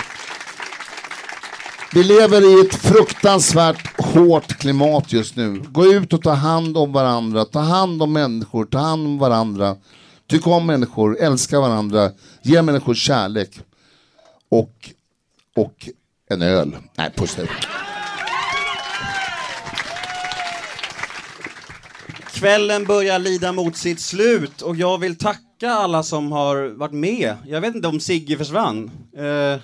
vi 1.94 2.04
lever 2.04 2.42
i 2.42 2.66
ett 2.66 2.76
fruktansvärt 2.76 4.02
hårt 4.02 4.48
klimat 4.48 5.14
just 5.14 5.36
nu. 5.36 5.64
Gå 5.72 5.86
ut 5.86 6.14
och 6.14 6.22
ta 6.22 6.32
hand 6.32 6.78
om 6.78 6.92
varandra, 6.92 7.46
ta 7.46 7.60
hand 7.60 8.04
om 8.04 8.14
människor, 8.14 8.66
ta 8.66 8.78
hand 8.78 9.06
om 9.06 9.18
varandra. 9.18 9.76
Tyck 10.28 10.48
om 10.48 10.66
människor, 10.66 11.18
älska 11.22 11.60
varandra, 11.60 12.12
ge 12.42 12.62
människor 12.62 12.94
kärlek. 12.94 13.60
Och, 14.50 14.90
och 15.56 15.90
en 16.30 16.42
öl. 16.42 16.76
Nej, 16.96 17.12
puss 17.16 17.38
nu. 17.38 17.48
Kvällen 22.34 22.86
börjar 22.86 23.20
lida 23.20 23.52
mot 23.52 23.78
sitt 23.78 24.00
slut 24.00 24.62
och 24.62 24.76
jag 24.76 24.98
vill 24.98 25.18
tacka 25.18 25.70
alla 25.70 26.04
som 26.04 26.32
har 26.32 26.78
varit 26.78 26.94
med. 26.94 27.36
Jag 27.48 27.62
vet 27.62 27.76
inte 27.76 27.88
om 27.88 28.00
Sigge 28.00 28.38
försvann. 28.38 28.92
Eh, 29.18 29.62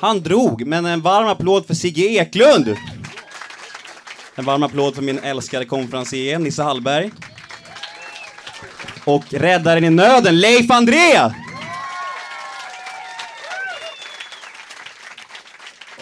han 0.00 0.20
drog, 0.20 0.66
men 0.66 0.86
en 0.86 1.00
varm 1.00 1.28
applåd 1.28 1.66
för 1.66 1.74
Sigge 1.74 2.02
Eklund. 2.02 2.76
En 4.34 4.44
varm 4.44 4.62
applåd 4.62 4.94
för 4.94 5.02
min 5.02 5.18
älskade 5.18 5.64
konferencier 5.64 6.38
Nisse 6.38 6.62
Hallberg. 6.62 7.10
Och 9.04 9.24
räddaren 9.30 9.84
i 9.84 9.90
nöden, 9.90 10.40
Leif 10.40 10.70
André! 10.70 11.32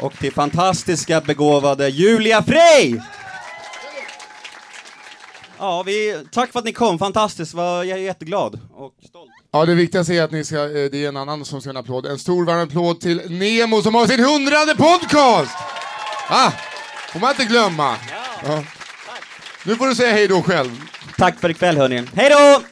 Och 0.00 0.18
till 0.18 0.32
fantastiska 0.32 1.20
begåvade 1.20 1.88
Julia 1.88 2.42
Frey! 2.42 3.00
Ja, 5.58 5.82
vi, 5.82 6.24
tack 6.32 6.52
för 6.52 6.58
att 6.58 6.64
ni 6.64 6.72
kom, 6.72 6.98
fantastiskt, 6.98 7.54
jag 7.54 7.88
är 7.88 7.96
jätteglad 7.96 8.60
och 8.74 8.94
stolt. 9.08 9.30
Ja, 9.52 9.66
det 9.66 9.74
viktigaste 9.74 10.14
är 10.14 10.22
att 10.22 10.30
ni 10.30 10.44
ska, 10.44 10.56
eh, 10.56 10.90
det 10.92 11.04
är 11.04 11.08
en 11.08 11.16
annan 11.16 11.44
som 11.44 11.60
ska 11.60 11.70
ha 11.70 11.72
en 11.72 11.76
applåd. 11.76 12.06
En 12.06 12.18
stor 12.18 12.44
varm 12.44 12.60
applåd 12.60 13.00
till 13.00 13.30
Nemo 13.30 13.82
som 13.82 13.94
har 13.94 14.06
sin 14.06 14.24
hundrade 14.24 14.74
podcast! 14.76 15.56
Ah, 16.28 16.50
får 17.12 17.20
man 17.20 17.30
inte 17.30 17.44
glömma. 17.44 17.96
Ja. 18.46 18.62
Nu 19.64 19.76
får 19.76 19.86
du 19.86 19.94
säga 19.94 20.12
hej 20.12 20.28
då 20.28 20.42
själv. 20.42 20.80
Tack 21.18 21.40
för 21.40 21.50
ikväll 21.50 21.76
hörni. 21.76 22.04
Hej 22.14 22.30
då! 22.30 22.62